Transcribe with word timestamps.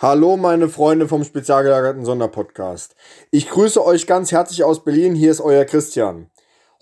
Hallo 0.00 0.36
meine 0.36 0.68
Freunde 0.68 1.08
vom 1.08 1.24
spezialgelagerten 1.24 2.04
Sonderpodcast. 2.04 2.94
Ich 3.32 3.48
grüße 3.48 3.84
euch 3.84 4.06
ganz 4.06 4.30
herzlich 4.30 4.62
aus 4.62 4.84
Berlin. 4.84 5.16
Hier 5.16 5.32
ist 5.32 5.40
euer 5.40 5.64
Christian. 5.64 6.30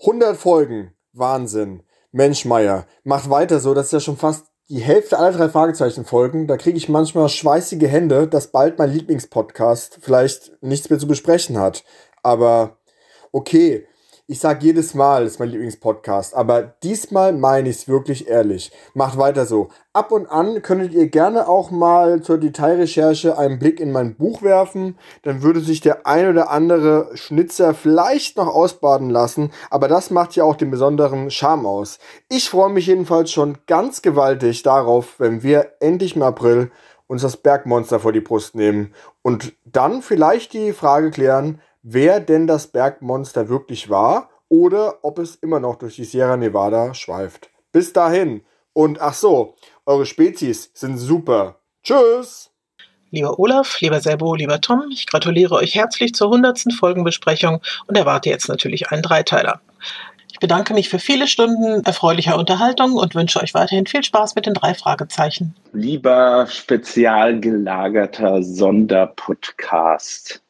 100 0.01 0.37
Folgen. 0.37 0.93
Wahnsinn. 1.13 1.81
Mensch 2.11 2.45
Meier, 2.45 2.85
macht 3.03 3.31
weiter 3.31 3.59
so. 3.59 3.73
Das 3.73 3.87
ist 3.87 3.93
ja 3.93 3.99
schon 4.01 4.17
fast 4.17 4.45
die 4.69 4.81
Hälfte 4.81 5.17
aller 5.17 5.35
drei 5.35 5.49
Fragezeichen 5.49 6.05
Folgen. 6.05 6.45
Da 6.45 6.57
kriege 6.57 6.77
ich 6.77 6.89
manchmal 6.89 7.27
schweißige 7.27 7.87
Hände, 7.87 8.27
dass 8.27 8.51
bald 8.51 8.77
mein 8.77 8.91
Lieblingspodcast 8.91 9.97
vielleicht 9.99 10.51
nichts 10.61 10.87
mehr 10.91 10.99
zu 10.99 11.07
besprechen 11.07 11.57
hat. 11.57 11.83
Aber 12.21 12.77
okay, 13.31 13.87
ich 14.29 14.41
sage 14.41 14.65
jedes 14.65 14.93
Mal, 14.93 15.23
das 15.23 15.33
ist 15.33 15.39
mein 15.39 15.49
Lieblingspodcast, 15.49 16.35
aber 16.35 16.61
diesmal 16.61 17.31
meine 17.31 17.69
ich 17.69 17.77
es 17.77 17.87
wirklich 17.87 18.27
ehrlich. 18.27 18.73
Macht 18.93 19.17
weiter 19.17 19.45
so. 19.45 19.69
Ab 19.93 20.11
und 20.11 20.27
an 20.27 20.61
könntet 20.61 20.93
ihr 20.93 21.07
gerne 21.07 21.47
auch 21.47 21.71
mal 21.71 22.21
zur 22.21 22.37
Detailrecherche 22.37 23.37
einen 23.37 23.57
Blick 23.57 23.79
in 23.79 23.93
mein 23.93 24.15
Buch 24.15 24.41
werfen. 24.41 24.97
Dann 25.23 25.43
würde 25.43 25.61
sich 25.61 25.79
der 25.79 26.05
ein 26.05 26.27
oder 26.29 26.49
andere 26.49 27.09
Schnitzer 27.15 27.73
vielleicht 27.73 28.35
noch 28.35 28.53
ausbaden 28.53 29.09
lassen, 29.09 29.51
aber 29.69 29.87
das 29.87 30.11
macht 30.11 30.35
ja 30.35 30.43
auch 30.43 30.57
den 30.57 30.71
besonderen 30.71 31.31
Charme 31.31 31.65
aus. 31.65 31.97
Ich 32.27 32.49
freue 32.49 32.69
mich 32.69 32.87
jedenfalls 32.87 33.31
schon 33.31 33.59
ganz 33.65 34.01
gewaltig 34.01 34.61
darauf, 34.61 35.21
wenn 35.21 35.41
wir 35.41 35.71
endlich 35.79 36.17
im 36.17 36.23
April 36.23 36.69
uns 37.07 37.21
das 37.21 37.37
Bergmonster 37.37 38.01
vor 38.01 38.11
die 38.11 38.19
Brust 38.19 38.55
nehmen 38.55 38.93
und 39.21 39.53
dann 39.63 40.01
vielleicht 40.01 40.51
die 40.51 40.73
Frage 40.73 41.11
klären, 41.11 41.61
wer 41.89 42.19
denn 42.19 42.47
das 42.47 42.67
Bergmonster 42.67 43.47
wirklich 43.47 43.89
war 43.89 44.29
oder 44.49 45.05
ob 45.05 45.19
es 45.19 45.35
immer 45.35 45.61
noch 45.61 45.77
durch 45.77 45.95
die 45.95 46.03
Sierra 46.03 46.35
Nevada 46.35 46.93
schweift. 46.93 47.49
Bis 47.71 47.93
dahin. 47.93 48.41
Und 48.73 49.01
ach 49.01 49.13
so, 49.13 49.55
eure 49.85 50.05
Spezies 50.05 50.69
sind 50.73 50.97
super. 50.97 51.61
Tschüss! 51.83 52.51
Lieber 53.09 53.39
Olaf, 53.39 53.79
lieber 53.79 54.01
Sebo, 54.01 54.35
lieber 54.35 54.59
Tom, 54.59 54.83
ich 54.91 55.07
gratuliere 55.07 55.55
euch 55.55 55.75
herzlich 55.75 56.13
zur 56.13 56.27
100. 56.27 56.73
Folgenbesprechung 56.77 57.61
und 57.87 57.97
erwarte 57.97 58.29
jetzt 58.29 58.49
natürlich 58.49 58.91
einen 58.91 59.01
Dreiteiler. 59.01 59.61
Ich 60.29 60.39
bedanke 60.39 60.73
mich 60.73 60.89
für 60.89 60.99
viele 60.99 61.25
Stunden 61.25 61.85
erfreulicher 61.85 62.37
Unterhaltung 62.37 62.97
und 62.97 63.15
wünsche 63.15 63.41
euch 63.41 63.53
weiterhin 63.53 63.87
viel 63.87 64.03
Spaß 64.03 64.35
mit 64.35 64.45
den 64.45 64.55
drei 64.55 64.73
Fragezeichen. 64.73 65.55
Lieber 65.71 66.47
spezial 66.47 67.39
gelagerter 67.39 68.43
Sonderpodcast. 68.43 70.41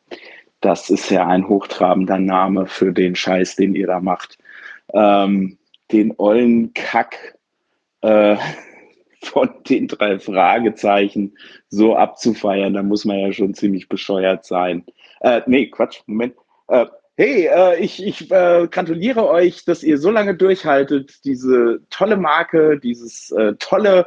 Das 0.67 0.89
ist 0.89 1.09
ja 1.11 1.25
ein 1.25 1.47
hochtrabender 1.47 2.19
Name 2.19 2.65
für 2.65 2.91
den 2.91 3.15
Scheiß, 3.15 3.55
den 3.55 3.73
ihr 3.73 3.87
da 3.87 4.01
macht. 4.01 4.37
Ähm, 4.93 5.57
den 5.93 6.13
ollen 6.17 6.73
Kack 6.73 7.37
äh, 8.01 8.35
von 9.23 9.49
den 9.69 9.87
drei 9.87 10.19
Fragezeichen 10.19 11.37
so 11.69 11.95
abzufeiern, 11.95 12.73
da 12.73 12.83
muss 12.83 13.05
man 13.05 13.17
ja 13.17 13.31
schon 13.31 13.53
ziemlich 13.53 13.87
bescheuert 13.87 14.43
sein. 14.43 14.83
Äh, 15.21 15.39
nee, 15.45 15.67
Quatsch, 15.67 16.01
Moment. 16.05 16.35
Äh, 16.67 16.87
hey, 17.15 17.45
äh, 17.47 17.79
ich, 17.79 18.05
ich 18.05 18.29
äh, 18.29 18.67
gratuliere 18.69 19.25
euch, 19.29 19.63
dass 19.63 19.83
ihr 19.83 19.97
so 19.97 20.11
lange 20.11 20.35
durchhaltet, 20.35 21.23
diese 21.23 21.79
tolle 21.89 22.17
Marke, 22.17 22.77
dieses 22.77 23.31
äh, 23.31 23.53
tolle 23.57 24.05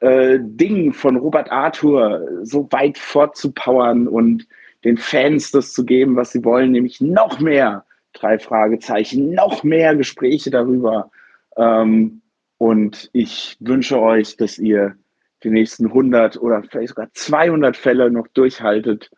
äh, 0.00 0.40
Ding 0.40 0.92
von 0.92 1.14
Robert 1.14 1.52
Arthur 1.52 2.26
so 2.42 2.66
weit 2.72 2.98
fortzupowern 2.98 4.08
und 4.08 4.48
den 4.84 4.96
Fans 4.96 5.50
das 5.50 5.72
zu 5.72 5.84
geben, 5.84 6.16
was 6.16 6.32
sie 6.32 6.44
wollen, 6.44 6.72
nämlich 6.72 7.00
noch 7.00 7.40
mehr 7.40 7.84
drei 8.12 8.38
Fragezeichen, 8.38 9.34
noch 9.34 9.62
mehr 9.62 9.94
Gespräche 9.96 10.50
darüber. 10.50 11.10
Ähm, 11.56 12.22
und 12.58 13.10
ich 13.12 13.56
wünsche 13.60 14.00
euch, 14.00 14.36
dass 14.36 14.58
ihr 14.58 14.96
die 15.42 15.50
nächsten 15.50 15.86
100 15.86 16.40
oder 16.40 16.62
vielleicht 16.62 16.90
sogar 16.90 17.08
200 17.12 17.76
Fälle 17.76 18.10
noch 18.10 18.26
durchhaltet 18.28 19.10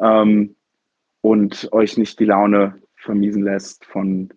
ähm, 0.00 0.56
und 1.20 1.68
euch 1.72 1.98
nicht 1.98 2.18
die 2.20 2.24
Laune 2.24 2.80
vermiesen 2.96 3.42
lässt 3.42 3.84
von 3.84 4.30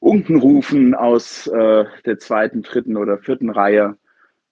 Unkenrufen 0.00 0.94
aus 0.94 1.46
äh, 1.48 1.84
der 2.06 2.18
zweiten, 2.18 2.62
dritten 2.62 2.96
oder 2.96 3.18
vierten 3.18 3.50
Reihe. 3.50 3.96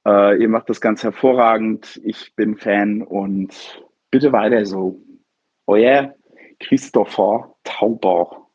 Äh, 0.05 0.41
ihr 0.41 0.49
macht 0.49 0.69
das 0.69 0.81
ganz 0.81 1.03
hervorragend. 1.03 2.01
Ich 2.05 2.35
bin 2.35 2.57
Fan 2.57 3.03
und 3.03 3.83
bitte 4.11 4.33
weiter 4.33 4.67
so 4.67 5.01
euer 5.67 6.15
Christopher 6.61 7.55
Tauber. 7.65 8.49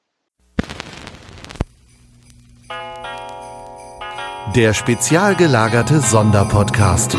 Der 4.56 4.74
spezial 4.74 5.36
gelagerte 5.36 6.00
Sonderpodcast. 6.00 7.16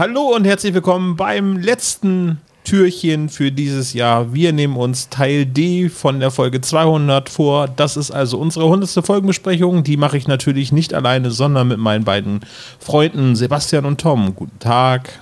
Hallo 0.00 0.34
und 0.34 0.46
herzlich 0.46 0.72
willkommen 0.72 1.14
beim 1.14 1.58
letzten 1.58 2.40
Türchen 2.64 3.28
für 3.28 3.52
dieses 3.52 3.92
Jahr. 3.92 4.32
Wir 4.32 4.54
nehmen 4.54 4.78
uns 4.78 5.10
Teil 5.10 5.44
D 5.44 5.90
von 5.90 6.20
der 6.20 6.30
Folge 6.30 6.62
200 6.62 7.28
vor. 7.28 7.68
Das 7.68 7.98
ist 7.98 8.10
also 8.10 8.38
unsere 8.38 8.64
100. 8.64 9.04
Folgenbesprechung. 9.04 9.84
Die 9.84 9.98
mache 9.98 10.16
ich 10.16 10.26
natürlich 10.26 10.72
nicht 10.72 10.94
alleine, 10.94 11.30
sondern 11.30 11.68
mit 11.68 11.76
meinen 11.76 12.04
beiden 12.04 12.40
Freunden 12.78 13.36
Sebastian 13.36 13.84
und 13.84 14.00
Tom. 14.00 14.34
Guten 14.34 14.58
Tag. 14.58 15.18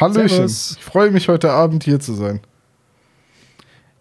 Hallöchen. 0.00 0.28
Servus. 0.28 0.76
Ich 0.78 0.84
freue 0.86 1.10
mich 1.10 1.28
heute 1.28 1.50
Abend 1.50 1.84
hier 1.84 2.00
zu 2.00 2.14
sein. 2.14 2.40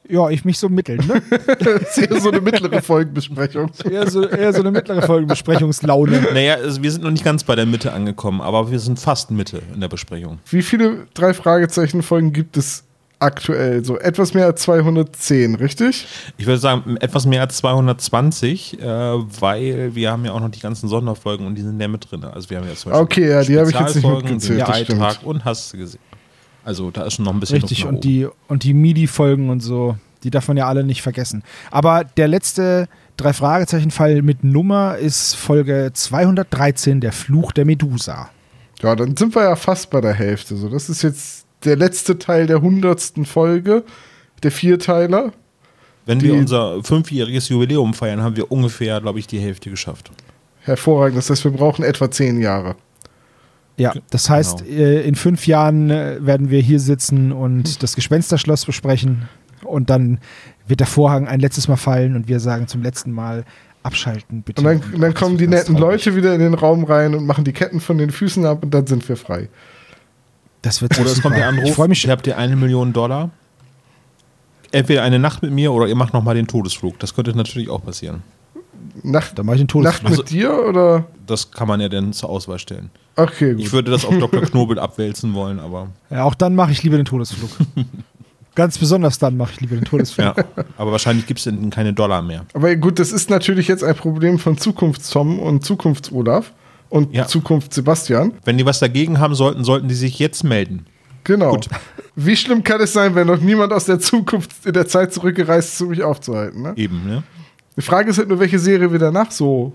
Ja, 0.10 0.30
ich 0.30 0.46
mich 0.46 0.58
so 0.58 0.70
mitteln, 0.70 1.06
ne? 1.06 1.22
das 1.60 1.98
ist 1.98 1.98
eher 1.98 2.22
so 2.22 2.30
eine 2.30 2.42
mittlere 2.42 2.82
Folgenbesprechung. 2.82 3.72
eher, 3.90 4.10
so, 4.10 4.26
eher 4.26 4.54
so 4.54 4.62
eine 4.62 4.72
mittlere 4.72 5.02
Folgenbesprechungslaune. 5.02 6.28
Naja, 6.34 6.56
also 6.56 6.82
wir 6.82 6.92
sind 6.92 7.04
noch 7.04 7.12
nicht 7.12 7.26
ganz 7.26 7.44
bei 7.44 7.56
der 7.56 7.66
Mitte 7.66 7.92
angekommen, 7.92 8.42
aber 8.42 8.72
wir 8.72 8.80
sind 8.80 9.00
fast 9.00 9.32
Mitte 9.32 9.62
in 9.74 9.82
der 9.82 9.90
Besprechung. 9.90 10.40
Wie 10.50 10.62
viele 10.62 11.08
drei 11.14 11.34
Fragezeichen 11.34 12.04
Folgen 12.04 12.32
gibt 12.32 12.56
es 12.56 12.84
aktuell? 13.20 13.84
So 13.84 13.98
etwas 13.98 14.34
mehr 14.34 14.46
als 14.46 14.62
210, 14.62 15.56
richtig? 15.56 16.08
Ich 16.38 16.46
würde 16.46 16.60
sagen, 16.60 16.98
etwas 16.98 17.26
mehr 17.26 17.42
als 17.42 17.58
220, 17.58 18.80
äh, 18.80 18.86
weil 18.86 19.94
wir 19.94 20.12
haben 20.12 20.24
ja 20.24 20.32
auch 20.32 20.40
noch 20.40 20.52
die 20.52 20.60
ganzen 20.60 20.88
Sonderfolgen 20.88 21.46
und 21.46 21.56
die 21.56 21.64
sind 21.64 21.80
ja 21.80 21.88
mit 21.88 22.10
drin. 22.10 22.24
Also 22.24 22.50
wir 22.50 22.58
haben 22.58 22.68
ja 22.68 22.76
zum 22.76 22.92
Beispiel 22.92 23.04
Okay, 23.04 23.30
ja, 23.30 23.44
die 23.44 23.60
habe 23.60 23.70
ich 23.70 23.80
jetzt 23.80 23.96
nicht 23.96 24.08
mitgezählt. 24.08 24.64
Freitag 24.64 25.24
und 25.24 25.44
hast 25.44 25.74
du 25.74 25.78
gesehen. 25.78 26.00
Also 26.68 26.92
da 26.92 27.04
ist 27.04 27.14
schon 27.14 27.24
noch 27.24 27.32
ein 27.32 27.40
bisschen 27.40 27.62
Richtig, 27.62 27.86
und 27.86 28.04
die, 28.04 28.28
und 28.50 28.64
die 28.66 28.74
MIDI-Folgen 28.74 29.50
und 29.50 29.62
so, 29.62 29.96
die 30.24 30.32
darf 30.32 30.50
man 30.50 30.58
ja 30.58 30.68
alle 30.68 30.84
nicht 30.84 31.02
vergessen. 31.02 31.42
Aber 31.72 32.04
der 32.04 32.28
letzte 32.28 32.90
drei 33.16 33.32
Fragezeichen-Fall 33.32 34.22
mit 34.22 34.44
Nummer 34.44 34.98
ist 34.98 35.36
Folge 35.36 35.92
213, 35.94 37.00
der 37.00 37.14
Fluch 37.14 37.54
der 37.54 37.64
Medusa. 37.64 38.32
Ja, 38.82 38.98
dann 38.98 39.16
sind 39.16 39.34
wir 39.34 39.44
ja 39.44 39.56
fast 39.56 39.92
bei 39.92 40.02
der 40.02 40.14
Hälfte. 40.14 40.58
So, 40.58 40.68
das 40.68 40.90
ist 40.90 41.04
jetzt 41.04 41.46
der 41.64 41.78
letzte 41.78 42.20
Teil 42.20 42.48
der 42.48 42.62
hundertsten 42.62 43.26
Folge, 43.26 43.86
der 44.44 44.52
Vierteiler. 44.52 45.32
Wenn 46.06 46.20
wir 46.20 46.34
unser 46.34 46.84
fünfjähriges 46.84 47.48
Jubiläum 47.48 47.94
feiern, 47.94 48.22
haben 48.22 48.36
wir 48.36 48.52
ungefähr, 48.52 49.00
glaube 49.00 49.20
ich, 49.20 49.28
die 49.28 49.40
Hälfte 49.40 49.70
geschafft. 49.70 50.12
Hervorragend. 50.64 51.18
Das 51.18 51.30
heißt, 51.30 51.46
wir 51.46 51.52
brauchen 51.52 51.86
etwa 51.86 52.12
zehn 52.12 52.42
Jahre. 52.42 52.76
Ja, 53.78 53.94
das 54.10 54.30
heißt, 54.30 54.66
genau. 54.66 55.02
In 55.02 55.16
fünf 55.16 55.46
Jahren 55.46 55.90
äh, 55.92 56.18
werden 56.20 56.50
wir 56.50 56.60
hier 56.62 56.80
sitzen 56.80 57.32
und 57.32 57.84
das 57.84 57.96
Gespensterschloss 57.96 58.66
besprechen 58.66 59.30
und 59.64 59.90
dann 59.90 60.20
wird 60.68 60.80
der 60.80 60.88
Vorhang 60.88 61.28
ein 61.28 61.40
letztes 61.40 61.68
Mal 61.68 61.78
fallen 61.78 62.16
und 62.16 62.28
wir 62.28 62.40
sagen 62.40 62.68
zum 62.68 62.82
letzten 62.82 63.12
Mal 63.12 63.46
abschalten, 63.84 64.42
bitte. 64.42 64.62
Und 64.62 64.66
dann, 64.66 64.94
und 64.94 65.02
dann 65.02 65.14
kommen 65.14 65.38
die 65.38 65.48
netten 65.48 65.78
Leute 65.78 66.16
wieder 66.16 66.34
in 66.34 66.40
den 66.40 66.54
Raum 66.56 66.84
rein 66.84 67.16
und 67.16 67.26
machen 67.26 67.46
die 67.46 67.54
Ketten 67.54 67.80
von 67.80 67.98
den 67.98 68.12
Füßen 68.12 68.46
ab 68.46 68.64
und 68.64 68.74
dann 68.74 68.88
sind 68.88 69.08
wir 69.08 69.16
frei. 69.16 69.48
Das 70.62 70.82
wird 70.82 71.00
Oder 71.00 71.12
es 71.12 71.22
kommt 71.22 71.38
der 71.38 71.48
Anruf, 71.48 71.70
ich 71.70 71.76
freue 71.76 71.88
mich. 71.88 72.04
Ihr 72.04 72.12
habt 72.12 72.28
ihr 72.28 72.38
eine 72.38 72.56
Million 72.56 72.92
Dollar. 72.94 73.30
Entweder 74.72 75.04
eine 75.04 75.20
Nacht 75.20 75.42
mit 75.44 75.52
mir 75.52 75.72
oder 75.72 75.88
ihr 75.88 75.96
macht 75.96 76.14
nochmal 76.14 76.36
den 76.36 76.48
Todesflug. 76.48 77.00
Das 77.00 77.14
könnte 77.14 77.36
natürlich 77.38 77.70
auch 77.70 77.84
passieren. 77.84 78.24
Nacht, 79.04 79.38
dann 79.38 79.46
mache 79.46 79.56
ich 79.58 79.62
einen 79.62 79.68
Todesflug. 79.68 80.04
Nacht 80.04 80.18
mit 80.18 80.20
also, 80.20 80.24
dir 80.24 80.68
oder? 80.68 81.06
Das 81.26 81.52
kann 81.52 81.68
man 81.68 81.80
ja 81.80 81.90
dann 81.90 82.14
zur 82.14 82.30
Auswahl 82.30 82.60
stellen. 82.60 82.90
Okay, 83.16 83.54
gut. 83.54 83.62
Ich 83.62 83.72
würde 83.72 83.92
das 83.92 84.06
auf 84.06 84.18
Dr. 84.20 84.42
Knobel 84.42 84.80
abwälzen 84.80 85.34
wollen, 85.34 85.60
aber. 85.60 85.90
Ja, 86.10 86.24
auch 86.24 86.36
dann 86.36 86.56
mache 86.56 86.72
ich 86.72 86.84
lieber 86.84 86.98
den 86.98 87.06
Todesflug. 87.06 87.50
Ganz 88.56 88.80
besonders 88.80 89.20
dann 89.20 89.38
mache 89.38 89.52
ich 89.54 89.62
lieber 89.62 89.76
den 89.76 89.86
Todesflug. 89.86 90.36
Ja, 90.36 90.46
aber 90.78 90.92
wahrscheinlich 90.92 91.28
gibt 91.28 91.40
es 91.40 91.54
keine 91.70 91.94
Dollar 91.94 92.24
mehr. 92.24 92.44
Aber 92.54 92.76
gut, 92.76 92.98
das 92.98 93.12
ist 93.12 93.30
natürlich 93.30 93.68
jetzt 93.68 93.84
ein 93.84 93.94
Problem 93.94 94.40
von 94.40 94.58
Zukunfts-Tom 94.58 95.38
und 95.38 95.64
Zukunfts-Olaf 95.64 96.54
und 96.90 97.14
ja. 97.14 97.28
Zukunft 97.28 97.74
Sebastian. 97.74 98.34
Wenn 98.46 98.58
die 98.58 98.66
was 98.66 98.80
dagegen 98.80 99.20
haben 99.20 99.36
sollten, 99.36 99.64
sollten 99.64 99.88
die 99.88 99.96
sich 99.96 100.18
jetzt 100.18 100.44
melden. 100.44 100.88
Genau. 101.24 101.52
Gut. 101.52 101.68
Wie 102.16 102.36
schlimm 102.36 102.64
kann 102.64 102.82
es 102.82 102.94
sein, 102.94 103.14
wenn 103.14 103.28
noch 103.28 103.40
niemand 103.40 103.74
aus 103.74 103.86
der 103.86 104.00
Zukunft 104.00 104.66
in 104.66 104.74
der 104.74 104.88
Zeit 104.88 105.14
zurückgereist 105.14 105.74
ist, 105.74 105.82
um 105.82 105.90
mich 105.90 106.02
aufzuhalten? 106.02 106.62
Ne? 106.62 106.74
Eben, 106.78 107.06
ne? 107.06 107.24
Die 107.78 107.82
Frage 107.82 108.10
ist 108.10 108.18
halt 108.18 108.28
nur, 108.28 108.40
welche 108.40 108.60
Serie 108.60 108.92
wir 108.92 109.00
danach 109.00 109.32
so 109.32 109.72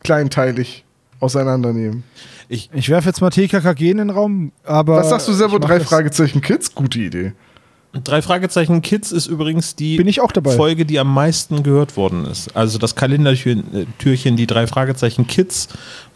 kleinteilig 0.00 0.84
auseinandernehmen. 1.20 2.04
Ich, 2.48 2.70
Ich 2.72 2.88
werfe 2.88 3.08
jetzt 3.08 3.20
mal 3.20 3.30
TKKG 3.30 3.90
in 3.90 3.96
den 3.98 4.10
Raum, 4.10 4.52
aber. 4.64 4.98
Was 4.98 5.08
sagst 5.10 5.28
du, 5.28 5.32
mach 5.48 5.58
Drei 5.58 5.80
Fragezeichen 5.80 6.40
Kids? 6.40 6.74
Gute 6.74 7.00
Idee. 7.00 7.32
drei 8.04 8.22
Fragezeichen 8.22 8.80
Kids 8.82 9.12
ist 9.12 9.26
übrigens 9.26 9.74
die 9.74 9.96
Bin 9.96 10.06
ich 10.08 10.20
auch 10.20 10.30
dabei. 10.30 10.54
Folge, 10.54 10.84
die 10.86 10.98
am 10.98 11.12
meisten 11.12 11.62
gehört 11.62 11.96
worden 11.96 12.26
ist. 12.26 12.54
Also 12.54 12.78
das 12.78 12.94
Kalendertürchen, 12.94 14.36
die 14.36 14.46
drei 14.46 14.66
Fragezeichen 14.66 15.26
Kids, 15.26 15.68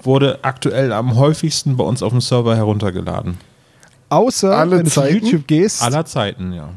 wurde 0.02 0.38
aktuell 0.42 0.92
am 0.92 1.16
häufigsten 1.16 1.76
bei 1.76 1.84
uns 1.84 2.02
auf 2.02 2.12
dem 2.12 2.20
Server 2.20 2.54
heruntergeladen. 2.56 3.38
Außer, 4.10 4.56
Alle 4.56 4.78
wenn 4.78 4.84
du 4.84 4.90
Zeiten? 4.90 5.18
zu 5.20 5.24
YouTube 5.24 5.46
gehst. 5.46 5.82
Aller 5.82 6.04
Zeiten, 6.04 6.52
ja. 6.52 6.68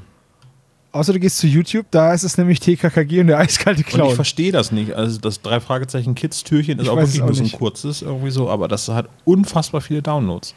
Außer 0.95 1.12
du 1.12 1.19
gehst 1.19 1.39
zu 1.39 1.47
YouTube, 1.47 1.88
da 1.92 2.13
ist 2.13 2.24
es 2.24 2.38
nämlich 2.38 2.62
TKKG 2.62 3.19
und 3.19 3.27
der 3.27 3.38
eiskalte 3.39 3.81
Und 3.81 3.88
ich 3.88 3.94
Clown. 3.94 4.15
verstehe 4.15 4.53
das 4.53 4.71
nicht. 4.71 4.94
Also 4.94 5.19
das 5.19 5.42
drei 5.42 5.59
Fragezeichen 5.59 6.15
Kids 6.15 6.44
Türchen 6.45 6.80
ist 6.80 6.86
Ich 6.86 6.89
auch 6.89 6.95
wirklich 6.95 7.21
auch 7.21 7.25
nur 7.25 7.36
so 7.36 7.44
ein 7.44 7.51
kurzes 7.51 8.01
irgendwie 8.01 8.31
so, 8.31 8.50
aber 8.50 8.69
das 8.69 8.88
hat 8.88 9.09
unfassbar 9.25 9.81
viele 9.81 10.01
Downloads. 10.01 10.56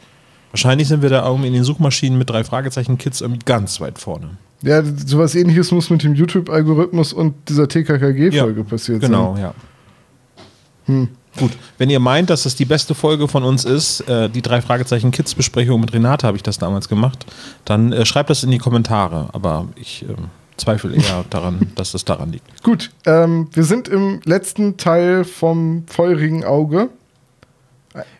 Wahrscheinlich 0.51 0.87
sind 0.87 1.01
wir 1.01 1.09
da 1.09 1.27
irgendwie 1.27 1.47
in 1.49 1.53
den 1.53 1.65
Suchmaschinen 1.65 2.17
mit 2.17 2.29
drei 2.29 2.45
Fragezeichen 2.45 2.97
Kids 2.97 3.19
irgendwie 3.19 3.41
ganz 3.43 3.81
weit 3.81 3.99
vorne. 3.99 4.37
Ja, 4.61 4.81
sowas 5.05 5.35
ähnliches 5.35 5.71
muss 5.71 5.89
mit 5.89 6.03
dem 6.03 6.15
YouTube-Algorithmus 6.15 7.11
und 7.11 7.35
dieser 7.49 7.67
TKKG-Folge 7.67 8.61
Ja, 8.61 8.63
passiert 8.65 9.01
Genau, 9.01 9.35
sein. 9.35 9.43
ja. 10.87 11.07
Gut, 11.37 11.51
wenn 11.77 11.89
ihr 11.89 11.99
meint, 11.99 12.29
dass 12.29 12.43
das 12.43 12.55
die 12.55 12.65
beste 12.65 12.95
Folge 12.95 13.27
von 13.27 13.43
uns 13.43 13.63
ist, 13.63 14.01
äh, 14.01 14.29
die 14.29 14.41
drei 14.41 14.61
Fragezeichen 14.61 15.11
Kids 15.11 15.35
Besprechung 15.35 15.79
mit 15.79 15.93
Renate 15.93 16.25
habe 16.27 16.37
ich 16.37 16.43
das 16.43 16.57
damals 16.57 16.89
gemacht, 16.89 17.25
dann 17.65 17.93
äh, 17.93 18.05
schreibt 18.05 18.29
das 18.29 18.43
in 18.43 18.51
die 18.51 18.57
Kommentare. 18.57 19.29
Aber 19.33 19.67
ich 19.75 20.03
ähm, 20.03 20.29
zweifle 20.57 20.95
eher 20.95 21.23
daran, 21.29 21.71
dass 21.75 21.91
das 21.91 22.03
daran 22.05 22.31
liegt. 22.31 22.63
Gut, 22.63 22.91
ähm, 23.05 23.47
wir 23.53 23.63
sind 23.63 23.87
im 23.87 24.21
letzten 24.25 24.77
Teil 24.77 25.23
vom 25.23 25.83
feurigen 25.87 26.43
Auge. 26.43 26.89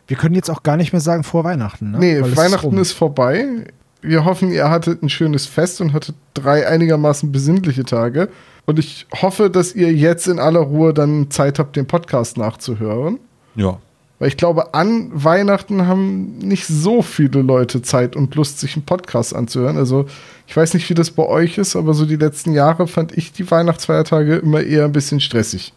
Wir 0.06 0.16
können 0.16 0.34
jetzt 0.34 0.50
auch 0.50 0.62
gar 0.62 0.76
nicht 0.76 0.92
mehr 0.92 1.00
sagen 1.00 1.22
vor 1.22 1.44
Weihnachten. 1.44 1.92
Ne? 1.92 1.98
Nee, 1.98 2.20
Weil 2.20 2.36
Weihnachten 2.36 2.66
rum. 2.66 2.78
ist 2.78 2.92
vorbei. 2.92 3.64
Wir 4.02 4.24
hoffen, 4.24 4.50
ihr 4.50 4.68
hattet 4.70 5.02
ein 5.02 5.08
schönes 5.08 5.46
Fest 5.46 5.80
und 5.80 5.92
hattet 5.92 6.16
drei 6.34 6.66
einigermaßen 6.66 7.30
besinnliche 7.32 7.84
Tage. 7.84 8.28
Und 8.66 8.78
ich 8.78 9.06
hoffe, 9.20 9.50
dass 9.50 9.74
ihr 9.74 9.92
jetzt 9.92 10.26
in 10.26 10.38
aller 10.38 10.60
Ruhe 10.60 10.94
dann 10.94 11.30
Zeit 11.30 11.58
habt, 11.58 11.76
den 11.76 11.86
Podcast 11.86 12.36
nachzuhören. 12.36 13.18
Ja. 13.56 13.78
Weil 14.20 14.28
ich 14.28 14.36
glaube, 14.36 14.74
an 14.74 15.10
Weihnachten 15.12 15.86
haben 15.86 16.38
nicht 16.38 16.66
so 16.66 17.00
viele 17.00 17.40
Leute 17.40 17.80
Zeit 17.80 18.16
und 18.16 18.34
Lust, 18.34 18.60
sich 18.60 18.76
einen 18.76 18.84
Podcast 18.84 19.34
anzuhören. 19.34 19.78
Also 19.78 20.06
ich 20.46 20.54
weiß 20.54 20.74
nicht, 20.74 20.88
wie 20.90 20.94
das 20.94 21.10
bei 21.10 21.26
euch 21.26 21.56
ist, 21.56 21.74
aber 21.74 21.94
so 21.94 22.04
die 22.04 22.16
letzten 22.16 22.52
Jahre 22.52 22.86
fand 22.86 23.16
ich 23.16 23.32
die 23.32 23.50
Weihnachtsfeiertage 23.50 24.36
immer 24.36 24.62
eher 24.62 24.84
ein 24.84 24.92
bisschen 24.92 25.20
stressig. 25.20 25.72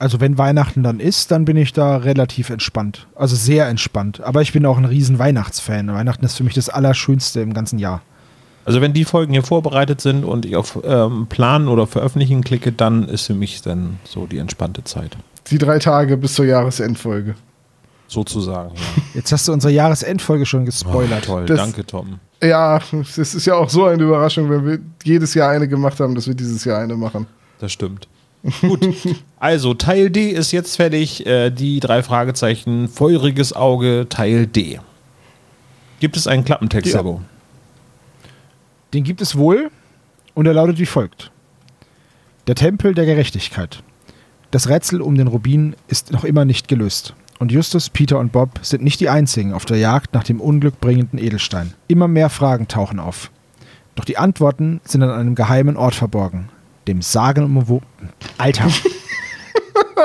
Also 0.00 0.20
wenn 0.20 0.36
Weihnachten 0.36 0.82
dann 0.82 0.98
ist, 0.98 1.30
dann 1.30 1.44
bin 1.44 1.56
ich 1.56 1.72
da 1.72 1.96
relativ 1.96 2.50
entspannt. 2.50 3.06
Also 3.14 3.36
sehr 3.36 3.68
entspannt. 3.68 4.20
Aber 4.20 4.42
ich 4.42 4.52
bin 4.52 4.66
auch 4.66 4.78
ein 4.78 4.84
riesen 4.84 5.18
Weihnachtsfan. 5.18 5.92
Weihnachten 5.92 6.24
ist 6.24 6.36
für 6.36 6.44
mich 6.44 6.54
das 6.54 6.68
Allerschönste 6.68 7.40
im 7.40 7.52
ganzen 7.52 7.78
Jahr. 7.78 8.02
Also 8.68 8.80
wenn 8.82 8.92
die 8.92 9.04
Folgen 9.06 9.32
hier 9.32 9.42
vorbereitet 9.42 10.00
sind 10.02 10.24
und 10.24 10.44
ich 10.44 10.54
auf 10.54 10.78
ähm, 10.84 11.26
Planen 11.28 11.68
oder 11.68 11.86
Veröffentlichen 11.86 12.44
klicke, 12.44 12.70
dann 12.70 13.08
ist 13.08 13.26
für 13.26 13.34
mich 13.34 13.62
dann 13.62 13.98
so 14.04 14.26
die 14.26 14.36
entspannte 14.38 14.84
Zeit. 14.84 15.16
Die 15.50 15.56
drei 15.56 15.78
Tage 15.78 16.18
bis 16.18 16.34
zur 16.34 16.44
Jahresendfolge. 16.44 17.34
Sozusagen. 18.08 18.74
Ja. 18.74 19.02
Jetzt 19.14 19.32
hast 19.32 19.48
du 19.48 19.52
unsere 19.54 19.72
Jahresendfolge 19.72 20.44
schon 20.44 20.66
gespoilert. 20.66 21.24
Toll, 21.24 21.46
Das- 21.46 21.56
danke 21.58 21.86
Tom. 21.86 22.20
Ja, 22.42 22.80
es 23.16 23.16
ist 23.34 23.46
ja 23.46 23.54
auch 23.54 23.68
so 23.70 23.86
eine 23.86 24.02
Überraschung, 24.02 24.48
wenn 24.50 24.64
wir 24.64 24.78
jedes 25.02 25.34
Jahr 25.34 25.50
eine 25.50 25.66
gemacht 25.66 25.98
haben, 25.98 26.14
dass 26.14 26.28
wir 26.28 26.34
dieses 26.34 26.64
Jahr 26.64 26.78
eine 26.80 26.94
machen. 26.94 27.26
Das 27.58 27.72
stimmt. 27.72 28.06
Gut, 28.60 28.86
also 29.40 29.74
Teil 29.74 30.10
D 30.10 30.28
ist 30.28 30.52
jetzt 30.52 30.76
fertig. 30.76 31.26
Äh, 31.26 31.50
die 31.50 31.80
drei 31.80 32.02
Fragezeichen, 32.04 32.86
feuriges 32.88 33.54
Auge, 33.54 34.06
Teil 34.08 34.46
D. 34.46 34.78
Gibt 35.98 36.16
es 36.16 36.28
einen 36.28 36.44
Klappentext, 36.44 36.92
Ja. 36.94 37.02
Den 38.94 39.04
gibt 39.04 39.20
es 39.20 39.36
wohl 39.36 39.70
und 40.34 40.46
er 40.46 40.54
lautet 40.54 40.78
wie 40.78 40.86
folgt. 40.86 41.30
Der 42.46 42.54
Tempel 42.54 42.94
der 42.94 43.06
Gerechtigkeit. 43.06 43.82
Das 44.50 44.68
Rätsel 44.68 45.02
um 45.02 45.14
den 45.16 45.26
Rubin 45.26 45.76
ist 45.88 46.12
noch 46.12 46.24
immer 46.24 46.46
nicht 46.46 46.68
gelöst. 46.68 47.14
Und 47.38 47.52
Justus, 47.52 47.90
Peter 47.90 48.18
und 48.18 48.32
Bob 48.32 48.58
sind 48.62 48.82
nicht 48.82 48.98
die 49.00 49.10
einzigen 49.10 49.52
auf 49.52 49.64
der 49.64 49.76
Jagd 49.76 50.14
nach 50.14 50.24
dem 50.24 50.40
unglückbringenden 50.40 51.18
Edelstein. 51.18 51.74
Immer 51.86 52.08
mehr 52.08 52.30
Fragen 52.30 52.66
tauchen 52.66 52.98
auf. 52.98 53.30
Doch 53.94 54.04
die 54.04 54.16
Antworten 54.16 54.80
sind 54.84 55.02
an 55.02 55.10
einem 55.10 55.34
geheimen 55.34 55.76
Ort 55.76 55.94
verborgen. 55.94 56.48
Dem 56.86 57.02
sagenumwo 57.02 57.82
Alter. 58.38 58.68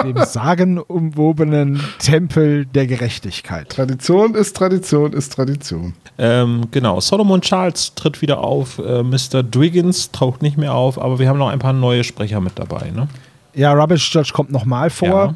dem 0.03 0.17
sagenumwobenen 0.25 1.81
Tempel 1.99 2.65
der 2.65 2.87
Gerechtigkeit. 2.87 3.69
Tradition 3.69 4.35
ist 4.35 4.55
Tradition 4.55 5.13
ist 5.13 5.33
Tradition. 5.33 5.93
Ähm, 6.17 6.67
genau, 6.71 6.99
Solomon 6.99 7.41
Charles 7.41 7.93
tritt 7.95 8.21
wieder 8.21 8.39
auf. 8.39 8.79
Äh, 8.79 9.03
Mr. 9.03 9.43
Dwiggins 9.43 10.11
taucht 10.11 10.41
nicht 10.41 10.57
mehr 10.57 10.73
auf, 10.73 10.99
aber 10.99 11.19
wir 11.19 11.29
haben 11.29 11.39
noch 11.39 11.49
ein 11.49 11.59
paar 11.59 11.73
neue 11.73 12.03
Sprecher 12.03 12.41
mit 12.41 12.57
dabei. 12.57 12.91
Ne? 12.91 13.07
Ja, 13.53 13.73
Rubbish 13.73 14.13
Judge 14.13 14.31
kommt 14.33 14.51
nochmal 14.51 14.89
vor. 14.89 15.35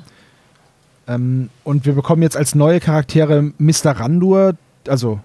Ja. 1.08 1.16
Ähm, 1.16 1.50
und 1.64 1.86
wir 1.86 1.94
bekommen 1.94 2.22
jetzt 2.22 2.38
als 2.38 2.56
neue 2.56 2.80
Charaktere 2.80 3.52
Mr. 3.58 3.92
Randur, 3.92 4.56
also 4.88 5.20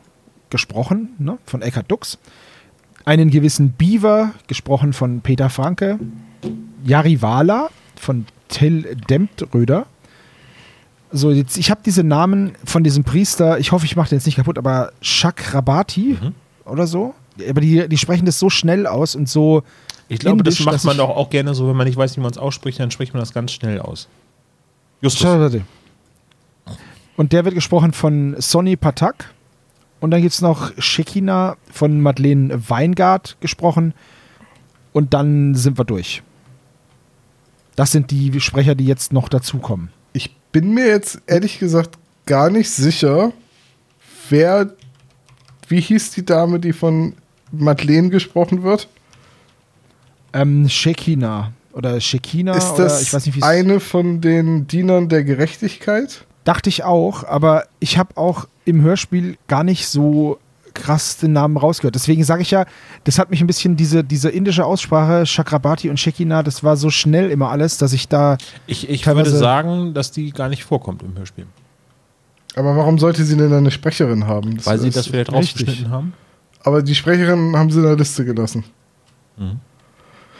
gesprochen 0.50 1.10
ne, 1.18 1.38
von 1.46 1.62
Eckhard 1.62 1.90
Dux, 1.90 2.18
einen 3.04 3.30
gewissen 3.30 3.72
Beaver, 3.72 4.32
gesprochen 4.46 4.92
von 4.92 5.20
Peter 5.20 5.50
Franke, 5.50 5.98
Yarivala 6.84 7.70
von 7.96 8.26
Till 8.52 8.96
Demtröder. 9.08 9.86
So, 11.10 11.30
jetzt, 11.30 11.58
ich 11.58 11.70
habe 11.70 11.80
diese 11.84 12.04
Namen 12.04 12.52
von 12.64 12.84
diesem 12.84 13.04
Priester, 13.04 13.58
ich 13.58 13.72
hoffe, 13.72 13.84
ich 13.84 13.96
mache 13.96 14.08
den 14.10 14.16
jetzt 14.18 14.26
nicht 14.26 14.36
kaputt, 14.36 14.56
aber 14.56 14.92
Chakrabati 15.02 16.16
Mhm. 16.20 16.34
oder 16.64 16.86
so. 16.86 17.14
Aber 17.48 17.60
die, 17.60 17.88
die 17.88 17.98
sprechen 17.98 18.24
das 18.26 18.38
so 18.38 18.48
schnell 18.50 18.86
aus 18.86 19.14
und 19.14 19.28
so. 19.28 19.62
Ich 20.08 20.18
glaube, 20.20 20.42
das 20.42 20.54
indisch, 20.54 20.64
macht 20.66 20.74
dass 20.76 20.84
man 20.84 20.96
doch 20.96 21.10
auch 21.10 21.30
gerne 21.30 21.54
so, 21.54 21.68
wenn 21.68 21.76
man 21.76 21.86
nicht 21.86 21.96
weiß, 21.96 22.16
wie 22.16 22.20
man 22.20 22.30
es 22.30 22.38
ausspricht, 22.38 22.78
dann 22.80 22.90
spricht 22.90 23.14
man 23.14 23.20
das 23.20 23.32
ganz 23.32 23.52
schnell 23.52 23.80
aus. 23.80 24.08
Justus. 25.00 25.22
Und 27.16 27.32
der 27.32 27.44
wird 27.44 27.54
gesprochen 27.54 27.92
von 27.92 28.36
Sonny 28.38 28.76
Patak. 28.76 29.30
Und 30.00 30.10
dann 30.10 30.20
gibt 30.20 30.32
es 30.34 30.40
noch 30.40 30.72
Shekina 30.78 31.56
von 31.70 32.00
Madeleine 32.00 32.68
Weingart 32.68 33.36
gesprochen. 33.40 33.94
Und 34.92 35.14
dann 35.14 35.54
sind 35.54 35.78
wir 35.78 35.84
durch. 35.84 36.22
Das 37.76 37.92
sind 37.92 38.10
die 38.10 38.40
Sprecher, 38.40 38.74
die 38.74 38.86
jetzt 38.86 39.12
noch 39.12 39.28
dazukommen. 39.28 39.90
Ich 40.12 40.34
bin 40.52 40.74
mir 40.74 40.86
jetzt 40.86 41.20
ehrlich 41.26 41.58
gesagt 41.58 41.98
gar 42.26 42.50
nicht 42.50 42.70
sicher, 42.70 43.32
wer, 44.28 44.72
wie 45.68 45.80
hieß 45.80 46.10
die 46.10 46.24
Dame, 46.24 46.60
die 46.60 46.72
von 46.72 47.14
Madeleine 47.50 48.10
gesprochen 48.10 48.62
wird? 48.62 48.88
Ähm, 50.32 50.68
Shekina 50.68 51.52
oder 51.72 52.00
Shekina 52.00 52.54
ist 52.56 52.72
oder 52.72 52.84
das 52.84 53.02
ich 53.02 53.12
weiß 53.12 53.26
nicht, 53.26 53.36
wie 53.36 53.42
eine 53.42 53.80
von 53.80 54.20
den 54.20 54.66
Dienern 54.66 55.08
der 55.08 55.24
Gerechtigkeit? 55.24 56.24
Dachte 56.44 56.68
ich 56.68 56.84
auch, 56.84 57.24
aber 57.24 57.66
ich 57.80 57.98
habe 57.98 58.16
auch 58.16 58.48
im 58.64 58.82
Hörspiel 58.82 59.36
gar 59.48 59.64
nicht 59.64 59.86
so 59.86 60.38
krass 60.74 61.18
den 61.18 61.32
Namen 61.32 61.56
rausgehört. 61.56 61.94
Deswegen 61.94 62.24
sage 62.24 62.42
ich 62.42 62.50
ja, 62.50 62.66
das 63.04 63.18
hat 63.18 63.30
mich 63.30 63.40
ein 63.40 63.46
bisschen 63.46 63.76
diese, 63.76 64.02
diese 64.04 64.28
indische 64.28 64.64
Aussprache, 64.64 65.24
Chakrabati 65.26 65.90
und 65.90 65.98
Shekina, 65.98 66.42
das 66.42 66.64
war 66.64 66.76
so 66.76 66.90
schnell 66.90 67.30
immer 67.30 67.50
alles, 67.50 67.78
dass 67.78 67.92
ich 67.92 68.08
da. 68.08 68.38
Ich, 68.66 68.88
ich 68.88 69.06
würde 69.06 69.30
sagen, 69.30 69.94
dass 69.94 70.10
die 70.10 70.30
gar 70.30 70.48
nicht 70.48 70.64
vorkommt 70.64 71.02
im 71.02 71.16
Hörspiel. 71.16 71.46
Aber 72.54 72.76
warum 72.76 72.98
sollte 72.98 73.24
sie 73.24 73.36
denn 73.36 73.52
eine 73.52 73.70
Sprecherin 73.70 74.26
haben? 74.26 74.56
Das 74.56 74.66
Weil 74.66 74.78
sie 74.78 74.90
das 74.90 75.06
vielleicht 75.06 75.32
rausgeschnitten 75.32 75.90
haben. 75.90 76.12
Aber 76.62 76.82
die 76.82 76.94
Sprecherin 76.94 77.56
haben 77.56 77.70
sie 77.70 77.78
in 77.78 77.84
der 77.84 77.96
Liste 77.96 78.24
gelassen. 78.24 78.64
Ich 79.36 79.44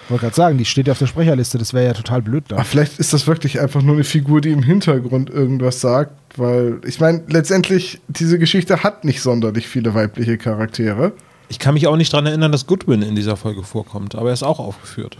wollte 0.09 0.23
gerade 0.23 0.35
sagen, 0.35 0.59
die 0.59 0.64
steht 0.64 0.87
ja 0.87 0.92
auf 0.92 0.99
der 0.99 1.06
Sprecherliste, 1.06 1.59
das 1.59 1.73
wäre 1.75 1.87
ja 1.87 1.92
total 1.92 2.23
blöd 2.23 2.44
da. 2.49 2.56
Ach, 2.59 2.66
vielleicht 2.66 2.99
ist 2.99 3.12
das 3.12 3.26
wirklich 3.26 3.61
einfach 3.61 3.82
nur 3.82 3.94
eine 3.94 4.04
Figur, 4.04 4.40
die 4.40 4.50
im 4.50 4.62
Hintergrund 4.62 5.30
irgendwas 5.30 5.80
sagt, 5.80 6.12
weil 6.37 6.80
ich 6.85 7.00
meine, 7.00 7.23
letztendlich, 7.28 8.00
diese 8.09 8.38
Geschichte 8.38 8.82
hat 8.82 9.04
nicht 9.04 9.21
sonderlich 9.23 9.68
viele 9.68 9.94
weibliche 9.94 10.38
Charaktere. 10.38 11.12
Ich 11.49 11.59
kann 11.59 11.75
mich 11.75 11.87
auch 11.87 11.97
nicht 11.97 12.12
daran 12.12 12.26
erinnern, 12.26 12.52
dass 12.52 12.66
Goodwin 12.66 13.02
in 13.02 13.14
dieser 13.14 13.37
Folge 13.37 13.62
vorkommt, 13.62 14.14
aber 14.14 14.28
er 14.28 14.35
ist 14.35 14.42
auch 14.42 14.59
aufgeführt. 14.59 15.18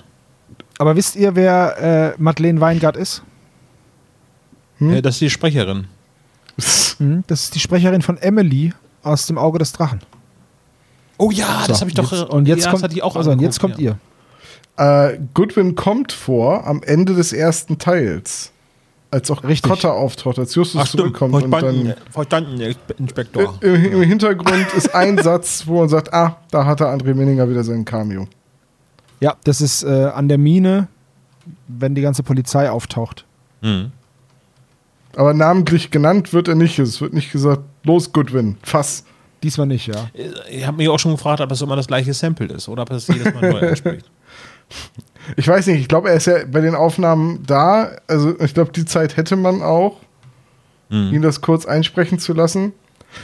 Aber 0.78 0.96
wisst 0.96 1.16
ihr, 1.16 1.36
wer 1.36 2.14
äh, 2.16 2.22
Madeleine 2.22 2.60
Weingart 2.60 2.96
ist? 2.96 3.22
Hm? 4.78 4.94
Äh, 4.94 5.02
das 5.02 5.16
ist 5.16 5.20
die 5.20 5.30
Sprecherin. 5.30 5.86
Hm, 6.98 7.24
das 7.26 7.44
ist 7.44 7.54
die 7.54 7.58
Sprecherin 7.58 8.02
von 8.02 8.18
Emily 8.18 8.72
aus 9.02 9.26
dem 9.26 9.38
Auge 9.38 9.58
des 9.58 9.72
Drachen. 9.72 10.00
Oh 11.16 11.30
ja, 11.30 11.64
das 11.66 11.78
So, 11.78 11.80
habe 11.80 11.90
ich 11.90 11.94
doch. 11.94 12.12
Jetzt, 12.12 12.30
und 12.30 12.46
jetzt 12.46 12.64
ja, 12.64 12.70
kommt, 12.70 12.74
das 12.74 12.82
hatte 12.84 12.94
ich 12.94 13.02
auch 13.02 13.16
also, 13.16 13.30
und 13.30 13.40
jetzt 13.40 13.58
kommt 13.60 13.74
angeguckt, 13.76 13.98
ihr. 14.00 14.12
Äh, 14.76 15.18
Goodwin 15.34 15.74
kommt 15.74 16.12
vor 16.12 16.66
am 16.66 16.82
Ende 16.82 17.14
des 17.14 17.32
ersten 17.32 17.78
Teils. 17.78 18.52
als 19.10 19.30
auch 19.30 19.44
Richtig. 19.44 19.70
Kotter 19.70 19.92
auftaucht, 19.92 20.38
als 20.38 20.54
Justus 20.54 20.90
zurückkommt 20.90 21.34
und 21.34 21.50
dann 21.50 21.94
Verstanden, 22.10 22.74
Inspektor. 22.98 23.58
im, 23.60 23.74
im 23.74 24.02
Hintergrund 24.02 24.72
ist 24.74 24.94
ein 24.94 25.18
Satz, 25.18 25.64
wo 25.66 25.80
man 25.80 25.88
sagt, 25.90 26.12
ah, 26.14 26.38
da 26.50 26.64
hat 26.64 26.80
der 26.80 26.86
André 26.88 27.14
Menninger 27.14 27.48
wieder 27.48 27.62
sein 27.62 27.84
Cameo. 27.84 28.26
Ja, 29.20 29.36
das 29.44 29.60
ist 29.60 29.82
äh, 29.84 30.06
an 30.06 30.28
der 30.28 30.38
Mine, 30.38 30.88
wenn 31.68 31.94
die 31.94 32.00
ganze 32.02 32.22
Polizei 32.22 32.70
auftaucht. 32.70 33.24
Mhm. 33.60 33.92
Aber 35.14 35.34
namentlich 35.34 35.90
genannt 35.90 36.32
wird 36.32 36.48
er 36.48 36.54
nicht. 36.54 36.78
Es 36.78 37.00
wird 37.02 37.12
nicht 37.12 37.30
gesagt, 37.30 37.60
los 37.84 38.12
Goodwin, 38.12 38.56
Fass. 38.62 39.04
Diesmal 39.42 39.66
nicht, 39.66 39.88
ja. 39.88 40.08
Ich 40.50 40.66
habe 40.66 40.76
mich 40.78 40.88
auch 40.88 40.98
schon 40.98 41.12
gefragt, 41.12 41.40
ob 41.40 41.48
das 41.48 41.60
immer 41.60 41.76
das 41.76 41.88
gleiche 41.88 42.14
Sample 42.14 42.46
ist 42.46 42.68
oder 42.68 42.82
ob 42.82 42.90
das 42.90 43.08
jedes 43.08 43.34
Mal 43.34 43.50
neu 43.50 43.60
anspricht. 43.70 44.10
Ich 45.37 45.47
weiß 45.47 45.66
nicht, 45.69 45.81
ich 45.81 45.88
glaube, 45.88 46.09
er 46.11 46.16
ist 46.16 46.26
ja 46.26 46.38
bei 46.50 46.61
den 46.61 46.75
Aufnahmen 46.75 47.45
da. 47.47 47.90
Also 48.09 48.38
ich 48.40 48.54
glaube, 48.54 48.73
die 48.73 48.85
Zeit 48.85 49.16
hätte 49.16 49.37
man 49.37 49.62
auch, 49.62 49.99
Mhm. 50.90 51.14
ihn 51.14 51.23
das 51.23 51.40
kurz 51.40 51.64
einsprechen 51.64 52.19
zu 52.19 52.35
lassen. 52.35 52.73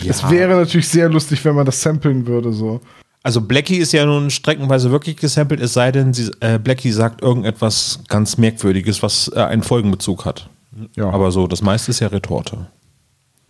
Ja. 0.01 0.11
Es 0.11 0.31
wäre 0.31 0.57
natürlich 0.57 0.89
sehr 0.89 1.09
lustig, 1.09 1.45
wenn 1.45 1.55
man 1.55 1.67
das 1.67 1.83
samplen 1.83 2.27
würde, 2.27 2.53
so. 2.53 2.81
Also 3.23 3.41
Blackie 3.43 3.77
ist 3.77 3.93
ja 3.93 4.07
nun 4.07 4.31
streckenweise 4.31 4.91
wirklich 4.91 5.17
gesampelt, 5.17 5.61
es 5.61 5.75
sei 5.75 5.93
denn, 5.93 6.15
sie, 6.15 6.31
äh, 6.41 6.59
Blackie 6.59 6.93
sagt 6.93 7.21
irgendetwas 7.21 8.01
ganz 8.09 8.39
Merkwürdiges, 8.39 9.03
was 9.03 9.31
äh, 9.35 9.41
einen 9.41 9.63
Folgenbezug 9.63 10.25
hat. 10.25 10.49
Ja. 10.95 11.11
Aber 11.11 11.31
so, 11.31 11.47
das 11.47 11.61
meiste 11.61 11.91
ist 11.91 12.01
ja 12.01 12.07
Retorte. 12.09 12.69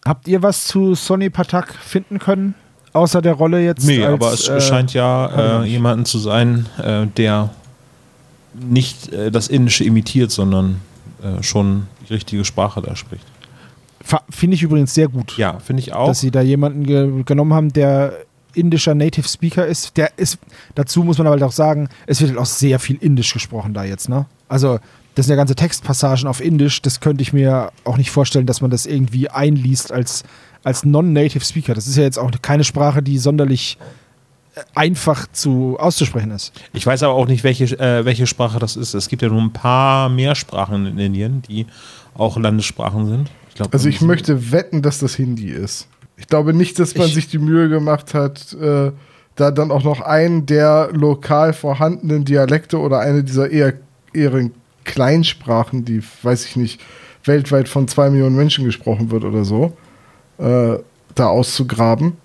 Habt 0.04 0.26
ihr 0.26 0.42
was 0.42 0.64
zu 0.64 0.95
Sonny 0.95 1.28
Patak 1.30 1.75
finden 1.75 2.18
können? 2.18 2.54
Außer 2.92 3.21
der 3.21 3.35
Rolle 3.35 3.61
jetzt? 3.62 3.87
Nee, 3.87 4.02
als, 4.02 4.14
aber 4.14 4.33
es 4.33 4.49
äh, 4.49 4.61
scheint 4.61 4.95
ja 4.95 5.61
äh, 5.62 5.66
jemanden 5.66 6.07
zu 6.07 6.18
sein, 6.18 6.66
äh, 6.83 7.07
der 7.07 7.50
nicht 8.60 9.12
äh, 9.12 9.30
das 9.30 9.48
Indische 9.48 9.84
imitiert, 9.84 10.30
sondern 10.30 10.80
äh, 11.22 11.42
schon 11.42 11.86
die 12.08 12.14
richtige 12.14 12.44
Sprache 12.44 12.82
da 12.82 12.96
spricht. 12.96 13.26
Finde 14.30 14.54
ich 14.54 14.62
übrigens 14.62 14.94
sehr 14.94 15.08
gut. 15.08 15.36
Ja, 15.36 15.58
finde 15.58 15.80
ich 15.80 15.92
auch. 15.92 16.06
dass 16.06 16.20
sie 16.20 16.30
da 16.30 16.40
jemanden 16.40 16.84
ge 16.84 17.22
genommen 17.24 17.52
haben, 17.52 17.72
der 17.72 18.14
indischer 18.54 18.94
Native 18.94 19.28
Speaker 19.28 19.66
ist. 19.66 19.96
Der 19.96 20.16
ist, 20.16 20.38
dazu 20.74 21.02
muss 21.04 21.18
man 21.18 21.26
aber 21.26 21.34
halt 21.34 21.42
auch 21.42 21.52
sagen, 21.52 21.88
es 22.06 22.20
wird 22.20 22.30
halt 22.30 22.40
auch 22.40 22.46
sehr 22.46 22.78
viel 22.78 22.96
Indisch 23.00 23.32
gesprochen 23.32 23.74
da 23.74 23.84
jetzt, 23.84 24.08
ne? 24.08 24.26
Also, 24.48 24.78
das 25.14 25.26
sind 25.26 25.32
ja 25.32 25.36
ganze 25.36 25.56
Textpassagen 25.56 26.26
auf 26.28 26.40
Indisch, 26.40 26.80
das 26.80 27.00
könnte 27.00 27.22
ich 27.22 27.32
mir 27.32 27.72
auch 27.84 27.96
nicht 27.96 28.10
vorstellen, 28.10 28.46
dass 28.46 28.60
man 28.60 28.70
das 28.70 28.86
irgendwie 28.86 29.28
einliest 29.28 29.92
als, 29.92 30.22
als 30.62 30.84
Non-Native 30.84 31.44
Speaker. 31.44 31.74
Das 31.74 31.86
ist 31.86 31.96
ja 31.96 32.04
jetzt 32.04 32.18
auch 32.18 32.30
keine 32.40 32.64
Sprache, 32.64 33.02
die 33.02 33.18
sonderlich 33.18 33.78
einfach 34.74 35.26
zu 35.32 35.76
auszusprechen 35.78 36.30
ist. 36.30 36.52
Ich 36.72 36.86
weiß 36.86 37.02
aber 37.02 37.14
auch 37.14 37.26
nicht, 37.26 37.44
welche, 37.44 37.64
äh, 37.78 38.04
welche 38.04 38.26
Sprache 38.26 38.58
das 38.58 38.76
ist. 38.76 38.94
Es 38.94 39.08
gibt 39.08 39.22
ja 39.22 39.28
nur 39.28 39.40
ein 39.42 39.52
paar 39.52 40.08
mehr 40.08 40.34
Sprachen 40.34 40.86
in 40.86 40.98
Indien, 40.98 41.42
die 41.42 41.66
auch 42.14 42.36
Landessprachen 42.38 43.06
sind. 43.08 43.30
Ich 43.50 43.54
glaub, 43.56 43.72
Also 43.72 43.88
ich 43.88 44.00
möchte 44.00 44.52
wetten, 44.52 44.82
dass 44.82 44.98
das 44.98 45.14
Hindi 45.14 45.50
ist. 45.50 45.88
Ich 46.16 46.26
glaube 46.26 46.52
nicht, 46.52 46.78
dass 46.78 46.94
man 46.96 47.06
Ich- 47.08 47.14
sich 47.14 47.28
die 47.28 47.38
Mühe 47.38 47.68
gemacht 47.68 48.14
hat, 48.14 48.52
äh, 48.54 48.90
da 49.36 49.50
dann 49.52 49.70
auch 49.70 49.84
noch 49.84 50.00
einen 50.00 50.46
der 50.46 50.88
lokal 50.92 51.52
vorhandenen 51.52 52.24
Dialekte 52.24 52.78
oder 52.78 52.98
eine 53.00 53.22
dieser 53.22 53.50
eher, 53.50 53.74
eher 54.12 54.50
Kleinsprachen, 54.84 55.84
die, 55.84 56.02
weiß 56.22 56.44
ich 56.46 56.56
nicht, 56.56 56.80
weltweit 57.24 57.68
von 57.68 57.86
zwei 57.86 58.10
Millionen 58.10 58.34
Menschen 58.36 58.64
gesprochen 58.64 59.10
wird 59.12 59.22
oder 59.24 59.44
so, 59.44 59.76
äh, 60.38 60.78
da 61.14 61.26
auszugraben. 61.28 62.16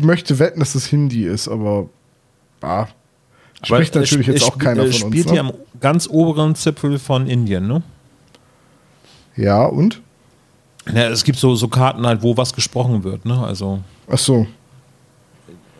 Möchte 0.00 0.38
wetten, 0.38 0.60
dass 0.60 0.74
das 0.74 0.86
Hindi 0.86 1.24
ist, 1.24 1.48
aber 1.48 1.88
ah, 2.62 2.80
Aber 2.80 2.88
spricht 3.64 3.96
es 3.96 4.10
natürlich 4.10 4.26
jetzt 4.28 4.44
auch 4.44 4.58
keiner 4.58 4.82
von 4.82 4.86
uns. 4.86 4.96
spielt 4.96 5.26
Ne? 5.30 5.34
ja 5.36 5.40
am 5.42 5.52
ganz 5.80 6.08
oberen 6.08 6.54
Zipfel 6.54 6.98
von 6.98 7.26
Indien, 7.26 7.66
ne? 7.66 7.82
Ja, 9.36 9.64
und? 9.66 10.00
Ja, 10.92 11.08
es 11.08 11.22
gibt 11.24 11.38
so, 11.38 11.54
so 11.54 11.68
Karten 11.68 12.06
halt, 12.06 12.22
wo 12.22 12.36
was 12.36 12.52
gesprochen 12.54 13.04
wird, 13.04 13.24
ne? 13.24 13.38
Also 13.44 13.80
Ach 14.10 14.18
so. 14.18 14.46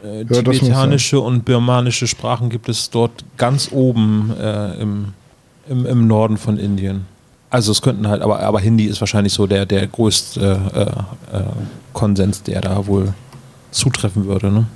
äh, 0.04 0.24
tibetanische 0.24 1.20
und 1.20 1.44
birmanische 1.44 2.06
Sprachen 2.06 2.50
gibt 2.50 2.68
es 2.68 2.90
dort 2.90 3.24
ganz 3.36 3.70
oben 3.72 4.32
äh, 4.38 4.80
im, 4.80 5.14
im, 5.68 5.86
im 5.86 6.06
Norden 6.06 6.36
von 6.36 6.58
Indien. 6.58 7.06
Also 7.50 7.72
es 7.72 7.80
könnten 7.80 8.06
halt, 8.08 8.20
aber, 8.22 8.40
aber 8.40 8.60
Hindi 8.60 8.84
ist 8.84 9.00
wahrscheinlich 9.00 9.32
so 9.32 9.46
der, 9.46 9.64
der 9.64 9.86
größte 9.86 10.94
äh, 11.32 11.36
äh, 11.36 11.42
Konsens, 11.94 12.42
der 12.42 12.60
da 12.60 12.86
wohl 12.86 13.14
zutreffen 13.70 14.26
würde, 14.26 14.50
ne? 14.50 14.66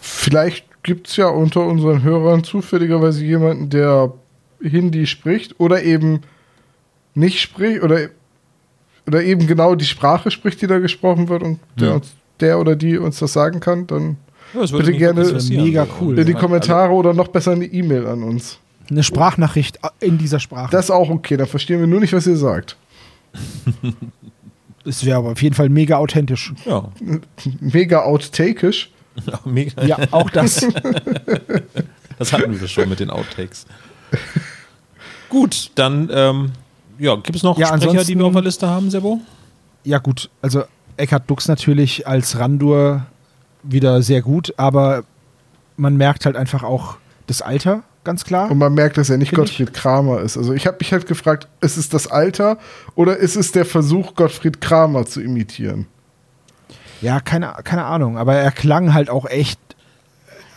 Vielleicht 0.00 0.66
gibt 0.82 1.08
es 1.08 1.16
ja 1.16 1.26
unter 1.28 1.66
unseren 1.66 2.02
Hörern 2.02 2.42
zufälligerweise 2.44 3.24
jemanden, 3.24 3.68
der 3.70 4.12
Hindi 4.62 5.06
spricht 5.06 5.58
oder 5.60 5.82
eben 5.82 6.20
nicht 7.14 7.40
spricht 7.40 7.82
oder, 7.82 8.08
oder 9.06 9.22
eben 9.22 9.46
genau 9.46 9.74
die 9.74 9.84
Sprache 9.84 10.30
spricht, 10.30 10.62
die 10.62 10.66
da 10.66 10.78
gesprochen 10.78 11.28
wird 11.28 11.42
und 11.42 11.60
der, 11.78 11.88
Ja. 11.88 11.94
uns, 11.96 12.12
der 12.40 12.58
oder 12.58 12.76
die 12.76 12.96
uns 12.98 13.18
das 13.18 13.32
sagen 13.32 13.60
kann, 13.60 13.86
dann 13.86 14.16
Ja, 14.54 14.60
das 14.62 14.72
Bitte 14.72 14.92
gerne-. 14.92 15.24
Mega 15.50 15.86
cool. 16.00 16.18
in 16.18 16.26
die 16.26 16.34
Kommentare 16.34 16.92
oder 16.92 17.12
noch 17.14 17.28
besser 17.28 17.52
eine 17.52 17.66
E-Mail 17.66 18.06
an 18.06 18.22
uns. 18.22 18.58
Eine 18.90 19.02
Sprachnachricht 19.02 19.78
in 20.00 20.18
dieser 20.18 20.40
Sprache. 20.40 20.70
Das 20.72 20.86
ist 20.86 20.90
auch 20.90 21.10
okay, 21.10 21.36
dann 21.36 21.46
verstehen 21.46 21.78
wir 21.80 21.86
nur 21.86 22.00
nicht, 22.00 22.12
was 22.12 22.26
ihr 22.26 22.36
sagt. 22.36 22.76
das 24.84 25.04
wäre 25.04 25.18
aber 25.18 25.32
auf 25.32 25.42
jeden 25.42 25.54
Fall 25.54 25.68
mega 25.68 25.96
authentisch. 25.96 26.52
Ja, 26.64 26.88
Mega 27.60 28.04
outtakisch. 28.04 28.90
ja, 29.26 29.40
mega. 29.44 29.84
Ja, 29.84 29.98
auch 30.10 30.30
das. 30.30 30.66
Das 32.18 32.34
hatten 32.34 32.60
wir 32.60 32.68
schon 32.68 32.86
mit 32.90 33.00
den 33.00 33.08
Outtakes. 33.08 33.64
Gut, 35.30 35.70
dann 35.74 36.10
ähm, 36.12 36.52
ja, 36.98 37.16
gibt 37.16 37.34
es 37.36 37.42
noch 37.42 37.56
Ja, 37.56 37.68
Sprecher, 37.68 38.04
die 38.04 38.14
wir 38.18 38.26
auf 38.26 38.34
der 38.34 38.42
Liste 38.42 38.68
haben, 38.68 38.90
Sebo? 38.90 39.20
Ja, 39.84 39.96
gut, 39.96 40.28
also 40.42 40.64
Eckhard 40.98 41.30
Dux 41.30 41.48
natürlich 41.48 42.06
als 42.06 42.38
Randur 42.38 43.06
wieder 43.62 44.02
sehr 44.02 44.20
gut, 44.20 44.52
aber 44.58 45.04
man 45.78 45.96
merkt 45.96 46.26
halt 46.26 46.36
einfach 46.36 46.62
auch 46.62 46.98
das 47.26 47.40
Alter, 47.40 47.84
ganz 48.04 48.24
klar. 48.24 48.50
Und 48.50 48.58
man 48.58 48.74
merkt, 48.74 48.96
dass 48.96 49.10
er 49.10 49.18
nicht 49.18 49.30
Find 49.30 49.42
ich. 49.42 49.58
Gottfried 49.58 49.74
Kramer 49.74 50.20
ist. 50.20 50.36
Also 50.36 50.52
ich 50.52 50.66
habe 50.66 50.78
mich 50.80 50.92
halt 50.92 51.06
gefragt, 51.06 51.48
ist 51.60 51.76
es 51.76 51.88
das 51.88 52.06
Alter 52.06 52.58
oder 52.94 53.16
ist 53.16 53.36
es 53.36 53.52
der 53.52 53.64
Versuch, 53.64 54.14
Gottfried 54.14 54.60
Kramer 54.60 55.06
zu 55.06 55.20
imitieren? 55.20 55.86
Ja, 57.00 57.20
keine, 57.20 57.54
keine 57.64 57.84
Ahnung, 57.84 58.18
aber 58.18 58.34
er 58.34 58.50
klang 58.52 58.92
halt 58.92 59.08
auch 59.08 59.26
echt 59.26 59.58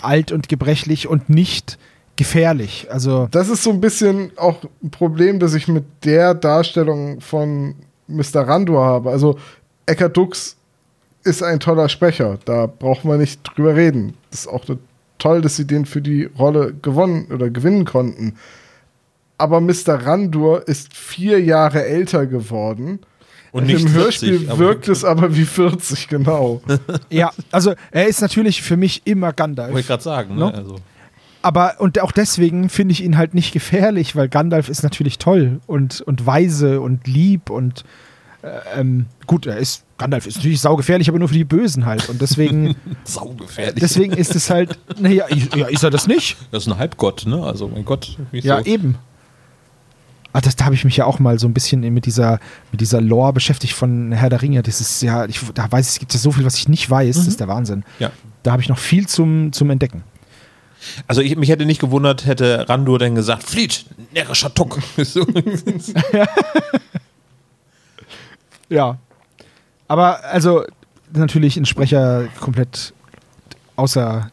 alt 0.01 0.31
und 0.31 0.49
gebrechlich 0.49 1.07
und 1.07 1.29
nicht 1.29 1.77
gefährlich. 2.15 2.87
Also, 2.91 3.27
Das 3.31 3.49
ist 3.49 3.63
so 3.63 3.71
ein 3.71 3.81
bisschen 3.81 4.31
auch 4.37 4.57
ein 4.83 4.91
Problem, 4.91 5.39
das 5.39 5.53
ich 5.53 5.67
mit 5.67 5.85
der 6.03 6.33
Darstellung 6.33 7.21
von 7.21 7.75
Mr. 8.07 8.41
Randur 8.47 8.83
habe. 8.83 9.09
Also 9.09 9.39
Eckhard 9.85 10.15
Dux 10.15 10.57
ist 11.23 11.41
ein 11.41 11.59
toller 11.59 11.87
Sprecher, 11.89 12.37
da 12.45 12.67
braucht 12.67 13.05
man 13.05 13.19
nicht 13.19 13.41
drüber 13.43 13.75
reden. 13.75 14.13
Das 14.29 14.41
ist 14.41 14.47
auch 14.47 14.65
toll, 15.23 15.41
dass 15.41 15.55
sie 15.55 15.65
den 15.65 15.85
für 15.85 16.01
die 16.01 16.25
Rolle 16.25 16.73
gewonnen 16.81 17.27
oder 17.31 17.49
gewinnen 17.49 17.85
konnten. 17.85 18.35
Aber 19.37 19.61
Mr. 19.61 20.05
Randur 20.05 20.67
ist 20.67 20.95
vier 20.95 21.41
Jahre 21.41 21.85
älter 21.85 22.25
geworden. 22.27 22.99
Und 23.51 23.67
nicht 23.67 23.83
Im 23.83 23.89
40, 23.89 24.29
Hörspiel 24.31 24.57
wirkt 24.57 24.87
es 24.87 25.05
aber 25.05 25.35
wie 25.35 25.45
40, 25.45 26.07
genau. 26.07 26.61
ja, 27.09 27.31
also 27.51 27.73
er 27.91 28.07
ist 28.07 28.21
natürlich 28.21 28.63
für 28.63 28.77
mich 28.77 29.03
immer 29.05 29.27
Wollte 29.27 29.33
ich 29.33 29.37
Gandalf. 29.37 29.87
gerade 29.87 30.03
sagen, 30.03 30.35
No? 30.35 30.47
ne? 30.49 30.55
Also, 30.55 30.75
Aber, 31.43 31.75
und 31.79 31.99
auch 31.99 32.11
deswegen 32.11 32.69
finde 32.69 32.93
ich 32.93 33.03
ihn 33.03 33.15
halt 33.17 33.33
nicht 33.35 33.53
gefährlich, 33.53 34.15
weil 34.15 34.27
Gandalf 34.27 34.69
ist 34.69 34.81
natürlich 34.83 35.19
toll 35.19 35.59
und, 35.67 36.01
und 36.01 36.25
weise 36.25 36.81
und 36.81 37.07
lieb 37.07 37.49
und 37.51 37.83
äh, 38.41 38.79
ähm, 38.79 39.05
gut, 39.27 39.45
er 39.45 39.57
ist, 39.57 39.83
Gandalf 40.03 40.27
ist 40.27 40.35
natürlich 40.35 40.59
saugefährlich, 40.59 41.07
aber 41.07 41.17
nur 41.17 41.29
für 41.29 41.33
die 41.33 41.45
Bösen 41.45 41.85
halt. 41.85 42.09
Und 42.09 42.21
deswegen, 42.21 42.75
saugefährlich. 43.05 43.79
deswegen 43.79 44.13
ist 44.13 44.35
es 44.35 44.49
halt, 44.49 44.77
naja, 44.99 45.25
ja, 45.55 45.67
ist 45.67 45.83
er 45.83 45.89
das 45.89 46.07
nicht? 46.07 46.35
das 46.51 46.63
ist 46.63 46.71
ein 46.71 46.77
Halbgott, 46.77 47.25
ne? 47.25 47.41
Also, 47.41 47.67
mein 47.67 47.85
Gott. 47.85 48.17
wie 48.31 48.39
Ja, 48.39 48.59
so. 48.59 48.65
eben. 48.65 48.95
Ah, 50.33 50.41
das, 50.41 50.55
da 50.55 50.65
habe 50.65 50.75
ich 50.75 50.83
mich 50.83 50.97
ja 50.97 51.05
auch 51.05 51.19
mal 51.19 51.39
so 51.39 51.47
ein 51.47 51.53
bisschen 51.53 51.81
mit 51.93 52.05
dieser, 52.05 52.39
mit 52.71 52.81
dieser 52.81 52.99
Lore 52.99 53.33
beschäftigt 53.33 53.73
von 53.73 54.11
Herr 54.11 54.29
der 54.29 54.41
Ringe. 54.41 54.61
Das 54.63 54.81
ist 54.81 55.01
ja, 55.01 55.25
ich, 55.25 55.39
da 55.53 55.71
weiß 55.71 55.87
ich, 55.87 55.93
es 55.93 55.99
gibt 55.99 56.13
ja 56.13 56.19
so 56.19 56.31
viel, 56.31 56.43
was 56.43 56.57
ich 56.57 56.67
nicht 56.67 56.89
weiß. 56.89 57.15
Das 57.15 57.27
ist 57.27 57.39
der 57.39 57.47
Wahnsinn. 57.47 57.83
Ja. 57.99 58.11
Da 58.41 58.51
habe 58.51 58.61
ich 58.61 58.67
noch 58.69 58.79
viel 58.79 59.07
zum, 59.07 59.53
zum 59.53 59.69
Entdecken. 59.69 60.03
Also, 61.07 61.21
ich, 61.21 61.37
mich 61.37 61.49
hätte 61.49 61.65
nicht 61.65 61.79
gewundert, 61.79 62.25
hätte 62.25 62.67
Randur 62.67 62.99
denn 62.99 63.15
gesagt: 63.15 63.43
Flieht, 63.43 63.85
närrischer 64.11 64.53
Tuck. 64.53 64.79
Ja. 68.69 68.97
Aber 69.87 70.23
also 70.25 70.63
natürlich 71.13 71.57
ein 71.57 71.65
Sprecher 71.65 72.27
komplett 72.39 72.93
außer, 73.75 74.29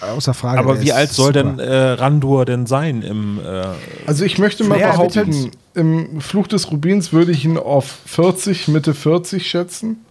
außer 0.00 0.34
Frage. 0.34 0.58
aber 0.58 0.82
wie 0.82 0.92
alt 0.92 1.10
soll 1.10 1.34
super. 1.34 1.42
denn 1.42 1.58
äh, 1.58 1.90
Randur 1.92 2.44
denn 2.44 2.66
sein 2.66 3.02
im. 3.02 3.40
Äh, 3.44 3.64
Also 4.06 4.24
ich 4.24 4.38
möchte 4.38 4.64
mal 4.64 4.78
behaupten, 4.78 5.50
im 5.74 6.20
Fluch 6.20 6.46
des 6.46 6.70
Rubins 6.70 7.12
würde 7.12 7.32
ich 7.32 7.44
ihn 7.44 7.58
auf 7.58 7.86
40, 8.06 8.68
Mitte 8.68 8.94
40 8.94 9.48
schätzen. 9.48 10.04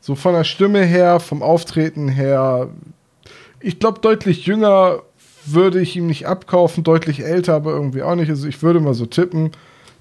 So 0.00 0.14
von 0.14 0.34
der 0.34 0.44
Stimme 0.44 0.84
her, 0.84 1.18
vom 1.18 1.42
Auftreten 1.42 2.08
her. 2.08 2.68
Ich 3.60 3.78
glaube, 3.78 4.00
deutlich 4.00 4.44
jünger 4.44 4.98
würde 5.46 5.80
ich 5.80 5.96
ihm 5.96 6.06
nicht 6.06 6.26
abkaufen, 6.26 6.84
deutlich 6.84 7.20
älter 7.24 7.54
aber 7.54 7.72
irgendwie 7.72 8.02
auch 8.02 8.14
nicht. 8.14 8.28
Also 8.28 8.46
ich 8.46 8.62
würde 8.62 8.80
mal 8.80 8.94
so 8.94 9.06
tippen, 9.06 9.52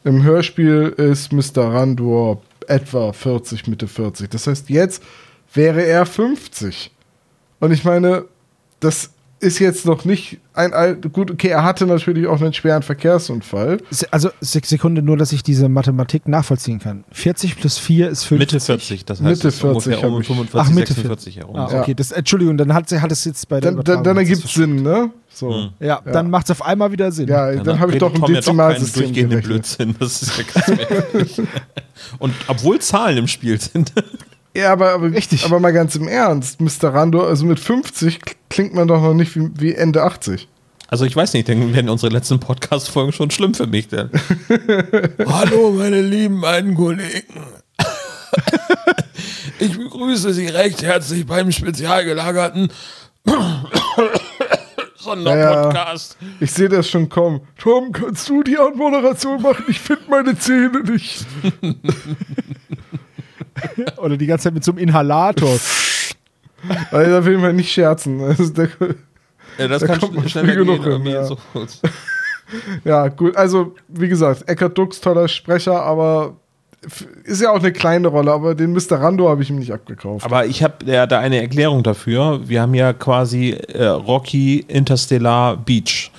Im 0.04 0.24
Hörspiel 0.24 0.94
ist 0.98 1.32
Mr. 1.32 1.74
Randor 1.74 2.42
etwa 2.68 3.14
40, 3.14 3.68
Mitte 3.68 3.88
40. 3.88 4.30
Das 4.30 4.48
heißt, 4.48 4.70
jetzt 4.70 5.04
wäre 5.54 5.84
er 5.84 6.06
50. 6.06 6.92
Und 7.60 7.72
ich 7.72 7.84
meine, 7.84 8.26
das 8.80 9.12
ist 9.44 9.60
jetzt 9.60 9.86
noch 9.86 10.06
nicht 10.06 10.40
ein 10.54 10.74
alt. 10.74 11.12
Gut, 11.14 11.30
okay, 11.30 11.50
er 11.50 11.64
hatte 11.64 11.86
natürlich 11.86 12.26
auch 12.28 12.42
einen 12.42 12.54
schweren 12.54 12.82
Verkehrsunfall. 12.82 13.80
Also 14.12 14.30
Sekunde, 14.42 15.02
nur, 15.02 15.18
dass 15.18 15.32
ich 15.32 15.44
diese 15.44 15.70
Mathematik 15.70 16.28
nachvollziehen 16.28 16.80
kann. 16.80 17.04
40 17.12 17.58
plus 17.58 17.78
4 17.78 18.10
ist 18.10 18.24
50. 18.24 18.40
Mitte 18.40 18.60
40, 18.66 19.06
das 19.06 19.20
heißt 19.20 19.28
Mitte 19.28 19.48
es 19.50 19.56
ist 19.56 19.64
ungefähr 19.64 19.98
40 20.00 20.06
um 20.08 20.14
hab 20.16 20.22
ich. 20.22 20.28
45, 20.28 20.60
Ach, 20.62 20.70
Mitte 20.76 20.94
46 20.94 21.38
herum. 21.38 21.56
Ah, 21.56 21.70
Ja. 21.72 21.82
okay, 21.82 21.94
das, 21.94 22.12
Entschuldigung, 22.12 22.58
dann 22.58 22.74
hat, 22.74 22.92
hat 22.92 23.12
es 23.12 23.26
jetzt 23.26 23.48
bei 23.50 23.60
der 23.60 23.72
Dann, 23.74 23.84
dann, 23.84 24.04
dann 24.04 24.18
ergibt 24.18 24.44
ist- 24.44 24.54
Sinn, 24.54 24.82
ne? 24.82 25.12
So. 25.36 25.52
Hm. 25.54 25.70
Ja, 25.80 26.00
dann 26.06 26.30
macht 26.30 26.46
es 26.46 26.52
auf 26.52 26.64
einmal 26.64 26.92
wieder 26.92 27.12
Sinn. 27.12 27.28
Ja, 27.28 27.52
Ja, 27.52 27.64
dann 27.64 27.80
habe 27.80 27.92
ich 27.94 27.98
doch 27.98 28.14
ein 28.14 28.22
ja 28.22 28.28
Dezimalsystem 28.28 29.12
gerechnet. 29.14 29.44
Blödsinn. 29.46 29.96
Das 30.00 30.22
ist 30.22 30.38
ja 30.38 30.44
ganz 30.54 30.68
merkwürdig. 30.90 31.42
Und 32.20 32.34
obwohl 32.48 32.80
Zahlen 32.80 33.18
im 33.18 33.28
Spiel 33.28 33.60
sind. 33.60 33.92
Ja, 34.56 34.72
aber, 34.72 34.92
aber, 34.92 35.12
Richtig. 35.12 35.46
aber 35.46 35.60
mal 35.60 35.74
ganz 35.74 35.96
im 35.96 36.08
Ernst, 36.08 36.62
Mr. 36.62 36.94
Randor, 36.94 37.28
also 37.28 37.46
mit 37.46 37.60
50 37.60 38.20
klingt 38.50 38.74
man 38.76 38.88
doch 38.88 39.02
noch 39.02 39.16
nicht 39.16 39.36
wie, 39.36 39.50
wie 39.56 39.74
Ende 39.74 40.04
80. 40.04 40.48
Also 40.88 41.06
ich 41.06 41.16
weiß 41.16 41.34
nicht, 41.34 41.50
dann 41.50 41.74
werden 41.74 41.90
unsere 41.90 42.14
letzten 42.14 42.40
Podcast-Folgen 42.40 43.14
schon 43.14 43.32
schlimm 43.32 43.56
für 43.56 43.66
mich. 43.66 43.88
Denn. 43.88 44.12
Hallo, 45.26 45.72
meine 45.72 46.02
lieben 46.02 46.40
beiden 46.40 46.76
Kollegen. 46.76 47.34
Ich 49.58 49.76
begrüße 49.76 50.34
Sie 50.34 50.48
recht 50.48 50.84
herzlich 50.84 51.26
beim 51.26 51.52
spezial 51.52 52.06
gelagerten 52.06 52.70
Sonderpodcast. 54.98 56.18
Ich 56.40 56.52
sehe 56.52 56.70
das 56.70 56.88
schon 56.88 57.10
kommen. 57.10 57.42
Tom, 57.58 57.92
kannst 57.92 58.30
du 58.30 58.44
die 58.44 58.58
Anmoderation 58.58 59.42
machen? 59.42 59.66
Ich 59.68 59.80
finde 59.80 60.04
meine 60.10 60.38
Zähne 60.38 60.84
nicht. 60.84 61.26
Oder 63.98 64.18
die 64.18 64.26
ganze 64.28 64.46
Zeit 64.46 64.54
mit 64.54 64.64
so 64.64 64.72
einem 64.72 64.80
Inhalator. 64.80 65.58
Also, 66.92 67.12
da 67.12 67.26
will 67.26 67.38
man 67.38 67.56
nicht 67.56 67.72
scherzen. 67.72 68.22
Also, 68.22 68.50
der, 68.54 68.70
Ja, 69.58 69.68
das 69.68 69.82
Da 69.82 69.88
kann 69.88 70.00
kommt 70.00 70.16
man 70.16 70.26
schn- 70.26 70.30
schneller 70.30 70.54
früh 70.54 70.66
gehen. 70.66 70.82
genug 70.82 71.04
hin, 71.04 71.06
ja. 71.12 71.24
so. 71.26 71.38
ja, 72.86 73.08
gut. 73.10 73.36
Also, 73.36 73.76
wie 73.88 74.08
gesagt, 74.08 74.48
Eckhard 74.48 74.78
Dux, 74.78 75.00
toller 75.02 75.28
Sprecher, 75.28 75.82
aber 75.82 76.36
ist 77.24 77.42
ja 77.42 77.52
auch 77.52 77.60
eine 77.60 77.72
kleine 77.72 78.08
Rolle. 78.10 78.32
Aber 78.32 78.56
den 78.56 78.74
Mr. 78.74 78.94
Randor 79.00 79.30
habe 79.32 79.42
ich 79.44 79.50
ihm 79.50 79.58
nicht 79.58 79.72
abgekauft. 79.72 80.26
Aber 80.26 80.46
ich 80.46 80.64
habe 80.64 80.86
ja 80.86 81.06
da 81.08 81.20
eine 81.20 81.42
Erklärung 81.42 81.82
dafür. 81.84 82.42
Wir 82.48 82.62
haben 82.62 82.74
ja 82.74 82.92
quasi 82.94 83.52
äh, 83.52 83.86
Rocky 83.86 84.66
Interstellar 84.68 85.56
Beach. 85.58 86.12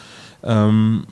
Ähm, 0.42 1.04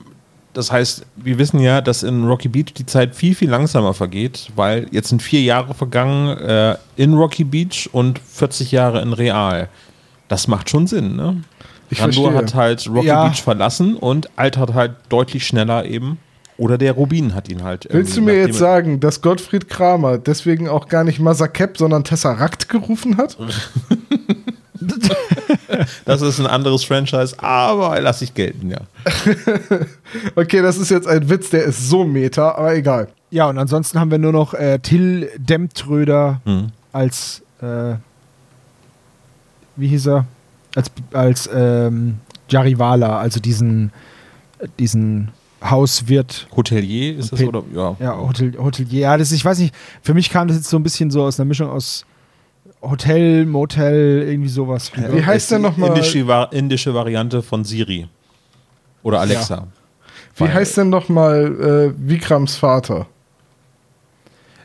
das 0.53 0.71
heißt, 0.71 1.05
wir 1.15 1.37
wissen 1.37 1.59
ja, 1.59 1.81
dass 1.81 2.03
in 2.03 2.25
Rocky 2.25 2.47
Beach 2.47 2.73
die 2.77 2.85
Zeit 2.85 3.15
viel, 3.15 3.35
viel 3.35 3.49
langsamer 3.49 3.93
vergeht, 3.93 4.49
weil 4.55 4.87
jetzt 4.91 5.09
sind 5.09 5.21
vier 5.21 5.41
Jahre 5.41 5.73
vergangen 5.73 6.37
äh, 6.37 6.75
in 6.95 7.13
Rocky 7.13 7.43
Beach 7.43 7.89
und 7.91 8.19
40 8.19 8.71
Jahre 8.71 9.01
in 9.01 9.13
Real. 9.13 9.69
Das 10.27 10.47
macht 10.47 10.69
schon 10.69 10.87
Sinn, 10.87 11.15
ne? 11.15 11.43
Ich 11.89 12.01
Randor 12.01 12.31
verstehe. 12.31 12.47
hat 12.47 12.55
halt 12.55 12.87
Rocky 12.89 13.07
Ja. 13.07 13.27
Beach 13.27 13.41
verlassen 13.41 13.95
und 13.95 14.29
altert 14.35 14.73
halt 14.73 14.93
deutlich 15.09 15.45
schneller 15.45 15.85
eben. 15.85 16.17
Oder 16.57 16.77
der 16.77 16.93
Rubin 16.93 17.33
hat 17.33 17.49
ihn 17.49 17.63
halt. 17.63 17.87
Willst 17.89 18.15
du 18.15 18.21
mir 18.21 18.35
jetzt 18.37 18.59
sagen, 18.59 18.99
dass 18.99 19.21
Gottfried 19.21 19.69
Kramer 19.69 20.19
deswegen 20.19 20.69
auch 20.69 20.87
gar 20.87 21.03
nicht 21.03 21.19
Masakep, 21.19 21.77
sondern 21.77 22.03
Tesseract 22.03 22.69
gerufen 22.69 23.17
hat? 23.17 23.37
Das 26.05 26.21
ist 26.21 26.39
ein 26.39 26.47
anderes 26.47 26.83
Franchise, 26.83 27.35
aber 27.39 27.99
lass 28.01 28.21
ich 28.21 28.33
gelten, 28.33 28.69
ja. 28.71 28.79
Okay, 30.35 30.61
das 30.61 30.77
ist 30.77 30.89
jetzt 30.91 31.07
ein 31.07 31.29
Witz, 31.29 31.49
der 31.49 31.63
ist 31.63 31.89
so 31.89 32.03
meta, 32.05 32.51
aber 32.55 32.75
egal. 32.75 33.07
Ja, 33.31 33.47
und 33.49 33.57
ansonsten 33.57 33.99
haben 33.99 34.11
wir 34.11 34.17
nur 34.19 34.31
noch 34.31 34.53
äh, 34.53 34.79
Till 34.79 35.29
Demtröder 35.37 36.41
Hm. 36.45 36.67
als, 36.91 37.41
äh, 37.61 37.95
wie 39.75 39.87
hieß 39.87 40.07
er? 40.07 40.25
Als, 40.75 40.91
als 41.13 41.49
ähm, 41.53 42.17
Jarivala, 42.49 43.19
also 43.19 43.39
diesen, 43.39 43.91
diesen 44.79 45.29
Hauswirt. 45.63 46.47
Hotelier 46.55 47.17
ist 47.17 47.31
das, 47.31 47.39
Pe- 47.39 47.47
oder? 47.47 47.63
Ja. 47.73 47.95
Ja, 47.99 48.17
Hotel, 48.17 48.53
Hotelier. 48.57 48.99
Ja, 49.01 49.17
das, 49.17 49.31
ich 49.31 49.43
weiß 49.43 49.57
nicht, 49.59 49.73
für 50.01 50.13
mich 50.13 50.29
kam 50.29 50.47
das 50.47 50.57
jetzt 50.57 50.69
so 50.69 50.77
ein 50.77 50.83
bisschen 50.83 51.09
so 51.09 51.23
aus 51.23 51.39
einer 51.39 51.45
Mischung 51.47 51.69
aus 51.69 52.05
Hotel, 52.83 53.45
Motel, 53.45 54.25
irgendwie 54.27 54.49
sowas. 54.49 54.91
Wie 54.93 55.25
heißt 55.25 55.51
der 55.51 55.59
die 55.59 55.63
noch 55.63 55.77
mal? 55.77 55.87
Indische, 55.87 56.47
indische 56.51 56.93
Variante 56.93 57.41
von 57.41 57.63
Siri. 57.63 58.07
Oder 59.01 59.21
Alexa. 59.21 59.67
Wie 60.35 60.41
Weil- 60.43 60.53
heißt 60.53 60.77
denn 60.77 60.89
noch 60.89 61.09
mal 61.09 61.93
äh, 61.95 62.09
Vikrams 62.09 62.55
Vater? 62.55 63.07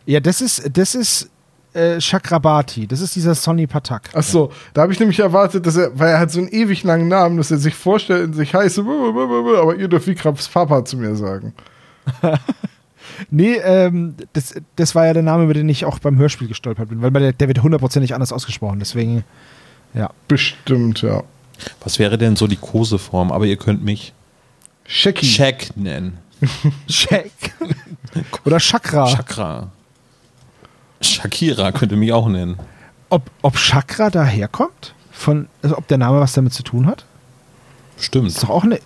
Ja, 0.06 0.20
das 0.20 0.40
ist, 0.40 0.68
das 0.72 0.94
ist 0.94 1.30
äh, 1.74 1.98
Chakrabati. 2.00 2.86
Das 2.86 3.00
ist 3.00 3.14
dieser 3.14 3.34
Sonny 3.34 3.66
Patak. 3.66 4.10
Ach 4.14 4.22
so, 4.22 4.50
da 4.72 4.82
habe 4.82 4.92
ich 4.92 4.98
nämlich 4.98 5.20
erwartet, 5.20 5.66
dass 5.66 5.76
er, 5.76 5.96
weil 5.98 6.08
er 6.10 6.18
hat 6.18 6.30
so 6.30 6.38
einen 6.40 6.48
ewig 6.48 6.82
langen 6.82 7.08
Namen, 7.08 7.36
dass 7.36 7.50
er 7.50 7.58
sich 7.58 7.74
vorstellt 7.74 8.28
und 8.28 8.32
sich 8.32 8.54
heißt, 8.54 8.78
aber 8.78 9.76
ihr 9.76 9.88
dürft 9.88 10.06
Vikrams 10.06 10.48
Papa 10.48 10.84
zu 10.84 10.96
mir 10.96 11.14
sagen. 11.14 11.52
Nee, 13.30 13.54
ähm, 13.56 14.14
das, 14.32 14.54
das 14.76 14.94
war 14.94 15.06
ja 15.06 15.12
der 15.12 15.22
Name, 15.22 15.44
über 15.44 15.54
den 15.54 15.68
ich 15.68 15.84
auch 15.84 15.98
beim 15.98 16.16
Hörspiel 16.16 16.48
gestolpert 16.48 16.88
bin, 16.88 17.02
weil 17.02 17.10
der, 17.12 17.32
der 17.32 17.48
wird 17.48 17.62
hundertprozentig 17.62 18.14
anders 18.14 18.32
ausgesprochen. 18.32 18.78
Deswegen, 18.78 19.24
ja. 19.94 20.10
Bestimmt, 20.28 21.02
ja. 21.02 21.22
Was 21.80 21.98
wäre 21.98 22.18
denn 22.18 22.36
so 22.36 22.46
die 22.46 22.56
Koseform? 22.56 23.32
Aber 23.32 23.46
ihr 23.46 23.56
könnt 23.56 23.82
mich 23.82 24.12
Sheki. 24.86 25.26
Shaq 25.26 25.76
nennen. 25.76 26.18
Shaq. 26.88 27.30
Oder 28.44 28.58
Chakra. 28.58 29.06
Chakra. 29.06 29.70
Shakira 31.00 31.72
könnte 31.72 31.96
mich 31.96 32.12
auch 32.12 32.28
nennen. 32.28 32.56
ob, 33.10 33.30
ob 33.42 33.56
Chakra 33.56 34.10
daherkommt? 34.10 34.94
Von, 35.12 35.48
also 35.62 35.76
ob 35.76 35.86
der 35.88 35.98
Name 35.98 36.20
was 36.20 36.32
damit 36.32 36.52
zu 36.52 36.62
tun 36.62 36.86
hat? 36.86 37.04
Stimmt. 37.98 38.28
Ist 38.28 38.42
doch 38.42 38.50
auch 38.50 38.64
eine, 38.64 38.78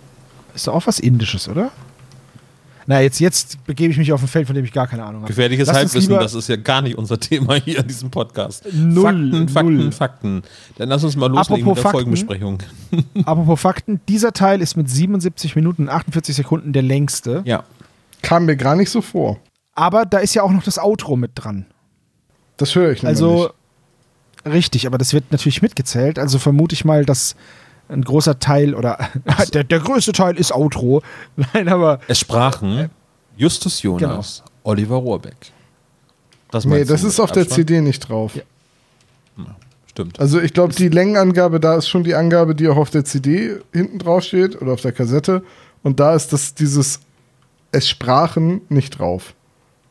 ist 0.54 0.66
doch 0.66 0.74
auch 0.74 0.86
was 0.86 0.98
Indisches, 0.98 1.48
oder? 1.48 1.70
Na, 2.86 3.00
jetzt, 3.00 3.20
jetzt 3.20 3.64
begebe 3.64 3.92
ich 3.92 3.98
mich 3.98 4.12
auf 4.12 4.20
ein 4.22 4.28
Feld, 4.28 4.46
von 4.46 4.56
dem 4.56 4.64
ich 4.64 4.72
gar 4.72 4.86
keine 4.88 5.04
Ahnung 5.04 5.22
habe. 5.22 5.28
Gefährliches 5.32 5.68
Lass 5.68 5.76
Halbwissen, 5.76 6.14
das 6.14 6.34
ist 6.34 6.48
ja 6.48 6.56
gar 6.56 6.82
nicht 6.82 6.98
unser 6.98 7.18
Thema 7.20 7.54
hier 7.54 7.78
in 7.80 7.86
diesem 7.86 8.10
Podcast. 8.10 8.64
Null, 8.72 9.02
Fakten, 9.04 9.48
Fakten, 9.48 9.76
null. 9.76 9.92
Fakten. 9.92 10.42
Dann 10.78 10.88
lass 10.88 11.04
uns 11.04 11.14
mal 11.16 11.30
loslegen 11.30 11.62
Apropos 11.64 11.66
mit 11.66 11.76
der 11.76 11.82
Fakten. 11.82 11.96
Folgenbesprechung. 11.98 12.58
Apropos 13.24 13.60
Fakten, 13.60 14.00
dieser 14.08 14.32
Teil 14.32 14.60
ist 14.60 14.76
mit 14.76 14.90
77 14.90 15.54
Minuten 15.56 15.82
und 15.84 15.88
48 15.90 16.34
Sekunden 16.34 16.72
der 16.72 16.82
längste. 16.82 17.42
Ja. 17.44 17.64
Kam 18.22 18.46
mir 18.46 18.56
gar 18.56 18.74
nicht 18.76 18.90
so 18.90 19.00
vor. 19.00 19.38
Aber 19.74 20.04
da 20.04 20.18
ist 20.18 20.34
ja 20.34 20.42
auch 20.42 20.50
noch 20.52 20.62
das 20.62 20.78
Outro 20.78 21.16
mit 21.16 21.32
dran. 21.34 21.66
Das 22.56 22.74
höre 22.74 22.90
ich 22.92 23.02
nämlich 23.02 23.16
Also, 23.16 23.50
nicht. 24.44 24.52
richtig, 24.54 24.86
aber 24.86 24.98
das 24.98 25.12
wird 25.14 25.30
natürlich 25.30 25.62
mitgezählt. 25.62 26.18
Also 26.18 26.38
vermute 26.38 26.74
ich 26.74 26.84
mal, 26.84 27.04
dass 27.04 27.36
ein 27.92 28.02
großer 28.02 28.38
Teil 28.38 28.74
oder 28.74 28.98
der, 29.54 29.64
der 29.64 29.80
größte 29.80 30.12
Teil 30.12 30.36
ist 30.36 30.52
Outro. 30.52 31.02
Nein, 31.54 31.68
aber 31.68 32.00
Es 32.08 32.18
sprachen 32.20 32.90
Justus 33.36 33.82
Jonas, 33.82 34.42
Oliver 34.64 34.96
Rohrbeck. 34.96 35.36
Das 36.50 36.64
Nee, 36.64 36.84
das 36.84 37.02
ist 37.02 37.18
auf 37.20 37.32
der 37.32 37.42
Abstand? 37.42 37.68
CD 37.68 37.80
nicht 37.80 38.00
drauf. 38.08 38.34
Ja. 38.36 38.42
Stimmt. 39.86 40.18
Also 40.20 40.40
ich 40.40 40.54
glaube, 40.54 40.74
die 40.74 40.88
Längenangabe 40.88 41.60
da 41.60 41.76
ist 41.76 41.88
schon 41.88 42.02
die 42.04 42.14
Angabe, 42.14 42.54
die 42.54 42.66
auch 42.68 42.76
auf 42.78 42.90
der 42.90 43.04
CD 43.04 43.56
hinten 43.72 43.98
drauf 43.98 44.22
steht 44.24 44.60
oder 44.60 44.72
auf 44.72 44.80
der 44.80 44.92
Kassette. 44.92 45.42
Und 45.82 46.00
da 46.00 46.14
ist 46.14 46.32
das 46.32 46.54
dieses 46.54 47.00
Es 47.72 47.88
sprachen 47.88 48.62
nicht 48.68 48.98
drauf. 48.98 49.34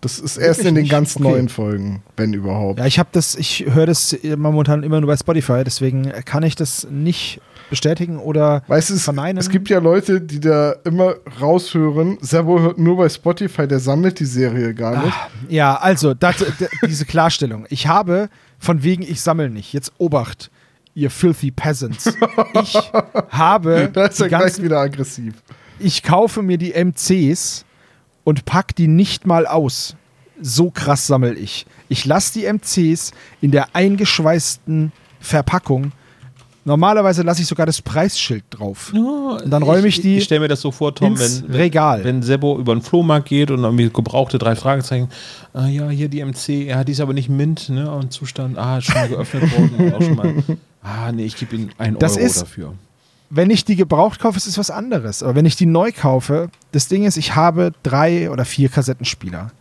Das 0.02 0.18
ist 0.18 0.38
erst 0.38 0.62
in 0.62 0.74
den 0.74 0.84
nicht? 0.84 0.90
ganz 0.92 1.16
Okay. 1.16 1.24
neuen 1.24 1.50
Folgen, 1.50 2.02
wenn 2.18 2.34
überhaupt. 2.34 2.80
ja, 2.80 2.86
ich 2.88 2.98
habe 2.98 3.10
das, 3.12 3.36
ich 3.36 3.66
höre 3.68 3.86
das 3.86 4.18
momentan 4.38 4.82
immer 4.82 5.00
nur 5.00 5.08
bei 5.08 5.18
Spotify, 5.18 5.64
deswegen 5.64 6.12
kann 6.26 6.42
ich 6.42 6.56
das 6.56 6.88
nicht 6.90 7.40
bestätigen 7.72 8.20
oder 8.20 8.62
Weißt 8.68 8.92
du, 8.92 8.94
es, 8.94 9.04
verneinen. 9.04 9.38
es 9.40 9.50
gibt 9.50 9.68
ja 9.70 9.80
Leute, 9.80 10.22
die 10.22 10.40
da 10.40 10.74
immer 10.84 11.16
raushören. 11.42 12.20
Servo 12.22 12.60
hört 12.60 12.78
nur 12.78 12.98
bei 12.98 13.10
Spotify, 13.10 13.68
der 13.68 13.80
sammelt 13.80 14.20
die 14.20 14.26
Serie 14.26 14.76
gar 14.76 15.04
nicht. 15.04 15.18
Ja, 15.50 15.78
also, 15.78 16.14
das, 16.14 16.46
diese 16.86 17.06
Klarstellung. 17.06 17.66
Ich 17.70 17.88
habe, 17.88 18.30
von 18.60 18.84
wegen, 18.84 19.02
ich 19.02 19.22
sammle 19.22 19.50
nicht. 19.50 19.74
Jetzt 19.74 19.92
Obacht, 19.98 20.52
ihr 20.94 21.10
filthy 21.10 21.50
peasants. 21.50 22.14
Ich 22.62 22.76
habe 23.30 23.90
da 23.92 24.06
ist 24.06 24.20
er 24.20 24.26
die 24.26 24.30
gleich 24.30 24.42
ganzen, 24.42 24.64
wieder 24.64 24.80
aggressiv. 24.80 25.34
ich 25.80 26.04
kaufe 26.04 26.44
mir 26.44 26.58
die 26.60 26.74
MCs 26.74 27.66
und 28.24 28.46
pack 28.46 28.76
die 28.76 28.88
nicht 28.88 29.26
mal 29.26 29.48
aus. 29.48 29.96
So 30.42 30.70
krass 30.72 31.08
sammel 31.08 31.38
ich. 31.38 31.66
Ich 31.88 32.06
lasse 32.06 32.34
die 32.40 32.46
MCs 32.52 33.12
in 33.42 33.52
der 33.52 33.68
eingeschweißten 33.74 34.92
Verpackung. 35.20 35.92
Normalerweise 36.64 37.24
lasse 37.24 37.42
ich 37.42 37.48
sogar 37.48 37.66
das 37.66 37.82
Preisschild 37.82 38.44
drauf. 38.52 38.94
Und 38.94 39.50
dann 39.50 39.64
räume 39.64 39.88
ich 39.88 40.00
die 40.00 40.18
Ich 40.18 40.26
stelle 40.26 40.42
mir 40.42 40.48
das 40.48 40.62
so 40.62 40.72
vor, 40.72 40.94
Tom, 40.94 41.18
wenn, 41.18 41.52
Regal. 41.52 42.04
wenn 42.04 42.22
Sebo 42.22 42.60
über 42.60 42.76
den 42.76 42.84
Flohmarkt 42.84 43.28
geht 43.30 43.50
und 43.50 43.64
irgendwie 43.64 43.90
gebrauchte 43.90 44.38
drei 44.38 44.56
Fragezeichen. 44.56 45.10
Ah 45.54 45.66
ja, 45.68 45.90
hier 45.90 46.08
die 46.08 46.24
MC, 46.24 46.50
ja, 46.68 46.84
die 46.84 46.92
ist 46.92 47.00
aber 47.02 47.14
nicht 47.14 47.30
mint, 47.30 47.70
ne? 47.70 47.92
Und 47.92 48.14
Zustand, 48.14 48.60
ah, 48.60 48.78
ist 48.78 48.86
schon 48.86 48.96
mal 48.96 49.10
geöffnet 49.10 49.44
worden. 49.58 49.94
auch 49.94 50.02
schon 50.04 50.16
mal, 50.16 50.34
ah, 50.84 51.12
nee, 51.12 51.26
ich 51.26 51.36
gebe 51.36 51.56
Ihnen 51.56 51.72
einen 51.80 51.98
Das 51.98 52.16
Euro 52.18 52.26
ist- 52.28 52.42
dafür. 52.44 52.74
wenn 53.32 53.50
ich 53.50 53.66
die 53.66 53.76
gebraucht 53.76 54.20
kaufe, 54.20 54.38
ist 54.38 54.46
es 54.46 54.60
was 54.60 54.70
anderes. 54.70 55.24
Aber 55.24 55.34
wenn 55.34 55.46
ich 55.48 55.56
die 55.56 55.66
neu 55.66 55.92
kaufe, 55.92 56.50
das 56.74 56.88
Ding 56.88 57.06
ist, 57.06 57.18
ich 57.18 57.36
habe 57.36 57.72
drei 57.82 58.30
oder 58.30 58.46
vier 58.46 58.70
Kassettenspieler. 58.70 59.52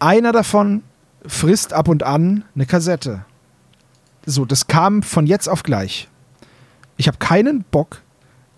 Einer 0.00 0.32
davon 0.32 0.82
frisst 1.26 1.72
ab 1.72 1.88
und 1.88 2.02
an 2.02 2.44
eine 2.54 2.66
Kassette. 2.66 3.24
So, 4.26 4.44
das 4.44 4.66
kam 4.66 5.02
von 5.02 5.26
jetzt 5.26 5.48
auf 5.48 5.62
gleich. 5.62 6.08
Ich 6.96 7.08
habe 7.08 7.18
keinen 7.18 7.64
Bock, 7.70 8.02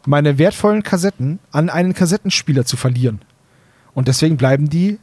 meine 0.06 0.38
wertvollen 0.38 0.82
Kassetten 0.82 1.38
an 1.50 1.70
einen 1.70 1.94
Kassettenspieler 1.94 2.64
zu 2.64 2.76
verlieren. 2.76 3.20
Und 3.94 4.08
deswegen 4.08 4.36
bleiben 4.36 4.68
die, 4.68 4.98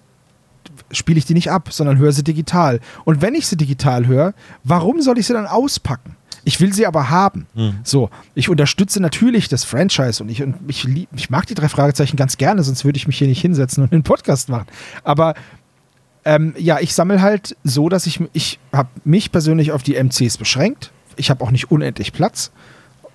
spiele 0.92 1.18
ich 1.18 1.26
die 1.26 1.34
nicht 1.34 1.52
ab, 1.52 1.70
sondern 1.72 1.98
höre 1.98 2.12
sie 2.12 2.24
digital. 2.24 2.80
Und 3.04 3.22
wenn 3.22 3.36
ich 3.36 3.48
sie 3.48 3.58
digital 3.58 4.08
höre, 4.08 4.34
warum 4.64 5.02
soll 5.02 5.18
ich 5.18 5.28
sie 5.28 5.34
dann 5.34 5.48
auspacken? 5.48 6.16
Ich 6.46 6.60
will 6.60 6.74
sie 6.74 6.86
aber 6.86 7.10
haben. 7.10 7.48
Hm. 7.56 7.80
So, 7.84 8.10
ich 8.36 8.50
unterstütze 8.50 9.02
natürlich 9.02 9.48
das 9.48 9.64
Franchise 9.64 10.22
und 10.22 10.30
ich, 10.30 10.44
und 10.44 10.56
ich, 10.68 10.84
lieb- 10.84 11.10
ich 11.16 11.30
mag 11.30 11.48
die 11.48 11.54
drei 11.54 11.70
Fragezeichen 11.70 12.18
ganz 12.18 12.38
gerne, 12.38 12.64
sonst 12.64 12.86
würde 12.86 12.98
ich 12.98 13.08
mich 13.08 13.18
hier 13.18 13.28
nicht 13.28 13.42
hinsetzen 13.42 13.84
und 13.84 13.94
einen 13.94 14.04
Podcast 14.04 14.50
machen. 14.50 14.68
Aber 15.04 15.36
ähm, 16.26 16.54
ja, 16.58 16.80
ich 16.80 16.94
sammle 16.94 17.22
halt 17.22 17.56
so, 17.64 17.90
dass 17.90 18.08
ich, 18.08 18.20
ich 18.34 18.60
habe 18.72 18.90
mich 19.04 19.32
persönlich 19.32 19.72
auf 19.72 19.84
die 19.84 19.96
MCs 19.96 20.38
beschränkt. 20.38 20.92
Ich 21.16 21.30
habe 21.30 21.44
auch 21.44 21.52
nicht 21.52 21.72
unendlich 21.72 22.14
Platz. 22.14 22.52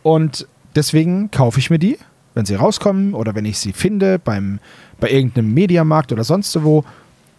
Und 0.02 0.46
deswegen 0.74 1.30
kaufe 1.30 1.58
ich 1.58 1.70
mir 1.70 1.78
die, 1.78 1.98
wenn 2.34 2.46
sie 2.46 2.54
rauskommen 2.54 3.14
oder 3.14 3.34
wenn 3.34 3.44
ich 3.44 3.58
sie 3.58 3.72
finde 3.72 4.18
beim, 4.18 4.60
bei 5.00 5.10
irgendeinem 5.10 5.52
Mediamarkt 5.54 6.12
oder 6.12 6.24
sonst 6.24 6.62
wo, 6.62 6.84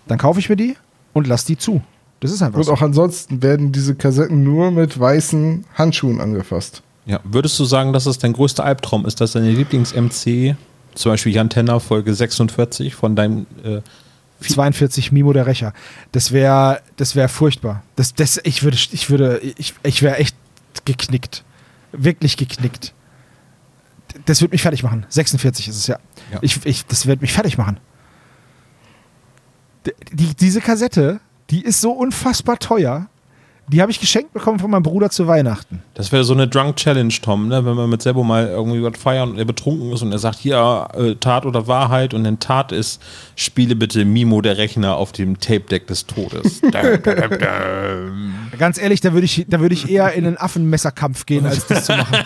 dann 0.08 0.18
kaufe 0.18 0.40
ich 0.40 0.50
mir 0.50 0.56
die 0.56 0.76
und 1.14 1.28
lasse 1.28 1.48
die 1.48 1.58
zu. 1.58 1.82
Das 2.20 2.32
ist 2.32 2.42
einfach 2.42 2.58
Und 2.58 2.66
so. 2.66 2.74
auch 2.74 2.82
ansonsten 2.82 3.42
werden 3.42 3.72
diese 3.72 3.96
Kassetten 3.96 4.44
nur 4.44 4.72
mit 4.72 5.00
weißen 5.00 5.66
Handschuhen 5.76 6.20
angefasst. 6.20 6.82
Ja, 7.06 7.20
würdest 7.24 7.58
du 7.60 7.66
sagen, 7.66 7.94
dass 7.94 8.06
es 8.06 8.18
dein 8.18 8.34
größter 8.34 8.64
Albtraum 8.64 9.06
ist, 9.06 9.22
dass 9.22 9.32
deine 9.32 9.52
Lieblings-MC, 9.52 10.56
zum 10.96 11.12
Beispiel 11.12 11.34
Jan 11.34 11.50
Tenner, 11.50 11.80
Folge 11.80 12.14
46 12.14 12.94
von 12.94 13.16
deinem 13.16 13.46
äh, 13.64 13.82
42 14.40 15.12
Mimo 15.12 15.34
der 15.34 15.46
Rächer. 15.46 15.74
Das 16.12 16.32
wäre 16.32 16.82
das 16.98 17.16
wär 17.16 17.30
furchtbar. 17.30 17.84
Das, 17.96 18.14
das, 18.14 18.40
ich 18.44 18.64
würde, 18.64 18.78
ich 18.92 19.10
würde, 19.10 19.40
ich, 19.40 19.74
ich 19.84 20.02
wäre 20.02 20.18
echt 20.18 20.36
geknickt. 20.86 21.44
Wirklich 21.92 22.38
geknickt. 22.38 22.94
Das 24.26 24.42
wird 24.42 24.52
mich 24.52 24.62
fertig 24.62 24.84
machen. 24.84 25.06
46 25.10 25.68
ist 25.68 25.76
es 25.76 25.88
ja. 25.88 26.00
Ja. 26.32 26.40
Ich, 26.42 26.66
ich, 26.66 26.86
das 26.86 27.06
wird 27.06 27.22
mich 27.22 27.34
fertig 27.34 27.58
machen. 27.58 27.80
Die, 30.12 30.36
diese 30.36 30.62
Kassette, 30.62 31.20
die 31.50 31.64
ist 31.64 31.82
so 31.82 31.92
unfassbar 31.92 32.60
teuer. 32.60 33.08
Die 33.72 33.82
habe 33.82 33.92
ich 33.92 34.00
geschenkt 34.00 34.34
bekommen 34.34 34.58
von 34.58 34.72
meinem 34.72 34.82
Bruder 34.82 35.12
zu 35.12 35.28
Weihnachten. 35.28 35.84
Das 35.94 36.12
wäre 36.12 36.24
so 36.24 36.34
eine 36.34 36.48
Drunk 36.48 36.78
Challenge, 36.78 37.14
Tom, 37.22 37.48
ne? 37.50 37.64
wenn 37.64 37.76
wir 37.76 37.86
mit 37.86 38.02
Sebo 38.02 38.24
mal 38.24 38.48
irgendwie 38.48 38.82
was 38.82 38.98
feiern 38.98 39.32
und 39.32 39.38
er 39.38 39.46
betrunken 39.46 39.92
ist 39.94 40.02
und 40.02 40.12
er 40.12 40.18
sagt, 40.18 40.40
hier, 40.40 40.88
äh, 40.94 41.16
Tat 41.16 41.46
oder 41.46 41.68
Wahrheit 41.68 42.16
und 42.16 42.24
dann 42.24 42.40
Tat 42.40 42.72
ist, 42.72 43.00
spiele 43.36 43.76
bitte 43.76 44.06
Mimo 44.06 44.42
der 44.42 44.58
Rechner 44.58 44.96
auf 44.96 45.12
dem 45.12 45.40
Tape-Deck 45.40 45.86
des 45.86 46.08
Todes. 46.08 46.62
Dum, 46.62 46.72
dum, 46.72 47.02
dum, 47.04 47.40
dum. 47.40 48.34
Ganz 48.58 48.80
ehrlich, 48.82 49.02
da 49.02 49.14
würde 49.14 49.26
ich, 49.26 49.46
da 49.48 49.60
würde 49.60 49.76
ich 49.76 49.90
eher 49.90 50.14
in 50.14 50.26
einen 50.26 50.38
Affenmesserkampf 50.38 51.28
gehen, 51.28 51.46
als 51.46 51.68
das 51.68 51.86
zu 51.86 51.96
machen. 51.96 52.18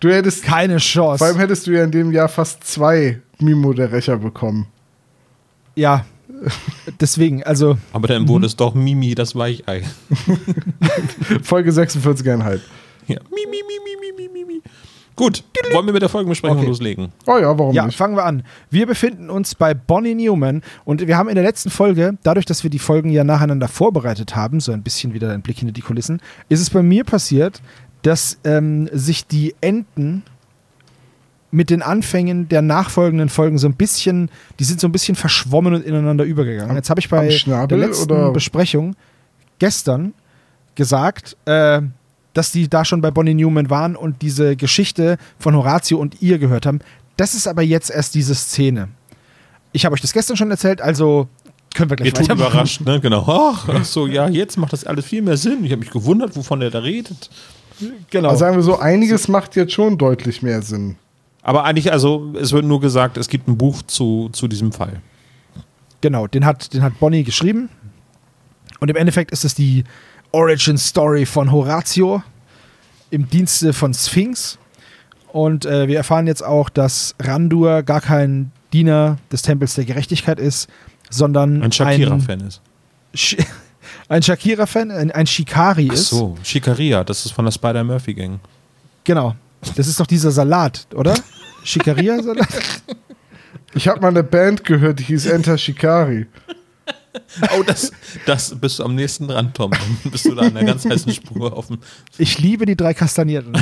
Du 0.00 0.12
hättest, 0.12 0.42
Keine 0.44 0.76
Chance. 0.76 1.18
vor 1.18 1.28
allem 1.28 1.38
hättest 1.38 1.66
du 1.66 1.70
ja 1.70 1.82
in 1.82 1.90
dem 1.90 2.12
Jahr 2.12 2.28
fast 2.28 2.62
zwei 2.64 3.22
Mimo 3.38 3.72
der 3.72 3.90
Rächer 3.90 4.18
bekommen. 4.18 4.66
Ja, 5.76 6.04
deswegen, 7.00 7.42
also 7.42 7.78
Aber 7.92 8.08
dann 8.08 8.28
wurde 8.28 8.46
es 8.46 8.56
doch 8.56 8.74
Mimi, 8.74 9.14
das 9.14 9.34
Weichei. 9.34 9.82
Folge 11.42 11.70
46,5. 11.70 12.60
Ja. 13.06 13.20
Mi, 13.30 13.46
mi, 13.50 13.58
mi, 13.66 13.96
mi, 14.00 14.12
mi, 14.16 14.28
mi, 14.32 14.44
mi. 14.44 14.62
Gut, 15.16 15.44
wollen 15.72 15.86
wir 15.86 15.92
mit 15.92 16.02
der 16.02 16.08
Folgenbesprechung 16.08 16.58
Okay. 16.58 16.66
loslegen? 16.66 17.12
Oh 17.26 17.38
ja, 17.38 17.56
warum 17.56 17.72
ja, 17.72 17.86
nicht? 17.86 17.96
fangen 17.96 18.16
wir 18.16 18.24
an. 18.24 18.42
Wir 18.70 18.86
befinden 18.86 19.30
uns 19.30 19.54
bei 19.54 19.72
Bonnie 19.72 20.14
Newman 20.14 20.62
und 20.84 21.06
wir 21.06 21.16
haben 21.16 21.28
in 21.28 21.36
der 21.36 21.44
letzten 21.44 21.70
Folge, 21.70 22.18
dadurch, 22.24 22.46
dass 22.46 22.64
wir 22.64 22.70
die 22.70 22.80
Folgen 22.80 23.10
ja 23.10 23.22
nacheinander 23.22 23.68
vorbereitet 23.68 24.34
haben, 24.34 24.58
so 24.58 24.72
ein 24.72 24.82
bisschen 24.82 25.14
wieder 25.14 25.30
ein 25.30 25.42
Blick 25.42 25.58
hinter 25.58 25.72
die 25.72 25.82
Kulissen, 25.82 26.20
ist 26.48 26.60
es 26.60 26.70
bei 26.70 26.82
mir 26.82 27.04
passiert, 27.04 27.62
dass 28.02 28.38
ähm, 28.44 28.88
sich 28.92 29.26
die 29.26 29.54
Enden 29.60 30.24
mit 31.54 31.70
den 31.70 31.82
Anfängen 31.82 32.48
der 32.48 32.62
nachfolgenden 32.62 33.28
Folgen 33.28 33.58
so 33.58 33.68
ein 33.68 33.74
bisschen, 33.74 34.28
die 34.58 34.64
sind 34.64 34.80
so 34.80 34.88
ein 34.88 34.92
bisschen 34.92 35.14
verschwommen 35.14 35.72
und 35.74 35.84
ineinander 35.84 36.24
übergegangen. 36.24 36.70
Am- 36.70 36.76
Jetzt 36.76 36.90
habe 36.90 37.00
ich 37.00 37.08
bei 37.08 37.30
Schnabel 37.30 37.78
der 37.78 37.88
letzten 37.88 38.10
oder- 38.10 38.32
Besprechung 38.32 38.96
gestern 39.58 40.12
gesagt, 40.74 41.36
äh, 41.46 41.80
dass 42.32 42.50
die 42.50 42.68
da 42.68 42.84
schon 42.84 43.00
bei 43.00 43.10
Bonnie 43.12 43.34
Newman 43.34 43.70
waren 43.70 43.94
und 43.94 44.20
diese 44.22 44.56
Geschichte 44.56 45.16
von 45.38 45.54
Horatio 45.54 45.98
und 45.98 46.20
ihr 46.20 46.38
gehört 46.38 46.66
haben. 46.66 46.80
Das 47.16 47.34
ist 47.34 47.46
aber 47.46 47.62
jetzt 47.62 47.90
erst 47.90 48.14
diese 48.16 48.34
Szene. 48.34 48.88
Ich 49.72 49.84
habe 49.84 49.92
euch 49.94 50.00
das 50.00 50.12
gestern 50.12 50.36
schon 50.36 50.50
erzählt, 50.50 50.80
also 50.80 51.28
können 51.74 51.90
wir 51.90 51.96
gleich 51.96 52.06
Wir 52.08 52.14
tun 52.14 52.24
weitermachen. 52.24 52.50
überrascht, 52.52 52.80
ne? 52.80 53.00
Genau. 53.00 53.24
Ach, 53.28 53.68
ach 53.68 53.84
so, 53.84 54.06
ja, 54.08 54.28
jetzt 54.28 54.56
macht 54.58 54.72
das 54.72 54.84
alles 54.84 55.04
viel 55.06 55.22
mehr 55.22 55.36
Sinn. 55.36 55.64
Ich 55.64 55.70
habe 55.70 55.80
mich 55.80 55.90
gewundert, 55.90 56.34
wovon 56.36 56.60
er 56.62 56.70
da 56.70 56.80
redet. 56.80 57.30
Genau. 58.10 58.28
Also 58.30 58.40
sagen 58.40 58.56
wir 58.56 58.62
so, 58.62 58.78
einiges 58.78 59.28
macht 59.28 59.54
jetzt 59.56 59.72
schon 59.72 59.96
deutlich 59.98 60.42
mehr 60.42 60.62
Sinn. 60.62 60.96
Aber 61.44 61.64
eigentlich, 61.64 61.92
also, 61.92 62.32
es 62.40 62.52
wird 62.52 62.64
nur 62.64 62.80
gesagt, 62.80 63.18
es 63.18 63.28
gibt 63.28 63.46
ein 63.48 63.56
Buch 63.56 63.82
zu, 63.82 64.30
zu 64.32 64.48
diesem 64.48 64.72
Fall. 64.72 65.00
Genau, 66.00 66.26
den 66.26 66.44
hat, 66.44 66.72
den 66.72 66.82
hat 66.82 66.98
Bonnie 66.98 67.22
geschrieben. 67.22 67.68
Und 68.80 68.90
im 68.90 68.96
Endeffekt 68.96 69.30
ist 69.30 69.44
es 69.44 69.54
die 69.54 69.84
Origin 70.32 70.78
Story 70.78 71.26
von 71.26 71.52
Horatio 71.52 72.22
im 73.10 73.28
Dienste 73.28 73.72
von 73.72 73.92
Sphinx. 73.94 74.58
Und 75.32 75.66
äh, 75.66 75.86
wir 75.86 75.98
erfahren 75.98 76.26
jetzt 76.26 76.42
auch, 76.42 76.70
dass 76.70 77.14
Randur 77.20 77.82
gar 77.82 78.00
kein 78.00 78.50
Diener 78.72 79.18
des 79.30 79.42
Tempels 79.42 79.74
der 79.74 79.84
Gerechtigkeit 79.84 80.40
ist, 80.40 80.68
sondern 81.10 81.62
Ein 81.62 81.72
Shakira-Fan 81.72 82.40
ist. 82.40 82.62
Sch 83.14 83.36
ein 84.08 84.22
Shakira-Fan, 84.22 84.90
ein, 84.90 85.10
ein 85.10 85.26
Shikari 85.26 85.88
Ach 85.90 85.94
ist. 85.94 86.08
so, 86.08 86.36
Shikaria, 86.42 87.04
das 87.04 87.26
ist 87.26 87.32
von 87.32 87.44
der 87.44 87.52
Spider-Murphy-Gang. 87.52 88.40
Genau. 89.04 89.36
Das 89.76 89.86
ist 89.86 90.00
doch 90.00 90.06
dieser 90.06 90.30
Salat, 90.30 90.86
oder? 90.94 91.14
Shikaria-Salat? 91.64 92.82
Ich 93.74 93.88
habe 93.88 94.00
mal 94.00 94.08
eine 94.08 94.22
Band 94.22 94.64
gehört, 94.64 95.00
die 95.00 95.04
hieß 95.04 95.26
Enter 95.26 95.58
Shikari. 95.58 96.26
Oh, 97.56 97.62
das, 97.64 97.92
das 98.26 98.54
bist 98.58 98.78
du 98.78 98.84
am 98.84 98.94
nächsten 98.94 99.28
dran, 99.28 99.52
Tom. 99.52 99.70
Dann 99.70 100.10
bist 100.10 100.24
du 100.26 100.34
da 100.34 100.42
an 100.42 100.54
der 100.54 100.64
ganz 100.64 100.84
heißen 100.84 101.12
Spur 101.12 101.56
auf 101.56 101.68
dem. 101.68 101.78
Ich 102.18 102.38
liebe 102.38 102.66
die 102.66 102.76
drei 102.76 102.92
Kastanierten. 102.94 103.52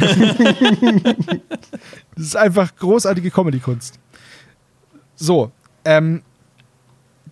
das 2.17 2.27
ist 2.27 2.37
einfach 2.37 2.75
großartige 2.77 3.31
Comedy-Kunst. 3.31 3.99
So, 5.17 5.53
ähm, 5.85 6.23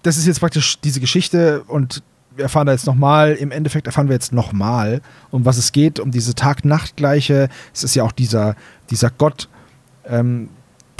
das 0.02 0.16
ist 0.18 0.26
jetzt 0.26 0.40
praktisch 0.40 0.78
diese 0.80 1.00
Geschichte 1.00 1.62
und 1.64 2.02
wir 2.36 2.44
erfahren 2.44 2.66
da 2.66 2.72
jetzt 2.72 2.86
nochmal, 2.86 3.34
im 3.34 3.50
Endeffekt 3.50 3.86
erfahren 3.86 4.08
wir 4.08 4.14
jetzt 4.14 4.32
nochmal, 4.32 5.02
um 5.30 5.44
was 5.44 5.58
es 5.58 5.72
geht, 5.72 6.00
um 6.00 6.10
diese 6.10 6.34
Tag-Nacht-Gleiche. 6.34 7.48
Es 7.74 7.82
ist 7.84 7.94
ja 7.94 8.04
auch 8.04 8.12
dieser, 8.12 8.56
dieser 8.90 9.10
Gott, 9.10 9.48
ähm, 10.06 10.48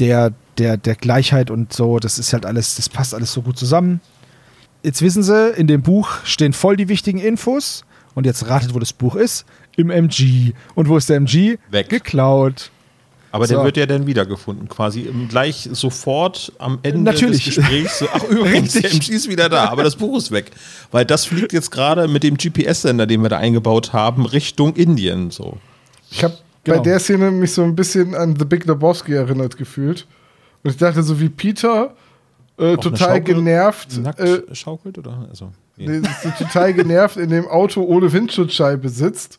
der, 0.01 0.33
der, 0.59 0.77
der 0.77 0.95
Gleichheit 0.97 1.51
und 1.51 1.73
so, 1.73 1.99
das 1.99 2.19
ist 2.19 2.33
halt 2.33 2.45
alles, 2.47 2.75
das 2.77 2.89
passt 2.89 3.15
alles 3.15 3.33
so 3.33 3.43
gut 3.43 3.59
zusammen. 3.59 4.01
Jetzt 4.83 5.03
wissen 5.03 5.23
sie, 5.23 5.51
in 5.57 5.67
dem 5.67 5.83
Buch 5.83 6.09
stehen 6.25 6.53
voll 6.55 6.77
die 6.77 6.89
wichtigen 6.89 7.19
Infos. 7.19 7.85
Und 8.15 8.27
jetzt 8.27 8.49
ratet, 8.49 8.75
wo 8.75 8.81
das 8.81 8.93
Buch 8.93 9.15
ist. 9.15 9.45
Im 9.77 9.89
MG. 9.89 10.53
Und 10.75 10.89
wo 10.89 10.97
ist 10.97 11.09
der 11.09 11.17
MG? 11.19 11.59
Weg. 11.71 11.89
Geklaut. 11.91 12.71
Aber 13.31 13.47
So. 13.47 13.55
der 13.55 13.65
wird 13.65 13.77
ja 13.77 13.87
dann 13.87 14.09
wiedergefunden, 14.09 14.69
quasi 14.69 15.03
im- 15.03 15.29
gleich 15.29 15.69
sofort 15.71 16.53
am 16.59 16.81
Ende 16.83 17.03
Natürlich. 17.03 17.45
des 17.45 17.55
Gesprächs. 17.55 18.01
So, 18.01 18.09
ach, 18.13 18.25
übrigens, 18.29 18.73
der 18.73 18.91
MG 18.93 19.11
ist 19.13 19.29
wieder 19.29 19.49
da, 19.49 19.67
aber 19.69 19.85
das 19.85 19.95
Buch 19.95 20.19
ist 20.19 20.33
weg. 20.33 20.51
Weil 20.91 21.05
das 21.05 21.27
fliegt 21.27 21.53
jetzt 21.53 21.71
gerade 21.71 22.09
mit 22.09 22.25
dem 22.25 22.37
GPS-Sender, 22.37 23.07
den 23.07 23.23
wir 23.23 23.29
da 23.29 23.39
eingebaut 23.39 23.93
haben, 23.93 24.27
Richtung 24.27 24.75
Indien. 24.75 25.31
So. 25.31 25.59
Ich 26.11 26.25
habe 26.25 26.37
Genau. 26.71 26.83
bei 26.83 26.91
der 26.91 26.99
Szene 26.99 27.31
mich 27.31 27.53
so 27.53 27.63
ein 27.63 27.75
bisschen 27.75 28.15
an 28.15 28.37
The 28.39 28.45
Big 28.45 28.65
Lebowski 28.67 29.15
erinnert 29.15 29.57
gefühlt. 29.57 30.07
Und 30.63 30.71
ich 30.71 30.77
dachte, 30.77 31.03
so 31.03 31.19
wie 31.21 31.29
Peter 31.29 31.95
äh, 32.59 32.77
total 32.77 33.17
Schaukel- 33.17 33.35
genervt, 33.35 33.99
Nackt 33.99 34.21
äh, 34.21 34.43
schaukelt 34.55 34.99
oder? 34.99 35.27
Also, 35.31 35.51
nee. 35.79 36.03
total 36.39 36.75
genervt 36.75 37.17
in 37.17 37.31
dem 37.31 37.47
Auto 37.49 37.83
ohne 37.83 38.13
Windschutzscheibe 38.13 38.91
sitzt 38.91 39.39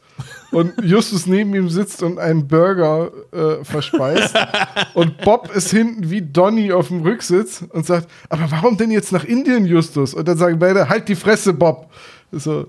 und 0.52 0.74
Justus 0.84 1.28
neben 1.28 1.54
ihm 1.54 1.70
sitzt 1.70 2.02
und 2.02 2.17
einen 2.17 2.48
Burger 2.48 3.12
äh, 3.32 3.63
verspeist 3.63 4.36
und 4.96 5.17
Bob 5.20 5.54
ist 5.56 5.70
hinten 5.70 6.10
wie 6.10 6.22
Donny 6.24 6.72
auf 6.72 6.88
dem 6.88 7.02
Rücksitz 7.02 7.63
und 7.70 7.86
sagt, 7.86 8.10
aber 8.30 8.50
warum 8.50 8.76
denn 8.78 8.89
jetzt 8.89 9.12
nach 9.12 9.24
Indien, 9.24 9.65
Justus? 9.65 10.15
Und 10.15 10.28
dann 10.28 10.38
sagen 10.38 10.58
beide, 10.58 10.89
halt 10.89 11.08
die 11.08 11.15
Fresse, 11.15 11.54
Bob. 11.54 11.91
So, 12.32 12.65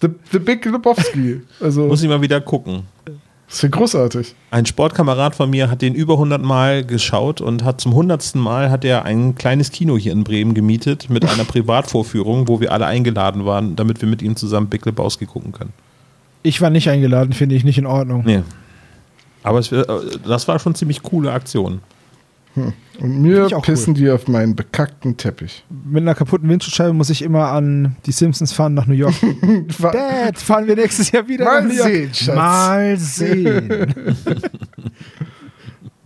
the, 0.00 0.08
the 0.32 0.38
Big 0.40 0.64
Lebowski. 0.64 1.42
Also, 1.60 1.86
Muss 1.86 2.02
ich 2.02 2.08
mal 2.08 2.20
wieder 2.20 2.40
gucken. 2.40 2.82
Das 3.50 3.64
ist 3.64 3.72
großartig. 3.72 4.36
Ein 4.52 4.64
Sportkamerad 4.64 5.34
von 5.34 5.50
mir 5.50 5.68
hat 5.68 5.82
den 5.82 5.96
über 5.96 6.14
100 6.14 6.40
Mal 6.40 6.84
geschaut 6.84 7.40
und 7.40 7.64
hat 7.64 7.80
zum 7.80 7.90
100. 7.90 8.36
Mal 8.36 8.70
hat 8.70 8.84
er 8.84 9.04
ein 9.04 9.34
kleines 9.34 9.72
Kino 9.72 9.98
hier 9.98 10.12
in 10.12 10.22
Bremen 10.22 10.54
gemietet 10.54 11.10
mit 11.10 11.28
einer 11.28 11.44
Privatvorführung, 11.46 12.46
wo 12.46 12.60
wir 12.60 12.70
alle 12.70 12.86
eingeladen 12.86 13.44
waren, 13.44 13.74
damit 13.74 14.00
wir 14.02 14.08
mit 14.08 14.22
ihm 14.22 14.36
zusammen 14.36 14.68
Big 14.68 14.86
Lebowski 14.86 15.26
gucken 15.26 15.50
können. 15.50 15.72
Ich 16.44 16.60
war 16.60 16.70
nicht 16.70 16.88
eingeladen, 16.88 17.32
finde 17.32 17.56
ich 17.56 17.64
nicht 17.64 17.76
in 17.76 17.86
Ordnung. 17.86 18.22
Nee. 18.24 18.42
Aber 19.42 19.58
es, 19.58 19.72
äh, 19.72 19.84
das 20.24 20.46
war 20.46 20.60
schon 20.60 20.76
ziemlich 20.76 21.02
coole 21.02 21.32
Aktion. 21.32 21.80
Hm. 22.54 22.72
Und 23.00 23.22
mir 23.22 23.48
pissen 23.62 23.94
die 23.94 24.10
auf 24.10 24.28
meinen 24.28 24.54
bekackten 24.54 25.16
Teppich. 25.16 25.64
Mit 25.70 26.02
einer 26.02 26.14
kaputten 26.14 26.48
Windschutzscheibe 26.48 26.92
muss 26.92 27.08
ich 27.08 27.22
immer 27.22 27.48
an 27.48 27.96
die 28.04 28.12
Simpsons 28.12 28.52
fahren 28.52 28.74
nach 28.74 28.86
New 28.86 28.94
York. 28.94 29.14
Dad, 29.80 30.36
fahren 30.36 30.66
wir 30.66 30.76
nächstes 30.76 31.10
Jahr 31.10 31.26
wieder 31.26 31.44
Mal 31.44 31.62
nach 31.62 31.68
New 31.68 31.76
York. 31.76 31.88
sehen, 31.88 32.14
Schatz. 32.14 32.36
Mal 32.36 32.96
sehen. 32.98 34.14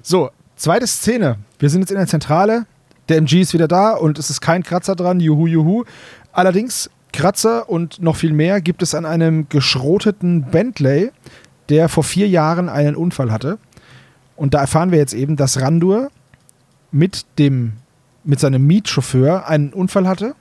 so, 0.02 0.30
zweite 0.56 0.86
Szene. 0.86 1.38
Wir 1.58 1.70
sind 1.70 1.80
jetzt 1.80 1.90
in 1.90 1.96
der 1.96 2.06
Zentrale. 2.06 2.66
Der 3.08 3.18
MG 3.18 3.40
ist 3.40 3.54
wieder 3.54 3.68
da 3.68 3.92
und 3.92 4.18
es 4.18 4.30
ist 4.30 4.40
kein 4.40 4.62
Kratzer 4.62 4.94
dran. 4.94 5.18
Juhu, 5.18 5.46
juhu. 5.46 5.84
Allerdings, 6.32 6.90
Kratzer 7.12 7.68
und 7.68 8.00
noch 8.02 8.16
viel 8.16 8.32
mehr 8.32 8.60
gibt 8.60 8.82
es 8.82 8.94
an 8.94 9.04
einem 9.04 9.48
geschroteten 9.48 10.42
Bentley, 10.50 11.10
der 11.68 11.88
vor 11.88 12.04
vier 12.04 12.28
Jahren 12.28 12.68
einen 12.68 12.96
Unfall 12.96 13.32
hatte. 13.32 13.58
Und 14.36 14.54
da 14.54 14.60
erfahren 14.60 14.90
wir 14.90 14.98
jetzt 14.98 15.14
eben, 15.14 15.36
dass 15.36 15.60
Randur 15.60 16.10
mit 16.94 17.26
dem 17.38 17.72
mit 18.22 18.40
seinem 18.40 18.66
Mietchauffeur 18.66 19.46
einen 19.46 19.74
Unfall 19.74 20.08
hatte, 20.08 20.34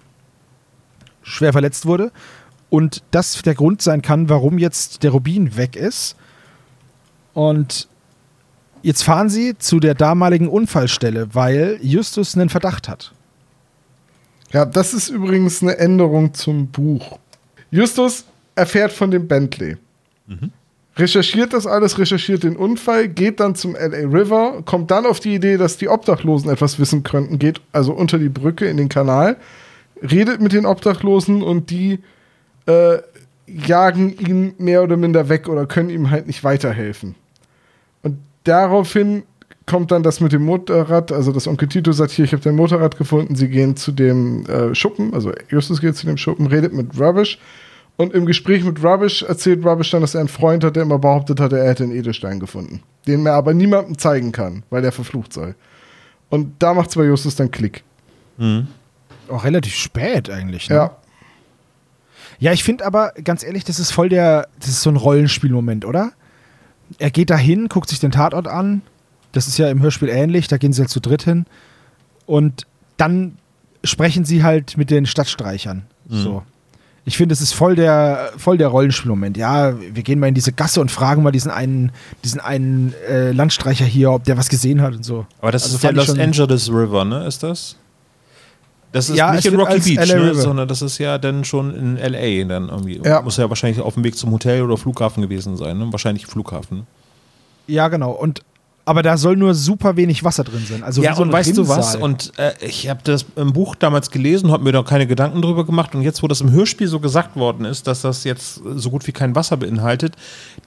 schwer 1.21 1.51
verletzt 1.51 1.85
wurde 1.85 2.13
und 2.69 3.03
das 3.11 3.41
der 3.41 3.55
Grund 3.55 3.81
sein 3.81 4.01
kann, 4.01 4.29
warum 4.29 4.57
jetzt 4.57 5.03
der 5.03 5.11
Rubin 5.11 5.57
weg 5.57 5.75
ist. 5.75 6.15
Und 7.33 7.89
jetzt 8.83 9.03
fahren 9.03 9.29
sie 9.29 9.57
zu 9.57 9.81
der 9.81 9.95
damaligen 9.95 10.47
Unfallstelle, 10.47 11.35
weil 11.35 11.79
Justus 11.81 12.35
einen 12.35 12.49
Verdacht 12.49 12.87
hat. 12.87 13.13
Ja, 14.51 14.63
das 14.65 14.93
ist 14.93 15.09
übrigens 15.09 15.61
eine 15.61 15.77
Änderung 15.77 16.33
zum 16.33 16.67
Buch. 16.67 17.19
Justus 17.71 18.23
erfährt 18.55 18.93
von 18.93 19.11
dem 19.11 19.27
Bentley. 19.27 19.77
Recherchiert 20.95 21.53
das 21.53 21.65
alles, 21.65 21.97
recherchiert 21.97 22.43
den 22.43 22.55
Unfall, 22.55 23.07
geht 23.07 23.39
dann 23.39 23.55
zum 23.55 23.73
LA 23.73 24.07
River, 24.07 24.61
kommt 24.63 24.91
dann 24.91 25.07
auf 25.07 25.19
die 25.19 25.33
Idee, 25.33 25.57
dass 25.57 25.77
die 25.77 25.89
Obdachlosen 25.89 26.51
etwas 26.51 26.77
wissen 26.77 27.01
könnten, 27.01 27.39
geht 27.39 27.61
also 27.71 27.93
unter 27.93 28.19
die 28.19 28.29
Brücke 28.29 28.65
in 28.65 28.77
den 28.77 28.89
Kanal, 28.89 29.37
redet 30.03 30.39
mit 30.39 30.53
den 30.53 30.67
Obdachlosen 30.67 31.41
und 31.41 31.71
die 31.71 31.99
äh, 32.67 32.97
jagen 33.47 34.15
ihn 34.19 34.53
mehr 34.59 34.83
oder 34.83 34.95
minder 34.95 35.29
weg 35.29 35.49
oder 35.49 35.65
können 35.65 35.89
ihm 35.89 36.11
halt 36.11 36.27
nicht 36.27 36.43
weiterhelfen. 36.43 37.15
Und 38.03 38.19
daraufhin 38.43 39.23
kommt 39.65 39.91
dann 39.91 40.03
das 40.03 40.19
mit 40.19 40.31
dem 40.31 40.43
Motorrad, 40.43 41.11
also 41.11 41.31
das 41.31 41.47
Onkel 41.47 41.69
Tito 41.69 41.91
sagt 41.91 42.11
hier, 42.11 42.25
ich 42.25 42.33
habe 42.33 42.43
dein 42.43 42.55
Motorrad 42.55 42.97
gefunden, 42.97 43.35
sie 43.35 43.47
gehen 43.47 43.75
zu 43.75 43.91
dem 43.93 44.45
äh, 44.45 44.75
Schuppen, 44.75 45.13
also 45.13 45.31
Justus 45.49 45.81
geht 45.81 45.95
zu 45.95 46.05
dem 46.05 46.17
Schuppen, 46.17 46.47
redet 46.47 46.73
mit 46.73 46.99
Rubbish 46.99 47.39
und 47.97 48.13
im 48.13 48.25
Gespräch 48.25 48.63
mit 48.63 48.83
Rubbish 48.83 49.23
erzählt 49.23 49.65
Rubbish 49.65 49.91
dann, 49.91 50.01
dass 50.01 50.15
er 50.15 50.21
einen 50.21 50.29
Freund 50.29 50.63
hat, 50.63 50.75
der 50.75 50.83
immer 50.83 50.99
behauptet 50.99 51.39
hat, 51.39 51.53
er 51.53 51.67
hätte 51.67 51.83
einen 51.83 51.93
Edelstein 51.95 52.39
gefunden, 52.39 52.81
den 53.07 53.25
er 53.25 53.33
aber 53.33 53.53
niemandem 53.53 53.97
zeigen 53.97 54.31
kann, 54.31 54.63
weil 54.69 54.81
der 54.81 54.91
verflucht 54.91 55.33
sei. 55.33 55.55
Und 56.29 56.53
da 56.59 56.73
macht 56.73 56.89
es 56.89 56.95
bei 56.95 57.03
Justus 57.03 57.35
dann 57.35 57.51
Klick. 57.51 57.83
Auch 59.29 59.43
relativ 59.43 59.75
spät 59.75 60.29
eigentlich. 60.29 60.69
Ne? 60.69 60.75
Ja, 60.75 60.97
Ja, 62.39 62.51
ich 62.51 62.63
finde 62.63 62.85
aber, 62.85 63.13
ganz 63.23 63.43
ehrlich, 63.43 63.63
das 63.63 63.79
ist 63.79 63.91
voll 63.91 64.09
der, 64.09 64.47
das 64.59 64.69
ist 64.69 64.81
so 64.81 64.89
ein 64.89 64.95
Rollenspielmoment, 64.97 65.85
oder? 65.85 66.11
Er 66.97 67.11
geht 67.11 67.29
da 67.29 67.37
hin, 67.37 67.69
guckt 67.69 67.89
sich 67.89 67.99
den 67.99 68.11
Tatort 68.11 68.47
an. 68.47 68.81
Das 69.31 69.47
ist 69.47 69.57
ja 69.57 69.69
im 69.69 69.81
Hörspiel 69.81 70.09
ähnlich, 70.09 70.47
da 70.47 70.57
gehen 70.57 70.73
sie 70.73 70.81
halt 70.81 70.89
zu 70.89 70.99
dritt 70.99 71.23
hin. 71.23 71.45
Und 72.25 72.67
dann 72.97 73.37
sprechen 73.83 74.25
sie 74.25 74.43
halt 74.43 74.77
mit 74.77 74.89
den 74.89 75.05
Stadtstreichern. 75.05 75.83
So. 76.09 76.43
Ich 77.05 77.17
finde, 77.17 77.33
es 77.33 77.41
ist 77.41 77.53
voll 77.53 77.75
der, 77.75 78.31
voll 78.37 78.57
der 78.57 78.69
Rollenspielmoment. 78.69 79.35
Ja, 79.35 79.73
wir 79.77 80.03
gehen 80.03 80.19
mal 80.19 80.27
in 80.27 80.35
diese 80.35 80.53
Gasse 80.53 80.79
und 80.79 80.89
fragen 80.89 81.21
mal 81.21 81.31
diesen 81.31 81.51
einen, 81.51 81.91
diesen 82.23 82.39
einen 82.39 82.93
äh, 83.09 83.31
Landstreicher 83.31 83.83
hier, 83.85 84.11
ob 84.11 84.23
der 84.23 84.37
was 84.37 84.47
gesehen 84.47 84.81
hat 84.81 84.95
und 84.95 85.03
so. 85.03 85.25
Aber 85.41 85.51
das 85.51 85.63
Also 85.63 85.75
ist 85.75 85.83
der 85.83 85.91
Los 85.91 86.17
Angeles 86.17 86.69
River, 86.69 87.03
ne? 87.03 87.27
Ist 87.27 87.43
das? 87.43 87.75
Das 88.93 89.09
ist 89.09 89.17
Ja, 89.17 89.33
nicht 89.33 89.45
in 89.45 89.55
Rocky 89.59 89.79
Beach, 89.95 90.13
ne? 90.13 90.33
Sondern 90.35 90.67
das 90.67 90.81
ist 90.81 90.97
ja 90.99 91.17
dann 91.17 91.43
schon 91.43 91.75
in 91.75 91.97
LA 91.97 92.45
dann 92.47 92.69
irgendwie. 92.69 93.01
Ja. 93.03 93.21
Muss 93.21 93.37
ja 93.37 93.49
wahrscheinlich 93.49 93.81
auf 93.81 93.95
dem 93.95 94.03
Weg 94.03 94.15
zum 94.15 94.31
Hotel 94.31 94.61
oder 94.61 94.77
Flughafen 94.77 95.21
gewesen 95.21 95.57
sein, 95.57 95.79
ne? 95.79 95.87
Wahrscheinlich 95.91 96.25
Flughafen. 96.27 96.87
Ja, 97.67 97.87
genau. 97.89 98.11
Und 98.11 98.41
aber 98.85 99.01
da 99.01 99.17
soll 99.17 99.37
nur 99.37 99.53
super 99.53 99.95
wenig 99.95 100.23
Wasser 100.23 100.43
drin 100.43 100.65
sein. 100.67 100.83
Also 100.83 101.01
ja, 101.01 101.15
so 101.15 101.21
und 101.21 101.31
weißt 101.31 101.57
du 101.57 101.67
was? 101.67 101.95
Und 101.95 102.33
äh, 102.37 102.53
ich 102.59 102.89
habe 102.89 102.99
das 103.03 103.25
im 103.35 103.53
Buch 103.53 103.75
damals 103.75 104.11
gelesen, 104.11 104.51
habe 104.51 104.63
mir 104.63 104.73
da 104.73 104.83
keine 104.83 105.07
Gedanken 105.07 105.41
drüber 105.41 105.65
gemacht. 105.65 105.95
Und 105.95 106.01
jetzt, 106.01 106.21
wo 106.21 106.27
das 106.27 106.41
im 106.41 106.51
Hörspiel 106.51 106.87
so 106.87 106.99
gesagt 106.99 107.35
worden 107.35 107.65
ist, 107.65 107.87
dass 107.87 108.01
das 108.01 108.25
jetzt 108.25 108.61
so 108.75 108.89
gut 108.89 109.07
wie 109.07 109.13
kein 109.13 109.35
Wasser 109.35 109.55
beinhaltet, 109.57 110.15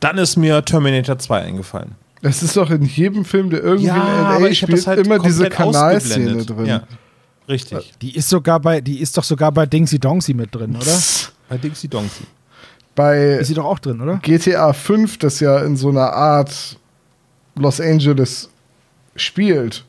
dann 0.01 0.17
ist 0.17 0.37
mir 0.37 0.65
Terminator 0.65 1.19
2 1.19 1.43
eingefallen. 1.43 1.93
das 2.23 2.43
ist 2.43 2.57
doch 2.57 2.71
in 2.71 2.85
jedem 2.85 3.25
Film, 3.27 3.51
der 3.51 3.63
irgendwie 3.63 3.89
in 3.89 3.97
LA 3.97 4.37
aber 4.37 4.51
ich 4.51 4.63
hab 4.63 4.69
spielt, 4.69 4.79
das 4.79 4.87
halt 4.87 5.07
immer 5.07 5.19
diese 5.19 5.51
Kanalszene 5.51 6.45
drin. 6.45 6.67
Ja, 6.67 6.83
richtig. 7.49 7.93
Die 8.01 8.17
ist 8.17 8.31
sogar 8.31 8.61
bei, 8.61 8.81
die 8.81 9.01
ist 9.01 9.19
doch 9.19 9.25
sogar 9.25 9.53
bei 9.53 9.67
Dingsy 9.67 9.99
Dongsy 9.99 10.33
mit 10.33 10.55
drin, 10.55 10.75
oder? 10.75 10.99
Bei 11.49 11.59
Dixie 11.59 11.89
Donkey. 11.89 12.25
Bei 12.95 13.35
Ist 13.35 13.49
sie 13.49 13.55
doch 13.55 13.67
auch 13.67 13.79
drin, 13.79 14.01
oder? 14.01 14.17
GTA 14.23 14.73
5, 14.73 15.19
das 15.19 15.41
ja 15.41 15.59
in 15.59 15.77
so 15.77 15.91
einer 15.91 16.15
Art 16.15 16.79
Los 17.59 17.81
Angeles 17.81 18.49
spielt, 19.15 19.85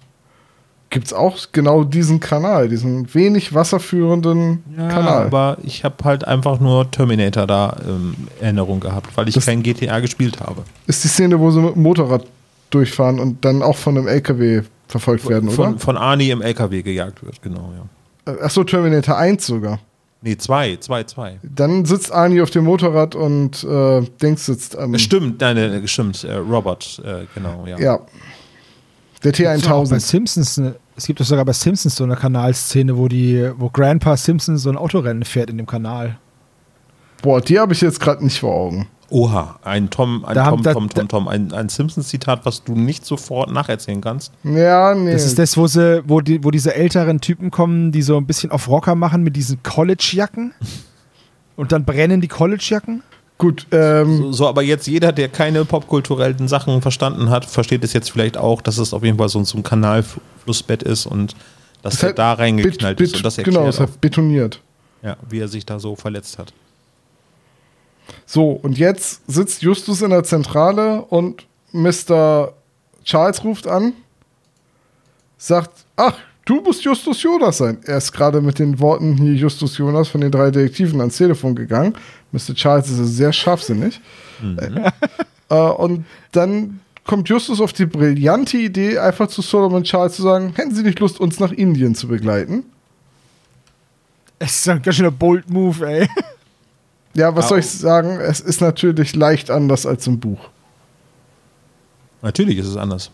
gibt 0.90 1.08
es 1.08 1.14
auch 1.14 1.38
genau 1.52 1.84
diesen 1.84 2.20
Kanal, 2.22 2.70
diesen 2.70 3.14
wenig 3.14 3.54
wasserführenden 3.54 4.64
Ja, 4.78 4.88
Kanal. 4.88 5.26
aber 5.26 5.58
ich 5.64 5.84
habe 5.84 5.96
halt 6.04 6.26
einfach 6.26 6.60
nur 6.62 6.90
Terminator 6.90 7.46
da 7.46 7.76
ähm, 7.86 8.16
Erinnerung 8.40 8.80
gehabt, 8.80 9.16
weil 9.18 9.28
ich 9.28 9.36
Das- 9.36 9.46
kein 9.46 9.64
GTA 9.64 10.00
gespielt 10.00 10.40
habe. 10.40 10.64
Ist 10.88 11.04
die 11.04 11.10
Szene, 11.10 11.40
wo 11.40 11.52
sie 11.52 11.60
mit 11.60 11.76
dem 11.76 11.84
Motorrad 11.84 12.26
durchfahren 12.70 13.20
und 13.20 13.44
dann 13.44 13.62
auch 13.64 13.76
von 13.78 13.98
einem 13.98 14.08
LKW 14.08 14.62
verfolgt 14.88 15.28
werden, 15.28 15.50
Von, 15.50 15.70
oder? 15.72 15.80
von 15.80 15.98
Arnie 15.98 16.30
im 16.32 16.42
LKW 16.42 16.82
gejagt 16.82 17.24
wird, 17.26 17.42
genau, 17.42 17.72
ja. 17.76 18.34
Achso, 18.42 18.64
Terminator 18.64 19.18
1 19.18 19.46
sogar. 19.46 19.80
Nee, 20.22 20.38
zwei, 20.38 20.78
zwei, 20.78 21.04
zwei. 21.04 21.40
Dann 21.44 21.86
sitzt 21.86 22.12
Arnie 22.12 22.42
auf 22.42 22.50
dem 22.50 22.66
Motorrad 22.66 23.16
und 23.16 23.64
äh, 23.64 24.02
Dings 24.22 24.46
sitzt 24.46 24.78
am. 24.78 24.98
Stimmt, 24.98 25.40
nein, 25.42 25.56
nein, 25.56 25.88
stimmt, 25.88 26.24
äh, 26.24 26.34
Robert, 26.34 27.02
äh, 27.06 27.26
genau, 27.36 27.66
ja. 27.68 27.80
Ja. 27.80 28.00
Der 29.24 29.32
Gibt's 29.32 29.64
doch 29.64 29.72
auch 29.72 29.90
bei 29.90 29.98
T1000. 29.98 30.00
Simpsons, 30.00 30.62
es 30.96 31.06
gibt 31.06 31.20
doch 31.20 31.26
sogar 31.26 31.46
bei 31.46 31.54
Simpsons 31.54 31.96
so 31.96 32.04
eine 32.04 32.16
Kanalszene, 32.16 32.98
wo 32.98 33.08
die, 33.08 33.52
wo 33.58 33.70
Grandpa 33.70 34.16
Simpson 34.18 34.58
so 34.58 34.70
ein 34.70 34.78
Autorennen 34.78 35.24
fährt 35.24 35.50
in 35.50 35.58
dem 35.58 35.66
Kanal. 35.66 36.18
Boah, 37.22 37.42
die 37.42 37.60
habe 37.60 37.74
ich 37.74 37.82
jetzt 37.82 38.00
gerade 38.00 38.24
nicht 38.24 38.40
vor 38.40 38.54
Augen. 38.54 38.88
Oha, 39.10 39.58
ein 39.64 39.90
Tom, 39.90 40.26
ein 40.26 40.36
Da 40.36 40.50
Tom, 40.50 40.64
da- 40.64 40.74
Tom, 40.74 40.90
Tom, 40.90 41.08
Tom, 41.08 41.28
ein, 41.30 41.54
ein 41.54 41.70
Simpsons-Zitat, 41.70 42.46
was 42.46 42.64
du 42.64 42.74
nicht 42.76 43.06
sofort 43.06 43.52
nacherzählen 43.52 44.02
kannst. 44.02 44.34
Ja, 44.44 44.94
nee. 44.96 45.14
Das 45.14 45.24
ist 45.26 45.40
das, 45.40 45.56
wo 45.56 45.68
sie, 45.68 46.04
wo 46.08 46.20
die, 46.22 46.44
wo 46.44 46.52
diese 46.52 46.76
älteren 46.76 47.22
Typen 47.22 47.50
kommen, 47.50 47.92
die 47.94 48.02
so 48.02 48.18
ein 48.18 48.26
bisschen 48.26 48.52
auf 48.52 48.68
Rocker 48.68 48.96
machen 48.96 49.24
mit 49.24 49.36
diesen 49.38 49.64
College-Jacken. 49.64 50.54
Und 51.56 51.72
dann 51.72 51.86
brennen 51.86 52.20
die 52.22 52.28
College-Jacken. 52.28 53.02
Gut, 53.38 53.68
ähm, 53.72 54.18
So, 54.18 54.32
so, 54.32 54.48
aber 54.48 54.64
jetzt 54.64 54.88
jeder, 54.88 55.12
der 55.12 55.30
keine 55.30 55.64
popkulturellen 55.64 56.48
Sachen 56.48 56.82
verstanden 56.82 57.30
hat, 57.30 57.46
versteht 57.46 57.84
es 57.84 57.94
jetzt 57.94 58.12
vielleicht 58.12 58.36
auch, 58.38 58.62
dass 58.62 58.78
es 58.78 58.94
auf 58.94 59.04
jeden 59.04 59.18
Fall 59.18 59.30
so, 59.30 59.44
so 59.44 59.58
ein 59.58 59.64
Kanalflussbett 59.64 60.84
ist 60.84 61.06
und 61.06 61.36
dass 61.84 61.94
das 61.94 62.04
er 62.04 62.14
da 62.14 62.34
reingeknallt 62.34 62.98
bet- 62.98 63.08
ist 63.08 63.16
und 63.16 63.24
das 63.26 63.38
erklärt 63.38 63.56
Genau, 63.58 63.70
es 63.70 63.80
hat 63.80 64.02
betoniert. 64.02 64.60
ja, 65.04 65.16
wie 65.30 65.40
er 65.40 65.48
sich 65.48 65.66
da 65.66 65.80
so 65.80 65.96
verletzt 65.96 66.40
hat. 66.40 66.52
So, 68.26 68.52
und 68.52 68.78
jetzt 68.78 69.22
sitzt 69.28 69.62
Justus 69.62 70.02
in 70.02 70.10
der 70.10 70.24
Zentrale 70.24 71.02
und 71.02 71.46
Mr. 71.72 72.54
Charles 73.04 73.44
ruft 73.44 73.68
an, 73.68 73.94
sagt, 75.38 75.86
ach, 75.96 76.18
du 76.46 76.62
musst 76.62 76.84
Justus 76.84 77.22
Jonas 77.24 77.58
sein. 77.58 77.78
Er 77.86 77.98
ist 77.98 78.12
gerade 78.12 78.42
mit 78.42 78.60
den 78.60 78.80
Worten 78.80 79.16
hier 79.18 79.34
Justus 79.34 79.78
Jonas 79.78 80.08
von 80.08 80.22
den 80.22 80.32
drei 80.32 80.52
Detektiven 80.52 81.00
ans 81.00 81.18
Telefon 81.18 81.56
gegangen. 81.56 81.94
Mr. 82.32 82.54
Charles 82.54 82.90
ist 82.90 83.16
sehr 83.16 83.34
scharfsinnig. 83.34 84.00
Äh, 85.50 85.56
und 85.56 86.06
dann 86.34 86.82
kommt 87.06 87.30
Justus 87.30 87.62
auf 87.62 87.72
die 87.72 87.86
brillante 87.86 88.58
Idee, 88.58 89.00
einfach 89.00 89.28
zu 89.28 89.42
Solomon 89.42 89.84
Charles 89.84 90.18
zu 90.18 90.22
sagen, 90.22 90.52
hätten 90.56 90.76
Sie 90.76 90.84
nicht 90.84 91.00
Lust, 91.00 91.22
uns 91.22 91.40
nach 91.40 91.54
Indien 91.54 91.96
zu 91.96 92.10
begleiten? 92.10 92.66
Es 94.40 94.58
ist 94.58 94.70
ein 94.70 94.82
ganz 94.82 94.98
schöner 94.98 95.12
Bold 95.12 95.50
Move, 95.50 95.88
ey. 95.88 96.10
Ja, 97.18 97.36
was 97.36 97.50
soll 97.50 97.60
ich 97.60 97.70
sagen? 97.70 98.20
Es 98.20 98.40
ist 98.40 98.62
natürlich 98.62 99.16
leicht 99.16 99.50
anders 99.50 99.86
als 99.86 100.06
im 100.08 100.20
Buch. 100.20 100.40
Natürlich 102.22 102.58
ist 102.58 102.68
es 102.68 102.78
anders. 102.78 103.12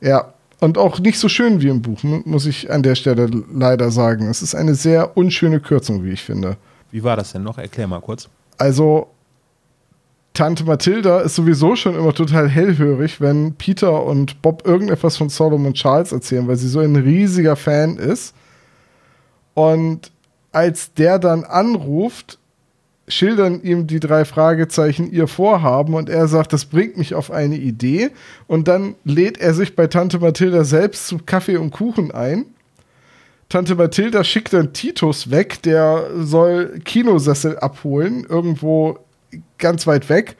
Ja, 0.00 0.32
und 0.60 0.78
auch 0.78 0.98
nicht 1.00 1.18
so 1.18 1.28
schön 1.28 1.60
wie 1.60 1.68
im 1.68 1.82
Buch, 1.82 2.02
mu- 2.02 2.22
muss 2.24 2.46
ich 2.46 2.70
an 2.70 2.82
der 2.82 2.94
Stelle 2.94 3.28
leider 3.52 3.90
sagen. 3.90 4.28
Es 4.28 4.42
ist 4.42 4.54
eine 4.54 4.74
sehr 4.74 5.16
unschöne 5.16 5.60
Kürzung, 5.60 6.04
wie 6.04 6.10
ich 6.10 6.22
finde. 6.22 6.56
Wie 6.90 7.02
war 7.02 7.16
das 7.16 7.32
denn 7.32 7.42
noch? 7.42 7.58
Erklär 7.58 7.86
mal 7.86 8.00
kurz. 8.00 8.28
Also, 8.58 9.08
Tante 10.32 10.64
Mathilda 10.64 11.20
ist 11.20 11.34
sowieso 11.34 11.76
schon 11.76 11.94
immer 11.94 12.12
total 12.12 12.48
hellhörig, 12.48 13.20
wenn 13.20 13.54
Peter 13.54 14.04
und 14.04 14.40
Bob 14.42 14.66
irgendetwas 14.66 15.16
von 15.16 15.30
Solomon 15.30 15.72
Charles 15.74 16.12
erzählen, 16.12 16.46
weil 16.46 16.56
sie 16.56 16.68
so 16.68 16.80
ein 16.80 16.94
riesiger 16.96 17.56
Fan 17.56 17.96
ist. 17.96 18.34
Und 19.54 20.12
als 20.52 20.92
der 20.94 21.18
dann 21.18 21.44
anruft, 21.44 22.38
schildern 23.08 23.62
ihm 23.62 23.86
die 23.86 24.00
drei 24.00 24.24
Fragezeichen 24.24 25.10
ihr 25.10 25.28
Vorhaben 25.28 25.94
und 25.94 26.08
er 26.08 26.28
sagt, 26.28 26.52
das 26.52 26.64
bringt 26.64 26.96
mich 26.96 27.14
auf 27.14 27.30
eine 27.30 27.56
Idee. 27.56 28.10
Und 28.46 28.68
dann 28.68 28.94
lädt 29.04 29.38
er 29.38 29.54
sich 29.54 29.76
bei 29.76 29.86
Tante 29.86 30.18
Mathilda 30.18 30.64
selbst 30.64 31.06
zu 31.08 31.18
Kaffee 31.24 31.56
und 31.56 31.70
Kuchen 31.70 32.10
ein. 32.10 32.46
Tante 33.48 33.76
Mathilda 33.76 34.24
schickt 34.24 34.52
dann 34.52 34.72
Titus 34.72 35.30
weg, 35.30 35.62
der 35.62 36.10
soll 36.18 36.80
Kinosessel 36.84 37.58
abholen, 37.58 38.26
irgendwo 38.28 38.98
ganz 39.58 39.86
weit 39.86 40.08
weg 40.08 40.36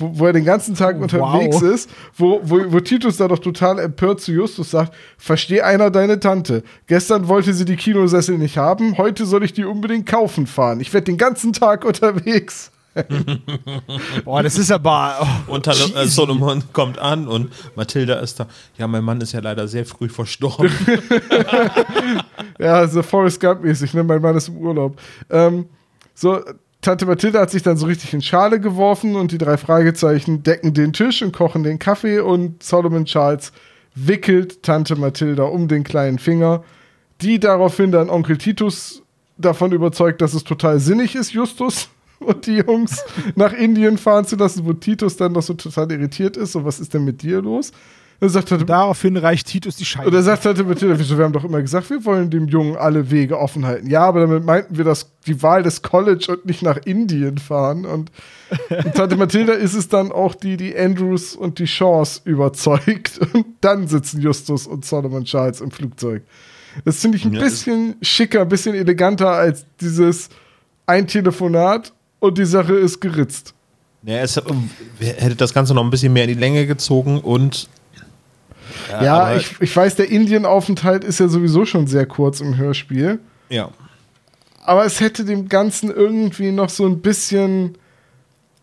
wo, 0.00 0.18
wo 0.18 0.26
er 0.26 0.32
den 0.32 0.44
ganzen 0.44 0.74
Tag 0.74 0.96
oh, 0.98 1.02
unterwegs 1.02 1.60
wow. 1.60 1.62
ist, 1.62 1.90
wo, 2.16 2.40
wo, 2.42 2.72
wo 2.72 2.80
Titus 2.80 3.18
da 3.18 3.28
doch 3.28 3.38
total 3.38 3.78
empört 3.78 4.20
zu 4.20 4.32
Justus 4.32 4.70
sagt, 4.70 4.94
versteh 5.18 5.62
einer 5.62 5.90
deine 5.90 6.18
Tante. 6.18 6.62
Gestern 6.86 7.28
wollte 7.28 7.52
sie 7.52 7.64
die 7.64 7.76
Kinosessel 7.76 8.38
nicht 8.38 8.56
haben, 8.56 8.98
heute 8.98 9.26
soll 9.26 9.44
ich 9.44 9.52
die 9.52 9.64
unbedingt 9.64 10.06
kaufen 10.06 10.46
fahren. 10.46 10.80
Ich 10.80 10.92
werde 10.92 11.04
den 11.04 11.18
ganzen 11.18 11.52
Tag 11.52 11.84
unterwegs. 11.84 12.70
Boah, 14.24 14.42
das 14.42 14.58
ist 14.58 14.72
aber. 14.72 15.16
Oh, 15.20 15.52
und 15.52 15.66
äh, 15.66 16.06
Solomon 16.06 16.64
kommt 16.72 16.98
an 16.98 17.28
und 17.28 17.50
Mathilda 17.76 18.18
ist 18.18 18.40
da. 18.40 18.48
Ja, 18.78 18.88
mein 18.88 19.04
Mann 19.04 19.20
ist 19.20 19.32
ja 19.32 19.40
leider 19.40 19.68
sehr 19.68 19.86
früh 19.86 20.08
verstorben. 20.08 20.72
ja, 22.58 22.86
so 22.88 23.02
Forrest 23.02 23.40
Gump-mäßig, 23.40 23.94
ne? 23.94 24.02
Mein 24.02 24.20
Mann 24.20 24.36
ist 24.36 24.48
im 24.48 24.56
Urlaub. 24.56 25.00
Ähm, 25.30 25.66
so, 26.14 26.40
Tante 26.82 27.04
Mathilda 27.04 27.40
hat 27.40 27.50
sich 27.50 27.62
dann 27.62 27.76
so 27.76 27.86
richtig 27.86 28.14
in 28.14 28.22
Schale 28.22 28.58
geworfen 28.58 29.14
und 29.14 29.32
die 29.32 29.38
drei 29.38 29.58
Fragezeichen 29.58 30.42
decken 30.42 30.72
den 30.72 30.94
Tisch 30.94 31.20
und 31.22 31.32
kochen 31.32 31.62
den 31.62 31.78
Kaffee 31.78 32.20
und 32.20 32.62
Solomon 32.62 33.04
Charles 33.04 33.52
wickelt 33.94 34.62
Tante 34.62 34.96
Mathilda 34.96 35.42
um 35.44 35.68
den 35.68 35.84
kleinen 35.84 36.18
Finger, 36.18 36.64
die 37.20 37.38
daraufhin 37.38 37.92
dann 37.92 38.08
Onkel 38.08 38.38
Titus 38.38 39.02
davon 39.36 39.72
überzeugt, 39.72 40.22
dass 40.22 40.32
es 40.32 40.44
total 40.44 40.80
sinnig 40.80 41.14
ist, 41.16 41.32
Justus 41.32 41.90
und 42.18 42.46
die 42.46 42.58
Jungs 42.58 43.04
nach 43.34 43.52
Indien 43.52 43.98
fahren 43.98 44.24
zu 44.24 44.36
lassen, 44.36 44.64
wo 44.64 44.72
Titus 44.72 45.16
dann 45.16 45.32
noch 45.32 45.42
so 45.42 45.54
total 45.54 45.92
irritiert 45.92 46.38
ist. 46.38 46.52
So, 46.52 46.64
was 46.64 46.80
ist 46.80 46.94
denn 46.94 47.04
mit 47.04 47.22
dir 47.22 47.42
los? 47.42 47.72
Sagt 48.28 48.50
Tante, 48.50 48.66
Daraufhin 48.66 49.16
reicht 49.16 49.46
Titus 49.46 49.76
die 49.76 49.86
Scheibe. 49.86 50.08
Und 50.08 50.14
er 50.14 50.22
sagt 50.22 50.42
Tante 50.42 50.62
Mathilda, 50.62 50.98
wieso, 50.98 51.16
wir 51.16 51.24
haben 51.24 51.32
doch 51.32 51.44
immer 51.44 51.62
gesagt, 51.62 51.88
wir 51.88 52.04
wollen 52.04 52.28
dem 52.28 52.48
Jungen 52.48 52.76
alle 52.76 53.10
Wege 53.10 53.38
offen 53.38 53.64
halten. 53.64 53.88
Ja, 53.88 54.02
aber 54.02 54.20
damit 54.20 54.44
meinten 54.44 54.76
wir 54.76 54.84
das, 54.84 55.10
die 55.26 55.42
Wahl 55.42 55.62
des 55.62 55.80
College 55.80 56.26
und 56.28 56.44
nicht 56.44 56.62
nach 56.62 56.76
Indien 56.84 57.38
fahren. 57.38 57.86
Und, 57.86 58.12
und 58.68 58.94
Tante 58.94 59.16
Mathilda 59.16 59.54
ist 59.54 59.74
es 59.74 59.88
dann 59.88 60.12
auch 60.12 60.34
die, 60.34 60.58
die 60.58 60.76
Andrews 60.76 61.34
und 61.34 61.58
die 61.58 61.66
Shaws 61.66 62.20
überzeugt. 62.24 63.18
Und 63.32 63.46
dann 63.62 63.88
sitzen 63.88 64.20
Justus 64.20 64.66
und 64.66 64.84
Solomon 64.84 65.24
Charles 65.24 65.60
im 65.60 65.70
Flugzeug. 65.70 66.22
Das 66.84 67.00
finde 67.00 67.16
ich 67.16 67.24
ein 67.24 67.32
ja, 67.32 67.40
bisschen 67.40 67.96
schicker, 68.02 68.42
ein 68.42 68.48
bisschen 68.48 68.74
eleganter 68.74 69.30
als 69.30 69.64
dieses 69.80 70.28
ein 70.86 71.06
Telefonat 71.06 71.92
und 72.18 72.38
die 72.38 72.44
Sache 72.44 72.74
ist 72.74 73.00
geritzt. 73.00 73.54
Ja, 74.02 74.18
es 74.18 74.36
hätte 74.36 75.36
das 75.36 75.52
Ganze 75.52 75.74
noch 75.74 75.84
ein 75.84 75.90
bisschen 75.90 76.12
mehr 76.12 76.24
in 76.24 76.30
die 76.30 76.40
Länge 76.40 76.66
gezogen 76.66 77.20
und 77.20 77.68
ja, 78.90 79.02
ja 79.02 79.36
ich, 79.36 79.60
ich 79.60 79.74
weiß, 79.74 79.96
der 79.96 80.10
Indienaufenthalt 80.10 81.04
ist 81.04 81.20
ja 81.20 81.28
sowieso 81.28 81.64
schon 81.64 81.86
sehr 81.86 82.06
kurz 82.06 82.40
im 82.40 82.56
Hörspiel. 82.56 83.20
Ja. 83.48 83.70
Aber 84.64 84.84
es 84.84 85.00
hätte 85.00 85.24
dem 85.24 85.48
Ganzen 85.48 85.90
irgendwie 85.90 86.52
noch 86.52 86.68
so 86.68 86.86
ein 86.86 87.00
bisschen 87.00 87.76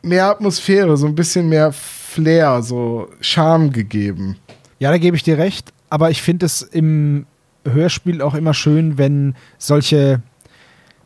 mehr 0.02 0.28
Atmosphäre, 0.28 0.98
so 0.98 1.08
ein 1.08 1.16
bisschen 1.16 1.50
mehr 1.50 1.72
Flair, 1.74 2.62
so 2.62 3.10
Charme 3.20 3.72
gegeben. 3.72 4.38
Ja, 4.80 4.92
da 4.92 4.98
gebe 4.98 5.18
ich 5.18 5.24
dir 5.24 5.38
recht. 5.38 5.74
Aber 5.90 6.10
ich 6.10 6.22
finde 6.22 6.46
es 6.46 6.62
im 6.62 7.26
Hörspiel 7.66 8.22
auch 8.22 8.36
immer 8.36 8.54
schön, 8.54 8.98
wenn 8.98 9.36
solche, 9.58 10.22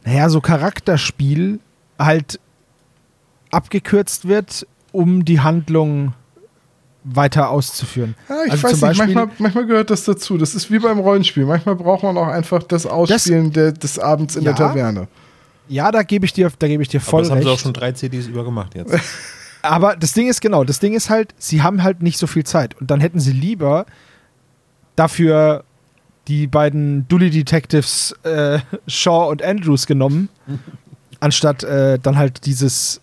naja, 0.03 0.29
so 0.29 0.41
Charakterspiel 0.41 1.59
halt 1.97 2.39
abgekürzt 3.51 4.27
wird, 4.27 4.67
um 4.91 5.25
die 5.25 5.39
Handlung 5.39 6.13
weiter 7.03 7.49
auszuführen. 7.49 8.15
Ja, 8.29 8.43
ich 8.45 8.51
also 8.51 8.63
weiß 8.63 8.81
nicht, 8.81 8.97
manchmal, 8.97 9.29
manchmal, 9.37 9.65
gehört 9.65 9.89
das 9.89 10.03
dazu. 10.03 10.37
Das 10.37 10.53
ist 10.55 10.69
wie 10.71 10.79
beim 10.79 10.99
Rollenspiel. 10.99 11.45
Manchmal 11.45 11.75
braucht 11.75 12.03
man 12.03 12.17
auch 12.17 12.27
einfach 12.27 12.63
das 12.63 12.85
Ausspielen 12.85 13.45
das, 13.45 13.53
der, 13.53 13.71
des 13.71 13.99
Abends 13.99 14.35
in 14.35 14.43
ja, 14.43 14.53
der 14.53 14.67
Taverne. 14.67 15.07
Ja, 15.67 15.91
da 15.91 16.03
gebe 16.03 16.25
ich 16.25 16.33
dir, 16.33 16.51
da 16.59 16.67
gebe 16.67 16.83
ich 16.83 16.89
dir 16.89 16.99
voll 16.99 17.21
Aber 17.21 17.29
das 17.29 17.29
recht. 17.29 17.37
haben 17.37 17.47
sie 17.47 17.53
auch 17.53 17.63
schon 17.63 17.73
drei 17.73 17.91
CDs 17.93 18.27
übergemacht 18.27 18.75
jetzt. 18.75 18.93
Aber 19.61 19.95
das 19.95 20.13
Ding 20.13 20.27
ist 20.27 20.41
genau, 20.41 20.63
das 20.63 20.79
Ding 20.79 20.93
ist 20.93 21.09
halt, 21.09 21.33
sie 21.37 21.61
haben 21.61 21.83
halt 21.83 22.01
nicht 22.01 22.17
so 22.17 22.27
viel 22.27 22.43
Zeit 22.43 22.79
und 22.81 22.89
dann 22.89 22.99
hätten 22.99 23.19
sie 23.19 23.31
lieber 23.31 23.85
dafür 24.95 25.63
die 26.27 26.47
beiden 26.47 27.07
Dully 27.07 27.29
Detectives 27.29 28.15
äh, 28.23 28.59
Shaw 28.87 29.29
und 29.29 29.43
Andrews 29.43 29.85
genommen, 29.85 30.29
anstatt 31.19 31.63
äh, 31.63 31.99
dann 31.99 32.17
halt 32.17 32.45
dieses 32.45 33.01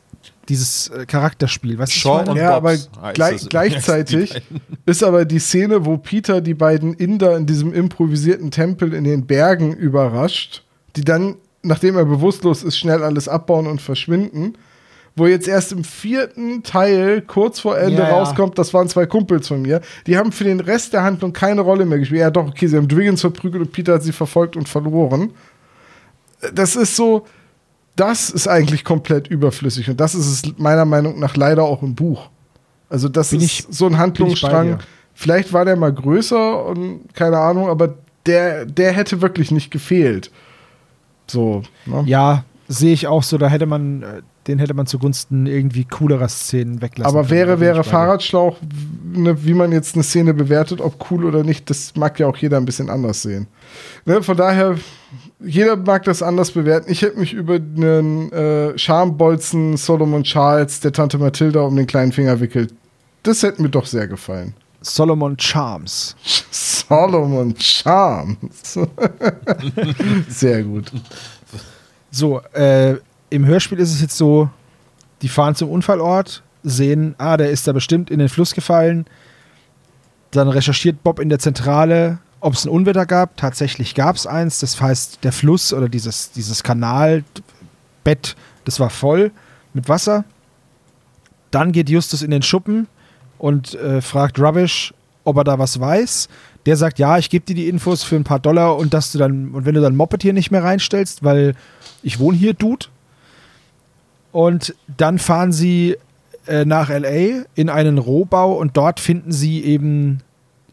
dieses 0.48 0.88
äh, 0.88 1.06
Charakterspiel. 1.06 1.78
Was 1.78 1.92
Shaw 1.92 2.24
und 2.28 2.36
ja, 2.36 2.54
aber 2.54 2.76
gleich, 3.12 3.46
gleichzeitig 3.50 4.42
ist 4.86 5.04
aber 5.04 5.24
die 5.24 5.38
Szene, 5.38 5.84
wo 5.84 5.98
Peter 5.98 6.40
die 6.40 6.54
beiden 6.54 6.94
Inder 6.94 7.36
in 7.36 7.46
diesem 7.46 7.72
improvisierten 7.72 8.50
Tempel 8.50 8.94
in 8.94 9.04
den 9.04 9.26
Bergen 9.26 9.74
überrascht, 9.74 10.64
die 10.96 11.04
dann, 11.04 11.36
nachdem 11.62 11.96
er 11.96 12.04
bewusstlos 12.04 12.62
ist, 12.62 12.78
schnell 12.78 13.02
alles 13.02 13.28
abbauen 13.28 13.66
und 13.66 13.82
verschwinden. 13.82 14.54
Wo 15.16 15.26
jetzt 15.26 15.48
erst 15.48 15.72
im 15.72 15.82
vierten 15.82 16.62
Teil, 16.62 17.22
kurz 17.22 17.58
vor 17.58 17.76
Ende, 17.76 18.02
ja, 18.02 18.08
rauskommt, 18.10 18.56
das 18.56 18.72
waren 18.72 18.88
zwei 18.88 19.04
Kumpels 19.04 19.48
von 19.48 19.60
mir. 19.60 19.80
Die 20.06 20.16
haben 20.16 20.30
für 20.30 20.44
den 20.44 20.60
Rest 20.60 20.92
der 20.92 21.02
Handlung 21.02 21.32
keine 21.32 21.60
Rolle 21.60 21.86
mehr 21.86 21.98
gespielt. 21.98 22.20
Ja, 22.20 22.30
doch, 22.30 22.46
okay, 22.46 22.68
sie 22.68 22.76
haben 22.76 22.86
Dwiggins 22.86 23.20
verprügelt 23.20 23.64
und 23.64 23.72
Peter 23.72 23.94
hat 23.94 24.04
sie 24.04 24.12
verfolgt 24.12 24.56
und 24.56 24.68
verloren. 24.68 25.32
Das 26.54 26.76
ist 26.76 26.94
so, 26.94 27.26
das 27.98 28.30
ist 28.30 28.46
eigentlich 28.46 28.84
komplett 28.84 29.26
überflüssig. 29.26 29.90
Und 29.90 29.98
das 29.98 30.14
ist 30.14 30.26
es 30.26 30.58
meiner 30.58 30.84
Meinung 30.84 31.18
nach 31.18 31.36
leider 31.36 31.64
auch 31.64 31.82
im 31.82 31.94
Buch. 31.94 32.30
Also, 32.88 33.08
das 33.08 33.30
bin 33.30 33.40
ist 33.40 33.46
ich, 33.46 33.66
so 33.70 33.86
ein 33.86 33.98
Handlungsstrang. 33.98 34.78
Vielleicht 35.14 35.52
war 35.52 35.64
der 35.64 35.76
mal 35.76 35.92
größer 35.92 36.64
und 36.64 37.12
keine 37.12 37.38
Ahnung, 37.38 37.68
aber 37.68 37.94
der, 38.24 38.66
der 38.66 38.92
hätte 38.92 39.20
wirklich 39.20 39.50
nicht 39.50 39.70
gefehlt. 39.70 40.30
So. 41.26 41.62
Ne? 41.86 42.04
Ja, 42.06 42.44
sehe 42.68 42.92
ich 42.92 43.06
auch 43.06 43.22
so. 43.22 43.38
Da 43.38 43.48
hätte 43.48 43.66
man, 43.66 44.02
äh, 44.02 44.22
den 44.46 44.58
hätte 44.58 44.74
man 44.74 44.86
zugunsten 44.86 45.46
irgendwie 45.46 45.84
coolerer 45.84 46.28
Szenen 46.28 46.80
weglassen 46.80 47.16
Aber 47.16 47.30
wäre, 47.30 47.60
wäre 47.60 47.82
Fahrradschlauch, 47.82 48.58
ne, 49.12 49.44
wie 49.44 49.54
man 49.54 49.72
jetzt 49.72 49.94
eine 49.94 50.04
Szene 50.04 50.34
bewertet, 50.34 50.80
ob 50.80 51.10
cool 51.10 51.24
oder 51.24 51.42
nicht, 51.42 51.68
das 51.70 51.96
mag 51.96 52.20
ja 52.20 52.26
auch 52.26 52.36
jeder 52.36 52.58
ein 52.58 52.66
bisschen 52.66 52.90
anders 52.90 53.22
sehen. 53.22 53.48
Ne, 54.04 54.22
von 54.22 54.36
daher 54.36 54.76
jeder 55.40 55.76
mag 55.76 56.04
das 56.04 56.22
anders 56.22 56.50
bewerten. 56.50 56.90
Ich 56.90 57.02
hätte 57.02 57.18
mich 57.18 57.32
über 57.32 57.54
einen 57.54 58.32
äh, 58.32 58.78
Schambolzen 58.78 59.76
Solomon 59.76 60.24
Charles 60.24 60.80
der 60.80 60.92
Tante 60.92 61.18
Mathilda 61.18 61.60
um 61.60 61.76
den 61.76 61.86
kleinen 61.86 62.12
Finger 62.12 62.40
wickelt. 62.40 62.74
Das 63.22 63.42
hätte 63.42 63.62
mir 63.62 63.68
doch 63.70 63.86
sehr 63.86 64.08
gefallen. 64.08 64.54
Solomon 64.80 65.36
Charms. 65.38 66.16
Solomon 66.50 67.54
Charms. 67.58 68.78
sehr 70.28 70.62
gut. 70.62 70.92
So, 72.10 72.40
äh, 72.52 72.96
im 73.30 73.44
Hörspiel 73.44 73.78
ist 73.78 73.92
es 73.92 74.00
jetzt 74.00 74.16
so, 74.16 74.48
die 75.22 75.28
fahren 75.28 75.54
zum 75.54 75.70
Unfallort, 75.70 76.42
sehen, 76.62 77.14
ah, 77.18 77.36
der 77.36 77.50
ist 77.50 77.66
da 77.66 77.72
bestimmt 77.72 78.10
in 78.10 78.18
den 78.18 78.28
Fluss 78.28 78.54
gefallen. 78.54 79.06
Dann 80.30 80.48
recherchiert 80.48 81.02
Bob 81.02 81.20
in 81.20 81.28
der 81.28 81.38
Zentrale, 81.38 82.18
ob 82.40 82.54
es 82.54 82.64
ein 82.64 82.70
Unwetter 82.70 83.06
gab. 83.06 83.36
Tatsächlich 83.36 83.94
gab 83.94 84.16
es 84.16 84.26
eins. 84.26 84.60
Das 84.60 84.80
heißt, 84.80 85.24
der 85.24 85.32
Fluss 85.32 85.72
oder 85.72 85.88
dieses, 85.88 86.32
dieses 86.32 86.62
Kanalbett, 86.62 88.36
das 88.64 88.80
war 88.80 88.90
voll 88.90 89.30
mit 89.74 89.88
Wasser. 89.88 90.24
Dann 91.50 91.72
geht 91.72 91.88
Justus 91.88 92.22
in 92.22 92.30
den 92.30 92.42
Schuppen 92.42 92.88
und 93.38 93.74
äh, 93.74 94.00
fragt 94.02 94.38
Rubbish, 94.38 94.92
ob 95.24 95.36
er 95.38 95.44
da 95.44 95.58
was 95.58 95.80
weiß. 95.80 96.28
Der 96.66 96.76
sagt, 96.76 96.98
ja, 96.98 97.16
ich 97.18 97.30
gebe 97.30 97.46
dir 97.46 97.54
die 97.54 97.68
Infos 97.68 98.02
für 98.02 98.16
ein 98.16 98.24
paar 98.24 98.40
Dollar 98.40 98.76
und 98.76 98.92
dass 98.92 99.12
du 99.12 99.18
dann, 99.18 99.52
und 99.52 99.64
wenn 99.64 99.74
du 99.74 99.80
dann 99.80 99.96
Moped 99.96 100.22
hier 100.22 100.32
nicht 100.32 100.50
mehr 100.50 100.62
reinstellst, 100.62 101.24
weil 101.24 101.54
ich 102.08 102.18
wohne 102.18 102.36
hier, 102.36 102.54
Dude. 102.54 102.86
Und 104.32 104.74
dann 104.96 105.18
fahren 105.18 105.52
sie 105.52 105.96
äh, 106.46 106.64
nach 106.64 106.88
LA 106.88 107.44
in 107.54 107.68
einen 107.68 107.98
Rohbau 107.98 108.54
und 108.54 108.76
dort 108.76 108.98
finden 108.98 109.30
sie 109.30 109.62
eben 109.62 110.20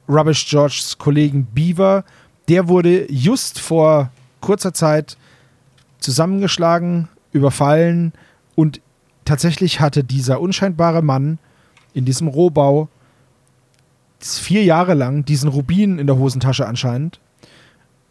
Rubbish 0.07 0.49
Georges 0.49 0.97
Kollegen 0.97 1.45
Beaver. 1.53 2.05
Der 2.47 2.69
wurde 2.69 3.11
just 3.11 3.59
vor 3.59 4.11
kurzer 4.39 4.73
Zeit 4.73 5.17
zusammengeschlagen, 5.99 7.09
überfallen 7.33 8.13
und 8.55 8.79
tatsächlich 9.25 9.81
hatte 9.81 10.03
dieser 10.03 10.39
unscheinbare 10.39 11.01
Mann 11.01 11.37
in 11.93 12.05
diesem 12.05 12.29
Rohbau 12.29 12.87
vier 14.19 14.63
Jahre 14.63 14.93
lang 14.93 15.25
diesen 15.25 15.49
Rubin 15.49 15.99
in 15.99 16.07
der 16.07 16.17
Hosentasche 16.17 16.65
anscheinend 16.65 17.19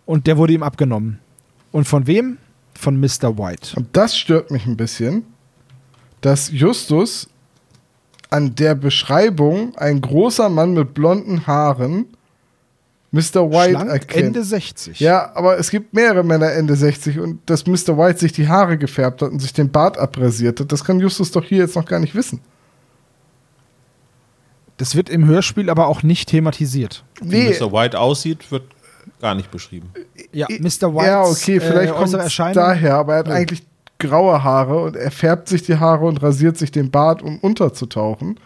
und 0.05 0.27
der 0.27 0.37
wurde 0.37 0.53
ihm 0.53 0.63
abgenommen. 0.63 1.21
Und 1.73 1.87
von 1.87 2.07
wem? 2.07 2.39
Von 2.79 2.99
Mr. 2.99 3.39
White. 3.39 3.77
Und 3.77 3.89
das 3.97 4.17
stört 4.17 4.51
mich 4.51 4.67
ein 4.67 4.77
bisschen, 4.77 5.25
dass 6.21 6.51
Justus 6.51 7.29
an 8.31 8.55
der 8.55 8.75
Beschreibung 8.75 9.77
ein 9.77 10.01
großer 10.01 10.49
Mann 10.49 10.75
mit 10.75 10.95
blonden 10.95 11.47
Haaren 11.47 12.07
Mr. 13.15 13.49
White 13.49 13.71
Schlank, 13.71 13.91
erkennt. 13.91 14.27
Ende 14.27 14.43
60. 14.43 14.99
Ja, 14.99 15.31
aber 15.37 15.57
es 15.57 15.71
gibt 15.71 15.95
mehrere 15.95 16.25
Männer 16.25 16.51
Ende 16.51 16.75
60 16.75 17.21
und 17.21 17.49
dass 17.49 17.65
Mr. 17.65 17.97
White 17.97 18.19
sich 18.19 18.33
die 18.33 18.49
Haare 18.49 18.77
gefärbt 18.77 19.23
hat 19.23 19.31
und 19.31 19.39
sich 19.39 19.53
den 19.53 19.71
Bart 19.71 19.99
abrasiert 19.99 20.59
hat, 20.59 20.73
das 20.73 20.83
kann 20.83 20.99
Justus 20.99 21.31
doch 21.31 21.45
hier 21.45 21.59
jetzt 21.59 21.77
noch 21.77 21.85
gar 21.85 22.01
nicht 22.01 22.17
wissen. 22.17 22.41
Das 24.79 24.97
wird 24.97 25.09
im 25.09 25.27
Hörspiel 25.27 25.71
aber 25.71 25.87
auch 25.87 26.03
nicht 26.03 26.29
thematisiert. 26.29 27.05
Wie 27.23 27.49
Mr. 27.49 27.71
White 27.71 28.01
aussieht, 28.01 28.51
wird 28.51 28.65
gar 29.25 29.35
nicht 29.35 29.51
beschrieben. 29.51 29.91
Ja, 30.33 30.47
Mr. 30.51 30.95
White. 30.95 31.07
ja, 31.07 31.23
okay, 31.23 31.59
vielleicht 31.59 31.95
äh, 31.95 31.97
kommt 31.97 32.13
es 32.13 32.37
daher, 32.53 32.97
aber 32.97 33.15
er 33.15 33.19
hat 33.21 33.29
Oh. 33.29 33.33
eigentlich 33.33 33.63
graue 33.99 34.45
Haare 34.45 34.83
und 34.83 34.97
er 34.97 35.11
färbt 35.11 35.49
sich 35.49 35.63
die 35.63 35.77
Haare 35.77 36.05
und 36.05 36.23
rasiert 36.23 36.59
sich 36.59 36.71
den 36.71 36.91
Bart, 36.91 37.23
um 37.23 37.39
unterzutauchen. 37.39 38.39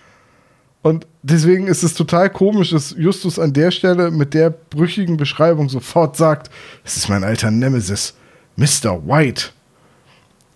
Und 0.83 1.09
deswegen 1.25 1.67
ist 1.67 1.83
es 1.83 1.95
total 1.95 2.31
komisch, 2.31 2.71
dass 2.71 2.95
Justus 2.97 3.41
an 3.41 3.53
der 3.53 3.73
Stelle 3.73 4.13
mit 4.13 4.35
der 4.35 4.51
brüchigen 4.51 5.17
Beschreibung 5.17 5.69
sofort 5.69 6.17
sagt, 6.17 6.49
es 6.85 6.97
ist 6.97 7.09
mein 7.09 7.25
alter 7.25 7.51
Nemesis, 7.51 8.15
Mr. 8.55 9.05
White. 9.05 9.47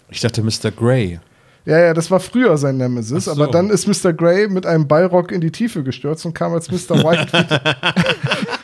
Ich 0.08 0.20
dachte 0.20 0.40
Mr. 0.44 0.70
Grey. 0.70 1.18
Ja, 1.64 1.80
ja, 1.80 1.94
das 1.94 2.12
war 2.12 2.20
früher 2.20 2.56
sein 2.58 2.76
Nemesis, 2.76 3.24
so. 3.24 3.32
aber 3.32 3.48
dann 3.48 3.70
ist 3.70 3.88
Mr. 3.88 4.12
Grey 4.12 4.46
mit 4.46 4.66
einem 4.66 4.86
Ballrock 4.86 5.32
in 5.32 5.40
die 5.40 5.50
Tiefe 5.50 5.82
gestürzt 5.82 6.24
und 6.26 6.32
kam 6.34 6.52
als 6.52 6.70
Mr. 6.70 7.02
White. 7.02 7.62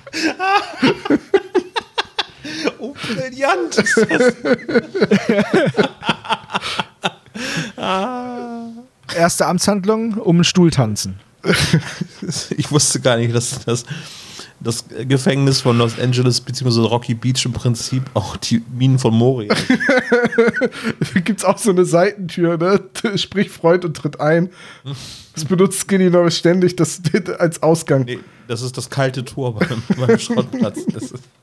Oh, 2.78 2.94
brillant! 2.94 3.82
Erste 9.16 9.46
Amtshandlung, 9.46 10.14
um 10.14 10.38
den 10.38 10.44
Stuhl 10.44 10.70
tanzen. 10.70 11.18
ich 12.56 12.70
wusste 12.70 13.00
gar 13.00 13.16
nicht, 13.16 13.34
dass 13.34 13.64
das, 13.64 13.84
das 14.60 14.84
Gefängnis 14.88 15.60
von 15.60 15.78
Los 15.78 15.98
Angeles 15.98 16.40
bzw. 16.40 16.80
Rocky 16.80 17.14
Beach 17.14 17.44
im 17.44 17.52
Prinzip 17.52 18.02
auch 18.14 18.36
die 18.36 18.62
Minen 18.76 18.98
von 18.98 19.14
Moria. 19.14 19.54
Da 19.54 21.20
gibt's 21.24 21.44
auch 21.44 21.58
so 21.58 21.70
eine 21.70 21.84
Seitentür, 21.84 22.58
ne? 22.58 22.80
Sprich 23.16 23.50
Freund 23.50 23.84
und 23.84 23.96
tritt 23.96 24.20
ein. 24.20 24.50
Das 25.38 25.48
benutzt 25.48 25.80
Skinny 25.80 26.10
Norris 26.10 26.36
ständig 26.36 26.74
das, 26.74 27.00
als 27.38 27.62
Ausgang. 27.62 28.02
nee, 28.04 28.18
das 28.48 28.62
ist 28.62 28.76
das 28.76 28.90
kalte 28.90 29.24
Tor 29.24 29.54
beim, 29.54 29.82
beim 30.06 30.18
Schrottplatz. 30.18 30.84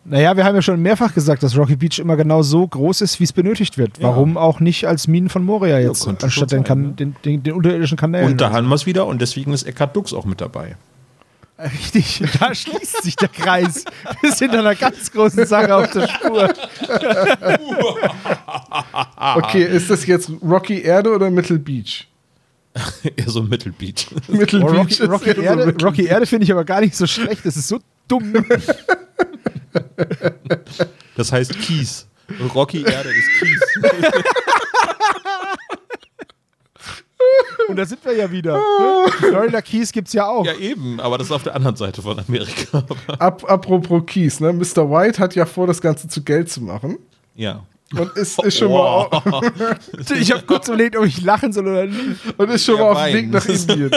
Naja, 0.03 0.35
wir 0.35 0.43
haben 0.43 0.55
ja 0.55 0.61
schon 0.61 0.81
mehrfach 0.81 1.13
gesagt, 1.13 1.43
dass 1.43 1.57
Rocky 1.57 1.77
Beach 1.77 1.99
immer 1.99 2.17
genau 2.17 2.41
so 2.41 2.67
groß 2.67 3.01
ist, 3.01 3.19
wie 3.21 3.23
es 3.23 3.31
benötigt 3.31 3.77
wird. 3.77 3.99
Ja. 3.99 4.09
Warum 4.09 4.37
auch 4.37 4.59
nicht 4.59 4.85
als 4.85 5.07
Minen 5.07 5.29
von 5.29 5.45
Moria 5.45 5.79
jetzt, 5.79 6.03
könnte 6.03 6.25
anstatt 6.25 6.51
den, 6.51 6.65
kan 6.65 6.77
sein, 6.77 6.89
ne? 6.89 6.93
den, 6.93 7.15
den, 7.23 7.43
den 7.43 7.53
unterirdischen 7.53 7.97
Kanälen? 7.97 8.31
und 8.31 8.41
da 8.41 8.51
haben 8.51 8.67
wir 8.67 8.75
es 8.75 8.85
wieder 8.85 9.07
und 9.07 9.21
deswegen 9.21 9.53
ist 9.53 9.63
Eckhard 9.63 9.95
Dux 9.95 10.13
auch 10.13 10.25
mit 10.25 10.41
dabei. 10.41 10.75
Richtig, 11.57 12.21
da 12.39 12.53
schließt 12.53 13.03
sich 13.03 13.15
der 13.15 13.29
Kreis. 13.29 13.85
Wir 14.21 14.31
sind 14.33 14.53
einer 14.53 14.75
ganz 14.75 15.09
großen 15.09 15.45
Sache 15.45 15.73
auf 15.73 15.89
der 15.91 16.07
Spur. 16.07 16.53
Okay, 19.35 19.63
ist 19.63 19.89
das 19.89 20.05
jetzt 20.05 20.29
Rocky 20.43 20.81
Erde 20.81 21.11
oder 21.11 21.29
Mittel 21.31 21.57
Beach? 21.57 22.09
Eher 23.15 23.29
so 23.29 23.41
Mittelbeach. 23.43 24.07
Mittel 24.27 24.61
Oh, 24.63 24.67
Rocky, 24.67 24.91
ist 24.93 25.01
Rocky 25.09 25.33
so 25.33 25.41
Erde, 25.41 25.65
Mittel- 25.65 25.85
Rocky 25.87 26.05
Erde 26.05 26.25
finde 26.25 26.43
ich 26.45 26.51
aber 26.51 26.65
gar 26.65 26.81
nicht 26.81 26.95
so 26.95 27.07
schlecht. 27.07 27.45
Das 27.45 27.55
ist 27.55 27.67
so 27.67 27.79
dumm. 28.07 28.33
Das 31.15 31.31
heißt 31.31 31.57
Kies. 31.59 32.07
Rocky 32.53 32.83
Erde 32.83 33.09
ist 33.09 33.29
Kies. 33.39 33.61
Und 37.69 37.77
da 37.77 37.85
sind 37.85 38.03
wir 38.05 38.13
ja 38.15 38.29
wieder. 38.29 38.57
Ne? 38.57 39.11
Florida 39.19 39.61
Keys 39.61 39.91
gibt 39.91 40.07
es 40.09 40.13
ja 40.13 40.27
auch. 40.27 40.45
Ja, 40.45 40.53
eben, 40.55 40.99
aber 40.99 41.17
das 41.17 41.27
ist 41.27 41.31
auf 41.31 41.43
der 41.43 41.55
anderen 41.55 41.75
Seite 41.75 42.01
von 42.01 42.19
Amerika. 42.19 42.83
Ab, 43.19 43.43
apropos 43.49 44.03
Keys, 44.05 44.39
ne? 44.39 44.53
Mr. 44.53 44.89
White 44.91 45.19
hat 45.19 45.33
ja 45.35 45.45
vor, 45.45 45.65
das 45.65 45.81
Ganze 45.81 46.07
zu 46.07 46.23
Geld 46.23 46.49
zu 46.51 46.61
machen. 46.61 46.97
ja. 47.35 47.63
Und 47.99 48.11
ist, 48.17 48.39
ist 48.43 48.57
schon 48.57 48.71
mal, 48.71 49.07
Oh. 49.11 49.41
Ich 50.19 50.31
habe 50.31 50.43
kurz 50.43 50.67
überlegt, 50.67 50.95
ob 50.97 51.05
ich 51.05 51.21
lachen 51.21 51.51
soll 51.53 51.67
oder 51.67 51.85
nicht. 51.85 51.99
und 52.37 52.49
ist 52.49 52.65
schon 52.65 52.75
Der 52.77 52.85
mal 52.85 52.91
auf 52.91 53.05
dem. 53.05 53.13
Weg 53.13 53.31
nach 53.31 53.45
Indien. 53.47 53.91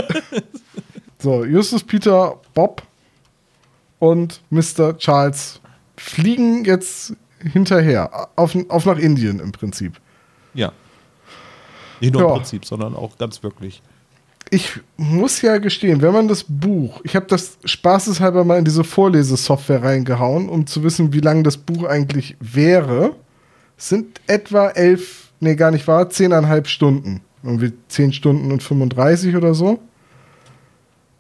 So, 1.19 1.45
Justus, 1.45 1.83
Peter, 1.83 2.39
Bob 2.55 2.83
und 3.99 4.41
Mr. 4.51 4.97
Charles 4.99 5.61
fliegen 5.97 6.65
jetzt 6.65 7.15
hinterher. 7.41 8.29
Auf, 8.37 8.57
auf 8.69 8.85
nach 8.87 8.99
Indien 8.99 9.41
im 9.41 9.53
Prinzip. 9.53 9.95
Ja. 10.55 10.73
Nicht 12.01 12.13
nur 12.13 12.23
Ja. 12.23 12.29
im 12.29 12.35
Prinzip, 12.37 12.65
sondern 12.65 12.95
auch 12.95 13.19
ganz 13.19 13.43
wirklich. 13.43 13.83
Ich 14.51 14.81
muss 14.97 15.43
ja 15.43 15.59
gestehen, 15.59 16.01
wenn 16.01 16.13
man 16.13 16.27
das 16.29 16.45
Buch, 16.49 17.01
ich 17.05 17.15
habe 17.17 17.27
das 17.27 17.59
spaßeshalber 17.65 18.45
mal 18.45 18.59
in 18.59 18.65
diese 18.65 18.83
Vorlesesoftware 18.83 19.83
reingehauen, 19.83 20.49
um 20.49 20.67
zu 20.67 20.83
wissen, 20.85 21.13
wie 21.13 21.21
lang 21.21 21.45
das 21.45 21.59
Buch 21.59 21.85
eigentlich 21.85 22.35
wäre, 22.41 23.15
sind 23.79 24.21
etwa 24.27 24.69
elf, 24.71 25.31
nee, 25.41 25.55
gar 25.55 25.71
nicht 25.71 25.87
wahr, 25.87 26.11
zehneinhalb 26.11 26.67
Stunden. 26.67 27.23
Irgendwie 27.43 27.73
zehn 27.89 28.13
Stunden 28.13 28.53
und 28.53 28.63
35 28.63 29.37
oder 29.37 29.55
so. 29.55 29.79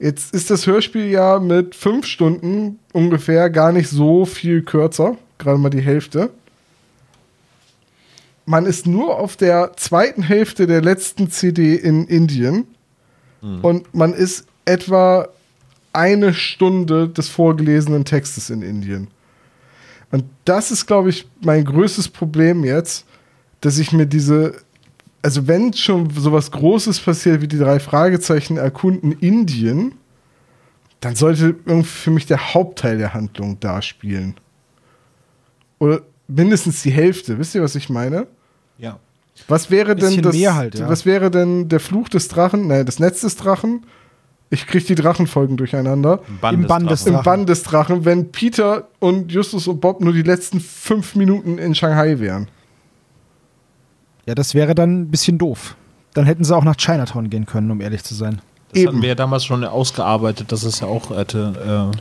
Jetzt 0.00 0.34
ist 0.34 0.50
das 0.50 0.66
Hörspiel 0.66 1.06
ja 1.06 1.38
mit 1.38 1.74
fünf 1.74 2.06
Stunden 2.06 2.78
ungefähr 2.92 3.50
gar 3.50 3.72
nicht 3.72 3.88
so 3.88 4.26
viel 4.26 4.62
kürzer, 4.62 5.16
gerade 5.38 5.58
mal 5.58 5.70
die 5.70 5.80
Hälfte. 5.80 6.30
Man 8.46 8.66
ist 8.66 8.86
nur 8.86 9.18
auf 9.18 9.36
der 9.36 9.72
zweiten 9.76 10.22
Hälfte 10.22 10.66
der 10.66 10.82
letzten 10.82 11.30
CD 11.30 11.74
in 11.74 12.06
Indien 12.06 12.66
und 13.62 13.94
man 13.94 14.14
ist 14.14 14.46
etwa 14.64 15.28
eine 15.92 16.34
Stunde 16.34 17.08
des 17.08 17.28
vorgelesenen 17.28 18.04
Textes 18.04 18.50
in 18.50 18.62
Indien. 18.62 19.08
Und 20.10 20.24
das 20.44 20.70
ist, 20.70 20.86
glaube 20.86 21.10
ich, 21.10 21.28
mein 21.40 21.64
größtes 21.64 22.08
Problem 22.08 22.64
jetzt, 22.64 23.06
dass 23.60 23.78
ich 23.78 23.92
mir 23.92 24.06
diese, 24.06 24.54
also 25.22 25.46
wenn 25.46 25.72
schon 25.72 26.10
sowas 26.10 26.50
Großes 26.50 27.00
passiert 27.00 27.42
wie 27.42 27.48
die 27.48 27.58
drei 27.58 27.78
Fragezeichen 27.80 28.56
erkunden 28.56 29.12
Indien, 29.12 29.94
dann 31.00 31.14
sollte 31.14 31.56
irgendwie 31.64 31.88
für 31.88 32.10
mich 32.10 32.26
der 32.26 32.54
Hauptteil 32.54 32.98
der 32.98 33.14
Handlung 33.14 33.58
da 33.60 33.82
spielen. 33.82 34.34
Oder 35.78 36.00
mindestens 36.26 36.82
die 36.82 36.90
Hälfte. 36.90 37.38
Wisst 37.38 37.54
ihr, 37.54 37.62
was 37.62 37.74
ich 37.74 37.88
meine? 37.88 38.26
Ja. 38.78 38.98
Was 39.46 39.70
wäre 39.70 39.94
denn 39.94 40.20
das? 40.22 40.34
mehr 40.34 40.56
halt, 40.56 40.78
ja. 40.78 40.88
Was 40.88 41.06
wäre 41.06 41.30
denn 41.30 41.68
der 41.68 41.78
Fluch 41.78 42.08
des 42.08 42.26
Drachen? 42.26 42.66
Nein, 42.66 42.84
das 42.84 42.98
Netz 42.98 43.20
des 43.20 43.36
Drachen. 43.36 43.84
Ich 44.50 44.66
kriege 44.66 44.84
die 44.84 44.94
Drachenfolgen 44.94 45.56
durcheinander. 45.56 46.20
Im 46.42 46.66
Band 46.66 46.90
des 46.90 47.06
Im 47.06 47.12
Drachen. 47.12 47.24
Bann 47.24 47.46
des 47.46 47.62
Drachen, 47.64 48.04
wenn 48.04 48.32
Peter 48.32 48.88
und 48.98 49.30
Justus 49.30 49.68
und 49.68 49.80
Bob 49.80 50.00
nur 50.00 50.14
die 50.14 50.22
letzten 50.22 50.60
fünf 50.60 51.14
Minuten 51.14 51.58
in 51.58 51.74
Shanghai 51.74 52.18
wären. 52.18 52.48
Ja, 54.26 54.34
das 54.34 54.54
wäre 54.54 54.74
dann 54.74 55.02
ein 55.02 55.10
bisschen 55.10 55.38
doof. 55.38 55.76
Dann 56.14 56.24
hätten 56.24 56.44
sie 56.44 56.56
auch 56.56 56.64
nach 56.64 56.76
Chinatown 56.76 57.28
gehen 57.30 57.46
können, 57.46 57.70
um 57.70 57.80
ehrlich 57.80 58.04
zu 58.04 58.14
sein. 58.14 58.40
Das 58.70 58.80
Eben. 58.80 58.88
hatten 58.88 59.02
wir 59.02 59.08
ja 59.10 59.14
damals 59.14 59.44
schon 59.44 59.64
ausgearbeitet, 59.64 60.50
dass 60.52 60.62
es 60.62 60.80
ja 60.80 60.86
auch 60.86 61.10
hätte, 61.10 61.90
äh, 61.94 61.98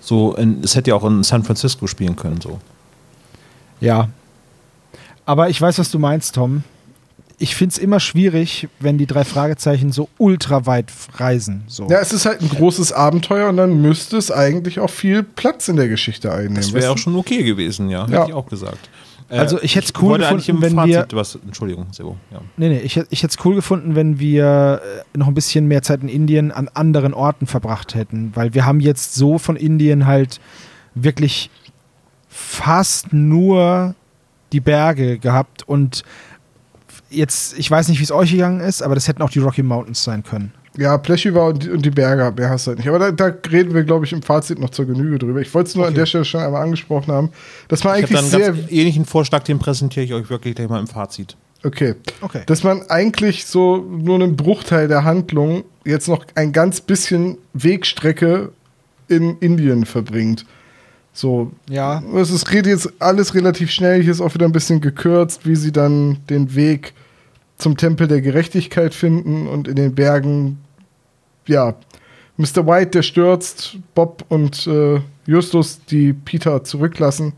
so, 0.00 0.34
in, 0.34 0.62
es 0.62 0.74
hätte 0.74 0.90
ja 0.90 0.96
auch 0.96 1.04
in 1.04 1.22
San 1.22 1.44
Francisco 1.44 1.86
spielen 1.86 2.16
können, 2.16 2.40
so. 2.40 2.58
Ja. 3.80 4.08
Aber 5.24 5.48
ich 5.48 5.60
weiß, 5.60 5.78
was 5.78 5.90
du 5.90 5.98
meinst, 5.98 6.34
Tom. 6.34 6.64
Ich 7.42 7.56
finde 7.56 7.72
es 7.72 7.78
immer 7.78 8.00
schwierig, 8.00 8.68
wenn 8.80 8.98
die 8.98 9.06
drei 9.06 9.24
Fragezeichen 9.24 9.92
so 9.92 10.10
ultra 10.18 10.66
weit 10.66 10.92
reisen. 11.14 11.64
So. 11.68 11.88
Ja, 11.88 11.98
es 12.00 12.12
ist 12.12 12.26
halt 12.26 12.42
ein 12.42 12.50
großes 12.50 12.92
Abenteuer 12.92 13.48
und 13.48 13.56
dann 13.56 13.80
müsste 13.80 14.18
es 14.18 14.30
eigentlich 14.30 14.78
auch 14.78 14.90
viel 14.90 15.22
Platz 15.22 15.66
in 15.68 15.76
der 15.76 15.88
Geschichte 15.88 16.30
einnehmen. 16.30 16.56
Das 16.56 16.74
wäre 16.74 16.90
auch 16.92 16.98
schon 16.98 17.16
okay 17.16 17.42
gewesen, 17.42 17.88
ja, 17.88 18.02
hätte 18.02 18.12
Ja. 18.12 18.26
ich 18.26 18.34
auch 18.34 18.46
gesagt. 18.46 18.90
Äh, 19.30 19.38
Also 19.38 19.58
ich 19.62 19.74
hätt's 19.74 19.92
cool 20.02 20.10
wollte 20.10 20.28
eigentlich 20.28 20.46
gefunden, 20.48 20.76
wenn 20.76 20.86
wir- 20.86 20.98
Fazit 20.98 21.14
was, 21.16 21.34
Entschuldigung, 21.36 21.86
Sebo, 21.92 22.16
ja. 22.30 22.40
Nee, 22.58 22.68
nee, 22.68 22.78
ich, 22.80 22.98
ich 23.08 23.22
hätte 23.22 23.34
es 23.38 23.44
cool 23.44 23.54
gefunden, 23.54 23.94
wenn 23.94 24.18
wir 24.18 24.82
äh, 25.14 25.18
noch 25.18 25.28
ein 25.28 25.34
bisschen 25.34 25.66
mehr 25.66 25.80
Zeit 25.82 26.02
in 26.02 26.08
Indien 26.10 26.52
an 26.52 26.68
anderen 26.74 27.14
Orten 27.14 27.46
verbracht 27.46 27.94
hätten. 27.94 28.32
Weil 28.34 28.52
wir 28.52 28.66
haben 28.66 28.80
jetzt 28.80 29.14
so 29.14 29.38
von 29.38 29.56
Indien 29.56 30.04
halt 30.06 30.40
wirklich 30.94 31.48
fast 32.28 33.12
nur 33.12 33.94
die 34.52 34.60
Berge 34.60 35.18
gehabt 35.18 35.66
und 35.68 36.02
jetzt, 37.10 37.58
ich 37.58 37.70
weiß 37.70 37.88
nicht, 37.88 37.98
wie 37.98 38.04
es 38.04 38.12
euch 38.12 38.30
gegangen 38.32 38.60
ist, 38.60 38.82
aber 38.82 38.94
das 38.94 39.08
hätten 39.08 39.22
auch 39.22 39.30
die 39.30 39.38
Rocky 39.40 39.62
Mountains 39.62 40.02
sein 40.02 40.22
können. 40.22 40.52
Ja, 40.78 40.96
Pleschiva 40.98 41.48
und, 41.48 41.64
die- 41.64 41.70
und 41.70 41.84
die 41.84 41.90
Berge, 41.90 42.32
mehr 42.36 42.48
hast 42.50 42.66
du 42.66 42.68
halt 42.70 42.78
nicht. 42.78 42.88
Aber 42.88 42.98
da, 42.98 43.10
da 43.10 43.34
reden 43.50 43.74
wir, 43.74 43.82
glaube 43.82 44.04
ich, 44.06 44.12
im 44.12 44.22
Fazit 44.22 44.58
noch 44.60 44.70
zur 44.70 44.86
Genüge 44.86 45.18
drüber. 45.18 45.40
Ich 45.40 45.52
wollte 45.52 45.68
es 45.68 45.74
nur 45.74 45.86
an 45.86 45.94
der 45.94 46.06
Stelle 46.06 46.24
schon 46.24 46.40
einmal 46.40 46.62
angesprochen 46.62 47.12
haben, 47.12 47.30
dass 47.68 47.82
man 47.82 47.98
Ich 47.98 48.04
habe 48.04 48.14
eigentlich 48.14 48.30
dann 48.30 48.40
einen 48.40 48.54
sehr. 48.54 48.62
ganz 48.62 48.72
ähnlichen 48.72 49.04
Vorschlag, 49.04 49.42
den 49.42 49.58
präsentiere 49.58 50.04
ich 50.06 50.14
euch 50.14 50.30
wirklich 50.30 50.54
gleich 50.54 50.68
mal 50.68 50.78
im 50.78 50.86
Fazit. 50.86 51.36
Okay. 51.64 51.94
Okay. 52.20 52.42
Dass 52.46 52.62
man 52.62 52.82
eigentlich 52.88 53.44
so 53.46 53.76
nur 53.78 54.14
einen 54.14 54.36
Bruchteil 54.36 54.86
der 54.88 55.04
Handlung 55.04 55.64
jetzt 55.84 56.08
noch 56.08 56.24
ein 56.36 56.52
ganz 56.52 56.80
bisschen 56.80 57.36
Wegstrecke 57.52 58.52
in 59.08 59.36
Indien 59.38 59.84
verbringt. 59.86 60.46
So, 61.12 61.50
Ja. 61.68 62.00
es 62.16 62.30
ist 62.30 62.52
red- 62.52 62.66
jetzt 62.66 62.90
alles 63.00 63.34
relativ 63.34 63.70
schnell. 63.72 64.00
Hier 64.02 64.12
ist 64.12 64.20
auch 64.20 64.32
wieder 64.34 64.46
ein 64.46 64.52
bisschen 64.52 64.80
gekürzt, 64.80 65.44
wie 65.46 65.56
sie 65.56 65.72
dann 65.72 66.18
den 66.30 66.54
Weg 66.54 66.94
zum 67.60 67.76
Tempel 67.76 68.08
der 68.08 68.20
Gerechtigkeit 68.20 68.94
finden 68.94 69.46
und 69.46 69.68
in 69.68 69.76
den 69.76 69.94
Bergen, 69.94 70.58
ja, 71.46 71.74
Mr. 72.36 72.66
White, 72.66 72.90
der 72.90 73.02
stürzt, 73.02 73.76
Bob 73.94 74.24
und 74.28 74.66
äh, 74.66 75.00
Justus, 75.26 75.80
die 75.84 76.12
Peter 76.12 76.64
zurücklassen. 76.64 77.34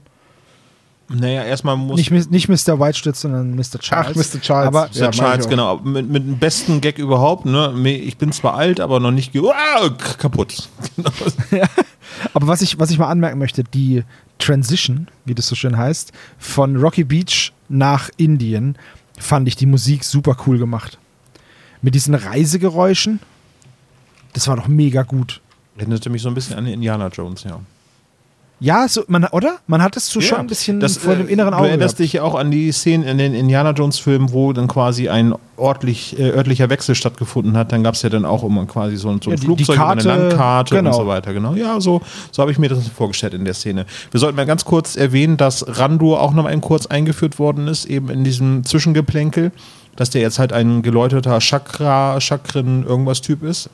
Naja, 1.08 1.44
erstmal 1.44 1.76
muss. 1.76 1.98
Nicht, 1.98 2.30
nicht 2.30 2.48
Mr. 2.48 2.78
White 2.78 2.96
stürzt, 2.96 3.20
sondern 3.20 3.54
Mr. 3.54 3.78
Charles. 3.80 4.12
Ach, 4.12 4.34
Mr. 4.34 4.40
Charles. 4.40 4.68
Aber 4.68 4.88
Mr. 4.94 5.10
Charles, 5.10 5.48
genau. 5.48 5.76
Mit, 5.78 6.08
mit 6.08 6.24
dem 6.24 6.38
besten 6.38 6.80
Gag 6.80 6.98
überhaupt. 6.98 7.44
Ne? 7.44 7.74
Ich 7.88 8.16
bin 8.16 8.32
zwar 8.32 8.54
alt, 8.54 8.80
aber 8.80 9.00
noch 9.00 9.10
nicht 9.10 9.36
ah, 9.36 9.90
kaputt. 10.18 10.68
Genau. 10.96 11.10
aber 12.34 12.46
was 12.46 12.62
ich, 12.62 12.78
was 12.78 12.90
ich 12.90 12.98
mal 12.98 13.08
anmerken 13.08 13.38
möchte, 13.38 13.64
die 13.64 14.04
Transition, 14.38 15.08
wie 15.24 15.34
das 15.34 15.46
so 15.46 15.54
schön 15.54 15.76
heißt, 15.76 16.12
von 16.38 16.76
Rocky 16.76 17.04
Beach 17.04 17.52
nach 17.68 18.10
Indien, 18.16 18.76
fand 19.18 19.48
ich 19.48 19.56
die 19.56 19.66
Musik 19.66 20.04
super 20.04 20.36
cool 20.46 20.58
gemacht. 20.58 20.98
Mit 21.80 21.94
diesen 21.94 22.14
Reisegeräuschen, 22.14 23.20
das 24.32 24.48
war 24.48 24.56
doch 24.56 24.68
mega 24.68 25.02
gut. 25.02 25.40
Erinnerte 25.76 26.10
mich 26.10 26.22
so 26.22 26.28
ein 26.28 26.34
bisschen 26.34 26.56
an 26.56 26.66
Indiana 26.66 27.08
Jones, 27.08 27.44
ja. 27.44 27.60
Ja, 28.64 28.86
so, 28.86 29.02
man, 29.08 29.24
oder? 29.24 29.56
Man 29.66 29.82
hat 29.82 29.96
es 29.96 30.08
so 30.08 30.20
Ja, 30.20 30.26
schon 30.26 30.38
ein 30.38 30.46
bisschen 30.46 30.78
das, 30.78 30.96
vor 30.96 31.16
dem 31.16 31.26
äh, 31.26 31.32
inneren 31.32 31.50
Du 31.50 31.56
Auge. 31.58 31.68
erinnerst 31.70 31.96
gehabt. 31.96 31.98
dich 32.04 32.12
ja 32.12 32.22
auch 32.22 32.36
an 32.36 32.52
die 32.52 32.70
Szenen 32.70 33.02
in 33.08 33.18
den 33.18 33.34
Indiana 33.34 33.72
Jones 33.72 33.98
Filmen, 33.98 34.32
wo 34.32 34.52
dann 34.52 34.68
quasi 34.68 35.08
ein 35.08 35.34
örtlich, 35.58 36.16
äh, 36.16 36.30
örtlicher 36.30 36.70
Wechsel 36.70 36.94
stattgefunden 36.94 37.56
hat. 37.56 37.72
Dann 37.72 37.82
gab 37.82 37.94
es 37.96 38.02
ja 38.02 38.08
dann 38.08 38.24
auch 38.24 38.44
immer 38.44 38.64
quasi 38.66 38.96
so, 38.96 39.08
ein- 39.08 39.20
so 39.20 39.30
ein 39.30 39.36
Ja, 39.36 39.40
die- 39.40 39.40
die 39.56 39.64
Flugzeug 39.64 39.78
eine 39.80 39.84
Karte, 40.02 40.08
Landkarte 40.08 40.74
genau. 40.76 40.90
und 40.90 40.96
so 40.96 41.06
weiter. 41.08 41.32
Genau. 41.34 41.54
Ja, 41.54 41.80
so, 41.80 42.02
so 42.30 42.40
habe 42.40 42.52
ich 42.52 42.58
mir 42.60 42.68
das 42.68 42.86
vorgestellt 42.86 43.34
in 43.34 43.44
der 43.44 43.54
Szene. 43.54 43.84
Wir 44.12 44.20
sollten 44.20 44.36
mal 44.36 44.46
ganz 44.46 44.64
kurz 44.64 44.94
erwähnen, 44.94 45.36
dass 45.36 45.64
Randur 45.80 46.20
auch 46.20 46.32
noch 46.32 46.44
mal 46.44 46.56
kurz 46.60 46.86
eingeführt 46.86 47.40
worden 47.40 47.66
ist, 47.66 47.86
eben 47.86 48.10
in 48.10 48.22
diesem 48.22 48.62
Zwischengeplänkel, 48.62 49.50
dass 49.96 50.10
der 50.10 50.20
jetzt 50.22 50.38
halt 50.38 50.52
ein 50.52 50.82
geläuterter 50.82 51.40
Chakra, 51.40 52.20
Chakren, 52.20 52.86
irgendwas 52.86 53.22
Typ 53.22 53.42
ist. 53.42 53.70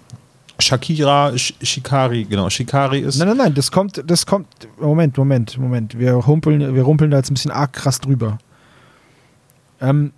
Shakira, 0.60 1.36
Sh 1.38 1.54
Shikari, 1.62 2.24
genau, 2.24 2.50
Shikari 2.50 3.00
ist. 3.00 3.18
Nein, 3.18 3.28
nein, 3.28 3.36
nein, 3.36 3.54
das 3.54 3.70
kommt, 3.70 4.02
das 4.04 4.26
kommt. 4.26 4.48
Moment, 4.80 5.16
Moment, 5.16 5.56
Moment. 5.58 5.98
Wir 5.98 6.26
humpeln, 6.26 6.74
wir 6.74 6.82
rumpeln 6.82 7.10
da 7.10 7.18
jetzt 7.18 7.30
ein 7.30 7.34
bisschen 7.34 7.50
arg 7.52 7.72
krass 7.72 8.00
drüber. 8.00 8.38
Ähm, 9.80 10.12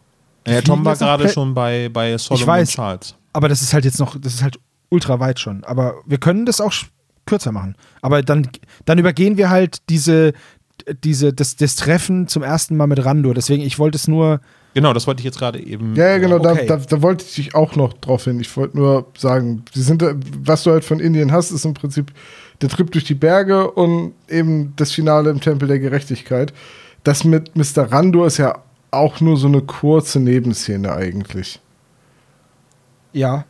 Ja, 0.47 0.63
Tom 0.63 0.85
war 0.85 0.97
gerade 0.97 1.29
schon 1.29 1.53
bei, 1.55 1.89
bei 1.93 2.17
Solomon 2.17 2.47
weiß. 2.47 2.71
Charles. 2.71 3.15
aber 3.33 3.49
das 3.49 3.61
ist 3.61 3.75
halt 3.75 3.85
jetzt 3.85 3.99
noch, 4.01 4.19
das 4.19 4.35
ist 4.35 4.43
halt 4.43 4.59
ultra 4.89 5.21
weit 5.21 5.39
schon. 5.39 5.63
Aber 5.65 5.95
wir 6.07 6.19
können 6.19 6.47
das 6.47 6.61
auch 6.61 6.73
kürzer 7.27 7.53
machen. 7.53 7.77
Aber 8.01 8.23
dann, 8.23 8.49
dann 8.87 8.99
übergehen 8.99 9.37
wir 9.37 9.51
halt 9.51 9.79
diese, 9.91 10.33
diese, 11.05 11.33
das, 11.35 11.57
das 11.57 11.77
Treffen 11.77 12.27
zum 12.29 12.43
ersten 12.43 12.77
Mal 12.77 12.87
mit 12.87 13.05
Randur. 13.05 13.35
Deswegen, 13.35 13.63
ich 13.63 13.79
wollte 13.79 13.97
es 13.97 14.09
nur. 14.09 14.41
Genau, 14.75 14.93
das 14.93 15.07
wollte 15.07 15.21
ich 15.21 15.25
jetzt 15.25 15.39
gerade 15.39 15.61
eben. 15.61 15.95
Ja, 15.97 16.11
ja, 16.11 16.19
genau, 16.19 16.37
Okay. 16.37 16.67
da, 16.67 16.77
da, 16.77 16.85
da 16.85 17.03
wollte 17.03 17.25
ich 17.27 17.35
dich 17.35 17.55
auch 17.55 17.75
noch 17.75 17.93
drauf 17.95 18.25
hin. 18.25 18.39
Ich 18.41 18.57
wollte 18.57 18.77
nur 18.77 19.07
sagen, 19.19 19.65
die 19.75 19.81
sind, 19.81 20.05
was 20.45 20.63
du 20.63 20.71
halt 20.71 20.85
von 20.85 21.01
Indien 21.01 21.33
hast, 21.33 21.51
ist 21.51 21.65
im 21.65 21.75
Prinzip 21.75 22.13
der 22.61 22.69
Trip 22.69 22.91
durch 22.93 23.05
die 23.05 23.15
Berge 23.15 23.71
und 23.71 24.13
eben 24.29 24.75
das 24.77 24.93
Finale 24.93 25.31
im 25.31 25.41
Tempel 25.41 25.67
der 25.67 25.79
Gerechtigkeit. 25.81 26.53
Das 27.03 27.25
mit 27.25 27.57
Mr. 27.57 27.91
Randur 27.91 28.27
ist 28.27 28.37
ja 28.37 28.59
auch 28.93 29.21
nur 29.21 29.37
so 29.37 29.49
eine 29.49 29.63
kurze 29.63 30.21
Nebenszene 30.21 30.93
eigentlich. 30.93 31.61
Ja. 33.13 33.45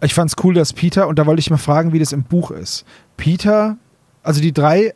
Ich 0.00 0.14
fand's 0.14 0.34
cool, 0.42 0.54
dass 0.54 0.72
Peter, 0.72 1.06
und 1.08 1.18
da 1.18 1.26
wollte 1.26 1.40
ich 1.40 1.50
mal 1.50 1.58
fragen, 1.58 1.92
wie 1.92 1.98
das 1.98 2.12
im 2.12 2.24
Buch 2.24 2.50
ist. 2.50 2.84
Peter, 3.16 3.76
also 4.22 4.40
die 4.40 4.52
drei 4.52 4.94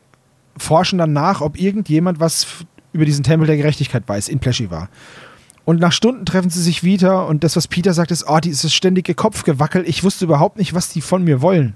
forschen 0.56 0.98
dann 0.98 1.12
nach, 1.12 1.40
ob 1.42 1.60
irgendjemand 1.60 2.18
was 2.18 2.46
über 2.92 3.04
diesen 3.04 3.22
Tempel 3.22 3.46
der 3.46 3.56
Gerechtigkeit 3.56 4.04
weiß, 4.06 4.28
in 4.28 4.38
Pleschiva. 4.38 4.88
Und 5.66 5.80
nach 5.80 5.92
Stunden 5.92 6.24
treffen 6.24 6.48
sie 6.48 6.62
sich 6.62 6.82
wieder 6.84 7.26
und 7.26 7.42
das, 7.44 7.56
was 7.56 7.66
Peter 7.68 7.92
sagt, 7.92 8.10
ist, 8.12 8.24
oh, 8.28 8.38
dieses 8.38 8.72
ständige 8.72 9.14
Kopfgewackel, 9.14 9.82
ich 9.86 10.04
wusste 10.04 10.24
überhaupt 10.24 10.56
nicht, 10.58 10.72
was 10.74 10.88
die 10.88 11.00
von 11.02 11.24
mir 11.24 11.42
wollen. 11.42 11.74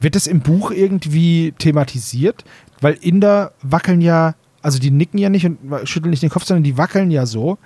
Wird 0.00 0.14
das 0.14 0.26
im 0.28 0.40
Buch 0.40 0.70
irgendwie 0.70 1.52
thematisiert? 1.58 2.44
Weil 2.80 2.94
Inder 3.00 3.52
wackeln 3.62 4.00
ja, 4.02 4.34
also 4.62 4.78
die 4.78 4.90
nicken 4.92 5.18
ja 5.18 5.30
nicht 5.30 5.46
und 5.46 5.58
schütteln 5.84 6.10
nicht 6.10 6.22
den 6.22 6.28
Kopf, 6.30 6.44
sondern 6.44 6.62
die 6.62 6.76
wackeln 6.78 7.10
ja 7.10 7.24
so. 7.26 7.58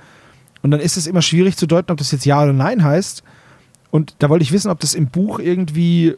Und 0.63 0.71
dann 0.71 0.81
ist 0.81 0.97
es 0.97 1.07
immer 1.09 1.21
schwierig 1.23 1.57
zu 1.57 1.67
deuten, 1.67 1.91
ob 1.91 1.99
das 1.99 2.13
jetzt 2.13 2.25
Ja 2.25 2.41
oder 2.43 2.53
Nein 2.53 2.85
heißt. 2.85 3.23
Und 3.91 4.15
da 4.21 4.31
wollte 4.31 4.45
ich 4.45 4.53
wissen, 4.53 4.71
ob 4.71 4.79
das 4.81 4.95
im 4.95 5.09
Buch 5.09 5.39
irgendwie 5.41 6.15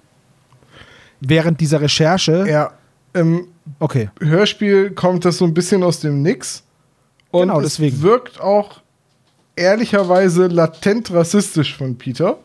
während 1.21 1.61
dieser 1.61 1.81
Recherche. 1.81 2.45
Ja, 2.49 2.73
im 3.15 3.49
Okay. 3.81 4.11
Hörspiel 4.21 4.91
kommt 4.91 5.25
das 5.25 5.39
so 5.39 5.47
ein 5.47 5.55
bisschen 5.55 5.83
aus 5.83 6.01
dem 6.01 6.21
Nix. 6.21 6.63
Und 7.31 7.49
Genau, 7.49 7.61
es 7.61 7.65
deswegen. 7.77 8.03
wirkt 8.03 8.39
auch 8.39 8.83
ehrlicherweise 9.57 10.47
latent 10.47 11.13
rassistisch 11.13 11.77
von 11.77 11.97
Peter. 11.97 12.39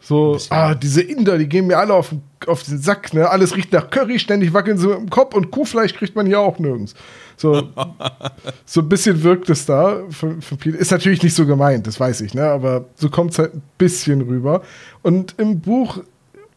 So, 0.00 0.38
ah, 0.50 0.74
diese 0.74 1.02
Inder, 1.02 1.36
die 1.38 1.48
gehen 1.48 1.66
mir 1.66 1.76
alle 1.78 1.92
auf, 1.92 2.10
den- 2.10 2.22
auf 2.46 2.62
den 2.62 2.78
Sack, 2.78 3.12
ne? 3.12 3.28
Alles 3.28 3.56
riecht 3.56 3.72
nach 3.72 3.90
Curry, 3.90 4.18
ständig 4.18 4.54
wackeln 4.54 4.78
sie 4.78 4.86
mit 4.86 4.96
dem 4.96 5.10
Kopf 5.10 5.34
und 5.34 5.50
Kuhfleisch 5.50 5.92
kriegt 5.94 6.14
man 6.14 6.24
hier 6.26 6.38
auch 6.40 6.58
nirgends. 6.58 6.94
So, 7.36 7.68
so 8.64 8.80
ein 8.80 8.88
bisschen 8.88 9.22
wirkt 9.22 9.50
es 9.50 9.66
da 9.66 10.02
von, 10.10 10.40
von 10.40 10.56
Peter. 10.56 10.78
Ist 10.78 10.92
natürlich 10.92 11.22
nicht 11.22 11.34
so 11.34 11.46
gemeint, 11.46 11.86
das 11.86 11.98
weiß 11.98 12.20
ich, 12.22 12.32
ne? 12.32 12.44
Aber 12.44 12.84
so 12.94 13.10
kommt 13.10 13.32
es 13.32 13.38
halt 13.40 13.54
ein 13.54 13.62
bisschen 13.76 14.22
rüber. 14.22 14.62
Und 15.02 15.34
im 15.38 15.60
Buch 15.60 15.98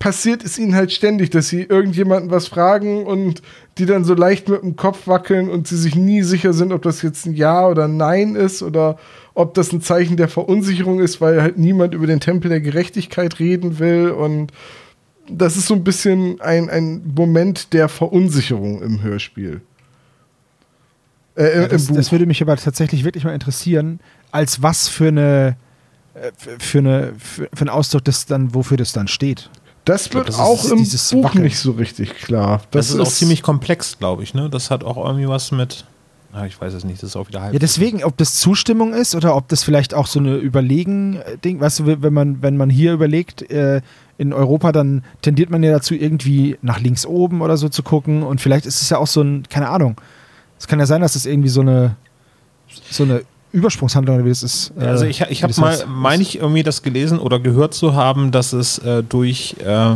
passiert 0.02 0.44
es 0.44 0.58
ihnen 0.58 0.74
halt 0.74 0.92
ständig, 0.92 1.30
dass 1.30 1.48
sie 1.48 1.62
irgendjemanden 1.62 2.32
was 2.32 2.48
fragen 2.48 3.06
und 3.06 3.44
die 3.78 3.86
dann 3.86 4.04
so 4.04 4.16
leicht 4.16 4.50
mit 4.50 4.64
dem 4.64 4.76
Kopf 4.76 5.06
wackeln 5.06 5.48
und 5.48 5.68
sie 5.68 5.78
sich 5.78 5.96
nie 5.96 6.24
sicher 6.24 6.54
sind, 6.54 6.74
ob 6.74 6.82
das 6.82 7.04
jetzt 7.04 7.28
ein 7.28 7.36
Ja 7.36 7.68
oder 7.68 7.88
Nein 7.88 8.36
ist 8.36 8.64
oder 8.64 8.98
ob 9.36 9.54
das 9.54 9.72
ein 9.72 9.80
Zeichen 9.80 10.18
der 10.18 10.28
Verunsicherung 10.28 11.00
ist, 11.00 11.22
weil 11.22 11.40
halt 11.40 11.60
niemand 11.60 11.94
über 11.94 12.08
den 12.08 12.20
Tempel 12.20 12.50
der 12.50 12.62
Gerechtigkeit 12.62 13.38
reden 13.38 13.78
will 13.78 14.10
und 14.10 14.52
das 15.30 15.56
ist 15.56 15.68
so 15.68 15.76
ein 15.76 15.84
bisschen 15.84 16.42
ein, 16.42 16.72
ein 16.72 17.14
Moment 17.16 17.72
der 17.72 17.88
Verunsicherung 17.88 18.82
im 18.82 19.04
Hörspiel. 19.04 19.62
Äh, 21.36 21.62
Ja, 21.62 21.68
das, 21.68 21.86
das 21.86 22.12
würde 22.12 22.26
mich 22.26 22.42
aber 22.42 22.58
tatsächlich 22.58 23.04
wirklich 23.04 23.24
mal 23.24 23.36
interessieren, 23.36 24.00
als 24.32 24.64
was 24.64 24.88
für 24.88 25.10
eine 25.10 25.58
äh, 26.16 26.32
für 26.58 26.80
eine 26.80 27.14
für, 27.20 27.48
für 27.54 27.62
einen 27.62 27.70
Ausdruck 27.70 28.04
das 28.04 28.26
dann 28.26 28.56
wofür 28.56 28.78
das 28.78 28.94
dann 28.94 29.08
steht. 29.08 29.52
Das 29.86 30.10
glaub, 30.10 30.26
wird 30.26 30.30
das 30.30 30.40
auch 30.40 30.64
ist 30.64 30.72
im 30.72 30.78
dieses 30.80 31.10
Buch 31.12 31.26
Wackeln. 31.26 31.44
nicht 31.44 31.58
so 31.58 31.72
richtig 31.72 32.16
klar. 32.16 32.62
Das, 32.72 32.90
ist 32.90 33.00
auch 33.00 33.08
ziemlich 33.08 33.42
komplex, 33.42 33.98
glaube 33.98 34.24
ich. 34.24 34.34
Ne? 34.34 34.50
Das 34.50 34.70
hat 34.70 34.84
auch 34.84 35.04
irgendwie 35.04 35.28
was 35.28 35.52
mit. 35.52 35.86
Ah, 36.34 36.46
ich 36.46 36.60
weiß 36.60 36.74
es 36.74 36.86
nicht, 36.86 37.04
das 37.04 37.10
ist 37.10 37.16
auch 37.18 37.28
wieder 37.28 37.42
halb. 37.42 37.54
Ja, 37.54 37.60
deswegen, 37.60 38.04
ob 38.06 38.16
das 38.16 38.36
Zustimmung 38.36 38.94
ist 38.94 39.16
oder 39.16 39.36
ob 39.36 39.50
das 39.50 39.64
vielleicht 39.64 39.94
auch 39.94 40.08
so 40.08 40.20
eine 40.20 40.36
Überlegen-Ding, 40.36 41.60
weißt 41.60 41.80
du, 41.80 42.02
wenn 42.02 42.14
man, 42.14 42.42
wenn 42.42 42.56
man 42.56 42.70
hier 42.70 42.94
überlegt, 42.94 43.50
äh, 43.52 43.82
in 44.18 44.32
Europa, 44.32 44.72
dann 44.72 45.04
tendiert 45.22 45.50
man 45.50 45.62
ja 45.64 45.72
dazu, 45.72 45.94
irgendwie 45.94 46.58
nach 46.62 46.80
links 46.80 47.06
oben 47.06 47.42
oder 47.42 47.58
so 47.58 47.68
zu 47.68 47.84
gucken 47.84 48.24
und 48.24 48.40
vielleicht 48.40 48.66
ist 48.66 48.82
es 48.82 48.90
ja 48.90 48.98
auch 48.98 49.08
so 49.08 49.22
ein, 49.22 49.44
keine 49.50 49.68
Ahnung. 49.68 50.00
Es 50.58 50.68
kann 50.68 50.80
ja 50.80 50.86
sein, 50.86 51.02
dass 51.02 51.14
das 51.14 51.26
irgendwie 51.26 51.50
so 51.50 51.62
eine, 51.62 51.96
so 52.90 53.04
eine 53.04 53.24
Übersprungshandlung 53.54 54.16
oder 54.18 54.26
wie 54.26 54.30
das 54.30 54.44
ist. 54.44 54.72
äh, 54.80 54.86
Also 54.86 55.06
ich, 55.06 55.22
ich 55.22 55.44
habe 55.44 55.54
mal, 55.60 55.72
heißt. 55.72 55.88
meine 55.88 56.22
ich 56.22 56.40
irgendwie 56.40 56.64
das 56.64 56.82
gelesen 56.84 57.20
oder 57.20 57.40
gehört 57.40 57.74
zu 57.74 57.94
haben, 57.96 58.32
dass 58.32 58.54
es 58.54 58.78
äh, 58.80 59.04
durch 59.04 59.56
äh, 59.66 59.96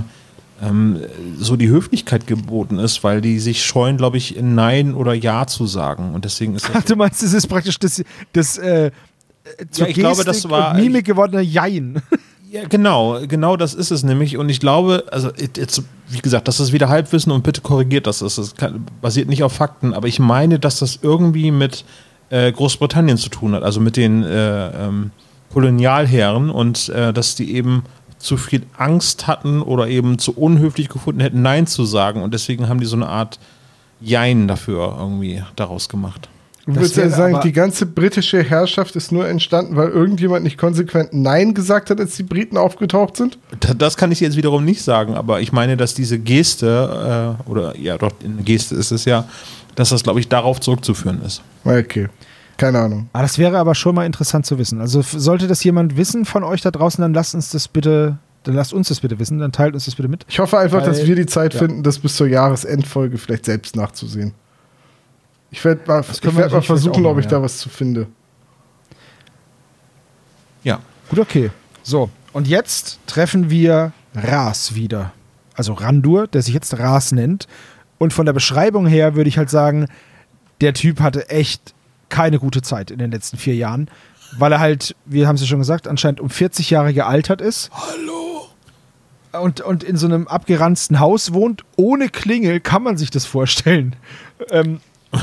ähm, 0.64 1.00
so 1.38 1.56
die 1.56 1.70
Höflichkeit 1.70 2.28
geboten 2.28 2.80
ist, 2.80 3.04
weil 3.04 3.22
die 3.22 3.40
sich 3.40 3.64
scheuen, 3.66 3.98
glaube 3.98 4.18
ich, 4.18 4.38
Nein 4.42 4.94
oder 4.94 5.14
Ja 5.14 5.48
zu 5.48 5.68
sagen. 5.68 6.14
Und 6.14 6.26
deswegen 6.26 6.56
ist 6.56 6.66
Ach, 6.70 6.76
das 6.76 6.86
du 6.86 6.96
meinst, 6.96 7.24
das 7.24 7.34
ist 7.34 7.48
praktisch 7.48 7.78
das, 7.80 8.04
das 8.34 8.58
äh, 8.58 8.92
zur 9.72 9.88
ich 9.88 9.96
glaube, 9.96 10.24
das 10.24 10.50
war- 10.50 10.72
und 10.76 10.82
Mimik 10.82 11.06
gewordene 11.06 11.42
Jein. 11.42 12.02
Ja, 12.52 12.62
genau, 12.70 13.20
genau 13.28 13.58
das 13.58 13.74
ist 13.74 13.92
es 13.92 14.04
nämlich. 14.04 14.38
Und 14.38 14.48
ich 14.48 14.62
glaube, 14.62 15.04
also 15.12 15.30
jetzt, 15.36 15.84
wie 16.08 16.20
gesagt, 16.20 16.48
das 16.48 16.62
ist 16.62 16.72
wieder 16.72 16.88
Halbwissen 16.88 17.34
und 17.34 17.44
bitte 17.44 17.60
korrigiert 17.60 18.08
das. 18.08 18.20
Das 18.20 18.38
ist, 18.38 18.56
basiert 19.02 19.28
nicht 19.28 19.44
auf 19.44 19.52
Fakten, 19.52 19.94
aber 19.94 20.08
ich 20.08 20.20
meine, 20.20 20.58
dass 20.58 20.80
das 20.80 21.00
irgendwie 21.02 21.52
mit 21.52 21.84
äh, 22.30 22.52
Großbritannien 22.52 23.18
zu 23.18 23.30
tun 23.30 23.54
hat, 23.54 23.64
also 23.64 23.80
mit 23.80 23.98
den 23.98 24.24
äh, 24.24 24.88
ähm, 24.88 25.12
Kolonialherren 25.54 26.50
und 26.50 26.90
äh, 26.90 27.14
dass 27.14 27.36
die 27.36 27.56
eben 27.56 27.84
zu 28.20 28.38
viel 28.38 28.64
Angst 28.78 29.28
hatten 29.28 29.62
oder 29.62 29.88
eben 29.88 30.18
zu 30.20 30.34
unhöflich 30.38 30.90
gefunden 30.90 31.22
hätten, 31.22 31.42
Nein 31.42 31.66
zu 31.68 31.86
sagen. 31.86 32.22
Und 32.24 32.34
deswegen 32.34 32.68
haben 32.70 32.80
die 32.80 32.86
so 32.86 32.96
eine 32.96 33.08
Art 33.08 33.40
Jein 34.02 34.48
dafür 34.48 34.96
irgendwie 35.00 35.44
daraus 35.56 35.88
gemacht. 35.90 36.28
Du 36.66 36.76
würdest 36.76 36.98
ja 36.98 37.08
sagen, 37.10 37.40
die 37.44 37.52
ganze 37.52 37.86
britische 37.86 38.42
Herrschaft 38.44 38.96
ist 38.96 39.12
nur 39.12 39.28
entstanden, 39.28 39.76
weil 39.76 39.90
irgendjemand 39.90 40.44
nicht 40.44 40.58
konsequent 40.58 41.14
Nein 41.14 41.54
gesagt 41.54 41.92
hat, 41.92 42.00
als 42.00 42.16
die 42.16 42.24
Briten 42.24 42.58
aufgetaucht 42.58 43.16
sind? 43.18 43.38
Da- 43.60 43.76
Das 43.76 43.96
kann 43.98 44.12
ich 44.12 44.20
jetzt 44.20 44.36
wiederum 44.36 44.66
nicht 44.66 44.82
sagen, 44.82 45.14
aber 45.14 45.42
ich 45.42 45.52
meine, 45.52 45.78
dass 45.78 45.94
diese 45.94 46.18
Geste, 46.18 47.38
äh, 47.48 47.50
oder 47.50 47.78
ja, 47.78 47.98
doch, 48.00 48.12
eine 48.24 48.42
Geste 48.42 48.74
ist 48.76 48.92
es 48.92 49.06
ja, 49.06 49.26
dass 49.76 49.90
das, 49.90 50.04
glaube 50.04 50.20
ich, 50.20 50.28
darauf 50.30 50.60
zurückzuführen 50.60 51.22
ist. 51.22 51.42
Okay, 51.64 52.08
keine 52.58 52.80
Ahnung. 52.80 53.10
Ah, 53.14 53.22
das 53.22 53.38
wäre 53.38 53.58
aber 53.58 53.76
schon 53.76 53.96
mal 53.96 54.06
interessant 54.06 54.46
zu 54.46 54.58
wissen. 54.58 54.82
Also 54.82 55.02
sollte 55.02 55.48
das 55.48 55.64
jemand 55.64 55.98
wissen 55.98 56.26
von 56.26 56.44
euch 56.44 56.62
da 56.62 56.72
draußen, 56.72 57.02
dann 57.02 57.14
lasst 57.14 57.36
uns 57.36 57.50
das 57.50 57.68
bitte, 57.68 58.18
dann 58.44 58.56
lasst 58.56 58.74
uns 58.74 58.88
das 58.88 59.00
bitte 59.02 59.20
wissen, 59.20 59.40
dann 59.40 59.52
teilt 59.52 59.74
uns 59.74 59.86
das 59.86 59.96
bitte 59.96 60.08
mit. 60.08 60.26
Ich 60.30 60.40
hoffe 60.40 60.58
einfach, 60.58 60.80
Weil- 60.82 60.88
dass 60.88 61.06
wir 61.06 61.16
die 61.16 61.26
Zeit 61.26 61.54
ja. 61.54 61.60
finden, 61.60 61.84
das 61.84 62.00
bis 62.00 62.16
zur 62.16 62.28
Jahresendfolge 62.28 63.18
vielleicht 63.18 63.46
selbst 63.46 63.76
nachzusehen. 63.76 64.34
Ich 65.52 65.64
werde 65.64 65.82
mal, 65.88 66.02
ich 66.02 66.36
werd 66.36 66.52
mal 66.52 66.62
versuchen, 66.62 67.06
auch 67.06 67.12
ob 67.12 67.20
ich 67.20 67.26
machen, 67.26 67.32
da 67.32 67.38
ja. 67.38 67.44
was 67.44 67.58
zu 67.58 67.70
finde. 67.70 68.08
Ja. 70.64 70.80
Gut, 71.10 71.20
okay. 71.20 71.52
So, 71.84 72.10
und 72.34 72.48
jetzt 72.48 73.00
treffen 73.08 73.50
wir 73.50 73.94
Ras 74.16 74.76
wieder. 74.76 75.14
Also 75.54 75.74
Randur, 75.74 76.28
der 76.28 76.42
sich 76.42 76.54
jetzt 76.54 76.78
Ras 76.78 77.12
nennt. 77.12 77.48
Und 77.98 78.14
von 78.14 78.26
der 78.26 78.34
Beschreibung 78.34 78.88
her 78.88 79.16
würde 79.16 79.30
ich 79.30 79.38
halt 79.38 79.50
sagen, 79.50 79.88
der 80.62 80.74
Typ 80.74 81.00
hatte 81.00 81.30
echt 81.30 81.74
keine 82.10 82.40
gute 82.40 82.62
Zeit 82.62 82.92
in 82.92 83.00
den 83.00 83.12
letzten 83.12 83.38
vier 83.38 83.56
Jahren, 83.56 83.90
weil 84.38 84.52
er 84.52 84.60
halt, 84.60 84.96
wir 85.06 85.28
haben 85.28 85.36
es 85.36 85.42
ja 85.42 85.48
schon 85.48 85.60
gesagt, 85.60 85.88
anscheinend 85.88 86.20
um 86.20 86.30
40 86.30 86.70
Jahre 86.70 86.94
gealtert 86.94 87.42
ist. 87.42 87.72
Hallo. 87.74 88.50
Und, 89.42 89.62
und 89.62 89.84
in 89.84 89.98
so 89.98 90.08
einem 90.08 90.28
abgeranzten 90.28 91.00
Haus 91.00 91.34
wohnt, 91.34 91.64
ohne 91.76 92.10
Klingel, 92.10 92.60
kann 92.62 92.84
man 92.84 92.98
sich 92.98 93.10
das 93.10 93.26
vorstellen. 93.26 93.96
Ähm, 94.50 94.80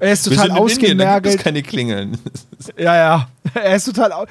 er 0.00 0.12
ist 0.12 0.24
total 0.24 0.48
in 0.48 0.56
Indien, 0.56 0.64
ausgemergelt. 0.64 1.40
keine 1.40 1.62
Klingeln. 1.62 2.18
Ja, 2.78 2.94
ja. 2.94 3.28
Er 3.54 3.74
ist 3.74 3.86
total. 3.86 4.28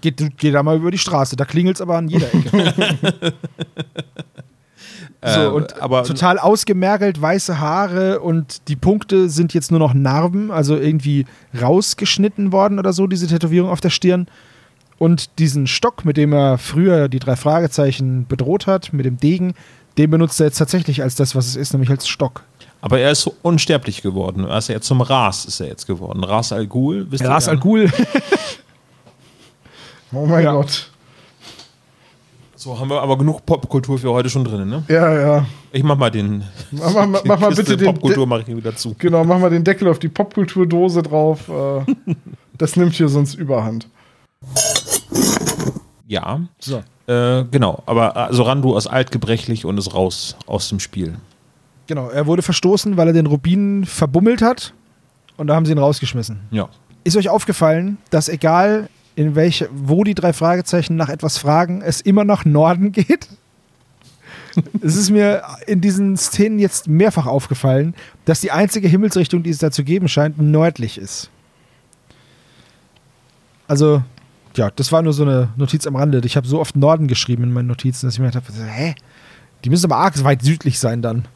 Geht, 0.00 0.38
geht 0.38 0.54
da 0.54 0.62
mal 0.62 0.76
über 0.76 0.92
die 0.92 0.98
Straße. 0.98 1.34
Da 1.34 1.44
klingelt 1.44 1.78
es 1.78 1.80
aber 1.80 1.96
an 1.96 2.06
jeder 2.06 2.32
Ecke. 2.32 3.34
so, 5.24 5.40
Äh, 5.40 5.46
und 5.46 5.80
aber 5.80 6.04
total 6.04 6.38
ausgemergelt, 6.38 7.20
weiße 7.20 7.58
Haare 7.60 8.20
und 8.20 8.68
die 8.68 8.76
Punkte 8.76 9.28
sind 9.28 9.54
jetzt 9.54 9.70
nur 9.70 9.80
noch 9.80 9.94
Narben, 9.94 10.50
also 10.50 10.76
irgendwie 10.76 11.26
rausgeschnitten 11.60 12.52
worden 12.52 12.78
oder 12.78 12.92
so, 12.92 13.06
diese 13.06 13.26
Tätowierung 13.26 13.70
auf 13.70 13.80
der 13.80 13.90
Stirn. 13.90 14.26
Und 14.98 15.38
diesen 15.38 15.66
Stock, 15.66 16.04
mit 16.04 16.16
dem 16.16 16.32
er 16.32 16.58
früher 16.58 17.08
die 17.08 17.18
drei 17.18 17.34
Fragezeichen 17.36 18.26
bedroht 18.28 18.66
hat, 18.68 18.92
mit 18.92 19.04
dem 19.04 19.16
Degen, 19.18 19.54
den 19.98 20.10
benutzt 20.10 20.40
er 20.40 20.46
jetzt 20.46 20.58
tatsächlich 20.58 21.02
als 21.02 21.16
das, 21.16 21.34
was 21.34 21.46
es 21.46 21.56
ist, 21.56 21.72
nämlich 21.72 21.90
als 21.90 22.06
Stock. 22.08 22.44
Aber 22.80 22.98
er 22.98 23.10
ist 23.12 23.22
so 23.22 23.34
unsterblich 23.42 24.02
geworden. 24.02 24.44
Er 24.44 24.58
ist 24.58 24.68
ja 24.68 24.76
jetzt 24.76 24.86
zum 24.86 25.00
Ras 25.00 25.44
ist 25.44 25.60
er 25.60 25.66
jetzt 25.68 25.86
geworden. 25.86 26.24
Ras 26.24 26.52
Al 26.52 26.66
Ghul, 26.66 27.06
wisst 27.10 27.22
ihr 27.22 27.28
Ras? 27.30 27.48
Al 27.48 27.58
Ghul. 27.58 27.90
Oh 30.12 30.26
mein 30.26 30.44
Ja. 30.44 30.52
Gott. 30.52 30.90
So 32.62 32.78
haben 32.78 32.90
wir 32.90 33.02
aber 33.02 33.18
genug 33.18 33.44
Popkultur 33.44 33.98
für 33.98 34.12
heute 34.12 34.30
schon 34.30 34.44
drin, 34.44 34.68
ne? 34.68 34.84
Ja, 34.86 35.12
ja. 35.12 35.46
Ich 35.72 35.82
mach 35.82 35.96
mal 35.96 36.12
den. 36.12 36.44
Mach 36.70 36.94
mal, 36.94 37.08
mach 37.08 37.40
mal 37.40 37.52
bitte 37.52 37.76
den. 37.76 37.86
Popkultur 37.86 38.24
mache 38.24 38.42
ich 38.42 38.46
hier 38.46 38.56
wieder 38.56 38.76
zu. 38.76 38.94
Genau, 38.98 39.24
mach 39.24 39.40
mal 39.40 39.50
den 39.50 39.64
Deckel 39.64 39.88
auf 39.88 39.98
die 39.98 40.08
Popkulturdose 40.08 41.02
drauf. 41.02 41.48
Äh, 41.48 42.14
das 42.58 42.76
nimmt 42.76 42.92
hier 42.92 43.08
sonst 43.08 43.34
überhand. 43.34 43.88
Ja. 46.06 46.38
So. 46.60 46.84
Äh, 47.08 47.46
genau. 47.50 47.82
Aber 47.86 48.16
also 48.16 48.44
Randu 48.44 48.76
ist 48.76 48.86
altgebrechlich 48.86 49.64
und 49.64 49.76
ist 49.76 49.92
raus 49.92 50.36
aus 50.46 50.68
dem 50.68 50.78
Spiel. 50.78 51.16
Genau, 51.88 52.10
er 52.10 52.28
wurde 52.28 52.42
verstoßen, 52.42 52.96
weil 52.96 53.08
er 53.08 53.12
den 53.12 53.26
Rubin 53.26 53.86
verbummelt 53.86 54.40
hat. 54.40 54.72
Und 55.36 55.48
da 55.48 55.56
haben 55.56 55.66
sie 55.66 55.72
ihn 55.72 55.78
rausgeschmissen. 55.78 56.38
Ja. 56.52 56.68
Ist 57.02 57.16
euch 57.16 57.28
aufgefallen, 57.28 57.98
dass 58.10 58.28
egal 58.28 58.88
in 59.14 59.34
welche, 59.34 59.68
wo 59.72 60.04
die 60.04 60.14
drei 60.14 60.32
Fragezeichen 60.32 60.96
nach 60.96 61.08
etwas 61.08 61.38
fragen, 61.38 61.82
es 61.82 62.00
immer 62.00 62.24
nach 62.24 62.44
Norden 62.44 62.92
geht? 62.92 63.28
es 64.82 64.96
ist 64.96 65.10
mir 65.10 65.42
in 65.66 65.80
diesen 65.80 66.16
Szenen 66.16 66.58
jetzt 66.58 66.88
mehrfach 66.88 67.26
aufgefallen, 67.26 67.94
dass 68.24 68.40
die 68.40 68.50
einzige 68.50 68.88
Himmelsrichtung, 68.88 69.42
die 69.42 69.50
es 69.50 69.58
da 69.58 69.70
zu 69.70 69.84
geben 69.84 70.08
scheint, 70.08 70.40
nördlich 70.40 70.98
ist. 70.98 71.30
Also, 73.66 74.02
ja, 74.56 74.70
das 74.70 74.92
war 74.92 75.02
nur 75.02 75.12
so 75.12 75.22
eine 75.22 75.48
Notiz 75.56 75.86
am 75.86 75.96
Rande. 75.96 76.20
Ich 76.24 76.36
habe 76.36 76.46
so 76.46 76.60
oft 76.60 76.76
Norden 76.76 77.08
geschrieben 77.08 77.44
in 77.44 77.52
meinen 77.52 77.68
Notizen, 77.68 78.06
dass 78.06 78.14
ich 78.14 78.20
mir 78.20 78.26
gedacht 78.26 78.48
habe, 78.48 78.70
hä? 78.70 78.94
Die 79.64 79.70
müssen 79.70 79.86
aber 79.86 80.02
arg 80.02 80.22
weit 80.24 80.42
südlich 80.42 80.78
sein 80.78 81.02
dann. 81.02 81.26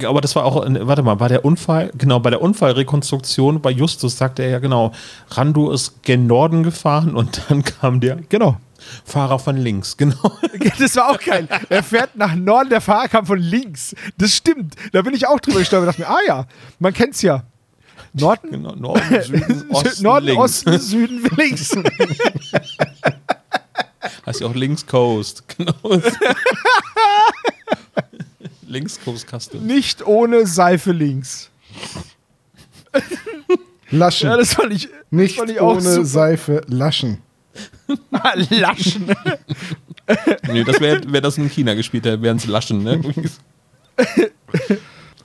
Äh, 0.00 0.06
Aber 0.06 0.20
das 0.20 0.34
war 0.36 0.44
auch, 0.44 0.64
warte 0.66 1.02
mal, 1.02 1.20
war 1.20 1.28
der 1.28 1.44
Unfall, 1.44 1.90
genau, 1.96 2.20
bei 2.20 2.30
der 2.30 2.40
Unfallrekonstruktion 2.42 3.60
bei 3.60 3.70
Justus 3.70 4.16
sagte 4.16 4.42
er 4.42 4.50
ja 4.50 4.58
genau, 4.58 4.92
Randu 5.30 5.70
ist 5.70 6.02
gen 6.02 6.26
Norden 6.26 6.62
gefahren 6.62 7.14
und 7.14 7.42
dann 7.48 7.62
kam 7.64 8.00
der 8.00 8.16
Genau. 8.28 8.56
Fahrer 9.04 9.38
von 9.38 9.56
links, 9.56 9.96
genau. 9.96 10.16
Das 10.78 10.96
war 10.96 11.10
auch 11.10 11.20
geil. 11.20 11.48
Er 11.68 11.82
fährt 11.82 12.16
nach 12.16 12.34
Norden, 12.34 12.70
der 12.70 12.80
Fahrer 12.80 13.08
kam 13.08 13.26
von 13.26 13.38
links. 13.38 13.94
Das 14.18 14.34
stimmt. 14.34 14.74
Da 14.92 15.02
bin 15.02 15.14
ich 15.14 15.26
auch 15.28 15.38
drüber 15.38 15.60
gestolpert 15.60 15.96
und 15.96 15.98
dachte 15.98 16.10
mir, 16.12 16.16
ah 16.16 16.26
ja, 16.26 16.46
man 16.80 16.92
kennt's 16.92 17.22
ja. 17.22 17.44
Norden, 18.14 18.50
genau 18.50 18.74
Norden, 18.74 19.22
Süden, 19.22 19.70
Osten, 19.70 20.02
Norden 20.02 20.26
links. 20.26 20.42
Osten, 20.42 20.78
Süden, 20.78 21.30
links. 21.36 21.70
Heißt 24.26 24.40
ja 24.40 24.46
auch 24.48 24.54
Links 24.54 24.86
Coast, 24.86 25.44
genau. 25.56 25.72
Links 28.72 28.98
Custom. 29.30 29.64
Nicht 29.66 30.06
ohne 30.06 30.46
Seife 30.46 30.92
links. 30.92 31.50
Laschen. 33.90 34.30
Ja, 34.30 34.36
das 34.36 34.54
fand 34.54 34.72
ich, 34.72 34.88
Nicht 35.10 35.36
fand 35.36 35.50
ich 35.50 35.60
auch 35.60 35.72
ohne 35.76 35.82
super. 35.82 36.06
Seife 36.06 36.62
laschen. 36.66 37.18
Laschen. 38.50 39.14
Nee, 40.50 40.64
das 40.64 40.80
wäre 40.80 41.00
wär 41.06 41.20
das 41.20 41.36
in 41.36 41.48
China 41.50 41.74
gespielt, 41.74 42.06
da 42.06 42.20
wären 42.20 42.38
es 42.38 42.46
Laschen, 42.46 42.82
ne? 42.82 43.00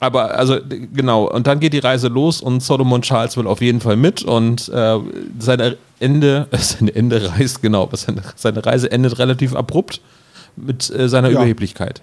Aber 0.00 0.34
also 0.38 0.58
genau, 0.68 1.24
und 1.28 1.46
dann 1.46 1.58
geht 1.58 1.72
die 1.72 1.78
Reise 1.80 2.08
los 2.08 2.40
und 2.40 2.62
Solomon 2.62 3.02
Charles 3.02 3.36
will 3.36 3.46
auf 3.48 3.60
jeden 3.60 3.80
Fall 3.80 3.96
mit 3.96 4.22
und 4.22 4.68
äh, 4.68 4.98
seine 5.40 5.76
Ende, 5.98 6.46
äh, 6.52 6.58
seine 6.58 6.94
Ende 6.94 7.30
reist, 7.32 7.62
genau, 7.62 7.88
seine, 7.92 8.22
seine 8.36 8.64
Reise 8.64 8.92
endet 8.92 9.18
relativ 9.18 9.56
abrupt 9.56 10.00
mit 10.56 10.88
äh, 10.90 11.08
seiner 11.08 11.28
Ja. 11.28 11.38
Überheblichkeit. 11.38 12.02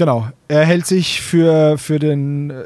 Genau. 0.00 0.30
Er 0.48 0.64
hält 0.64 0.86
sich 0.86 1.20
für, 1.20 1.76
für 1.76 1.98
den, 1.98 2.48
äh, 2.48 2.64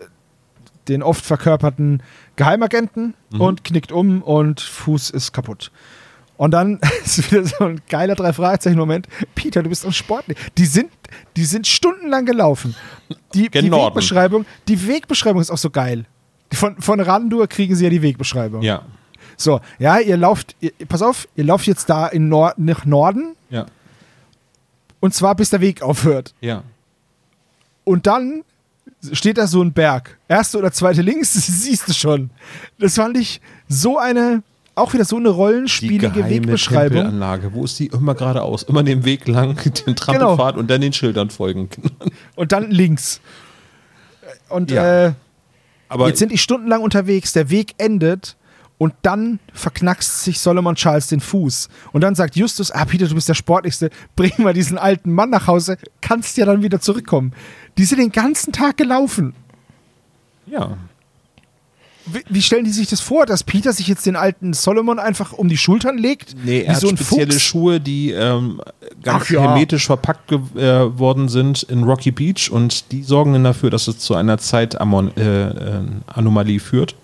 den 0.86 1.02
oft 1.02 1.26
verkörperten 1.26 2.00
Geheimagenten 2.36 3.14
und 3.40 3.64
knickt 3.64 3.90
um 3.90 4.22
und 4.22 4.60
Fuß 4.60 5.10
ist 5.10 5.32
kaputt. 5.32 5.72
Und 6.36 6.52
dann 6.52 6.78
ist 7.04 7.32
wieder 7.32 7.44
so 7.44 7.64
ein 7.64 7.80
geiler 7.88 8.14
Drei-Fragezeichen-Moment. 8.14 9.08
Peter, 9.34 9.64
du 9.64 9.68
bist 9.68 9.84
am 9.84 9.90
Sportlich. 9.90 10.38
Die 10.56 10.64
sind, 10.64 10.92
die 11.34 11.44
sind 11.44 11.66
stundenlang 11.66 12.24
gelaufen. 12.24 12.76
Die, 13.34 13.50
die. 13.50 13.72
Wegbeschreibung, 13.72 14.46
die 14.68 14.86
Wegbeschreibung 14.86 15.40
ist 15.40 15.50
auch 15.50 15.58
so 15.58 15.70
geil. 15.70 16.04
Von, 16.52 16.80
von 16.80 17.00
Randur 17.00 17.48
kriegen 17.48 17.74
sie 17.74 17.82
ja 17.82 17.90
die 17.90 18.02
Wegbeschreibung. 18.02 18.62
Ja, 18.62 18.82
So, 19.36 19.60
ja, 19.80 19.98
ihr 19.98 20.16
lauft, 20.16 20.54
ihr, 20.60 20.70
pass 20.86 21.02
auf, 21.02 21.26
ihr 21.34 21.42
lauft 21.42 21.66
jetzt 21.66 21.90
da 21.90 22.06
in 22.06 22.28
Nord 22.28 22.58
nach 22.58 22.84
Norden 22.84 23.34
ja, 23.50 23.66
und 25.00 25.12
zwar 25.14 25.34
bis 25.34 25.50
der 25.50 25.60
Weg 25.60 25.82
aufhört. 25.82 26.32
ja. 26.40 26.62
Und 27.84 28.06
dann 28.06 28.42
steht 29.12 29.38
da 29.38 29.46
so 29.46 29.62
ein 29.62 29.72
Berg. 29.72 30.18
Erste 30.28 30.58
oder 30.58 30.72
zweite 30.72 31.02
links, 31.02 31.32
siehst 31.62 31.88
du 31.88 31.92
schon. 31.92 32.30
Das 32.78 32.94
fand 32.94 33.16
ich 33.16 33.40
so 33.68 33.98
eine, 33.98 34.42
auch 34.74 34.92
wieder 34.94 35.04
so 35.04 35.16
eine 35.16 35.28
rollenspielige 35.28 36.28
Wegbeschreibung. 36.28 36.98
Tempelanlage, 36.98 37.52
wo 37.52 37.64
ist 37.64 37.78
die 37.78 37.86
immer 37.86 38.14
geradeaus? 38.14 38.62
Immer 38.64 38.82
den 38.82 39.04
Weg 39.04 39.28
lang, 39.28 39.56
den 39.86 39.96
Trampelpfad 39.96 40.56
und 40.56 40.70
dann 40.70 40.80
den 40.80 40.92
Schildern 40.92 41.30
folgen. 41.30 41.68
Und 42.36 42.52
dann 42.52 42.70
links. 42.70 43.20
Und 44.48 44.70
Ja. 44.70 45.06
äh, 45.08 45.12
Aber 45.88 46.08
jetzt 46.08 46.18
sind 46.18 46.32
die 46.32 46.38
stundenlang 46.38 46.82
unterwegs, 46.82 47.32
der 47.32 47.50
Weg 47.50 47.74
endet 47.78 48.36
und 48.76 48.92
dann 49.02 49.38
verknackst 49.52 50.24
sich 50.24 50.40
Solomon 50.40 50.74
Charles 50.74 51.06
den 51.06 51.20
Fuß. 51.20 51.68
Und 51.92 52.00
dann 52.00 52.14
sagt 52.16 52.34
Justus, 52.36 52.70
ah 52.72 52.84
Peter, 52.84 53.06
du 53.06 53.14
bist 53.14 53.28
der 53.28 53.34
Sportlichste, 53.34 53.90
bring 54.16 54.32
mal 54.38 54.52
diesen 54.52 54.78
alten 54.78 55.12
Mann 55.12 55.30
nach 55.30 55.46
Hause, 55.46 55.78
kannst 56.00 56.36
ja 56.36 56.44
dann 56.46 56.62
wieder 56.62 56.80
zurückkommen. 56.80 57.32
Die 57.78 57.84
sind 57.84 57.98
den 57.98 58.12
ganzen 58.12 58.52
Tag 58.52 58.76
gelaufen. 58.76 59.34
ja, 60.46 60.76
Wie, 62.06 62.20
wie 62.28 62.42
stellen 62.42 62.64
die 62.64 62.70
sich 62.70 62.88
das 62.88 63.00
vor, 63.00 63.24
dass 63.26 63.42
Peter 63.44 63.72
sich 63.72 63.88
jetzt 63.88 64.04
den 64.06 64.14
alten 64.16 64.52
Solomon 64.52 64.98
einfach 64.98 65.32
um 65.32 65.48
die 65.48 65.56
Schultern 65.56 65.96
legt? 65.98 66.36
Nee, 66.44 66.60
wie 66.62 66.64
er 66.64 66.74
so 66.74 66.88
hat 66.88 66.94
ein 66.94 66.96
spezielle 66.98 67.32
Fuchs? 67.32 67.42
Schuhe, 67.42 67.80
die 67.80 68.10
ähm, 68.12 68.60
ganz 69.02 69.24
Ach 69.26 69.30
ja. 69.30 69.40
hermetisch 69.42 69.86
verpackt 69.86 70.28
ge 70.28 70.38
äh, 70.62 70.98
worden 70.98 71.28
sind 71.28 71.62
in 71.64 71.82
Rocky 71.84 72.10
Beach 72.10 72.50
und 72.50 72.92
die 72.92 73.02
sorgen 73.02 73.32
dann 73.32 73.44
dafür, 73.44 73.70
dass 73.70 73.88
es 73.88 73.98
zu 73.98 74.14
einer 74.14 74.36
Zeitanomalie 74.38 75.12
äh, 75.16 75.78
äh, 75.78 75.82
Anomalie 76.06 76.60
führt, 76.60 76.94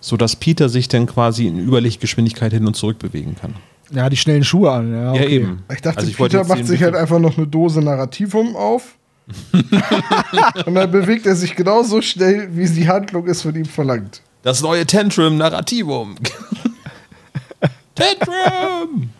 sodass 0.00 0.36
Peter 0.36 0.68
sich 0.68 0.86
dann 0.88 1.06
quasi 1.06 1.46
in 1.46 1.58
Überlichtgeschwindigkeit 1.58 2.52
hin 2.52 2.66
und 2.66 2.74
zurück 2.76 2.98
bewegen 2.98 3.34
kann. 3.40 3.54
Ja, 3.90 4.08
die 4.10 4.16
schnellen 4.16 4.44
Schuhe 4.44 4.70
an. 4.70 4.92
Ja, 4.92 5.02
Ja, 5.02 5.12
okay. 5.12 5.26
eben. 5.36 5.62
Ich 5.72 5.80
dachte, 5.80 5.98
Also 5.98 6.10
ich 6.10 6.16
Peter 6.16 6.44
macht 6.44 6.66
sich 6.66 6.82
halt 6.82 6.94
einfach 6.94 7.18
noch 7.18 7.36
eine 7.36 7.46
Dose 7.46 7.80
Narrativum 7.80 8.54
auf. 8.56 8.96
und 10.66 10.74
dann 10.74 10.90
bewegt 10.90 11.26
er 11.26 11.36
sich 11.36 11.54
genauso 11.54 12.02
schnell, 12.02 12.48
wie 12.56 12.68
die 12.68 12.88
Handlung 12.88 13.28
es 13.28 13.42
von 13.42 13.54
ihm 13.54 13.64
verlangt. 13.64 14.22
Das 14.42 14.60
neue 14.62 14.86
Tantrum 14.86 15.36
Narrativum. 15.36 16.16
Tantrum! 17.94 19.10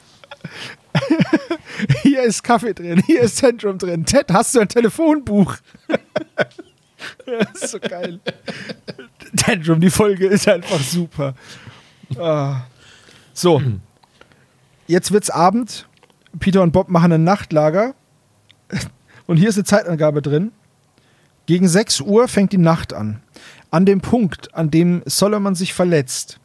Hier 2.03 2.23
ist 2.23 2.43
Kaffee 2.43 2.75
drin, 2.75 3.03
hier 3.07 3.23
ist 3.23 3.37
Zentrum 3.37 3.79
drin. 3.79 4.05
Ted, 4.05 4.31
hast 4.33 4.55
du 4.55 4.61
ein 4.61 4.69
Telefonbuch? 4.69 5.57
das 7.27 7.63
ist 7.63 7.71
so 7.71 7.81
geil. 7.81 8.21
Tantrum, 9.37 9.81
die 9.81 9.91
Folge 9.91 10.27
ist 10.27 10.49
einfach 10.49 10.81
super. 10.81 11.35
Ah. 12.19 12.63
So, 13.33 13.63
jetzt 14.87 15.13
wird's 15.13 15.31
Abend. 15.31 15.89
Peter 16.39 16.63
und 16.63 16.73
Bob 16.73 16.89
machen 16.89 17.13
ein 17.13 17.25
Nachtlager. 17.25 17.95
Und 19.27 19.37
hier 19.37 19.49
ist 19.49 19.57
eine 19.57 19.65
Zeitangabe 19.65 20.23
drin. 20.23 20.53
Gegen 21.47 21.69
6 21.69 22.01
Uhr 22.01 22.29
fängt 22.29 22.53
die 22.53 22.59
Nacht 22.59 22.93
an. 22.93 23.21
An 23.71 23.87
dem 23.87 24.01
Punkt, 24.01 24.55
an 24.55 24.71
dem 24.71 25.03
Solomon 25.07 25.55
sich 25.55 25.75
verletzt, 25.75 26.39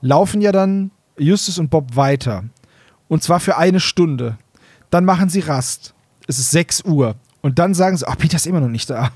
laufen 0.00 0.40
ja 0.40 0.52
dann 0.52 0.90
Justus 1.18 1.58
und 1.58 1.70
Bob 1.70 1.96
weiter. 1.96 2.44
Und 3.08 3.22
zwar 3.22 3.40
für 3.40 3.56
eine 3.56 3.80
Stunde. 3.80 4.38
Dann 4.90 5.04
machen 5.04 5.28
sie 5.28 5.40
Rast. 5.40 5.94
Es 6.26 6.38
ist 6.38 6.50
6 6.50 6.82
Uhr. 6.82 7.16
Und 7.40 7.58
dann 7.58 7.74
sagen 7.74 7.96
sie, 7.96 8.06
ach, 8.06 8.18
Peter 8.18 8.36
ist 8.36 8.46
immer 8.46 8.60
noch 8.60 8.68
nicht 8.68 8.90
da. 8.90 9.12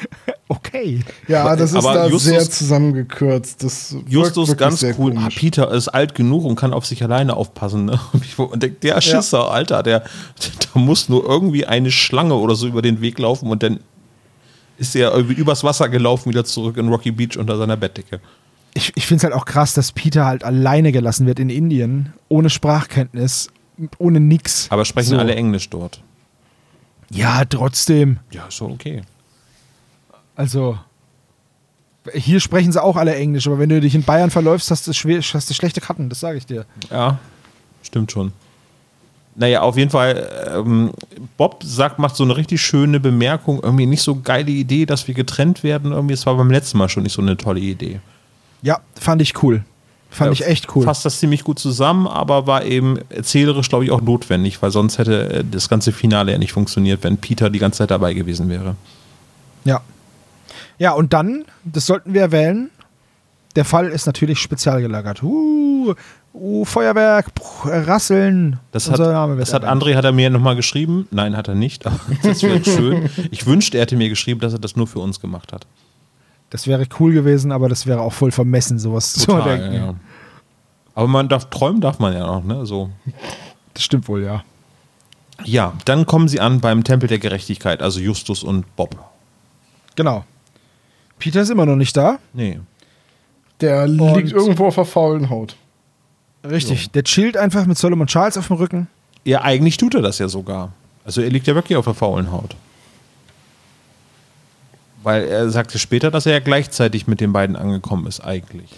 okay. 0.48 1.00
Ja, 1.28 1.56
das 1.56 1.70
ist 1.72 1.76
Aber 1.76 1.94
da 1.94 2.06
Justus- 2.06 2.22
sehr 2.24 2.50
zusammengekürzt. 2.50 3.62
Das 3.62 3.96
Justus 4.08 4.56
ganz 4.56 4.80
sehr 4.80 4.98
cool. 4.98 5.14
Ah. 5.16 5.28
Peter 5.34 5.70
ist 5.72 5.88
alt 5.88 6.14
genug 6.14 6.44
und 6.44 6.56
kann 6.56 6.72
auf 6.72 6.86
sich 6.86 7.02
alleine 7.02 7.36
aufpassen. 7.36 7.84
Ne? 7.86 7.98
Und 8.12 8.24
ich- 8.24 8.38
Und 8.38 8.62
der, 8.62 8.70
der 8.70 9.00
Schisser, 9.00 9.50
Alter, 9.50 9.82
der, 9.82 10.00
da 10.74 10.78
muss 10.78 11.08
nur 11.08 11.24
irgendwie 11.28 11.66
eine 11.66 11.90
Schlange 11.90 12.34
oder 12.34 12.54
so 12.54 12.66
über 12.66 12.82
den 12.82 13.00
Weg 13.00 13.18
laufen 13.18 13.48
und 13.50 13.62
dann 13.62 13.80
ist 14.78 14.94
er 14.94 15.12
irgendwie 15.12 15.34
übers 15.34 15.64
Wasser 15.64 15.88
gelaufen, 15.88 16.28
wieder 16.28 16.44
zurück 16.44 16.76
in 16.76 16.88
Rocky 16.88 17.10
Beach 17.10 17.38
unter 17.38 17.56
seiner 17.56 17.76
Bettdecke. 17.78 18.20
Ich, 18.74 18.92
ich 18.94 19.06
finde 19.06 19.20
es 19.20 19.24
halt 19.24 19.32
auch 19.32 19.46
krass, 19.46 19.72
dass 19.72 19.90
Peter 19.92 20.26
halt 20.26 20.44
alleine 20.44 20.92
gelassen 20.92 21.26
wird 21.26 21.38
in 21.38 21.48
Indien, 21.48 22.12
ohne 22.28 22.50
Sprachkenntnis, 22.50 23.48
ohne 23.96 24.20
nix. 24.20 24.66
Aber 24.68 24.84
sprechen 24.84 25.10
So. 25.10 25.16
alle 25.18 25.34
Englisch 25.34 25.70
dort. 25.70 26.02
Ja, 27.08 27.44
trotzdem. 27.46 28.18
Ja, 28.32 28.48
ist 28.48 28.54
schon 28.56 28.72
okay. 28.72 29.00
Also, 30.36 30.78
hier 32.14 32.40
sprechen 32.40 32.70
sie 32.70 32.82
auch 32.82 32.96
alle 32.96 33.14
Englisch, 33.16 33.46
aber 33.46 33.58
wenn 33.58 33.68
du 33.68 33.80
dich 33.80 33.94
in 33.94 34.02
Bayern 34.02 34.30
verläufst, 34.30 34.70
hast 34.70 34.86
du, 34.86 34.92
schwer, 34.92 35.20
hast 35.20 35.50
du 35.50 35.54
schlechte 35.54 35.80
Karten, 35.80 36.08
das 36.08 36.20
sage 36.20 36.38
ich 36.38 36.46
dir. 36.46 36.66
Ja, 36.90 37.18
stimmt 37.82 38.12
schon. 38.12 38.32
Naja, 39.34 39.60
auf 39.60 39.76
jeden 39.76 39.90
Fall, 39.90 40.28
ähm, 40.54 40.92
Bob 41.36 41.62
sagt, 41.62 41.98
macht 41.98 42.16
so 42.16 42.24
eine 42.24 42.36
richtig 42.36 42.62
schöne 42.62 43.00
Bemerkung, 43.00 43.60
irgendwie 43.62 43.84
nicht 43.84 44.02
so 44.02 44.20
geile 44.20 44.50
Idee, 44.50 44.86
dass 44.86 45.08
wir 45.08 45.14
getrennt 45.14 45.62
werden. 45.62 45.92
Irgendwie, 45.92 46.14
es 46.14 46.24
war 46.24 46.36
beim 46.36 46.50
letzten 46.50 46.78
Mal 46.78 46.88
schon 46.88 47.02
nicht 47.02 47.12
so 47.12 47.20
eine 47.20 47.36
tolle 47.36 47.60
Idee. 47.60 48.00
Ja, 48.62 48.80
fand 48.94 49.20
ich 49.20 49.42
cool. 49.42 49.64
Fand 50.08 50.32
ich 50.32 50.46
echt 50.46 50.74
cool. 50.74 50.84
Fasst 50.84 51.04
das 51.04 51.18
ziemlich 51.18 51.44
gut 51.44 51.58
zusammen, 51.58 52.06
aber 52.06 52.46
war 52.46 52.64
eben 52.64 52.98
erzählerisch, 53.10 53.68
glaube 53.68 53.84
ich, 53.84 53.90
auch 53.90 54.00
notwendig, 54.00 54.62
weil 54.62 54.70
sonst 54.70 54.96
hätte 54.96 55.28
äh, 55.28 55.44
das 55.44 55.68
ganze 55.68 55.92
Finale 55.92 56.32
ja 56.32 56.38
nicht 56.38 56.52
funktioniert, 56.52 57.04
wenn 57.04 57.18
Peter 57.18 57.50
die 57.50 57.58
ganze 57.58 57.78
Zeit 57.78 57.90
dabei 57.90 58.14
gewesen 58.14 58.48
wäre. 58.48 58.76
Ja. 59.64 59.82
Ja, 60.78 60.92
und 60.92 61.12
dann, 61.12 61.44
das 61.64 61.86
sollten 61.86 62.14
wir 62.14 62.20
erwähnen, 62.20 62.70
der 63.54 63.64
Fall 63.64 63.88
ist 63.88 64.06
natürlich 64.06 64.38
spezial 64.38 64.82
gelagert. 64.82 65.22
Uh, 65.22 65.94
uh 66.34 66.64
Feuerwerk, 66.64 67.34
puh, 67.34 67.68
Rasseln. 67.68 68.60
Das 68.72 68.90
hat, 68.90 69.00
das 69.00 69.54
hat. 69.54 69.64
André 69.64 69.96
hat 69.96 70.04
er 70.04 70.12
mir 70.12 70.28
nochmal 70.28 70.56
geschrieben. 70.56 71.08
Nein, 71.10 71.36
hat 71.36 71.48
er 71.48 71.54
nicht. 71.54 71.86
aber 71.86 71.98
Das 72.22 72.42
wäre 72.42 72.62
schön. 72.62 73.08
Ich 73.30 73.46
wünschte, 73.46 73.78
er 73.78 73.82
hätte 73.82 73.96
mir 73.96 74.10
geschrieben, 74.10 74.40
dass 74.40 74.52
er 74.52 74.58
das 74.58 74.76
nur 74.76 74.86
für 74.86 74.98
uns 74.98 75.20
gemacht 75.20 75.52
hat. 75.52 75.66
Das 76.50 76.66
wäre 76.66 76.86
cool 77.00 77.12
gewesen, 77.12 77.50
aber 77.50 77.68
das 77.68 77.86
wäre 77.86 78.00
auch 78.00 78.12
voll 78.12 78.30
vermessen, 78.30 78.78
sowas 78.78 79.14
zu 79.14 79.26
Total, 79.26 79.58
denken. 79.58 79.74
ja. 79.74 79.94
Aber 80.94 81.08
man 81.08 81.28
darf 81.28 81.50
träumen, 81.50 81.80
darf 81.80 81.98
man 81.98 82.12
ja 82.12 82.26
noch, 82.26 82.44
ne? 82.44 82.64
So. 82.66 82.90
Das 83.74 83.82
stimmt 83.82 84.06
wohl, 84.08 84.22
ja. 84.22 84.44
Ja, 85.44 85.74
dann 85.84 86.06
kommen 86.06 86.28
sie 86.28 86.40
an 86.40 86.60
beim 86.60 86.84
Tempel 86.84 87.08
der 87.08 87.18
Gerechtigkeit, 87.18 87.82
also 87.82 88.00
Justus 88.00 88.42
und 88.42 88.76
Bob. 88.76 88.96
Genau. 89.94 90.24
Peter 91.18 91.40
ist 91.40 91.50
immer 91.50 91.66
noch 91.66 91.76
nicht 91.76 91.96
da. 91.96 92.18
Nee. 92.32 92.60
Der 93.60 93.86
liegt 93.86 94.32
irgendwo 94.32 94.66
auf 94.66 94.74
der 94.74 94.84
faulen 94.84 95.30
Haut. 95.30 95.56
Richtig. 96.44 96.90
Der 96.90 97.04
chillt 97.04 97.36
einfach 97.36 97.66
mit 97.66 97.78
Solomon 97.78 98.06
Charles 98.06 98.36
auf 98.36 98.48
dem 98.48 98.56
Rücken. 98.56 98.88
Ja, 99.24 99.42
eigentlich 99.42 99.76
tut 99.76 99.94
er 99.94 100.02
das 100.02 100.18
ja 100.18 100.28
sogar. 100.28 100.72
Also 101.04 101.20
er 101.20 101.30
liegt 101.30 101.46
ja 101.46 101.54
wirklich 101.54 101.76
auf 101.76 101.84
der 101.84 101.94
faulen 101.94 102.30
Haut. 102.30 102.54
Weil 105.02 105.24
er 105.24 105.50
sagte 105.50 105.78
später, 105.78 106.10
dass 106.10 106.26
er 106.26 106.32
ja 106.32 106.40
gleichzeitig 106.40 107.06
mit 107.06 107.20
den 107.20 107.32
beiden 107.32 107.56
angekommen 107.56 108.06
ist, 108.06 108.20
eigentlich. 108.20 108.70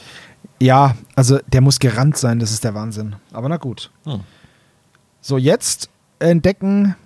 Ja, 0.60 0.94
also 1.14 1.38
der 1.46 1.60
muss 1.60 1.78
gerannt 1.78 2.16
sein, 2.16 2.38
das 2.38 2.52
ist 2.52 2.64
der 2.64 2.74
Wahnsinn. 2.74 3.16
Aber 3.32 3.48
na 3.48 3.56
gut. 3.56 3.90
Hm. 4.04 4.20
So, 5.20 5.38
jetzt 5.38 5.88
entdecken 6.18 6.96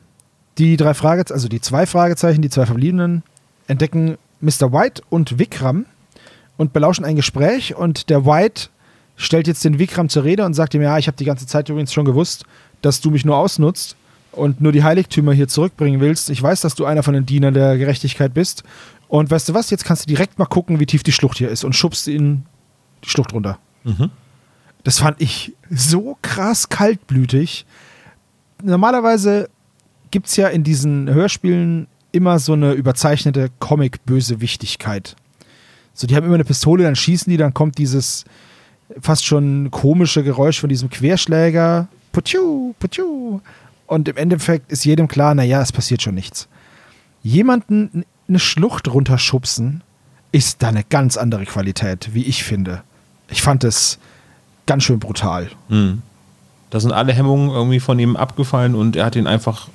die 0.58 0.76
drei 0.76 0.94
Fragezeichen, 0.94 1.34
also 1.34 1.48
die 1.48 1.60
zwei 1.60 1.86
Fragezeichen, 1.86 2.42
die 2.42 2.50
zwei 2.50 2.66
Verbliebenen, 2.66 3.22
entdecken 3.66 4.18
Mr. 4.42 4.72
White 4.72 5.02
und 5.08 5.38
Vikram 5.38 5.86
und 6.56 6.72
belauschen 6.72 7.04
ein 7.04 7.16
Gespräch 7.16 7.74
und 7.74 8.10
der 8.10 8.26
White 8.26 8.68
stellt 9.16 9.46
jetzt 9.46 9.64
den 9.64 9.78
Vikram 9.78 10.08
zur 10.08 10.24
Rede 10.24 10.44
und 10.44 10.54
sagt 10.54 10.74
ihm, 10.74 10.82
ja, 10.82 10.98
ich 10.98 11.06
habe 11.06 11.16
die 11.16 11.24
ganze 11.24 11.46
Zeit 11.46 11.68
übrigens 11.68 11.92
schon 11.92 12.04
gewusst, 12.04 12.44
dass 12.82 13.00
du 13.00 13.10
mich 13.10 13.24
nur 13.24 13.36
ausnutzt 13.36 13.96
und 14.32 14.60
nur 14.60 14.72
die 14.72 14.82
Heiligtümer 14.82 15.32
hier 15.32 15.48
zurückbringen 15.48 16.00
willst. 16.00 16.30
Ich 16.30 16.42
weiß, 16.42 16.60
dass 16.60 16.74
du 16.74 16.84
einer 16.84 17.02
von 17.02 17.14
den 17.14 17.26
Dienern 17.26 17.54
der 17.54 17.78
Gerechtigkeit 17.78 18.34
bist. 18.34 18.64
Und 19.08 19.30
weißt 19.30 19.48
du 19.50 19.54
was, 19.54 19.70
jetzt 19.70 19.84
kannst 19.84 20.04
du 20.04 20.08
direkt 20.08 20.38
mal 20.38 20.46
gucken, 20.46 20.80
wie 20.80 20.86
tief 20.86 21.02
die 21.02 21.12
Schlucht 21.12 21.38
hier 21.38 21.50
ist 21.50 21.64
und 21.64 21.74
schubst 21.76 22.06
ihn 22.08 22.46
die 23.04 23.10
Schlucht 23.10 23.32
runter. 23.32 23.58
Das 24.84 24.98
fand 24.98 25.20
ich 25.20 25.54
so 25.70 26.16
krass 26.22 26.68
kaltblütig. 26.68 27.66
Normalerweise 28.62 29.48
gibt 30.10 30.26
es 30.26 30.36
ja 30.36 30.48
in 30.48 30.64
diesen 30.64 31.12
Hörspielen 31.12 31.86
immer 32.12 32.38
so 32.38 32.52
eine 32.52 32.72
überzeichnete 32.72 33.50
Comic-Bösewichtigkeit. 33.58 35.16
So, 35.94 36.06
die 36.06 36.16
haben 36.16 36.24
immer 36.24 36.36
eine 36.36 36.44
Pistole, 36.44 36.84
dann 36.84 36.96
schießen 36.96 37.30
die, 37.30 37.36
dann 37.36 37.54
kommt 37.54 37.78
dieses 37.78 38.24
fast 39.00 39.24
schon 39.24 39.70
komische 39.70 40.22
Geräusch 40.22 40.60
von 40.60 40.68
diesem 40.68 40.90
Querschläger. 40.90 41.88
Putschu, 42.12 42.74
putschu. 42.78 43.40
Und 43.86 44.08
im 44.08 44.16
Endeffekt 44.16 44.70
ist 44.70 44.84
jedem 44.84 45.08
klar, 45.08 45.34
naja, 45.34 45.60
es 45.60 45.72
passiert 45.72 46.02
schon 46.02 46.14
nichts. 46.14 46.48
Jemanden 47.22 48.04
eine 48.28 48.38
Schlucht 48.38 48.88
runterschubsen, 48.88 49.82
ist 50.32 50.62
da 50.62 50.68
eine 50.68 50.82
ganz 50.82 51.16
andere 51.16 51.44
Qualität, 51.44 52.10
wie 52.14 52.24
ich 52.24 52.42
finde. 52.42 52.82
Ich 53.28 53.42
fand 53.42 53.64
es 53.64 53.98
ganz 54.66 54.84
schön 54.84 54.98
brutal. 54.98 55.50
Hm. 55.68 56.02
Da 56.70 56.80
sind 56.80 56.92
alle 56.92 57.12
Hemmungen 57.12 57.50
irgendwie 57.50 57.80
von 57.80 57.98
ihm 57.98 58.16
abgefallen 58.16 58.74
und 58.74 58.96
er 58.96 59.04
hat 59.04 59.16
ihn 59.16 59.26
einfach 59.26 59.68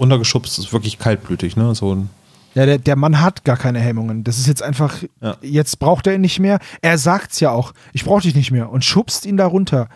runtergeschubst. 0.00 0.58
Ist 0.58 0.72
wirklich 0.72 0.98
kaltblütig, 0.98 1.56
ne? 1.56 1.74
So 1.74 1.94
ein 1.94 2.10
Ja, 2.54 2.66
der, 2.66 2.78
der 2.78 2.96
Mann 2.96 3.20
hat 3.20 3.44
gar 3.44 3.56
keine 3.56 3.78
Hemmungen. 3.78 4.24
Das 4.24 4.38
ist 4.38 4.46
jetzt 4.48 4.62
einfach, 4.62 4.96
Ja. 5.20 5.36
jetzt 5.42 5.78
braucht 5.78 6.06
er 6.08 6.14
ihn 6.14 6.20
nicht 6.22 6.40
mehr. 6.40 6.58
Er 6.82 6.98
sagt's 6.98 7.38
ja 7.40 7.50
auch, 7.52 7.72
ich 7.92 8.04
brauche 8.04 8.22
dich 8.22 8.34
nicht 8.34 8.50
mehr 8.50 8.70
und 8.70 8.84
schubst 8.84 9.24
ihn 9.26 9.36
da 9.36 9.46
runter. 9.46 9.88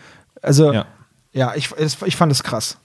Also, 0.43 0.73
ja, 0.73 0.85
Ja. 1.33 1.55
ich, 1.57 1.71
ich 2.07 2.17
fand 2.17 2.31
es 2.31 2.43
krass. 2.45 2.79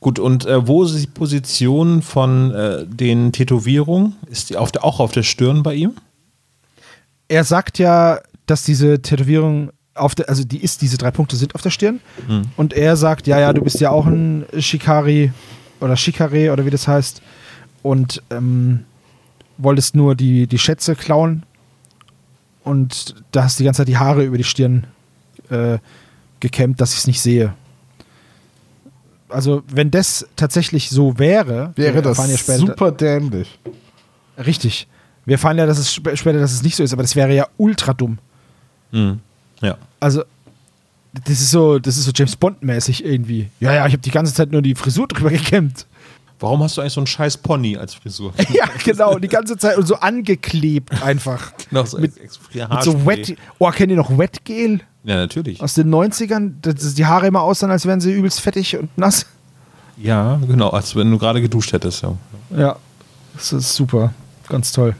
Gut, 0.00 0.18
und 0.18 0.46
äh, 0.46 0.66
wo 0.66 0.82
ist 0.82 0.96
die 1.00 1.06
Position 1.06 2.02
von 2.02 2.50
äh, 2.52 2.86
den 2.86 3.30
Tätowierungen? 3.32 4.16
Ist 4.28 4.50
die 4.50 4.56
auf 4.56 4.72
der, 4.72 4.82
auch 4.84 4.98
auf 4.98 5.12
der 5.12 5.22
Stirn 5.22 5.62
bei 5.62 5.74
ihm? 5.74 5.92
Er 7.28 7.44
sagt 7.44 7.78
ja, 7.78 8.18
dass 8.46 8.64
diese 8.64 9.00
Tätowierung 9.00 9.70
auf 9.94 10.14
der, 10.14 10.28
also 10.28 10.42
die 10.44 10.58
ist, 10.62 10.82
diese 10.82 10.98
drei 10.98 11.10
Punkte 11.10 11.36
sind 11.36 11.54
auf 11.54 11.62
der 11.62 11.70
Stirn. 11.70 12.00
Und 12.56 12.72
er 12.72 12.96
sagt, 12.96 13.26
ja, 13.26 13.38
ja, 13.38 13.52
du 13.52 13.60
bist 13.62 13.78
ja 13.80 13.90
auch 13.90 14.06
ein 14.06 14.44
Shikari 14.58 15.32
oder 15.82 15.96
Shikare 15.96 16.52
oder 16.52 16.64
wie 16.64 16.70
das 16.70 16.88
heißt. 16.88 17.20
Und 17.82 18.22
ähm, 18.30 18.84
wolltest 19.58 19.94
nur 19.96 20.14
die, 20.14 20.46
die 20.46 20.58
Schätze 20.58 20.94
klauen. 20.94 21.42
Und 22.64 23.16
da 23.32 23.44
hast 23.44 23.58
du 23.58 23.62
die 23.62 23.64
ganze 23.66 23.78
Zeit 23.78 23.88
die 23.88 23.98
Haare 23.98 24.24
über 24.24 24.38
die 24.38 24.44
Stirn 24.44 24.86
äh, 25.50 25.78
gekämmt, 26.40 26.80
dass 26.80 26.92
ich 26.92 26.98
es 27.00 27.06
nicht 27.06 27.20
sehe. 27.20 27.54
Also, 29.28 29.62
wenn 29.68 29.90
das 29.90 30.26
tatsächlich 30.36 30.90
so 30.90 31.18
wäre, 31.18 31.72
Wäre 31.74 32.02
das 32.02 32.18
ja 32.18 32.36
später, 32.36 32.58
super 32.58 32.92
dämlich. 32.92 33.58
Richtig. 34.38 34.86
Wir 35.24 35.34
erfahren 35.34 35.56
ja, 35.58 35.66
dass 35.66 35.78
es 35.78 35.88
sp- 35.94 36.14
später, 36.16 36.38
dass 36.38 36.52
es 36.52 36.62
nicht 36.62 36.76
so 36.76 36.82
ist, 36.82 36.92
aber 36.92 37.02
das 37.02 37.16
wäre 37.16 37.34
ja 37.34 37.46
ultra 37.56 37.94
dumm. 37.94 38.18
Hm. 38.90 39.20
Ja. 39.60 39.78
Also, 40.00 40.24
das 41.12 41.40
ist 41.40 41.50
so, 41.50 41.78
das 41.78 41.96
ist 41.96 42.04
so 42.04 42.12
James 42.14 42.36
Bond-mäßig 42.36 43.04
irgendwie. 43.04 43.48
Ja, 43.60 43.72
ja, 43.72 43.86
ich 43.86 43.92
habe 43.92 44.02
die 44.02 44.10
ganze 44.10 44.32
Zeit 44.32 44.50
nur 44.50 44.62
die 44.62 44.74
Frisur 44.74 45.06
drüber 45.06 45.30
gekämmt. 45.30 45.86
Warum 46.40 46.60
hast 46.62 46.76
du 46.76 46.80
eigentlich 46.80 46.94
so 46.94 47.00
einen 47.00 47.06
scheiß 47.06 47.36
Pony 47.36 47.76
als 47.76 47.94
Frisur? 47.94 48.32
ja, 48.52 48.64
genau, 48.84 49.18
die 49.18 49.28
ganze 49.28 49.56
Zeit 49.56 49.78
und 49.78 49.86
so 49.86 49.94
angeklebt 49.96 51.02
einfach. 51.02 51.52
Noch 51.70 51.86
so 51.86 51.98
mit, 51.98 52.20
mit 52.20 52.32
so. 52.82 53.06
Wet. 53.06 53.36
Oh, 53.58 53.70
kennt 53.70 53.90
ihr 53.90 53.96
noch 53.96 54.18
Wetgel 54.18 54.80
Ja, 55.04 55.16
natürlich. 55.16 55.60
aus 55.60 55.74
den 55.74 55.88
90ern? 55.94 56.54
Dass 56.60 56.94
die 56.94 57.06
Haare 57.06 57.28
immer 57.28 57.42
aussahen, 57.42 57.70
als 57.70 57.86
wären 57.86 58.00
sie 58.00 58.12
übelst 58.12 58.40
fettig 58.40 58.76
und 58.76 58.96
nass. 58.98 59.26
Ja, 59.96 60.40
genau, 60.48 60.70
als 60.70 60.96
wenn 60.96 61.10
du 61.12 61.18
gerade 61.18 61.40
geduscht 61.40 61.72
hättest. 61.72 62.02
Ja. 62.02 62.16
Ja, 62.56 62.76
das 63.34 63.52
ist 63.52 63.74
super. 63.74 64.12
Ganz 64.48 64.72
toll. 64.72 64.96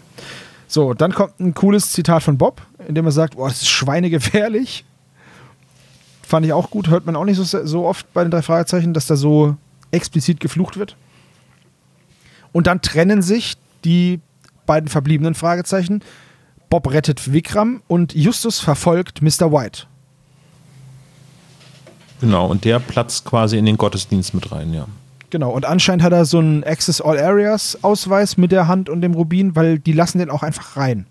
So, 0.68 0.94
dann 0.94 1.12
kommt 1.12 1.40
ein 1.40 1.54
cooles 1.54 1.90
Zitat 1.90 2.22
von 2.22 2.38
Bob, 2.38 2.62
in 2.86 2.94
dem 2.94 3.04
er 3.04 3.12
sagt, 3.12 3.34
boah, 3.36 3.48
das 3.48 3.62
ist 3.62 3.68
schweinegefährlich. 3.68 4.84
Fand 6.32 6.46
ich 6.46 6.54
auch 6.54 6.70
gut, 6.70 6.88
hört 6.88 7.04
man 7.04 7.14
auch 7.14 7.26
nicht 7.26 7.36
so, 7.36 7.44
so 7.44 7.84
oft 7.84 8.10
bei 8.14 8.24
den 8.24 8.30
drei 8.30 8.40
Fragezeichen, 8.40 8.94
dass 8.94 9.06
da 9.06 9.16
so 9.16 9.54
explizit 9.90 10.40
geflucht 10.40 10.78
wird. 10.78 10.96
Und 12.52 12.68
dann 12.68 12.80
trennen 12.80 13.20
sich 13.20 13.58
die 13.84 14.18
beiden 14.64 14.88
verbliebenen 14.88 15.34
Fragezeichen. 15.34 16.00
Bob 16.70 16.90
rettet 16.90 17.34
Vikram 17.34 17.82
und 17.86 18.14
Justus 18.14 18.60
verfolgt 18.60 19.20
Mr. 19.20 19.52
White. 19.52 19.82
Genau, 22.22 22.46
und 22.46 22.64
der 22.64 22.78
platzt 22.78 23.26
quasi 23.26 23.58
in 23.58 23.66
den 23.66 23.76
Gottesdienst 23.76 24.32
mit 24.32 24.50
rein, 24.52 24.72
ja. 24.72 24.86
Genau, 25.28 25.50
und 25.50 25.66
anscheinend 25.66 26.02
hat 26.02 26.14
er 26.14 26.24
so 26.24 26.38
einen 26.38 26.64
Access 26.64 27.02
All 27.02 27.18
Areas 27.18 27.76
Ausweis 27.82 28.38
mit 28.38 28.52
der 28.52 28.68
Hand 28.68 28.88
und 28.88 29.02
dem 29.02 29.12
Rubin, 29.12 29.54
weil 29.54 29.78
die 29.78 29.92
lassen 29.92 30.18
den 30.18 30.30
auch 30.30 30.42
einfach 30.42 30.78
rein. 30.78 31.04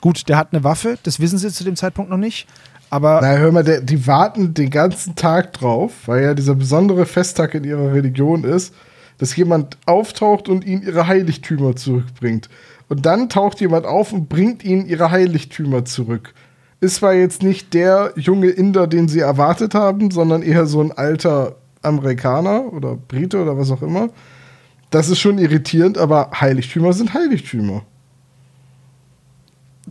Gut, 0.00 0.28
der 0.28 0.36
hat 0.36 0.52
eine 0.52 0.62
Waffe, 0.62 0.98
das 1.02 1.18
wissen 1.18 1.36
sie 1.36 1.50
zu 1.50 1.64
dem 1.64 1.74
Zeitpunkt 1.74 2.12
noch 2.12 2.16
nicht, 2.16 2.46
Aber 2.90 3.20
Na, 3.22 3.36
hör 3.36 3.52
mal, 3.52 3.62
der, 3.62 3.80
die 3.80 4.06
warten 4.06 4.52
den 4.52 4.70
ganzen 4.70 5.14
Tag 5.14 5.52
drauf, 5.52 5.92
weil 6.06 6.24
ja 6.24 6.34
dieser 6.34 6.56
besondere 6.56 7.06
Festtag 7.06 7.54
in 7.54 7.64
ihrer 7.64 7.92
Religion 7.92 8.42
ist, 8.42 8.74
dass 9.18 9.36
jemand 9.36 9.78
auftaucht 9.86 10.48
und 10.48 10.64
ihnen 10.64 10.82
ihre 10.82 11.06
Heiligtümer 11.06 11.76
zurückbringt. 11.76 12.48
Und 12.88 13.06
dann 13.06 13.28
taucht 13.28 13.60
jemand 13.60 13.86
auf 13.86 14.12
und 14.12 14.28
bringt 14.28 14.64
ihnen 14.64 14.86
ihre 14.86 15.12
Heiligtümer 15.12 15.84
zurück. 15.84 16.34
Ist 16.80 16.96
zwar 16.96 17.14
jetzt 17.14 17.42
nicht 17.42 17.74
der 17.74 18.12
junge 18.16 18.48
Inder, 18.48 18.88
den 18.88 19.06
sie 19.06 19.20
erwartet 19.20 19.74
haben, 19.74 20.10
sondern 20.10 20.42
eher 20.42 20.66
so 20.66 20.80
ein 20.80 20.90
alter 20.90 21.56
Amerikaner 21.82 22.72
oder 22.72 22.96
Brite 22.96 23.40
oder 23.40 23.56
was 23.56 23.70
auch 23.70 23.82
immer. 23.82 24.08
Das 24.90 25.08
ist 25.08 25.20
schon 25.20 25.38
irritierend, 25.38 25.98
aber 25.98 26.30
Heiligtümer 26.40 26.92
sind 26.92 27.14
Heiligtümer. 27.14 27.82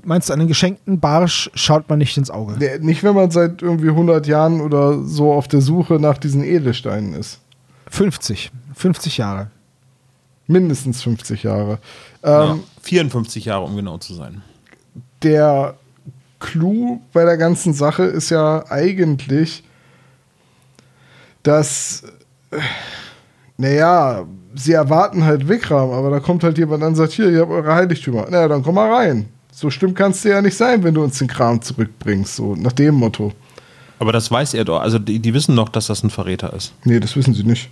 Meinst 0.04 0.30
du, 0.30 0.34
einen 0.34 0.48
geschenkten 0.48 1.00
Barsch 1.00 1.50
schaut 1.54 1.88
man 1.90 2.00
nicht 2.00 2.18
ins 2.18 2.30
Auge? 2.32 2.58
Der- 2.58 2.80
Nicht, 2.80 3.04
wenn 3.04 3.16
man 3.16 3.32
seit 3.32 3.62
irgendwie 3.62 3.90
100 3.90 4.28
Jahren 4.28 4.62
oder 4.62 5.04
so 5.04 5.32
auf 5.34 5.48
der 5.48 5.62
Suche 5.62 5.96
nach 6.00 6.18
diesen 6.18 6.44
Edelsteinen 6.44 7.14
ist. 7.14 7.40
50. 7.90 8.52
50 8.76 9.18
Jahre. 9.18 9.50
Mindestens 10.48 11.02
50 11.04 11.44
Jahre. 11.44 11.80
Ja, 12.24 12.52
Ähm, 12.54 12.64
54 12.82 13.46
Jahre, 13.46 13.66
um 13.66 13.76
genau 13.76 13.98
zu 13.98 14.14
sein. 14.14 14.42
Der 15.24 15.76
Clou 16.40 17.02
bei 17.14 17.26
der 17.26 17.38
ganzen 17.38 17.74
Sache 17.74 18.04
ist 18.04 18.30
ja 18.30 18.64
eigentlich, 18.70 19.64
dass, 21.44 22.04
äh, 22.52 22.58
naja, 23.58 24.26
sie 24.56 24.74
erwarten 24.74 25.24
halt 25.26 25.48
Vikram, 25.48 25.92
aber 25.92 26.10
da 26.10 26.20
kommt 26.20 26.44
halt 26.44 26.58
jemand 26.58 26.84
an 26.84 26.90
und 26.90 26.96
sagt, 26.96 27.14
hier, 27.14 27.30
ihr 27.30 27.42
habt 27.42 27.52
eure 27.52 27.74
Heiligtümer. 27.74 28.28
Naja, 28.30 28.48
dann 28.48 28.64
komm 28.64 28.76
mal 28.76 28.92
rein. 28.94 29.30
So 29.52 29.70
schlimm 29.70 29.94
kannst 29.94 30.24
du 30.24 30.30
ja 30.30 30.42
nicht 30.42 30.56
sein, 30.56 30.84
wenn 30.84 30.94
du 30.94 31.04
uns 31.04 31.18
den 31.18 31.28
Kram 31.28 31.62
zurückbringst, 31.62 32.36
so 32.36 32.56
nach 32.56 32.72
dem 32.72 32.96
Motto. 32.96 33.34
Aber 34.00 34.14
das 34.14 34.32
weiß 34.32 34.54
er 34.54 34.64
doch. 34.64 34.80
Also 34.80 34.98
die, 35.00 35.20
die 35.20 35.34
wissen 35.34 35.56
doch, 35.56 35.68
dass 35.70 35.88
das 35.88 36.04
ein 36.04 36.10
Verräter 36.10 36.54
ist. 36.54 36.72
Nee, 36.86 37.00
das 37.00 37.16
wissen 37.18 37.34
sie 37.34 37.44
nicht. 37.44 37.70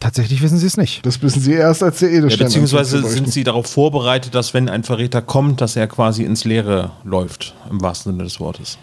Tatsächlich 0.00 0.42
wissen 0.42 0.58
sie 0.58 0.66
es 0.66 0.76
nicht. 0.76 1.04
Das 1.06 1.22
wissen 1.22 1.40
sie 1.40 1.52
erst, 1.52 1.82
als 1.82 1.98
der 2.00 2.10
Ja, 2.10 2.18
Edelstein 2.18 2.46
beziehungsweise 2.46 2.96
anfängt 2.96 3.10
zu 3.16 3.18
sind 3.24 3.32
sie 3.32 3.44
darauf 3.44 3.66
vorbereitet, 3.66 4.34
dass 4.34 4.52
wenn 4.52 4.68
ein 4.68 4.84
Verräter 4.84 5.22
kommt, 5.22 5.60
dass 5.60 5.76
er 5.76 5.86
quasi 5.86 6.24
ins 6.24 6.44
Leere 6.44 6.90
läuft, 7.04 7.54
im 7.70 7.80
wahrsten 7.80 8.12
Sinne 8.12 8.24
des 8.24 8.40
Wortes. 8.40 8.78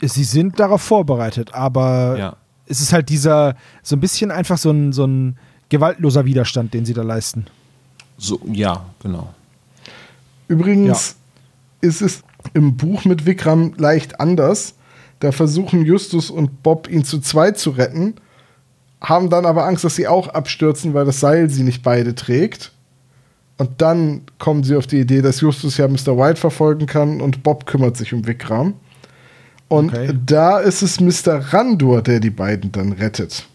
Sie 0.00 0.24
sind 0.24 0.60
darauf 0.60 0.82
vorbereitet, 0.82 1.52
aber 1.54 2.16
Ja. 2.18 2.36
es 2.66 2.80
ist 2.80 2.92
halt 2.92 3.08
dieser, 3.08 3.56
so 3.82 3.96
ein 3.96 4.00
bisschen 4.00 4.30
einfach 4.30 4.58
so 4.58 4.70
ein, 4.70 4.92
so 4.92 5.06
ein 5.06 5.36
gewaltloser 5.70 6.24
Widerstand, 6.26 6.74
den 6.74 6.84
sie 6.84 6.92
da 6.94 7.02
leisten. 7.02 7.46
So, 8.18 8.38
ja, 8.52 8.84
genau. 9.02 9.32
Übrigens 10.48 11.16
ist 11.80 12.02
es 12.02 12.22
im 12.52 12.76
Buch 12.76 13.04
mit 13.04 13.26
Vikram 13.26 13.74
leicht 13.76 14.20
anders. 14.20 14.74
Da 15.20 15.32
versuchen 15.32 15.84
Justus 15.84 16.30
und 16.30 16.62
Bob 16.62 16.88
ihn 16.88 17.04
zu 17.04 17.20
zweit 17.20 17.58
zu 17.58 17.70
retten, 17.70 18.14
haben 19.00 19.30
dann 19.30 19.46
aber 19.46 19.64
Angst, 19.66 19.84
dass 19.84 19.96
sie 19.96 20.06
auch 20.08 20.28
abstürzen, 20.28 20.92
weil 20.94 21.04
das 21.04 21.20
Seil 21.20 21.48
sie 21.50 21.62
nicht 21.62 21.82
beide 21.82 22.14
trägt. 22.14 22.72
Und 23.56 23.80
dann 23.80 24.22
kommen 24.38 24.64
sie 24.64 24.76
auf 24.76 24.86
die 24.86 24.98
Idee, 25.00 25.22
dass 25.22 25.40
Justus 25.40 25.76
ja 25.76 25.86
Mr. 25.86 26.18
White 26.18 26.40
verfolgen 26.40 26.86
kann 26.86 27.20
und 27.20 27.42
Bob 27.42 27.66
kümmert 27.66 27.96
sich 27.96 28.12
um 28.12 28.26
Vikram. 28.26 28.74
Und 29.68 29.94
Okay. 29.94 30.12
da 30.26 30.58
ist 30.58 30.82
es 30.82 31.00
Mr. 31.00 31.52
Randur, 31.52 32.02
der 32.02 32.20
die 32.20 32.30
beiden 32.30 32.72
dann 32.72 32.92
rettet 32.92 33.46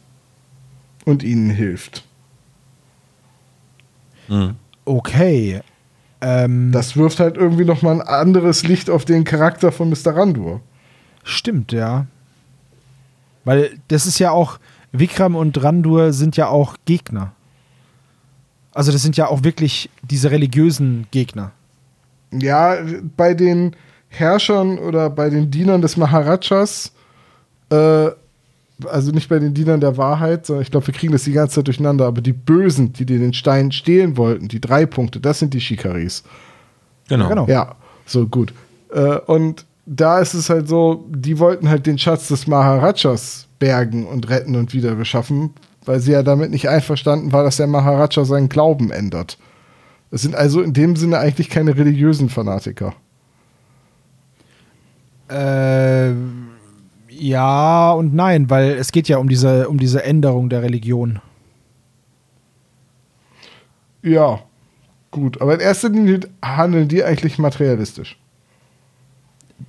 und 1.05 1.21
ihnen 1.23 1.49
hilft. 1.49 2.03
Okay. 4.85 5.61
Ähm, 6.21 6.71
Das 6.71 6.97
wirft 6.97 7.19
halt 7.19 7.37
irgendwie 7.37 7.65
noch 7.65 7.81
mal 7.81 7.93
ein 7.93 8.01
anderes 8.01 8.63
Licht 8.67 8.89
auf 8.89 9.05
den 9.05 9.23
Charakter 9.23 9.71
von 9.71 9.89
Mr. 9.89 10.15
Randur. 10.15 10.61
stimmt, 11.23 11.71
ja. 11.71 12.07
Weil 13.45 13.71
das 13.87 14.05
ist 14.05 14.19
ja 14.19 14.31
auch, 14.31 14.59
Vikram 14.91 15.35
und 15.35 15.61
Randur 15.63 16.13
sind 16.13 16.35
ja 16.37 16.47
auch 16.47 16.75
Gegner. 16.85 17.33
Also 18.73 18.91
das 18.91 19.01
sind 19.01 19.17
ja 19.17 19.27
auch 19.27 19.43
wirklich 19.43 19.89
diese 20.03 20.31
religiösen 20.31 21.07
Gegner. 21.11 21.51
Ja, 22.31 22.77
bei 23.17 23.33
den 23.33 23.75
Herrschern 24.09 24.77
oder 24.77 25.09
bei 25.09 25.29
den 25.29 25.51
Dienern 25.51 25.81
des 25.81 25.97
Maharajas, 25.97 26.91
äh, 27.71 28.09
also 28.85 29.11
nicht 29.11 29.29
bei 29.29 29.39
den 29.39 29.53
Dienern 29.53 29.79
der 29.79 29.97
Wahrheit, 29.97 30.45
sondern 30.45 30.63
ich 30.63 30.71
glaube, 30.71 30.87
wir 30.87 30.93
kriegen 30.93 31.13
das 31.13 31.23
die 31.23 31.31
ganze 31.31 31.55
Zeit 31.55 31.67
durcheinander, 31.67 32.05
aber 32.05 32.21
die 32.21 32.33
Bösen, 32.33 32.93
die 32.93 33.05
dir 33.05 33.19
den 33.19 33.33
Stein 33.33 33.71
stehlen 33.71 34.17
wollten, 34.17 34.47
die 34.47 34.61
drei 34.61 34.85
Punkte, 34.85 35.19
das 35.19 35.39
sind 35.39 35.53
die 35.53 35.61
Shikaris. 35.61 36.23
Genau. 37.07 37.29
Genau. 37.29 37.47
Ja, 37.47 37.75
so 38.05 38.27
gut. 38.27 38.53
Äh, 38.91 39.17
und 39.19 39.65
da 39.85 40.19
ist 40.19 40.33
es 40.33 40.49
halt 40.49 40.67
so, 40.67 41.05
die 41.09 41.39
wollten 41.39 41.69
halt 41.69 41.85
den 41.85 41.97
Schatz 41.97 42.27
des 42.27 42.47
Maharajas 42.47 43.47
bergen 43.57 44.05
und 44.05 44.29
retten 44.29 44.55
und 44.55 44.73
wieder 44.73 44.95
beschaffen, 44.95 45.51
weil 45.85 45.99
sie 45.99 46.11
ja 46.11 46.23
damit 46.23 46.51
nicht 46.51 46.69
einverstanden 46.69 47.31
war, 47.31 47.43
dass 47.43 47.57
der 47.57 47.67
Maharaja 47.67 48.23
seinen 48.23 48.49
Glauben 48.49 48.91
ändert. 48.91 49.37
Es 50.11 50.21
sind 50.21 50.35
also 50.35 50.61
in 50.61 50.73
dem 50.73 50.95
Sinne 50.95 51.19
eigentlich 51.19 51.49
keine 51.49 51.75
religiösen 51.77 52.29
Fanatiker. 52.29 52.93
Äh, 55.29 56.11
ja 57.19 57.91
und 57.91 58.13
nein, 58.13 58.49
weil 58.49 58.71
es 58.71 58.91
geht 58.91 59.07
ja 59.07 59.17
um 59.17 59.29
diese, 59.29 59.69
um 59.69 59.77
diese 59.77 60.03
Änderung 60.03 60.49
der 60.49 60.61
Religion. 60.61 61.19
Ja, 64.01 64.39
gut. 65.11 65.41
Aber 65.41 65.53
in 65.55 65.59
erster 65.59 65.89
Linie 65.89 66.21
handeln 66.43 66.87
die 66.87 67.03
eigentlich 67.03 67.37
materialistisch. 67.37 68.17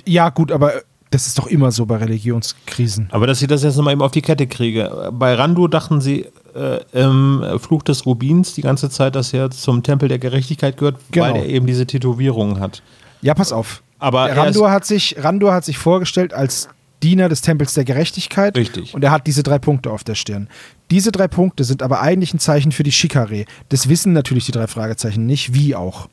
Ja, 0.07 0.29
gut, 0.31 0.53
aber 0.53 0.73
das 1.11 1.27
ist 1.27 1.37
doch 1.39 1.49
immer 1.49 1.73
so 1.73 1.87
bei 1.87 1.97
Religionskrisen. 1.97 3.09
Aber 3.11 3.27
dass 3.27 3.43
ich 3.43 3.49
das 3.49 3.65
jetzt 3.65 3.77
nochmal 3.77 3.95
eben 3.95 4.03
auf 4.03 4.13
die 4.13 4.23
Kette 4.23 4.47
kriege. 4.47 5.11
Bei 5.13 5.35
Randu 5.35 5.67
dachten 5.67 6.01
sie 6.01 6.27
äh, 6.55 6.81
im 6.93 7.45
Fluch 7.59 7.83
des 7.83 8.07
Rubins 8.07 8.55
die 8.55 8.63
ganze 8.63 8.89
Zeit, 8.91 9.17
dass 9.17 9.33
er 9.33 9.51
zum 9.51 9.83
Tempel 9.83 10.09
der 10.09 10.21
Gerechtigkeit 10.21 10.77
gehört, 10.77 10.99
Genau. 11.11 11.27
weil 11.27 11.37
er 11.37 11.47
eben 11.47 11.67
diese 11.67 11.87
Tätowierungen 11.87 12.61
hat. 12.61 12.83
Ja, 13.23 13.35
pass 13.35 13.53
auf. 13.53 13.83
Aber 13.99 14.31
er 14.31 14.37
Randur 14.37 14.71
hat, 14.71 14.85
sich, 14.87 15.17
Randur 15.23 15.53
hat 15.53 15.65
sich 15.65 15.77
vorgestellt 15.79 16.33
als 16.33 16.69
Diener 17.03 17.29
des 17.29 17.41
Tempels 17.41 17.75
der 17.75 17.85
Gerechtigkeit. 17.85 18.57
Richtig. 18.57 18.95
Und 18.95 19.03
er 19.03 19.11
hat 19.11 19.27
diese 19.27 19.43
drei 19.43 19.59
Punkte 19.59 19.91
auf 19.91 20.05
der 20.05 20.15
Stirn. 20.15 20.49
Diese 20.91 21.13
drei 21.13 21.29
Punkte 21.29 21.65
sind 21.65 21.83
aber 21.83 22.01
eigentlich 22.01 22.35
ein 22.35 22.39
Zeichen 22.39 22.73
für 22.73 22.83
die 22.83 22.93
Shikare. 22.93 23.45
Das 23.69 23.89
wissen 23.89 24.13
natürlich 24.13 24.47
die 24.47 24.53
drei 24.53 24.67
Fragezeichen 24.67 25.27
nicht, 25.27 25.55
wie 25.55 25.75
auch. 25.75 26.09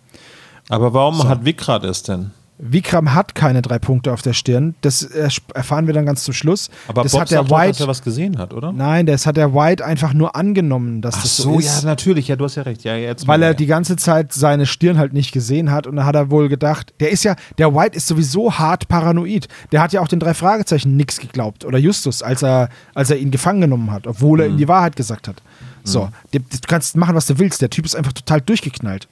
Aber 0.70 0.94
warum 0.94 1.28
hat 1.28 1.46
Vikrat 1.46 1.84
es 1.84 2.04
denn? 2.04 2.32
Vikram 2.60 3.14
hat 3.14 3.36
keine 3.36 3.62
drei 3.62 3.78
Punkte 3.78 4.12
auf 4.12 4.22
der 4.24 4.34
Stirn. 4.34 4.74
Das 4.82 5.04
erfahren 5.04 5.86
wir 5.86 5.94
dann 5.94 6.06
ganz 6.06 6.24
zum 6.24 6.34
Schluss. 6.34 6.70
Aber 6.88 7.04
das 7.04 7.12
Bob 7.12 7.22
hat 7.22 7.32
der 7.32 7.38
sagt 7.40 7.52
doch, 7.52 7.58
dass 7.58 7.68
White. 7.68 7.84
er 7.84 7.88
was 7.88 8.02
gesehen 8.02 8.38
hat, 8.40 8.54
oder? 8.54 8.72
Nein, 8.72 9.06
das 9.06 9.28
hat 9.28 9.38
der 9.38 9.54
White 9.54 9.86
einfach 9.86 10.14
nur 10.14 10.36
angenommen, 10.36 11.02
dass 11.02 11.16
Ach 11.18 11.22
das 11.22 11.38
so, 11.38 11.44
so 11.44 11.60
ja, 11.60 11.60
ist. 11.60 11.84
natürlich. 11.84 12.28
Ja, 12.28 12.36
du 12.36 12.46
hast 12.46 12.56
ja 12.56 12.64
recht. 12.64 12.84
Ja, 12.84 12.96
jetzt 12.96 13.28
weil 13.28 13.44
er 13.44 13.50
ja. 13.50 13.54
die 13.54 13.68
ganze 13.68 13.96
Zeit 13.96 14.34
seine 14.34 14.66
Stirn 14.66 14.98
halt 14.98 15.14
nicht 15.14 15.32
gesehen 15.32 15.72
hat 15.72 15.86
und 15.86 15.98
da 15.98 16.06
hat 16.06 16.16
er 16.16 16.32
wohl 16.32 16.50
gedacht, 16.50 16.94
der 17.00 17.12
ist 17.12 17.24
ja, 17.24 17.36
der 17.60 17.76
White 17.76 17.96
ist 17.96 18.08
sowieso 18.08 18.54
hart 18.54 18.88
paranoid. 18.88 19.48
Der 19.72 19.82
hat 19.82 19.94
ja 19.94 20.02
auch 20.02 20.08
den 20.08 20.20
drei 20.20 20.34
Fragezeichen 20.34 20.96
nichts 20.96 21.20
geglaubt 21.20 21.64
oder 21.64 21.78
Justus, 21.78 22.24
als 22.24 22.42
er, 22.42 22.70
als 22.96 23.12
er 23.12 23.18
ihn 23.18 23.30
gefangen 23.30 23.62
genommen 23.62 23.92
hat, 23.92 24.08
obwohl 24.08 24.42
er 24.42 24.48
ihm 24.48 24.58
die 24.58 24.68
Wahrheit 24.68 24.96
gesagt 24.96 25.28
hat. 25.28 25.44
So, 25.84 26.10
du 26.32 26.40
du 26.40 26.58
kannst 26.68 26.98
machen, 26.98 27.16
was 27.16 27.28
du 27.28 27.38
willst. 27.40 27.62
Der 27.62 27.70
Typ 27.70 27.86
ist 27.86 27.96
einfach 27.96 28.14
total 28.14 28.42
durchgeknallt. 28.42 29.08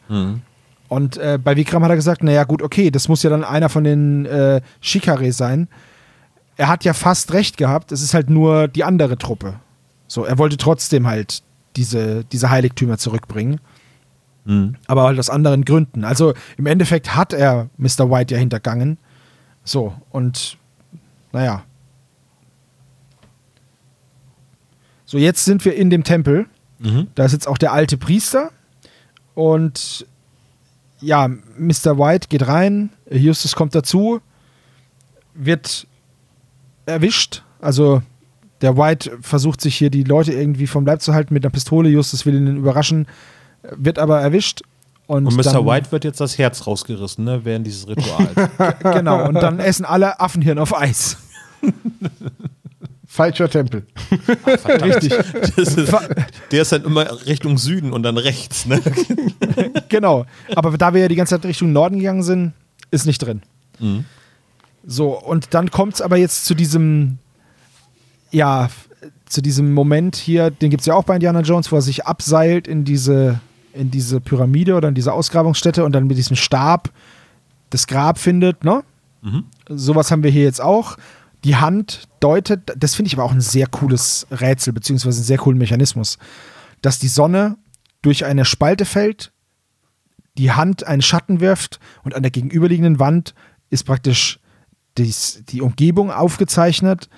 Und 0.87 1.17
äh, 1.17 1.39
bei 1.43 1.55
Vikram 1.55 1.83
hat 1.83 1.89
er 1.89 1.95
gesagt, 1.95 2.23
naja 2.23 2.43
gut, 2.43 2.61
okay, 2.61 2.91
das 2.91 3.07
muss 3.07 3.23
ja 3.23 3.29
dann 3.29 3.43
einer 3.43 3.69
von 3.69 3.83
den 3.83 4.25
äh, 4.25 4.61
Shikare 4.81 5.31
sein. 5.31 5.67
Er 6.57 6.67
hat 6.67 6.83
ja 6.85 6.93
fast 6.93 7.33
recht 7.33 7.57
gehabt, 7.57 7.91
es 7.91 8.01
ist 8.01 8.13
halt 8.13 8.29
nur 8.29 8.67
die 8.67 8.83
andere 8.83 9.17
Truppe. 9.17 9.59
So, 10.07 10.23
er 10.23 10.37
wollte 10.37 10.57
trotzdem 10.57 11.07
halt 11.07 11.41
diese, 11.75 12.23
diese 12.25 12.49
Heiligtümer 12.49 12.97
zurückbringen. 12.97 13.59
Aber 14.87 15.03
halt 15.03 15.17
aus 15.17 15.29
anderen 15.31 15.65
Gründen. 15.65 16.03
Also 16.03 16.33
im 16.57 16.67
Endeffekt 16.67 17.15
hat 17.15 17.33
er 17.33 17.69
Mr. 17.77 18.11
White 18.11 18.35
ja 18.35 18.39
hintergangen. 18.39 18.99
So, 19.63 19.93
und 20.11 20.57
naja. 21.33 21.63
So, 25.05 25.17
jetzt 25.17 25.45
sind 25.45 25.65
wir 25.65 25.75
in 25.75 25.89
dem 25.89 26.03
Tempel. 26.03 26.45
Da 27.15 27.25
ist 27.25 27.31
jetzt 27.31 27.47
auch 27.47 27.57
der 27.57 27.73
alte 27.73 27.97
Priester. 27.97 28.51
Und 29.33 30.05
ja, 31.05 31.27
Mr. 31.27 31.97
White 31.97 32.27
geht 32.29 32.47
rein, 32.47 32.89
Justus 33.09 33.55
kommt 33.55 33.75
dazu, 33.75 34.21
wird 35.33 35.87
erwischt. 36.85 37.43
Also 37.61 38.01
der 38.61 38.77
White 38.77 39.17
versucht 39.21 39.61
sich 39.61 39.75
hier 39.75 39.89
die 39.89 40.03
Leute 40.03 40.33
irgendwie 40.33 40.67
vom 40.67 40.85
Leib 40.85 41.01
zu 41.01 41.13
halten 41.13 41.33
mit 41.33 41.45
einer 41.45 41.51
Pistole. 41.51 41.89
Justus 41.89 42.25
will 42.25 42.35
ihn 42.35 42.57
überraschen, 42.57 43.07
wird 43.75 43.99
aber 43.99 44.21
erwischt. 44.21 44.61
Und, 45.07 45.27
Und 45.27 45.35
Mr. 45.35 45.43
dann, 45.43 45.65
White 45.65 45.91
wird 45.91 46.03
jetzt 46.03 46.19
das 46.19 46.37
Herz 46.39 46.65
rausgerissen, 46.65 47.23
ne, 47.23 47.41
während 47.43 47.67
dieses 47.67 47.87
Rituals. 47.87 48.31
Genau, 48.81 49.27
und 49.27 49.35
dann 49.35 49.59
essen 49.59 49.85
alle 49.85 50.19
Affenhirn 50.19 50.57
auf 50.57 50.75
Eis. 50.75 51.17
Falscher 53.15 53.49
Tempel. 53.49 53.85
Richtig. 54.81 55.13
Das 55.55 55.73
ist, 55.73 55.93
der 56.51 56.61
ist 56.61 56.71
halt 56.73 56.85
immer 56.85 57.25
Richtung 57.25 57.57
Süden 57.57 57.93
und 57.93 58.03
dann 58.03 58.17
rechts, 58.17 58.65
ne? 58.65 58.81
genau. 59.89 60.25
Aber 60.53 60.77
da 60.77 60.93
wir 60.93 61.01
ja 61.01 61.07
die 61.07 61.15
ganze 61.15 61.35
Zeit 61.35 61.45
Richtung 61.45 61.71
Norden 61.71 61.99
gegangen 61.99 62.23
sind, 62.23 62.51
ist 62.91 63.05
nicht 63.05 63.19
drin. 63.19 63.41
So, 64.85 65.17
und 65.17 65.53
dann 65.53 65.71
kommt 65.71 65.93
es 65.93 66.01
aber 66.01 66.17
jetzt 66.17 66.43
zu 66.43 66.55
diesem, 66.55 67.19
ja, 68.31 68.69
zu 69.25 69.41
diesem 69.41 69.73
Moment 69.73 70.17
hier, 70.17 70.51
den 70.51 70.69
gibt 70.69 70.81
es 70.81 70.85
ja 70.85 70.93
auch 70.93 71.05
bei 71.05 71.15
Indiana 71.15 71.39
Jones, 71.39 71.71
wo 71.71 71.77
er 71.77 71.81
sich 71.81 72.05
abseilt 72.05 72.67
in 72.67 72.83
diese, 72.83 73.39
in 73.73 73.91
diese 73.91 74.19
Pyramide 74.19 74.75
oder 74.75 74.89
in 74.89 74.95
diese 74.95 75.13
Ausgrabungsstätte 75.13 75.85
und 75.85 75.93
dann 75.93 76.07
mit 76.07 76.17
diesem 76.17 76.35
Stab 76.35 76.91
das 77.69 77.87
Grab 77.87 78.19
findet, 78.19 78.65
ne? 78.65 78.83
Mhm. 79.21 79.45
Sowas 79.69 80.11
haben 80.11 80.21
wir 80.21 80.31
hier 80.31 80.43
jetzt 80.43 80.61
auch. 80.61 80.97
Die 81.45 81.55
Hand 81.55 82.07
deutet, 82.21 82.73
das 82.75 82.95
finde 82.95 83.07
ich 83.07 83.13
aber 83.13 83.23
auch 83.23 83.31
ein 83.31 83.39
sehr 83.39 83.67
cooles 83.67 84.25
Rätsel, 84.31 84.73
beziehungsweise 84.73 85.19
einen 85.19 85.25
sehr 85.25 85.37
coolen 85.37 85.59
Mechanismus, 85.59 86.17
dass 86.81 86.97
die 86.97 87.07
Sonne 87.07 87.57
durch 88.01 88.25
eine 88.25 88.45
Spalte 88.45 88.83
fällt, 88.83 89.31
die 90.39 90.51
Hand 90.51 90.87
einen 90.87 91.03
Schatten 91.03 91.41
wirft 91.41 91.79
und 92.03 92.15
an 92.15 92.23
der 92.23 92.31
gegenüberliegenden 92.31 92.99
Wand 92.99 93.35
ist 93.69 93.83
praktisch 93.83 94.39
dies, 94.97 95.43
die 95.47 95.61
Umgebung 95.61 96.09
aufgezeichnet 96.09 97.09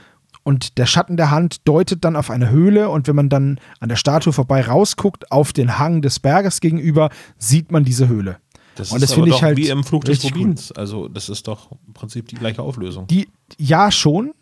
und 0.43 0.77
der 0.77 0.87
Schatten 0.87 1.15
der 1.15 1.31
Hand 1.31 1.65
deutet 1.65 2.03
dann 2.03 2.17
auf 2.17 2.29
eine 2.29 2.49
Höhle 2.49 2.89
und 2.89 3.07
wenn 3.07 3.15
man 3.15 3.29
dann 3.29 3.61
an 3.79 3.87
der 3.87 3.95
Statue 3.95 4.33
vorbei 4.33 4.61
rausguckt, 4.61 5.31
auf 5.31 5.53
den 5.53 5.79
Hang 5.79 6.01
des 6.01 6.19
Berges 6.19 6.59
gegenüber, 6.59 7.11
sieht 7.37 7.71
man 7.71 7.85
diese 7.85 8.09
Höhle. 8.09 8.39
Das 8.77 8.91
und 8.91 8.97
ist 8.97 9.09
das 9.09 9.17
aber 9.17 9.27
doch 9.27 9.41
halt 9.41 9.57
wie 9.57 9.69
im 9.69 9.83
Flug 9.83 10.05
des 10.05 10.23
Rubins. 10.23 10.69
Cool. 10.69 10.79
Also 10.79 11.07
das 11.07 11.29
ist 11.29 11.47
doch 11.47 11.71
im 11.87 11.93
Prinzip 11.93 12.27
die 12.27 12.35
gleiche 12.35 12.61
Auflösung. 12.61 13.07
Die, 13.07 13.27
ja, 13.57 13.91
schon. 13.91 14.33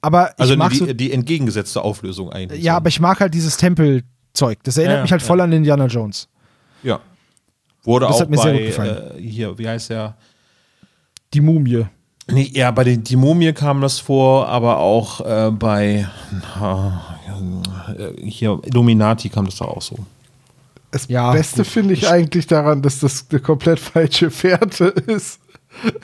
Aber 0.00 0.34
also 0.38 0.54
die, 0.54 0.76
so, 0.76 0.92
die 0.92 1.12
entgegengesetzte 1.12 1.80
Auflösung 1.80 2.30
eigentlich. 2.30 2.62
Ja, 2.62 2.76
aber 2.76 2.88
ich 2.88 3.00
mag 3.00 3.20
halt 3.20 3.32
dieses 3.32 3.56
Tempelzeug. 3.56 4.58
Das 4.62 4.76
erinnert 4.76 4.98
ja, 4.98 5.02
mich 5.02 5.12
halt 5.12 5.22
ja. 5.22 5.26
voll 5.26 5.40
an 5.40 5.52
Indiana 5.52 5.86
Jones. 5.86 6.28
Ja. 6.82 7.00
Wurde 7.84 8.06
das 8.06 8.16
auch 8.16 8.20
hat 8.20 8.30
mir 8.30 8.36
bei, 8.36 8.42
sehr 8.42 8.52
gut 8.52 8.66
gefallen. 8.66 9.16
Äh, 9.16 9.20
hier, 9.22 9.58
wie 9.58 9.68
heißt 9.68 9.90
der? 9.90 10.16
Die 11.32 11.40
Mumie. 11.40 11.86
Nee, 12.30 12.50
ja, 12.52 12.70
bei 12.70 12.84
den, 12.84 13.04
die 13.04 13.16
Mumie 13.16 13.52
kam 13.52 13.80
das 13.80 13.98
vor, 13.98 14.48
aber 14.48 14.78
auch 14.78 15.20
äh, 15.20 15.50
bei 15.50 16.08
äh, 16.60 18.28
hier 18.28 18.60
Illuminati 18.64 19.28
kam 19.28 19.44
das 19.44 19.56
da 19.56 19.66
auch 19.66 19.82
so. 19.82 19.96
Das 20.94 21.08
ja, 21.08 21.32
Beste 21.32 21.64
finde 21.64 21.92
ich 21.92 22.08
eigentlich 22.08 22.46
daran, 22.46 22.80
dass 22.80 23.00
das 23.00 23.26
eine 23.28 23.40
komplett 23.40 23.80
falsche 23.80 24.30
Fährte 24.30 24.84
ist. 25.08 25.40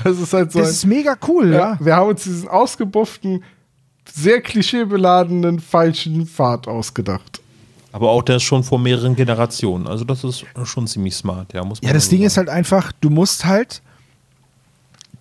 Das 0.03 0.19
ist 0.19 0.33
halt 0.33 0.51
so. 0.51 0.59
Das 0.59 0.67
ein, 0.67 0.75
ist 0.75 0.87
mega 0.87 1.17
cool, 1.29 1.53
ja, 1.53 1.59
ja. 1.59 1.79
Wir 1.79 1.95
haben 1.95 2.09
uns 2.09 2.25
diesen 2.25 2.49
ausgebufften, 2.49 3.45
sehr 4.13 4.41
klischeebeladenen 4.41 5.61
falschen 5.61 6.27
Pfad 6.27 6.67
ausgedacht. 6.67 7.41
Aber 7.93 8.11
auch 8.11 8.23
der 8.23 8.37
ist 8.37 8.43
schon 8.43 8.65
vor 8.65 8.81
mehreren 8.81 9.15
Generationen. 9.15 9.87
Also 9.87 10.03
das 10.03 10.25
ist 10.25 10.45
schon 10.65 10.89
ziemlich 10.89 11.15
smart, 11.15 11.53
ja. 11.53 11.63
Muss 11.63 11.81
man 11.81 11.87
ja, 11.87 11.95
das 11.95 12.09
Ding 12.09 12.19
sagen. 12.19 12.27
ist 12.27 12.37
halt 12.37 12.49
einfach, 12.49 12.91
du 13.01 13.11
musst 13.11 13.45
halt 13.45 13.83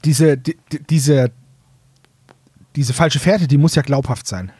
diese, 0.03 0.35
die, 0.35 0.57
diese, 0.89 1.29
diese 2.75 2.93
falsche 2.93 3.19
Fährte, 3.19 3.47
die 3.47 3.59
muss 3.59 3.75
ja 3.75 3.83
glaubhaft 3.83 4.25
sein. 4.25 4.51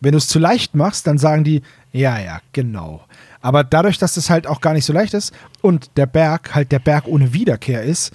Wenn 0.00 0.10
du 0.10 0.18
es 0.18 0.26
zu 0.26 0.40
leicht 0.40 0.74
machst, 0.74 1.06
dann 1.06 1.18
sagen 1.18 1.44
die, 1.44 1.62
ja, 1.92 2.18
ja, 2.18 2.40
genau. 2.52 3.04
Aber 3.46 3.62
dadurch, 3.62 3.98
dass 3.98 4.16
es 4.16 4.28
halt 4.28 4.48
auch 4.48 4.60
gar 4.60 4.72
nicht 4.72 4.84
so 4.84 4.92
leicht 4.92 5.14
ist 5.14 5.32
und 5.62 5.96
der 5.96 6.06
Berg 6.06 6.56
halt 6.56 6.72
der 6.72 6.80
Berg 6.80 7.06
ohne 7.06 7.32
Wiederkehr 7.32 7.84
ist, 7.84 8.12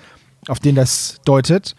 auf 0.49 0.59
den 0.59 0.75
das 0.75 1.21
deutet, 1.23 1.75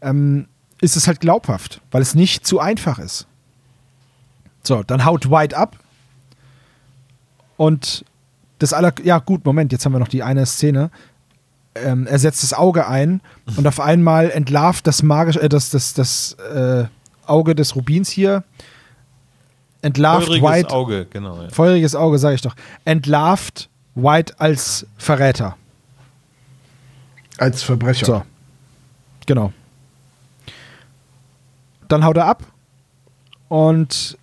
ähm, 0.00 0.48
ist 0.80 0.96
es 0.96 1.06
halt 1.06 1.20
glaubhaft, 1.20 1.80
weil 1.92 2.02
es 2.02 2.16
nicht 2.16 2.44
zu 2.44 2.58
einfach 2.58 2.98
ist. 2.98 3.28
So, 4.64 4.82
dann 4.82 5.04
haut 5.04 5.30
White 5.30 5.56
ab. 5.56 5.76
Und 7.56 8.04
das 8.58 8.72
aller, 8.72 8.92
ja 9.04 9.20
gut, 9.20 9.44
Moment, 9.44 9.70
jetzt 9.70 9.84
haben 9.84 9.92
wir 9.92 10.00
noch 10.00 10.08
die 10.08 10.24
eine 10.24 10.44
Szene 10.44 10.90
ähm, 11.76 12.08
er 12.08 12.18
setzt 12.18 12.42
das 12.42 12.54
Auge 12.54 12.88
ein 12.88 13.20
und 13.56 13.64
auf 13.68 13.78
einmal 13.78 14.32
entlarvt 14.32 14.84
das 14.88 15.04
magische, 15.04 15.40
äh, 15.40 15.48
das, 15.48 15.70
das, 15.70 15.94
das 15.94 16.36
äh, 16.52 16.86
Auge 17.24 17.54
des 17.54 17.76
Rubins 17.76 18.08
hier. 18.08 18.42
Entlarvt 19.88 20.26
Feuriges 20.26 20.48
White. 20.48 20.70
Auge, 20.70 21.06
genau. 21.10 21.42
Ja. 21.42 21.48
Feuriges 21.50 21.94
Auge, 21.94 22.18
sage 22.18 22.34
ich 22.34 22.42
doch. 22.42 22.54
Entlarvt 22.84 23.68
White 23.94 24.34
als 24.38 24.86
Verräter. 24.96 25.56
Als 27.38 27.62
Verbrecher. 27.62 28.06
So. 28.06 28.22
Genau. 29.26 29.52
Dann 31.88 32.04
haut 32.04 32.16
er 32.16 32.26
ab 32.26 32.42
und 33.48 34.18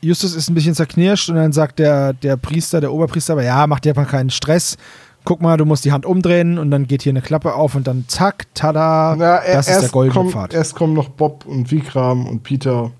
Justus 0.00 0.34
ist 0.34 0.50
ein 0.50 0.54
bisschen 0.54 0.74
zerknirscht 0.74 1.28
und 1.28 1.36
dann 1.36 1.52
sagt 1.52 1.78
der, 1.78 2.12
der 2.12 2.36
Priester, 2.36 2.80
der 2.80 2.92
Oberpriester, 2.92 3.34
aber 3.34 3.42
ja, 3.42 3.66
macht 3.66 3.84
dir 3.84 3.94
mal 3.94 4.04
keinen 4.04 4.30
Stress 4.30 4.76
guck 5.24 5.40
mal, 5.40 5.56
du 5.56 5.64
musst 5.64 5.84
die 5.84 5.92
Hand 5.92 6.06
umdrehen 6.06 6.58
und 6.58 6.70
dann 6.70 6.86
geht 6.86 7.02
hier 7.02 7.12
eine 7.12 7.22
Klappe 7.22 7.54
auf 7.54 7.74
und 7.74 7.86
dann 7.86 8.04
zack, 8.08 8.46
tada, 8.54 9.16
Na, 9.18 9.40
das 9.40 9.68
ist 9.68 9.80
der 9.80 9.88
goldene 9.88 10.14
kommt, 10.14 10.32
Pfad. 10.32 10.54
Erst 10.54 10.74
kommen 10.74 10.94
noch 10.94 11.08
Bob 11.08 11.46
und 11.46 11.70
Vikram 11.70 12.26
und 12.26 12.42
Peter. 12.42 12.92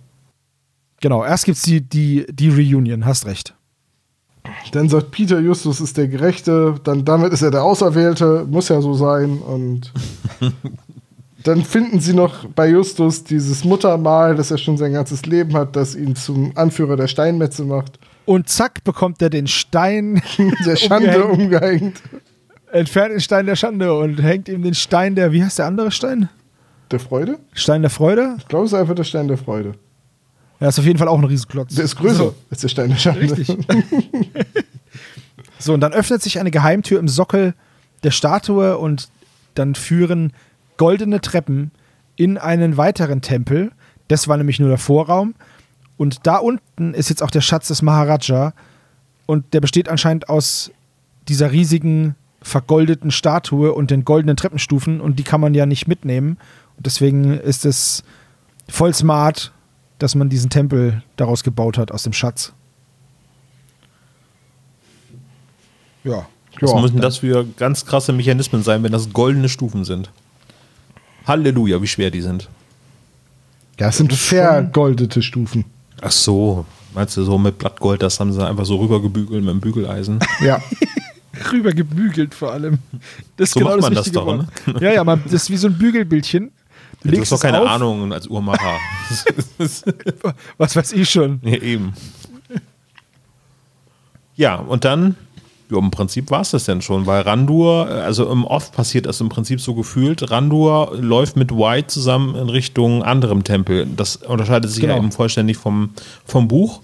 Genau, 1.04 1.22
erst 1.22 1.44
gibt's 1.44 1.60
die, 1.60 1.82
die, 1.82 2.24
die 2.32 2.48
Reunion, 2.48 3.04
hast 3.04 3.26
recht. 3.26 3.52
Dann 4.72 4.88
sagt 4.88 5.10
Peter, 5.10 5.38
Justus 5.38 5.82
ist 5.82 5.98
der 5.98 6.08
Gerechte, 6.08 6.76
dann 6.82 7.04
damit 7.04 7.30
ist 7.34 7.42
er 7.42 7.50
der 7.50 7.62
Auserwählte, 7.62 8.46
muss 8.48 8.70
ja 8.70 8.80
so 8.80 8.94
sein 8.94 9.36
und 9.36 9.92
dann 11.44 11.62
finden 11.62 12.00
sie 12.00 12.14
noch 12.14 12.46
bei 12.46 12.70
Justus 12.70 13.22
dieses 13.22 13.64
Muttermal, 13.64 14.34
das 14.34 14.50
er 14.50 14.56
schon 14.56 14.78
sein 14.78 14.94
ganzes 14.94 15.26
Leben 15.26 15.52
hat, 15.52 15.76
das 15.76 15.94
ihn 15.94 16.16
zum 16.16 16.52
Anführer 16.54 16.96
der 16.96 17.08
Steinmetze 17.08 17.64
macht. 17.64 17.98
Und 18.24 18.48
zack, 18.48 18.82
bekommt 18.82 19.20
er 19.20 19.28
den 19.28 19.46
Stein 19.46 20.22
der 20.64 20.76
Schande 20.76 21.22
umgehängt. 21.26 22.00
umgehängt. 22.00 22.02
Entfernt 22.72 23.12
den 23.12 23.20
Stein 23.20 23.44
der 23.44 23.56
Schande 23.56 23.92
und 23.92 24.22
hängt 24.22 24.48
ihm 24.48 24.62
den 24.62 24.72
Stein 24.72 25.16
der, 25.16 25.32
wie 25.32 25.44
heißt 25.44 25.58
der 25.58 25.66
andere 25.66 25.90
Stein? 25.90 26.30
Der 26.90 26.98
Freude? 26.98 27.40
Stein 27.52 27.82
der 27.82 27.90
Freude? 27.90 28.36
Ich 28.38 28.48
glaube, 28.48 28.64
es 28.64 28.72
ist 28.72 28.78
einfach 28.78 28.94
der 28.94 29.04
Stein 29.04 29.28
der 29.28 29.36
Freude. 29.36 29.74
Ja, 30.60 30.68
ist 30.68 30.78
auf 30.78 30.84
jeden 30.84 30.98
Fall 30.98 31.08
auch 31.08 31.18
ein 31.18 31.24
Riesenklotz. 31.24 31.74
Der 31.74 31.84
ist 31.84 31.96
größer 31.96 32.16
so. 32.16 32.34
als 32.50 32.60
der 32.60 32.68
Stein 32.68 32.90
der 32.90 32.96
Schande. 32.96 33.20
Richtig. 33.22 33.48
so, 35.58 35.74
und 35.74 35.80
dann 35.80 35.92
öffnet 35.92 36.22
sich 36.22 36.38
eine 36.38 36.50
Geheimtür 36.50 36.98
im 36.98 37.08
Sockel 37.08 37.54
der 38.02 38.12
Statue 38.12 38.78
und 38.78 39.08
dann 39.54 39.74
führen 39.74 40.32
goldene 40.76 41.20
Treppen 41.20 41.70
in 42.16 42.38
einen 42.38 42.76
weiteren 42.76 43.20
Tempel. 43.20 43.72
Das 44.08 44.28
war 44.28 44.36
nämlich 44.36 44.60
nur 44.60 44.68
der 44.68 44.78
Vorraum. 44.78 45.34
Und 45.96 46.26
da 46.26 46.36
unten 46.36 46.94
ist 46.94 47.08
jetzt 47.08 47.22
auch 47.22 47.30
der 47.30 47.40
Schatz 47.40 47.68
des 47.68 47.82
Maharaja. 47.82 48.52
Und 49.26 49.54
der 49.54 49.60
besteht 49.60 49.88
anscheinend 49.88 50.28
aus 50.28 50.70
dieser 51.28 51.52
riesigen 51.52 52.14
vergoldeten 52.42 53.10
Statue 53.10 53.72
und 53.72 53.90
den 53.90 54.04
goldenen 54.04 54.36
Treppenstufen. 54.36 55.00
Und 55.00 55.18
die 55.18 55.22
kann 55.22 55.40
man 55.40 55.54
ja 55.54 55.66
nicht 55.66 55.88
mitnehmen. 55.88 56.36
Und 56.76 56.86
deswegen 56.86 57.38
ist 57.38 57.64
es 57.64 58.04
voll 58.68 58.92
smart, 58.94 59.52
dass 60.04 60.14
man 60.14 60.28
diesen 60.28 60.50
Tempel 60.50 61.02
daraus 61.16 61.42
gebaut 61.42 61.78
hat, 61.78 61.90
aus 61.90 62.02
dem 62.02 62.12
Schatz. 62.12 62.52
Ja. 66.04 66.26
Was 66.60 66.72
ja, 66.72 66.80
müssen 66.80 67.00
das 67.00 67.18
für 67.18 67.46
ganz 67.56 67.86
krasse 67.86 68.12
Mechanismen 68.12 68.62
sein, 68.62 68.82
wenn 68.82 68.92
das 68.92 69.14
goldene 69.14 69.48
Stufen 69.48 69.86
sind? 69.86 70.10
Halleluja, 71.26 71.80
wie 71.80 71.86
schwer 71.86 72.10
die 72.10 72.20
sind. 72.20 72.50
Ja, 73.80 73.88
es 73.88 73.96
sind 73.96 74.12
vergoldete 74.12 75.22
Stufen. 75.22 75.64
Ach 76.02 76.12
so, 76.12 76.66
meinst 76.92 77.16
du 77.16 77.24
so 77.24 77.38
mit 77.38 77.56
Blattgold, 77.56 78.02
das 78.02 78.20
haben 78.20 78.30
sie 78.30 78.46
einfach 78.46 78.66
so 78.66 78.76
rübergebügelt 78.76 79.42
mit 79.42 79.54
dem 79.54 79.60
Bügeleisen? 79.60 80.20
Ja. 80.44 80.62
rübergebügelt 81.50 82.34
vor 82.34 82.52
allem. 82.52 82.78
Das 83.38 83.48
ist 83.48 83.54
so 83.54 83.60
genau 83.60 83.70
macht 83.70 83.80
man 83.80 83.94
das, 83.94 84.04
das 84.04 84.12
doch, 84.12 84.36
ne? 84.36 84.46
Ja, 84.80 84.92
ja, 84.92 85.02
man, 85.02 85.22
das 85.24 85.32
ist 85.32 85.50
wie 85.50 85.56
so 85.56 85.68
ein 85.68 85.78
Bügelbildchen. 85.78 86.52
Du, 87.04 87.10
du 87.10 87.20
hast 87.20 87.32
doch 87.32 87.40
keine 87.40 87.60
auf. 87.60 87.68
Ahnung 87.68 88.12
als 88.12 88.26
Uhrmacher. 88.26 88.78
Was 90.58 90.74
weiß 90.74 90.92
ich 90.92 91.10
schon. 91.10 91.40
Ja, 91.42 91.60
eben. 91.60 91.92
Ja, 94.36 94.56
und 94.56 94.84
dann 94.84 95.16
ja, 95.70 95.78
im 95.78 95.90
Prinzip 95.90 96.30
war 96.30 96.42
es 96.42 96.50
das 96.50 96.64
denn 96.64 96.82
schon, 96.82 97.06
weil 97.06 97.22
Randur, 97.22 97.88
also 97.88 98.30
im 98.30 98.44
Off 98.44 98.72
passiert 98.72 99.06
das 99.06 99.20
im 99.20 99.28
Prinzip 99.28 99.60
so 99.60 99.74
gefühlt, 99.74 100.30
Randur 100.30 100.92
läuft 100.98 101.36
mit 101.36 101.52
White 101.52 101.88
zusammen 101.88 102.34
in 102.34 102.48
Richtung 102.48 103.02
anderem 103.02 103.44
Tempel. 103.44 103.86
Das 103.96 104.16
unterscheidet 104.16 104.70
sich 104.70 104.80
genau. 104.80 104.94
ja 104.94 104.98
eben 104.98 105.12
vollständig 105.12 105.56
vom, 105.56 105.90
vom 106.26 106.48
Buch. 106.48 106.80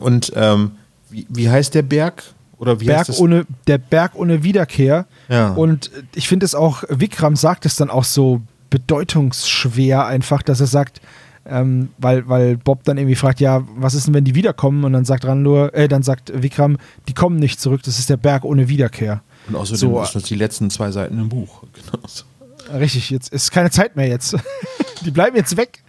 Und 0.00 0.32
ähm, 0.36 0.72
wie, 1.10 1.26
wie 1.30 1.48
heißt 1.48 1.74
der 1.74 1.82
Berg? 1.82 2.22
Oder 2.58 2.80
wie 2.80 2.86
Berg 2.86 3.08
ohne, 3.18 3.46
der 3.66 3.78
Berg 3.78 4.14
ohne 4.14 4.42
Wiederkehr. 4.42 5.06
Ja. 5.28 5.52
Und 5.52 5.90
ich 6.14 6.28
finde 6.28 6.44
es 6.44 6.54
auch, 6.54 6.82
Vikram 6.88 7.36
sagt 7.36 7.64
es 7.66 7.76
dann 7.76 7.88
auch 7.88 8.04
so 8.04 8.42
bedeutungsschwer 8.70 10.06
einfach, 10.06 10.42
dass 10.42 10.60
er 10.60 10.66
sagt, 10.66 11.00
ähm, 11.48 11.90
weil, 11.98 12.28
weil 12.28 12.56
Bob 12.56 12.84
dann 12.84 12.98
irgendwie 12.98 13.14
fragt, 13.14 13.40
ja, 13.40 13.64
was 13.76 13.94
ist 13.94 14.06
denn, 14.06 14.14
wenn 14.14 14.24
die 14.24 14.34
wiederkommen? 14.34 14.84
Und 14.84 14.92
dann 14.92 15.04
sagt 15.04 15.24
Randur, 15.24 15.74
äh, 15.74 15.88
dann 15.88 16.02
sagt 16.02 16.30
Vikram, 16.42 16.76
die 17.08 17.14
kommen 17.14 17.38
nicht 17.38 17.60
zurück, 17.60 17.82
das 17.84 17.98
ist 17.98 18.10
der 18.10 18.18
Berg 18.18 18.44
ohne 18.44 18.68
Wiederkehr. 18.68 19.22
Und 19.48 19.56
außerdem 19.56 19.78
so, 19.78 20.04
sind 20.04 20.14
das 20.14 20.22
die 20.24 20.34
letzten 20.34 20.70
zwei 20.70 20.90
Seiten 20.90 21.18
im 21.18 21.28
Buch. 21.28 21.62
Genau. 21.72 22.78
Richtig, 22.78 23.08
jetzt 23.08 23.32
ist 23.32 23.50
keine 23.50 23.70
Zeit 23.70 23.96
mehr 23.96 24.08
jetzt. 24.08 24.36
die 25.04 25.10
bleiben 25.10 25.34
jetzt 25.36 25.56
weg. 25.56 25.82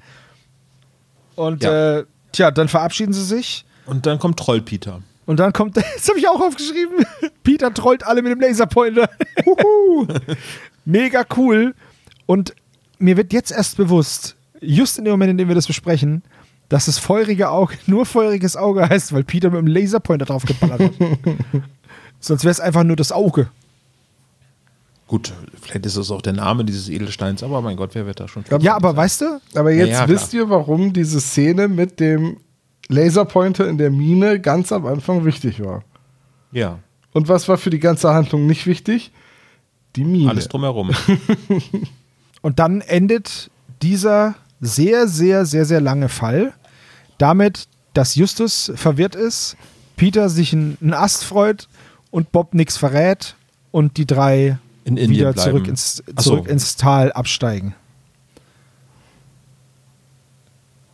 Und 1.35 1.61
ja. 1.61 1.99
äh, 1.99 2.05
tja, 2.31 2.51
dann 2.51 2.69
verabschieden 2.69 3.11
sie 3.11 3.25
sich. 3.25 3.65
Und 3.85 4.05
dann 4.05 4.17
kommt 4.17 4.39
Troll 4.39 4.61
Peter. 4.61 5.01
Und 5.25 5.41
dann 5.41 5.51
kommt, 5.51 5.75
das 5.77 6.07
habe 6.07 6.19
ich 6.19 6.27
auch 6.29 6.39
aufgeschrieben, 6.39 7.05
Peter 7.43 7.73
trollt 7.73 8.05
alle 8.05 8.21
mit 8.21 8.31
dem 8.31 8.39
Laserpointer. 8.39 9.09
Mega 10.85 11.25
cool. 11.35 11.75
Und 12.25 12.53
mir 12.99 13.17
wird 13.17 13.33
jetzt 13.33 13.51
erst 13.51 13.77
bewusst, 13.77 14.35
just 14.61 14.97
in 14.97 15.05
dem 15.05 15.11
Moment, 15.11 15.31
in 15.31 15.37
dem 15.37 15.47
wir 15.47 15.55
das 15.55 15.67
besprechen, 15.67 16.23
dass 16.69 16.85
das 16.85 16.99
feurige 16.99 17.49
Auge 17.49 17.75
nur 17.87 18.05
feuriges 18.05 18.55
Auge 18.55 18.87
heißt, 18.87 19.13
weil 19.13 19.23
Peter 19.23 19.49
mit 19.49 19.59
dem 19.59 19.67
Laserpointer 19.67 20.25
drauf 20.25 20.43
geballert 20.45 20.81
hat. 20.81 20.91
Sonst 22.19 22.43
wäre 22.43 22.51
es 22.51 22.59
einfach 22.59 22.83
nur 22.83 22.95
das 22.95 23.11
Auge. 23.11 23.49
Gut, 25.07 25.33
vielleicht 25.59 25.87
ist 25.87 25.95
es 25.95 26.11
auch 26.11 26.21
der 26.21 26.33
Name 26.33 26.63
dieses 26.63 26.87
Edelsteins, 26.87 27.41
aber 27.41 27.61
mein 27.61 27.77
Gott, 27.77 27.95
wer 27.95 28.05
wird 28.05 28.19
da 28.19 28.27
schon? 28.27 28.43
Ja, 28.59 28.75
aber 28.75 28.95
weißt 28.95 29.21
du? 29.21 29.41
Aber 29.55 29.71
jetzt 29.71 29.89
Ja, 29.89 30.01
ja, 30.01 30.07
wisst 30.07 30.35
ihr, 30.35 30.49
warum 30.51 30.93
diese 30.93 31.19
Szene 31.19 31.67
mit 31.67 31.99
dem 31.99 32.37
Laserpointer 32.89 33.67
in 33.67 33.79
der 33.79 33.89
Mine 33.89 34.39
ganz 34.39 34.71
am 34.71 34.85
Anfang 34.85 35.25
wichtig 35.25 35.63
war. 35.63 35.83
Ja, 36.51 36.79
Und 37.13 37.27
was 37.27 37.47
war 37.47 37.57
für 37.57 37.71
die 37.71 37.79
ganze 37.79 38.13
Handlung 38.13 38.45
nicht 38.45 38.67
wichtig? 38.67 39.11
Die 39.95 40.03
Mine. 40.03 40.29
alles 40.29 40.47
drumherum. 40.47 40.91
Und 42.41 42.59
dann 42.59 42.81
endet 42.81 43.49
dieser 43.81 44.35
sehr, 44.61 45.07
sehr, 45.07 45.45
sehr, 45.45 45.65
sehr 45.65 45.81
lange 45.81 46.09
Fall 46.09 46.53
damit, 47.17 47.67
dass 47.93 48.15
Justus 48.15 48.71
verwirrt 48.75 49.15
ist, 49.15 49.57
Peter 49.95 50.29
sich 50.29 50.53
einen 50.53 50.93
Ast 50.93 51.23
freut 51.25 51.67
und 52.11 52.31
Bob 52.31 52.53
nichts 52.53 52.77
verrät 52.77 53.35
und 53.71 53.97
die 53.97 54.05
drei 54.05 54.57
In 54.85 54.97
wieder 54.97 55.35
zurück, 55.35 55.67
ins, 55.67 56.03
Ach 56.15 56.21
so. 56.21 56.31
zurück 56.31 56.47
ins 56.47 56.75
Tal 56.75 57.11
absteigen. 57.11 57.75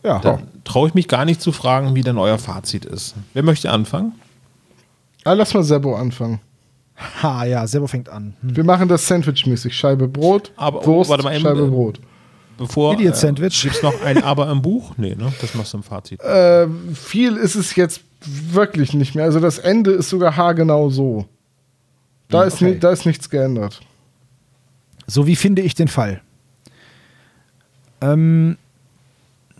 Ja. 0.02 0.20
Dann 0.20 0.48
traue 0.64 0.88
ich 0.88 0.94
mich 0.94 1.08
gar 1.08 1.24
nicht 1.24 1.40
zu 1.40 1.52
fragen, 1.52 1.94
wie 1.94 2.02
denn 2.02 2.18
euer 2.18 2.38
Fazit 2.38 2.84
ist. 2.84 3.14
Wer 3.34 3.42
möchte 3.42 3.70
anfangen? 3.70 4.12
Ah, 5.24 5.32
lass 5.32 5.54
mal 5.54 5.64
Sebo 5.64 5.96
anfangen. 5.96 6.40
Ha, 6.96 7.44
ja, 7.44 7.66
Sebo 7.66 7.86
fängt 7.86 8.08
an. 8.08 8.34
Hm. 8.40 8.56
Wir 8.56 8.64
machen 8.64 8.88
das 8.88 9.06
Sandwich-mäßig. 9.06 9.74
Scheibe 9.74 10.08
Brot, 10.08 10.52
Aber- 10.56 10.82
oh, 10.82 10.86
Wurst, 10.86 11.10
warte 11.10 11.24
mal 11.24 11.34
eben, 11.34 11.42
Scheibe 11.42 11.64
äh, 11.64 11.68
Brot. 11.68 12.00
Bevor 12.58 12.94
Idiot 12.94 13.16
Sandwich. 13.16 13.62
Gibt 13.62 13.76
es 13.76 13.82
noch 13.82 14.00
ein 14.02 14.22
Aber 14.22 14.50
im 14.50 14.62
Buch? 14.62 14.94
Nee, 14.96 15.14
ne? 15.14 15.32
Das 15.42 15.54
machst 15.54 15.74
du 15.74 15.78
im 15.78 15.82
Fazit. 15.82 16.22
Äh, 16.22 16.66
viel 16.94 17.36
ist 17.36 17.54
es 17.54 17.76
jetzt 17.76 18.00
wirklich 18.20 18.94
nicht 18.94 19.14
mehr. 19.14 19.24
Also 19.24 19.40
das 19.40 19.58
Ende 19.58 19.90
ist 19.90 20.08
sogar 20.08 20.36
haargenau 20.36 20.88
so. 20.88 21.26
Da, 22.28 22.44
ist, 22.44 22.54
okay. 22.54 22.72
ni 22.72 22.78
da 22.78 22.90
ist 22.90 23.04
nichts 23.04 23.28
geändert. 23.28 23.80
So 25.06 25.26
wie 25.26 25.36
finde 25.36 25.62
ich 25.62 25.74
den 25.74 25.88
Fall? 25.88 26.22
Ähm, 28.00 28.56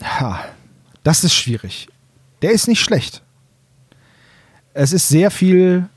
ha, 0.03 0.41
das 1.05 1.23
ist 1.23 1.35
schwierig. 1.35 1.89
Der 2.43 2.51
ist 2.53 2.67
nicht 2.67 2.81
schlecht. 2.81 3.23
Es 4.75 4.93
ist 4.93 5.09
sehr 5.09 5.31
viel 5.31 5.89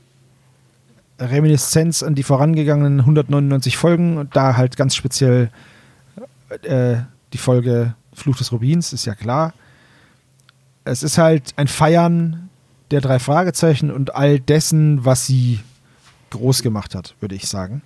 Reminiszenz 1.20 2.02
an 2.02 2.14
die 2.14 2.22
vorangegangenen 2.22 3.00
199 3.00 3.76
Folgen 3.76 4.16
und 4.16 4.34
da 4.34 4.56
halt 4.56 4.76
ganz 4.76 4.94
speziell 4.94 5.50
äh, 6.62 6.96
die 7.32 7.38
Folge 7.38 7.94
Fluch 8.12 8.36
des 8.36 8.52
Rubins, 8.52 8.92
ist 8.92 9.04
ja 9.04 9.14
klar. 9.14 9.52
Es 10.84 11.02
ist 11.02 11.18
halt 11.18 11.52
ein 11.56 11.68
Feiern 11.68 12.48
der 12.90 13.00
drei 13.00 13.18
Fragezeichen 13.18 13.90
und 13.90 14.14
all 14.14 14.40
dessen, 14.40 15.04
was 15.04 15.26
sie 15.26 15.60
groß 16.30 16.62
gemacht 16.62 16.94
hat, 16.94 17.14
würde 17.20 17.34
ich 17.34 17.48
sagen. 17.48 17.82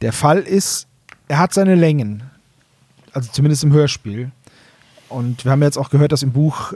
Der 0.00 0.12
Fall 0.12 0.40
ist, 0.40 0.86
er 1.28 1.38
hat 1.38 1.52
seine 1.52 1.74
Längen. 1.74 2.22
Also 3.12 3.30
zumindest 3.32 3.64
im 3.64 3.72
Hörspiel. 3.72 4.30
Und 5.08 5.44
wir 5.44 5.52
haben 5.52 5.62
jetzt 5.62 5.78
auch 5.78 5.90
gehört, 5.90 6.12
dass 6.12 6.22
im 6.22 6.32
Buch 6.32 6.72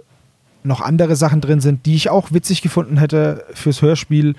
noch 0.65 0.81
andere 0.81 1.17
Sachen 1.17 1.41
drin 1.41 1.61
sind, 1.61 1.87
die 1.87 1.95
ich 1.95 2.09
auch 2.09 2.33
witzig 2.33 2.63
gefunden 2.63 2.99
hätte 2.99 3.45
fürs 3.53 3.83
Hörspiel. 3.83 4.35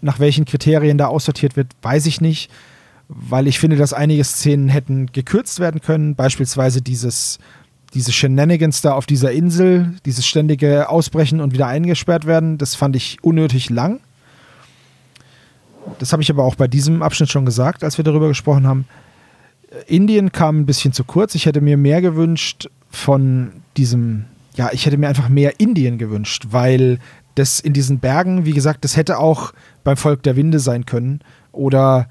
Nach 0.00 0.18
welchen 0.18 0.44
Kriterien 0.44 0.98
da 0.98 1.06
aussortiert 1.06 1.56
wird, 1.56 1.68
weiß 1.82 2.06
ich 2.06 2.20
nicht. 2.20 2.50
Weil 3.08 3.46
ich 3.46 3.58
finde, 3.58 3.76
dass 3.76 3.92
einige 3.92 4.24
Szenen 4.24 4.68
hätten 4.68 5.06
gekürzt 5.12 5.60
werden 5.60 5.80
können. 5.80 6.16
Beispielsweise 6.16 6.82
dieses, 6.82 7.38
diese 7.94 8.12
Shenanigans 8.12 8.80
da 8.82 8.94
auf 8.94 9.06
dieser 9.06 9.32
Insel, 9.32 9.94
dieses 10.04 10.26
ständige 10.26 10.88
Ausbrechen 10.88 11.40
und 11.40 11.52
wieder 11.52 11.68
eingesperrt 11.68 12.26
werden. 12.26 12.58
Das 12.58 12.74
fand 12.74 12.96
ich 12.96 13.18
unnötig 13.22 13.70
lang. 13.70 14.00
Das 15.98 16.12
habe 16.12 16.22
ich 16.22 16.30
aber 16.30 16.44
auch 16.44 16.56
bei 16.56 16.66
diesem 16.66 17.02
Abschnitt 17.02 17.30
schon 17.30 17.44
gesagt, 17.44 17.84
als 17.84 17.96
wir 17.96 18.04
darüber 18.04 18.28
gesprochen 18.28 18.66
haben. 18.66 18.86
Indien 19.86 20.32
kam 20.32 20.60
ein 20.60 20.66
bisschen 20.66 20.92
zu 20.92 21.04
kurz. 21.04 21.34
Ich 21.34 21.46
hätte 21.46 21.60
mir 21.60 21.76
mehr 21.76 22.00
gewünscht 22.00 22.68
von 22.90 23.52
diesem, 23.76 24.24
ja, 24.56 24.70
ich 24.72 24.86
hätte 24.86 24.96
mir 24.96 25.08
einfach 25.08 25.28
mehr 25.28 25.60
Indien 25.60 25.98
gewünscht, 25.98 26.46
weil 26.50 26.98
das 27.36 27.60
in 27.60 27.72
diesen 27.72 28.00
Bergen, 28.00 28.44
wie 28.44 28.52
gesagt, 28.52 28.84
das 28.84 28.96
hätte 28.96 29.18
auch 29.18 29.52
beim 29.84 29.96
Volk 29.96 30.22
der 30.24 30.36
Winde 30.36 30.58
sein 30.58 30.86
können 30.86 31.20
oder 31.52 32.08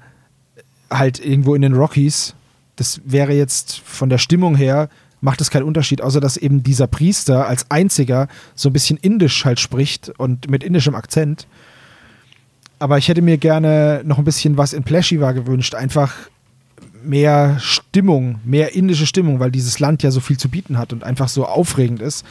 halt 0.90 1.24
irgendwo 1.24 1.54
in 1.54 1.62
den 1.62 1.74
Rockies. 1.74 2.34
Das 2.76 3.00
wäre 3.04 3.32
jetzt 3.32 3.80
von 3.80 4.08
der 4.08 4.18
Stimmung 4.18 4.56
her, 4.56 4.88
macht 5.20 5.40
es 5.40 5.50
keinen 5.50 5.64
Unterschied, 5.64 6.00
außer 6.00 6.20
dass 6.20 6.36
eben 6.36 6.62
dieser 6.62 6.86
Priester 6.86 7.46
als 7.48 7.70
einziger 7.70 8.28
so 8.54 8.68
ein 8.70 8.72
bisschen 8.72 8.98
indisch 8.98 9.44
halt 9.44 9.60
spricht 9.60 10.10
und 10.18 10.48
mit 10.48 10.62
indischem 10.62 10.94
Akzent. 10.94 11.46
Aber 12.78 12.98
ich 12.98 13.08
hätte 13.08 13.22
mir 13.22 13.38
gerne 13.38 14.02
noch 14.04 14.18
ein 14.18 14.24
bisschen 14.24 14.56
was 14.56 14.72
in 14.72 14.84
Pleshiva 14.84 15.32
gewünscht. 15.32 15.74
Einfach 15.74 16.14
mehr 17.02 17.58
Stimmung, 17.60 18.40
mehr 18.44 18.74
indische 18.74 19.06
Stimmung, 19.06 19.40
weil 19.40 19.50
dieses 19.50 19.78
Land 19.78 20.02
ja 20.02 20.10
so 20.10 20.20
viel 20.20 20.36
zu 20.36 20.48
bieten 20.48 20.78
hat 20.78 20.92
und 20.92 21.02
einfach 21.02 21.28
so 21.28 21.46
aufregend 21.46 22.02
ist. 22.02 22.24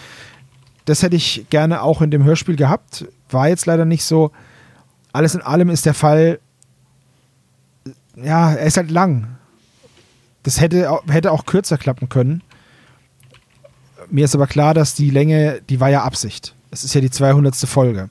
Das 0.85 1.01
hätte 1.01 1.15
ich 1.15 1.47
gerne 1.49 1.81
auch 1.81 2.01
in 2.01 2.11
dem 2.11 2.23
Hörspiel 2.23 2.55
gehabt. 2.55 3.05
War 3.29 3.49
jetzt 3.49 3.65
leider 3.65 3.85
nicht 3.85 4.03
so. 4.03 4.31
Alles 5.11 5.33
in 5.33 5.41
allem 5.41 5.69
ist 5.69 5.85
der 5.85 5.93
Fall, 5.93 6.39
ja, 8.15 8.53
er 8.53 8.65
ist 8.65 8.77
halt 8.77 8.91
lang. 8.91 9.27
Das 10.43 10.61
hätte, 10.61 10.99
hätte 11.07 11.31
auch 11.31 11.45
kürzer 11.45 11.77
klappen 11.77 12.09
können. 12.09 12.41
Mir 14.09 14.25
ist 14.25 14.35
aber 14.35 14.47
klar, 14.47 14.73
dass 14.73 14.93
die 14.93 15.09
Länge, 15.09 15.61
die 15.69 15.79
war 15.79 15.89
ja 15.89 16.03
Absicht. 16.03 16.53
Es 16.69 16.83
ist 16.83 16.93
ja 16.93 17.01
die 17.01 17.09
200. 17.09 17.55
Folge. 17.55 18.09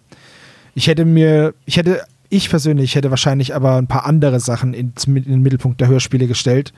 Ich 0.74 0.88
hätte 0.88 1.04
mir, 1.04 1.54
ich 1.66 1.76
hätte, 1.76 2.02
ich 2.28 2.50
persönlich 2.50 2.96
hätte 2.96 3.10
wahrscheinlich 3.10 3.54
aber 3.54 3.76
ein 3.76 3.86
paar 3.86 4.06
andere 4.06 4.40
Sachen 4.40 4.74
in, 4.74 4.92
in 5.06 5.22
den 5.22 5.42
Mittelpunkt 5.42 5.80
der 5.80 5.88
Hörspiele 5.88 6.26
gestellt, 6.26 6.72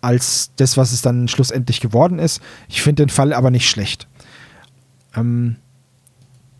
als 0.00 0.50
das, 0.56 0.76
was 0.76 0.92
es 0.92 1.02
dann 1.02 1.28
schlussendlich 1.28 1.80
geworden 1.80 2.18
ist. 2.18 2.42
Ich 2.68 2.82
finde 2.82 3.04
den 3.04 3.10
Fall 3.10 3.32
aber 3.32 3.50
nicht 3.50 3.68
schlecht. 3.68 4.08
Ähm, 5.14 5.56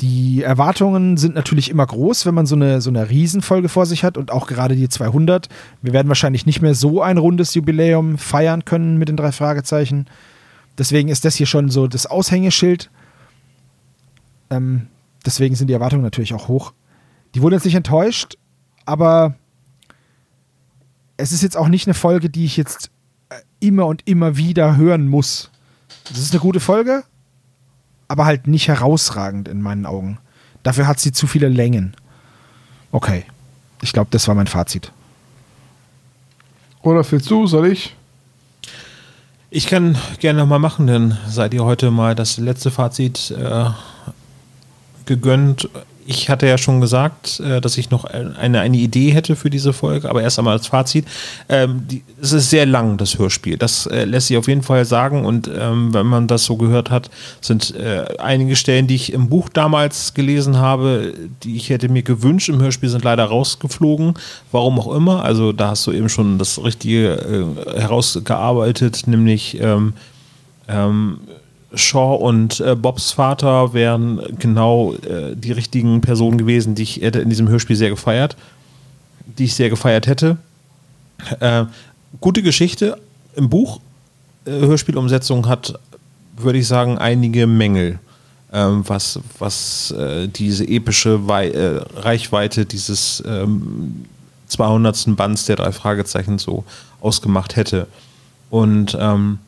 die 0.01 0.42
Erwartungen 0.42 1.18
sind 1.18 1.34
natürlich 1.34 1.68
immer 1.70 1.84
groß, 1.84 2.24
wenn 2.24 2.34
man 2.34 2.46
so 2.46 2.55
eine, 2.55 2.80
so 2.80 2.88
eine 2.88 3.11
Riesenfolge 3.11 3.68
vor 3.68 3.84
sich 3.84 4.03
hat 4.03 4.16
und 4.16 4.30
auch 4.30 4.46
gerade 4.46 4.74
die 4.74 4.88
200. 4.88 5.48
Wir 5.82 5.92
werden 5.92 6.09
wahrscheinlich 6.09 6.46
nicht 6.46 6.62
mehr 6.62 6.74
so 6.74 7.03
ein 7.03 7.18
rundes 7.18 7.55
Jubiläum 7.55 8.16
feiern 8.16 8.64
können 8.64 8.96
mit 8.96 9.09
den 9.09 9.16
drei 9.16 9.30
Fragezeichen. 9.30 10.07
Deswegen 10.78 11.11
ist 11.11 11.26
das 11.26 11.34
hier 11.34 11.46
schon 11.46 11.68
so 11.68 11.86
das 11.86 12.07
Aushängeschild. 12.07 12.90
Ähm, 14.48 14.86
deswegen 15.26 15.55
sind 15.55 15.68
die 15.68 15.74
Erwartungen 15.74 16.03
natürlich 16.03 16.32
auch 16.32 16.48
hoch. 16.48 16.72
Die 17.34 17.42
wurden 17.42 17.55
jetzt 17.55 17.66
nicht 17.66 17.74
enttäuscht, 17.74 18.38
aber 18.86 19.34
es 21.18 21.32
ist 21.32 21.42
jetzt 21.42 21.57
auch 21.57 21.68
nicht 21.68 21.86
eine 21.86 21.94
Folge, 21.94 22.30
die 22.30 22.46
ich 22.46 22.57
jetzt 22.57 22.90
äh, 23.28 23.34
immer 23.61 23.86
und 23.86 24.09
immer 24.09 24.38
wieder 24.38 24.78
hören 24.78 25.09
muss. 25.09 25.51
Das 26.09 26.18
ist 26.18 26.32
eine 26.32 26.40
gute 26.40 26.61
Folge, 26.61 27.05
aber 28.11 28.24
halt 28.24 28.48
nicht 28.48 28.66
herausragend 28.66 29.46
in 29.46 29.62
meinen 29.62 29.86
Augen. 29.86 30.18
Dafür 30.64 30.88
hat 30.88 30.98
sie 30.98 31.12
zu 31.12 31.28
viele 31.28 31.48
Längen. 31.48 31.94
Okay. 32.90 33.24
Ich 33.82 33.92
glaube, 33.92 34.08
das 34.11 34.26
war 34.26 34.34
mein 34.34 34.48
Fazit. 34.48 34.90
Oder 36.82 37.08
willst 37.08 37.30
du, 37.30 37.46
soll 37.46 37.68
ich? 37.68 37.95
Ich 39.49 39.68
kann 39.68 39.96
gerne 40.18 40.41
nochmal 40.41 40.58
machen, 40.58 40.88
denn 40.88 41.16
seid 41.28 41.54
ihr 41.54 41.64
heute 41.64 41.92
mal 41.92 42.16
das 42.16 42.37
letzte 42.37 42.72
Fazit 42.72 43.30
äh, 43.30 43.66
gegönnt. 45.07 45.68
Ich 46.11 46.28
hatte 46.28 46.49
ja 46.49 46.58
schon 46.58 46.80
gesagt, 46.80 47.38
äh, 47.38 47.61
dass 47.61 47.78
ich 47.78 47.91
noch 47.91 48.04
eine, 48.04 48.58
eine 48.58 48.76
Idee 48.76 49.12
hätte 49.12 49.37
für 49.37 49.49
diese 49.49 49.72
Folge, 49.72 50.11
aber 50.11 50.22
erst 50.22 50.41
einmal 50.41 50.54
als 50.54 50.66
Fazit. 50.66 51.07
Ähm, 51.49 51.87
die, 51.88 52.03
es 52.20 52.32
ist 52.32 52.50
sehr 52.50 52.66
lang, 52.66 52.96
das 52.96 53.16
Hörspiel. 53.16 53.57
Das 53.57 53.87
äh, 53.87 54.07
lässt 54.07 54.26
sich 54.26 54.37
auf 54.37 54.49
jeden 54.49 54.64
Fall 54.64 54.84
sagen 54.84 55.24
und 55.24 55.49
ähm, 55.57 55.95
wenn 55.95 56.07
man 56.07 56.26
das 56.26 56.46
so 56.46 56.57
gehört 56.57 56.91
hat, 56.91 57.11
sind 57.41 57.76
äh, 57.76 58.07
einige 58.18 58.57
Stellen, 58.57 58.88
die 58.88 58.96
ich 58.96 59.12
im 59.12 59.28
Buch 59.28 59.50
damals 59.50 60.12
gelesen 60.12 60.57
habe, 60.57 61.14
die 61.45 61.54
ich 61.54 61.70
hätte 61.70 61.88
mir 61.88 62.03
gewünscht 62.03 62.49
im 62.49 62.61
Hörspiel, 62.61 62.88
sind 62.88 63.04
leider 63.04 63.26
rausgeflogen. 63.26 64.14
Warum 64.50 64.80
auch 64.80 64.92
immer. 64.92 65.22
Also 65.22 65.53
da 65.53 65.68
hast 65.68 65.87
du 65.87 65.92
eben 65.92 66.08
schon 66.08 66.38
das 66.38 66.61
Richtige 66.61 67.54
äh, 67.76 67.80
herausgearbeitet, 67.80 69.07
nämlich 69.07 69.61
ähm, 69.61 69.92
ähm, 70.66 71.20
Shaw 71.75 72.17
und 72.17 72.61
äh, 72.61 72.75
Bobs 72.75 73.13
Vater 73.13 73.72
wären 73.72 74.21
genau 74.38 74.95
äh, 74.95 75.37
die 75.37 75.53
richtigen 75.53 76.01
Personen 76.01 76.38
gewesen, 76.38 76.75
die 76.75 76.83
ich 76.83 76.97
hätte 77.01 77.21
in 77.21 77.29
diesem 77.29 77.49
Hörspiel 77.49 77.76
sehr 77.76 77.91
gefeiert, 77.91 78.37
die 79.38 79.45
ich 79.45 79.55
sehr 79.55 79.71
gefeiert 79.71 80.07
hätte. 80.07 80.37
Äh, 81.38 81.67
gute 82.21 82.42
Geschichte 82.42 82.99
im 83.37 83.49
Buch. 83.49 83.80
Äh, 84.45 84.51
Hörspielumsetzung 84.51 85.49
hat, 85.49 85.79
würde 86.37 86.59
ich 86.59 86.67
sagen, 86.67 86.99
einige 86.99 87.47
Mängel, 87.47 87.99
ähm, 88.53 88.83
was, 88.87 89.21
was 89.38 89.92
äh, 89.92 90.26
diese 90.29 90.67
epische 90.67 91.29
Wei 91.29 91.51
äh, 91.51 91.83
Reichweite 91.95 92.67
dieses 92.67 93.22
ähm, 93.26 94.07
200. 94.49 95.17
Bands 95.17 95.47
der 95.47 95.57
drei 95.57 95.72
Fragezeichen 95.72 96.38
so 96.38 96.64
ausgemacht 97.01 97.57
hätte. 97.57 97.87
Und 98.51 98.97
ähm, 99.01 99.38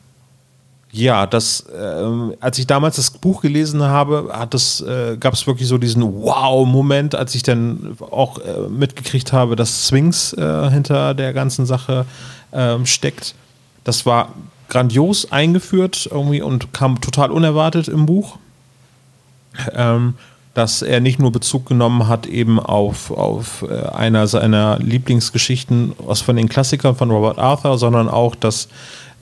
ja, 0.95 1.25
das, 1.25 1.61
äh, 1.61 2.35
als 2.39 2.59
ich 2.59 2.67
damals 2.67 2.97
das 2.97 3.09
Buch 3.09 3.41
gelesen 3.41 3.81
habe, 3.81 4.29
hat 4.31 4.53
es, 4.53 4.79
äh, 4.81 5.17
gab 5.19 5.33
es 5.33 5.47
wirklich 5.47 5.67
so 5.67 5.79
diesen 5.79 6.03
Wow-Moment, 6.03 7.15
als 7.15 7.33
ich 7.33 7.41
dann 7.41 7.97
auch 7.99 8.37
äh, 8.37 8.69
mitgekriegt 8.69 9.33
habe, 9.33 9.55
dass 9.55 9.87
Swings 9.87 10.33
äh, 10.33 10.69
hinter 10.69 11.15
der 11.15 11.33
ganzen 11.33 11.65
Sache 11.65 12.05
ähm, 12.53 12.85
steckt. 12.85 13.33
Das 13.83 14.05
war 14.05 14.33
grandios 14.69 15.31
eingeführt 15.31 16.07
irgendwie 16.11 16.43
und 16.43 16.73
kam 16.73 17.01
total 17.01 17.31
unerwartet 17.31 17.87
im 17.87 18.05
Buch. 18.05 18.37
Ähm, 19.73 20.13
dass 20.53 20.83
er 20.83 20.99
nicht 20.99 21.17
nur 21.17 21.31
Bezug 21.31 21.65
genommen 21.65 22.07
hat 22.07 22.27
eben 22.27 22.59
auf, 22.59 23.09
auf 23.09 23.65
äh, 23.67 23.87
einer 23.87 24.27
seiner 24.27 24.77
Lieblingsgeschichten 24.77 25.93
aus 26.05 26.21
von 26.21 26.35
den 26.35 26.47
Klassikern 26.47 26.95
von 26.95 27.09
Robert 27.09 27.39
Arthur, 27.39 27.79
sondern 27.79 28.07
auch, 28.07 28.35
dass 28.35 28.67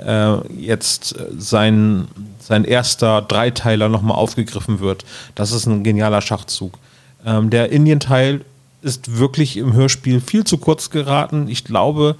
äh, 0.06 0.54
jetzt 0.54 1.16
sein, 1.38 2.08
sein 2.40 2.66
erster 2.66 3.22
Dreiteiler 3.22 3.90
nochmal 3.90 4.18
aufgegriffen 4.18 4.80
wird. 4.80 5.06
Das 5.36 5.52
ist 5.52 5.66
ein 5.66 5.84
genialer 5.84 6.22
Schachzug. 6.22 6.78
Ähm, 7.26 7.50
der 7.50 7.72
Indien-Teil 7.72 8.42
ist 8.82 9.18
wirklich 9.18 9.58
im 9.58 9.74
Hörspiel 9.74 10.22
viel 10.22 10.44
zu 10.44 10.58
kurz 10.58 10.90
geraten. 10.90 11.48
Ich 11.48 11.64
glaube, 11.64 12.16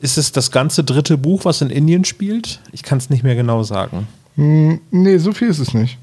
ist 0.00 0.18
es 0.18 0.32
das 0.32 0.50
ganze 0.50 0.84
dritte 0.84 1.16
Buch, 1.16 1.44
was 1.44 1.60
in 1.62 1.70
Indien 1.70 2.04
spielt? 2.04 2.60
Ich 2.72 2.82
kann 2.82 2.98
es 2.98 3.08
nicht 3.08 3.22
mehr 3.22 3.36
genau 3.36 3.62
sagen. 3.62 4.06
Hm, 4.36 4.80
nee, 4.90 5.18
so 5.18 5.32
viel 5.32 5.48
ist 5.48 5.60
es 5.60 5.72
nicht. 5.72 5.98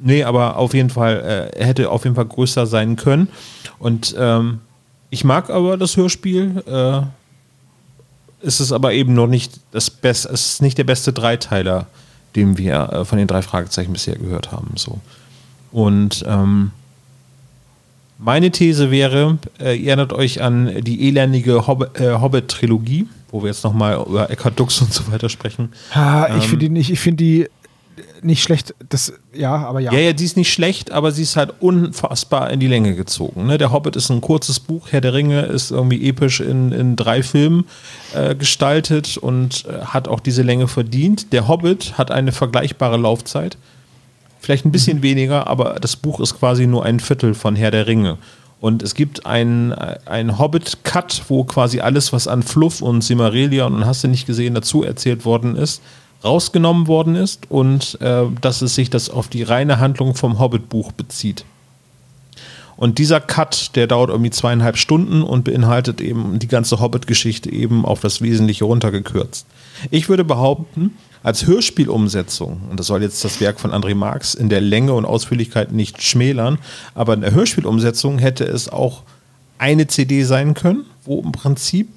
Nee, 0.00 0.22
aber 0.24 0.56
auf 0.56 0.74
jeden 0.74 0.90
Fall, 0.90 1.50
äh, 1.54 1.58
er 1.58 1.66
hätte 1.66 1.90
auf 1.90 2.04
jeden 2.04 2.16
Fall 2.16 2.26
größer 2.26 2.66
sein 2.66 2.96
können. 2.96 3.28
Und 3.78 4.14
ähm, 4.18 4.60
ich 5.10 5.24
mag 5.24 5.50
aber 5.50 5.76
das 5.76 5.96
Hörspiel. 5.96 6.62
Äh, 6.66 7.02
ist 8.40 8.60
es 8.60 8.72
aber 8.72 8.92
eben 8.92 9.14
noch 9.14 9.26
nicht 9.26 9.60
das 9.72 9.90
Beste, 9.90 10.28
es 10.32 10.52
ist 10.52 10.62
nicht 10.62 10.78
der 10.78 10.84
beste 10.84 11.12
Dreiteiler, 11.12 11.86
den 12.36 12.58
wir 12.58 12.92
äh, 12.92 13.04
von 13.04 13.18
den 13.18 13.26
drei 13.26 13.42
Fragezeichen 13.42 13.92
bisher 13.92 14.16
gehört 14.16 14.52
haben. 14.52 14.72
So. 14.76 15.00
Und 15.72 16.24
ähm, 16.26 16.70
meine 18.18 18.50
These 18.50 18.90
wäre, 18.90 19.38
äh, 19.60 19.76
ihr 19.76 19.88
erinnert 19.88 20.12
euch 20.12 20.42
an 20.42 20.82
die 20.82 21.08
elendige 21.08 21.66
Hob 21.66 21.98
äh, 22.00 22.14
Hobbit-Trilogie, 22.14 23.06
wo 23.30 23.42
wir 23.42 23.48
jetzt 23.48 23.64
nochmal 23.64 23.96
über 24.06 24.30
Eckhard 24.30 24.58
Dux 24.58 24.80
und 24.80 24.92
so 24.92 25.10
weiter 25.12 25.28
sprechen. 25.28 25.72
Ha, 25.94 26.26
ich 26.28 26.34
ähm, 26.34 26.40
finde 26.42 26.58
die 26.58 26.68
nicht, 26.70 26.90
ich 26.90 27.00
finde 27.00 27.24
die 27.24 27.48
nicht 28.22 28.42
schlecht, 28.42 28.74
das, 28.88 29.12
ja, 29.32 29.56
aber 29.56 29.80
ja. 29.80 29.92
Ja, 29.92 29.98
ja, 29.98 30.12
die 30.12 30.24
ist 30.24 30.36
nicht 30.36 30.52
schlecht, 30.52 30.90
aber 30.90 31.12
sie 31.12 31.22
ist 31.22 31.36
halt 31.36 31.54
unfassbar 31.60 32.50
in 32.50 32.60
die 32.60 32.66
Länge 32.66 32.94
gezogen. 32.94 33.46
Ne? 33.46 33.58
Der 33.58 33.72
Hobbit 33.72 33.96
ist 33.96 34.10
ein 34.10 34.20
kurzes 34.20 34.60
Buch, 34.60 34.88
Herr 34.90 35.00
der 35.00 35.14
Ringe 35.14 35.42
ist 35.42 35.70
irgendwie 35.70 36.08
episch 36.08 36.40
in, 36.40 36.72
in 36.72 36.96
drei 36.96 37.22
Filmen 37.22 37.64
äh, 38.14 38.34
gestaltet 38.34 39.16
und 39.16 39.64
äh, 39.66 39.84
hat 39.84 40.08
auch 40.08 40.20
diese 40.20 40.42
Länge 40.42 40.68
verdient. 40.68 41.32
Der 41.32 41.48
Hobbit 41.48 41.98
hat 41.98 42.10
eine 42.10 42.32
vergleichbare 42.32 42.96
Laufzeit. 42.96 43.56
Vielleicht 44.40 44.64
ein 44.64 44.72
bisschen 44.72 44.98
mhm. 44.98 45.02
weniger, 45.02 45.46
aber 45.46 45.76
das 45.80 45.96
Buch 45.96 46.20
ist 46.20 46.38
quasi 46.38 46.66
nur 46.66 46.84
ein 46.84 47.00
Viertel 47.00 47.34
von 47.34 47.56
Herr 47.56 47.70
der 47.70 47.86
Ringe. 47.86 48.18
Und 48.60 48.82
es 48.82 48.94
gibt 48.94 49.24
einen 49.24 49.72
Hobbit-Cut, 50.38 51.22
wo 51.28 51.44
quasi 51.44 51.80
alles, 51.80 52.12
was 52.12 52.26
an 52.26 52.42
Fluff 52.42 52.82
und 52.82 53.02
Simarillion 53.02 53.72
und 53.72 53.86
hast 53.86 54.02
du 54.02 54.08
nicht 54.08 54.26
gesehen, 54.26 54.54
dazu 54.54 54.82
erzählt 54.82 55.24
worden 55.24 55.54
ist, 55.54 55.80
rausgenommen 56.24 56.86
worden 56.86 57.14
ist 57.14 57.50
und 57.50 58.00
äh, 58.00 58.24
dass 58.40 58.62
es 58.62 58.74
sich 58.74 58.90
das 58.90 59.10
auf 59.10 59.28
die 59.28 59.42
reine 59.42 59.78
Handlung 59.78 60.14
vom 60.14 60.38
Hobbit-Buch 60.38 60.92
bezieht. 60.92 61.44
Und 62.76 62.98
dieser 62.98 63.20
Cut, 63.20 63.74
der 63.74 63.88
dauert 63.88 64.10
irgendwie 64.10 64.30
zweieinhalb 64.30 64.76
Stunden 64.76 65.22
und 65.22 65.42
beinhaltet 65.42 66.00
eben 66.00 66.38
die 66.38 66.46
ganze 66.46 66.78
Hobbit-Geschichte 66.78 67.50
eben 67.50 67.84
auf 67.84 68.00
das 68.00 68.22
Wesentliche 68.22 68.64
runtergekürzt. 68.64 69.46
Ich 69.90 70.08
würde 70.08 70.24
behaupten, 70.24 70.96
als 71.24 71.46
Hörspielumsetzung, 71.46 72.60
und 72.70 72.78
das 72.78 72.86
soll 72.86 73.02
jetzt 73.02 73.24
das 73.24 73.40
Werk 73.40 73.58
von 73.58 73.72
André 73.72 73.96
Marx 73.96 74.34
in 74.34 74.48
der 74.48 74.60
Länge 74.60 74.94
und 74.94 75.04
Ausführlichkeit 75.04 75.72
nicht 75.72 76.02
schmälern, 76.02 76.58
aber 76.94 77.14
in 77.14 77.20
der 77.20 77.32
Hörspielumsetzung 77.32 78.18
hätte 78.18 78.44
es 78.44 78.68
auch 78.68 79.02
eine 79.58 79.88
CD 79.88 80.22
sein 80.22 80.54
können, 80.54 80.84
wo 81.04 81.20
im 81.20 81.32
Prinzip 81.32 81.88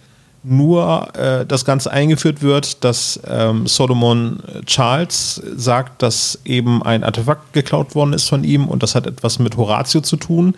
nur 0.43 1.15
äh, 1.15 1.45
das 1.45 1.65
Ganze 1.65 1.91
eingeführt 1.91 2.41
wird, 2.41 2.84
dass 2.84 3.19
ähm, 3.27 3.68
Solomon 3.68 4.39
Charles 4.65 5.41
sagt, 5.55 6.01
dass 6.01 6.39
eben 6.45 6.81
ein 6.81 7.03
Artefakt 7.03 7.53
geklaut 7.53 7.93
worden 7.95 8.13
ist 8.13 8.27
von 8.27 8.43
ihm 8.43 8.68
und 8.68 8.81
das 8.81 8.95
hat 8.95 9.05
etwas 9.05 9.39
mit 9.39 9.57
Horatio 9.57 10.01
zu 10.01 10.18
tun. 10.18 10.55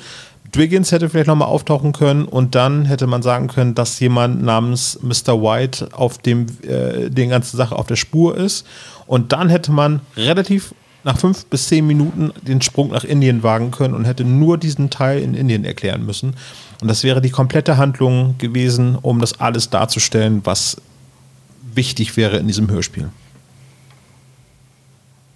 Dwiggins 0.55 0.91
hätte 0.91 1.09
vielleicht 1.09 1.27
nochmal 1.27 1.47
auftauchen 1.47 1.93
können 1.93 2.25
und 2.25 2.55
dann 2.55 2.85
hätte 2.85 3.07
man 3.07 3.23
sagen 3.23 3.47
können, 3.47 3.75
dass 3.75 3.99
jemand 3.99 4.43
namens 4.43 4.99
Mr. 5.01 5.41
White 5.41 5.89
auf 5.93 6.19
dem, 6.19 6.45
äh, 6.61 7.09
den 7.09 7.29
ganzen 7.29 7.57
Sache 7.57 7.75
auf 7.75 7.87
der 7.87 7.95
Spur 7.95 8.37
ist. 8.37 8.65
Und 9.07 9.31
dann 9.31 9.49
hätte 9.49 9.71
man 9.71 10.01
relativ 10.15 10.75
nach 11.03 11.17
fünf 11.17 11.45
bis 11.45 11.67
zehn 11.67 11.85
Minuten 11.85 12.31
den 12.41 12.61
Sprung 12.61 12.91
nach 12.91 13.03
Indien 13.03 13.43
wagen 13.43 13.71
können 13.71 13.93
und 13.93 14.05
hätte 14.05 14.23
nur 14.23 14.57
diesen 14.57 14.89
Teil 14.89 15.19
in 15.19 15.33
Indien 15.33 15.65
erklären 15.65 16.05
müssen. 16.05 16.35
Und 16.81 16.87
das 16.87 17.03
wäre 17.03 17.21
die 17.21 17.29
komplette 17.29 17.77
Handlung 17.77 18.35
gewesen, 18.37 18.97
um 19.01 19.19
das 19.19 19.39
alles 19.39 19.69
darzustellen, 19.69 20.41
was 20.43 20.77
wichtig 21.73 22.17
wäre 22.17 22.37
in 22.37 22.47
diesem 22.47 22.69
Hörspiel. 22.69 23.09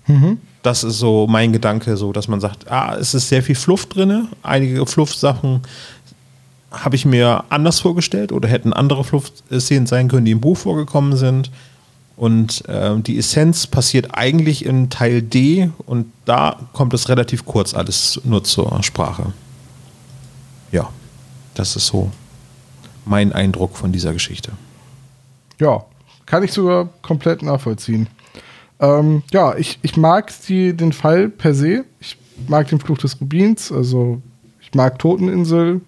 Mhm. 0.07 0.39
Das 0.63 0.83
ist 0.83 0.97
so 0.97 1.27
mein 1.27 1.53
Gedanke, 1.53 1.95
so 1.97 2.11
dass 2.11 2.27
man 2.27 2.39
sagt, 2.39 2.69
ah, 2.69 2.95
es 2.95 3.13
ist 3.13 3.29
sehr 3.29 3.43
viel 3.43 3.55
Fluff 3.55 3.85
drin. 3.85 4.27
Einige 4.43 4.85
Fluff-Sachen 4.85 5.61
habe 6.71 6.95
ich 6.95 7.05
mir 7.05 7.45
anders 7.49 7.79
vorgestellt 7.79 8.31
oder 8.31 8.49
hätten 8.49 8.73
andere 8.73 9.03
Fluff-Szenen 9.03 9.87
sein 9.87 10.07
können, 10.07 10.25
die 10.25 10.31
im 10.31 10.41
Buch 10.41 10.57
vorgekommen 10.57 11.15
sind. 11.15 11.51
Und 12.17 12.67
äh, 12.67 12.97
die 12.99 13.17
Essenz 13.17 13.67
passiert 13.67 14.09
eigentlich 14.17 14.65
in 14.65 14.89
Teil 14.89 15.21
D 15.21 15.69
und 15.85 16.07
da 16.25 16.57
kommt 16.73 16.93
es 16.93 17.09
relativ 17.09 17.45
kurz 17.45 17.75
alles 17.75 18.19
nur 18.23 18.43
zur 18.43 18.81
Sprache. 18.81 19.33
Ja. 20.71 20.89
Das 21.57 21.75
ist 21.75 21.87
so 21.87 22.11
mein 23.05 23.33
Eindruck 23.33 23.77
von 23.77 23.91
dieser 23.91 24.13
Geschichte. 24.13 24.51
Ja, 25.59 25.83
kann 26.27 26.43
ich 26.43 26.51
sogar 26.51 26.89
komplett 27.01 27.41
nachvollziehen. 27.41 28.07
Ähm, 28.79 29.23
ja, 29.31 29.55
ich, 29.55 29.79
ich 29.81 29.97
mag 29.97 30.31
die, 30.47 30.73
den 30.73 30.93
Fall 30.93 31.29
per 31.29 31.55
se. 31.55 31.83
Ich 31.99 32.15
mag 32.47 32.67
den 32.67 32.79
Fluch 32.79 32.99
des 32.99 33.19
Rubins, 33.19 33.71
also 33.71 34.21
ich 34.61 34.75
mag 34.75 34.99
Toteninsel. 34.99 35.81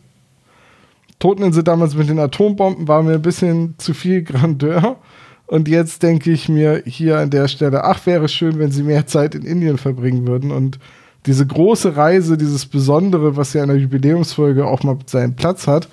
Toteninsel 1.20 1.64
damals 1.64 1.94
mit 1.94 2.10
den 2.10 2.18
Atombomben 2.18 2.88
war 2.88 3.04
mir 3.04 3.14
ein 3.14 3.22
bisschen 3.22 3.76
zu 3.78 3.94
viel 3.94 4.24
Grandeur. 4.24 4.98
Und 5.46 5.68
jetzt 5.68 6.02
denke 6.02 6.32
ich 6.32 6.50
mir 6.50 6.82
hier 6.86 7.20
an 7.20 7.30
der 7.30 7.48
Stelle, 7.48 7.84
ach, 7.84 8.08
wäre 8.08 8.28
schön, 8.28 8.58
wenn 8.58 8.72
sie 8.72 8.84
mehr 8.84 9.06
Zeit 9.06 9.36
in 9.36 9.44
Indien 9.44 9.78
verbringen 9.78 10.26
würden 10.26 10.52
und 10.52 10.80
diese 11.26 11.46
große 11.46 11.96
Reise, 11.96 12.38
dieses 12.38 12.66
Besondere, 12.66 13.36
was 13.36 13.54
ja 13.54 13.64
in 13.64 13.70
der 13.70 13.78
Jubiläumsfolge 13.78 14.66
auch 14.66 14.84
mal 14.84 14.98
seinen 15.06 15.36
Platz 15.36 15.68
hat, 15.68 15.90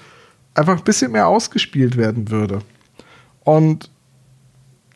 einfach 0.55 0.79
ein 0.79 0.85
bisschen 0.85 1.13
mehr 1.13 1.29
ausgespielt 1.29 1.97
werden 1.97 2.31
würde. 2.31 2.61
Und 3.45 3.91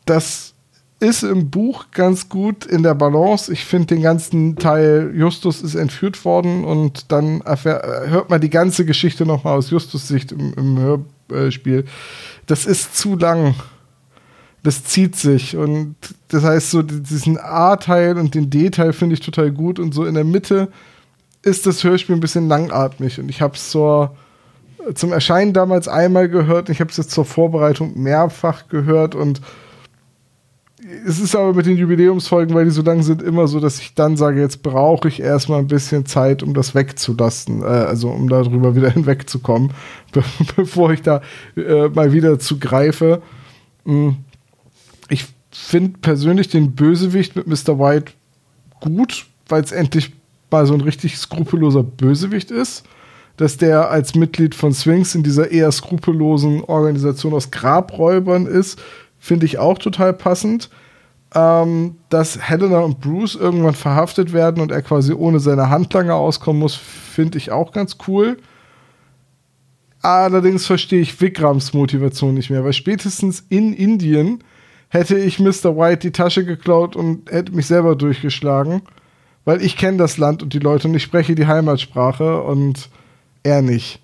das 0.06 0.54
ist 1.00 1.22
im 1.22 1.50
Buch 1.50 1.86
ganz 1.92 2.28
gut 2.28 2.66
in 2.66 2.82
der 2.82 2.94
Balance. 2.94 3.52
Ich 3.52 3.64
finde 3.64 3.94
den 3.94 4.02
ganzen 4.02 4.56
Teil, 4.56 5.12
Justus 5.14 5.62
ist 5.62 5.74
entführt 5.74 6.24
worden 6.24 6.64
und 6.64 7.10
dann 7.10 7.42
hört 7.42 8.28
man 8.28 8.40
die 8.40 8.50
ganze 8.50 8.84
Geschichte 8.84 9.24
nochmal 9.24 9.56
aus 9.56 9.70
Justus 9.70 10.08
Sicht 10.08 10.32
im, 10.32 10.52
im 10.54 11.04
Hörspiel. 11.28 11.86
Das 12.46 12.66
ist 12.66 12.96
zu 12.96 13.16
lang 13.16 13.54
das 14.62 14.84
zieht 14.84 15.16
sich. 15.16 15.56
Und 15.56 15.96
das 16.28 16.44
heißt, 16.44 16.70
so 16.70 16.82
diesen 16.82 17.38
A-Teil 17.38 18.18
und 18.18 18.34
den 18.34 18.50
D-Teil 18.50 18.92
finde 18.92 19.14
ich 19.14 19.20
total 19.20 19.50
gut. 19.50 19.78
Und 19.78 19.94
so 19.94 20.04
in 20.04 20.14
der 20.14 20.24
Mitte 20.24 20.68
ist 21.42 21.66
das 21.66 21.82
Hörspiel 21.82 22.14
ein 22.14 22.20
bisschen 22.20 22.48
langatmig. 22.48 23.18
Und 23.18 23.28
ich 23.28 23.40
habe 23.40 23.54
es 23.54 23.70
zur, 23.70 24.16
zum 24.94 25.12
Erscheinen 25.12 25.52
damals 25.52 25.88
einmal 25.88 26.28
gehört. 26.28 26.68
Ich 26.68 26.80
habe 26.80 26.90
es 26.90 26.98
jetzt 26.98 27.10
zur 27.10 27.24
Vorbereitung 27.24 28.00
mehrfach 28.00 28.68
gehört. 28.68 29.14
Und 29.14 29.40
es 31.06 31.18
ist 31.20 31.34
aber 31.34 31.54
mit 31.54 31.64
den 31.64 31.78
Jubiläumsfolgen, 31.78 32.54
weil 32.54 32.66
die 32.66 32.70
so 32.70 32.82
lang 32.82 33.02
sind, 33.02 33.22
immer 33.22 33.48
so, 33.48 33.60
dass 33.60 33.80
ich 33.80 33.94
dann 33.94 34.18
sage, 34.18 34.40
jetzt 34.40 34.62
brauche 34.62 35.08
ich 35.08 35.20
erstmal 35.20 35.60
ein 35.60 35.68
bisschen 35.68 36.04
Zeit, 36.04 36.42
um 36.42 36.52
das 36.52 36.74
wegzulassen. 36.74 37.62
Äh, 37.62 37.66
also 37.66 38.10
um 38.10 38.28
darüber 38.28 38.76
wieder 38.76 38.90
hinwegzukommen, 38.92 39.72
be 40.12 40.22
bevor 40.54 40.92
ich 40.92 41.00
da 41.00 41.22
äh, 41.56 41.88
mal 41.88 42.12
wieder 42.12 42.38
zugreife. 42.38 43.22
Mhm 43.86 44.18
ich 45.10 45.26
finde 45.50 45.98
persönlich 45.98 46.48
den 46.48 46.72
Bösewicht 46.72 47.36
mit 47.36 47.46
Mr. 47.46 47.78
White 47.78 48.12
gut, 48.80 49.26
weil 49.48 49.62
es 49.62 49.72
endlich 49.72 50.12
mal 50.50 50.66
so 50.66 50.74
ein 50.74 50.80
richtig 50.80 51.18
skrupelloser 51.18 51.82
Bösewicht 51.82 52.50
ist. 52.50 52.84
Dass 53.36 53.56
der 53.56 53.90
als 53.90 54.14
Mitglied 54.14 54.54
von 54.54 54.72
Sphinx 54.72 55.14
in 55.14 55.22
dieser 55.22 55.50
eher 55.50 55.72
skrupellosen 55.72 56.62
Organisation 56.62 57.32
aus 57.32 57.50
Grabräubern 57.50 58.46
ist, 58.46 58.80
finde 59.18 59.46
ich 59.46 59.58
auch 59.58 59.78
total 59.78 60.12
passend. 60.12 60.70
Ähm, 61.32 61.96
dass 62.08 62.40
Helena 62.40 62.80
und 62.80 63.00
Bruce 63.00 63.36
irgendwann 63.36 63.74
verhaftet 63.74 64.32
werden 64.32 64.60
und 64.60 64.72
er 64.72 64.82
quasi 64.82 65.12
ohne 65.12 65.38
seine 65.38 65.70
Handlanger 65.70 66.16
auskommen 66.16 66.60
muss, 66.60 66.74
finde 66.74 67.38
ich 67.38 67.52
auch 67.52 67.72
ganz 67.72 67.98
cool. 68.08 68.36
Allerdings 70.02 70.66
verstehe 70.66 71.00
ich 71.00 71.20
Vikrams 71.20 71.72
Motivation 71.72 72.34
nicht 72.34 72.50
mehr, 72.50 72.64
weil 72.64 72.72
spätestens 72.72 73.44
in 73.48 73.72
Indien 73.72 74.42
hätte 74.90 75.16
ich 75.16 75.38
Mr. 75.38 75.76
White 75.76 76.00
die 76.00 76.12
Tasche 76.12 76.44
geklaut 76.44 76.94
und 76.94 77.30
hätte 77.30 77.52
mich 77.52 77.66
selber 77.66 77.96
durchgeschlagen, 77.96 78.82
weil 79.44 79.62
ich 79.62 79.76
kenne 79.76 79.96
das 79.96 80.18
Land 80.18 80.42
und 80.42 80.52
die 80.52 80.58
Leute 80.58 80.88
und 80.88 80.94
ich 80.94 81.02
spreche 81.02 81.34
die 81.34 81.46
Heimatsprache 81.46 82.42
und 82.42 82.90
er 83.42 83.62
nicht. 83.62 84.00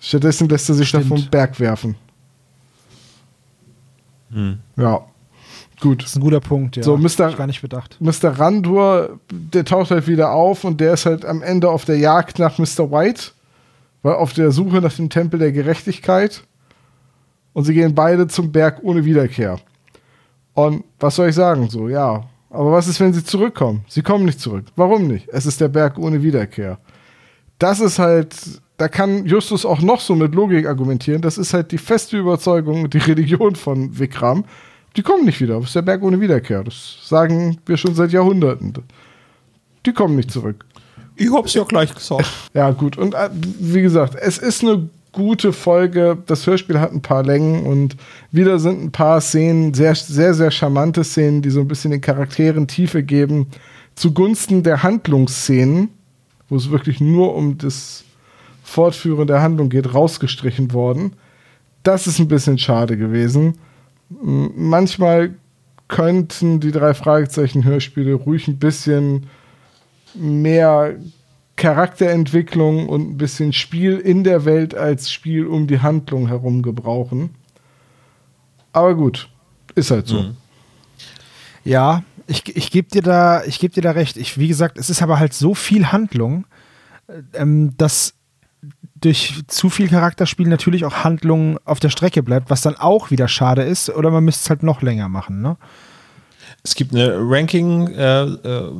Stattdessen 0.00 0.48
lässt 0.48 0.68
er 0.68 0.76
sich 0.76 0.90
da 0.90 1.00
vom 1.00 1.26
Berg 1.30 1.58
werfen. 1.60 1.96
Hm. 4.30 4.58
Ja. 4.76 5.04
Gut. 5.80 6.02
Das 6.02 6.10
ist 6.10 6.16
ein 6.16 6.22
guter 6.22 6.40
Punkt, 6.40 6.76
ja. 6.76 6.82
So, 6.82 6.96
Mr. 6.96 7.30
Ich 7.30 7.36
gar 7.36 7.46
nicht 7.46 7.62
bedacht. 7.62 7.96
Mr. 8.00 8.38
Randur, 8.38 9.18
der 9.30 9.64
taucht 9.64 9.90
halt 9.90 10.06
wieder 10.06 10.32
auf 10.32 10.64
und 10.64 10.80
der 10.80 10.94
ist 10.94 11.06
halt 11.06 11.24
am 11.24 11.42
Ende 11.42 11.70
auf 11.70 11.84
der 11.84 11.98
Jagd 11.98 12.38
nach 12.38 12.58
Mr. 12.58 12.90
White, 12.90 13.32
weil 14.02 14.14
auf 14.14 14.32
der 14.32 14.52
Suche 14.52 14.80
nach 14.80 14.92
dem 14.92 15.10
Tempel 15.10 15.40
der 15.40 15.52
Gerechtigkeit. 15.52 16.44
Und 17.52 17.64
sie 17.64 17.74
gehen 17.74 17.94
beide 17.94 18.28
zum 18.28 18.52
Berg 18.52 18.80
ohne 18.82 19.04
Wiederkehr. 19.04 19.58
Und 20.58 20.82
was 20.98 21.14
soll 21.14 21.28
ich 21.28 21.36
sagen? 21.36 21.70
So, 21.70 21.88
ja. 21.88 22.24
Aber 22.50 22.72
was 22.72 22.88
ist, 22.88 22.98
wenn 22.98 23.12
sie 23.12 23.22
zurückkommen? 23.22 23.84
Sie 23.86 24.02
kommen 24.02 24.24
nicht 24.24 24.40
zurück. 24.40 24.64
Warum 24.74 25.06
nicht? 25.06 25.28
Es 25.28 25.46
ist 25.46 25.60
der 25.60 25.68
Berg 25.68 25.98
ohne 25.98 26.20
Wiederkehr. 26.20 26.78
Das 27.60 27.78
ist 27.78 28.00
halt, 28.00 28.34
da 28.76 28.88
kann 28.88 29.24
Justus 29.24 29.64
auch 29.64 29.80
noch 29.80 30.00
so 30.00 30.16
mit 30.16 30.34
Logik 30.34 30.66
argumentieren. 30.66 31.22
Das 31.22 31.38
ist 31.38 31.54
halt 31.54 31.70
die 31.70 31.78
feste 31.78 32.18
Überzeugung, 32.18 32.90
die 32.90 32.98
Religion 32.98 33.54
von 33.54 33.96
Vikram. 33.96 34.44
Die 34.96 35.02
kommen 35.02 35.26
nicht 35.26 35.40
wieder. 35.40 35.60
Das 35.60 35.66
ist 35.66 35.76
der 35.76 35.82
Berg 35.82 36.02
ohne 36.02 36.20
Wiederkehr. 36.20 36.64
Das 36.64 36.98
sagen 37.04 37.58
wir 37.64 37.76
schon 37.76 37.94
seit 37.94 38.10
Jahrhunderten. 38.10 38.72
Die 39.86 39.92
kommen 39.92 40.16
nicht 40.16 40.32
zurück. 40.32 40.64
Ich 41.14 41.32
hab's 41.32 41.54
ja 41.54 41.62
gleich 41.62 41.94
gesagt. 41.94 42.26
Ja, 42.54 42.72
gut. 42.72 42.98
Und 42.98 43.14
äh, 43.14 43.30
wie 43.60 43.82
gesagt, 43.82 44.16
es 44.16 44.38
ist 44.38 44.64
eine 44.64 44.88
gute 45.12 45.52
Folge. 45.52 46.18
Das 46.26 46.46
Hörspiel 46.46 46.80
hat 46.80 46.92
ein 46.92 47.02
paar 47.02 47.22
Längen 47.22 47.64
und 47.66 47.96
wieder 48.30 48.58
sind 48.58 48.82
ein 48.82 48.92
paar 48.92 49.20
Szenen, 49.20 49.74
sehr, 49.74 49.94
sehr, 49.94 50.34
sehr 50.34 50.50
charmante 50.50 51.04
Szenen, 51.04 51.42
die 51.42 51.50
so 51.50 51.60
ein 51.60 51.68
bisschen 51.68 51.90
den 51.90 52.00
Charakteren 52.00 52.66
Tiefe 52.66 53.02
geben, 53.02 53.46
zugunsten 53.94 54.62
der 54.62 54.82
Handlungsszenen, 54.82 55.90
wo 56.48 56.56
es 56.56 56.70
wirklich 56.70 57.00
nur 57.00 57.34
um 57.34 57.58
das 57.58 58.04
Fortführen 58.62 59.26
der 59.26 59.42
Handlung 59.42 59.70
geht, 59.70 59.94
rausgestrichen 59.94 60.72
worden. 60.72 61.14
Das 61.82 62.06
ist 62.06 62.18
ein 62.18 62.28
bisschen 62.28 62.58
schade 62.58 62.96
gewesen. 62.96 63.58
Manchmal 64.10 65.34
könnten 65.88 66.60
die 66.60 66.70
drei 66.70 66.94
Fragezeichen 66.94 67.64
Hörspiele 67.64 68.14
ruhig 68.14 68.46
ein 68.46 68.58
bisschen 68.58 69.26
mehr 70.14 70.96
Charakterentwicklung 71.58 72.88
und 72.88 73.10
ein 73.10 73.16
bisschen 73.18 73.52
Spiel 73.52 73.98
in 73.98 74.24
der 74.24 74.46
Welt 74.46 74.74
als 74.74 75.12
Spiel 75.12 75.46
um 75.46 75.66
die 75.66 75.80
Handlung 75.80 76.28
herum 76.28 76.62
gebrauchen. 76.62 77.34
Aber 78.72 78.94
gut, 78.94 79.28
ist 79.74 79.90
halt 79.90 80.06
so. 80.06 80.30
Ja, 81.64 82.02
ich, 82.26 82.56
ich 82.56 82.70
gebe 82.70 82.88
dir 82.88 83.02
da, 83.02 83.42
ich 83.44 83.58
gebe 83.58 83.74
dir 83.74 83.82
da 83.82 83.90
recht. 83.90 84.16
Ich, 84.16 84.38
wie 84.38 84.48
gesagt, 84.48 84.78
es 84.78 84.88
ist 84.88 85.02
aber 85.02 85.18
halt 85.18 85.34
so 85.34 85.54
viel 85.54 85.92
Handlung, 85.92 86.46
äh, 87.08 87.22
ähm, 87.34 87.74
dass 87.76 88.14
durch 89.00 89.42
zu 89.46 89.70
viel 89.70 89.88
Charakterspiel 89.88 90.48
natürlich 90.48 90.84
auch 90.84 91.04
Handlung 91.04 91.58
auf 91.64 91.80
der 91.80 91.90
Strecke 91.90 92.22
bleibt, 92.22 92.50
was 92.50 92.62
dann 92.62 92.76
auch 92.76 93.10
wieder 93.10 93.28
schade 93.28 93.62
ist. 93.62 93.90
Oder 93.90 94.10
man 94.10 94.24
müsste 94.24 94.44
es 94.44 94.50
halt 94.50 94.62
noch 94.62 94.82
länger 94.82 95.08
machen, 95.08 95.40
ne? 95.40 95.56
Es 96.64 96.74
gibt 96.74 96.92
eine 96.92 97.14
Ranking 97.18 97.88
äh, 97.88 98.22
äh, 98.22 98.72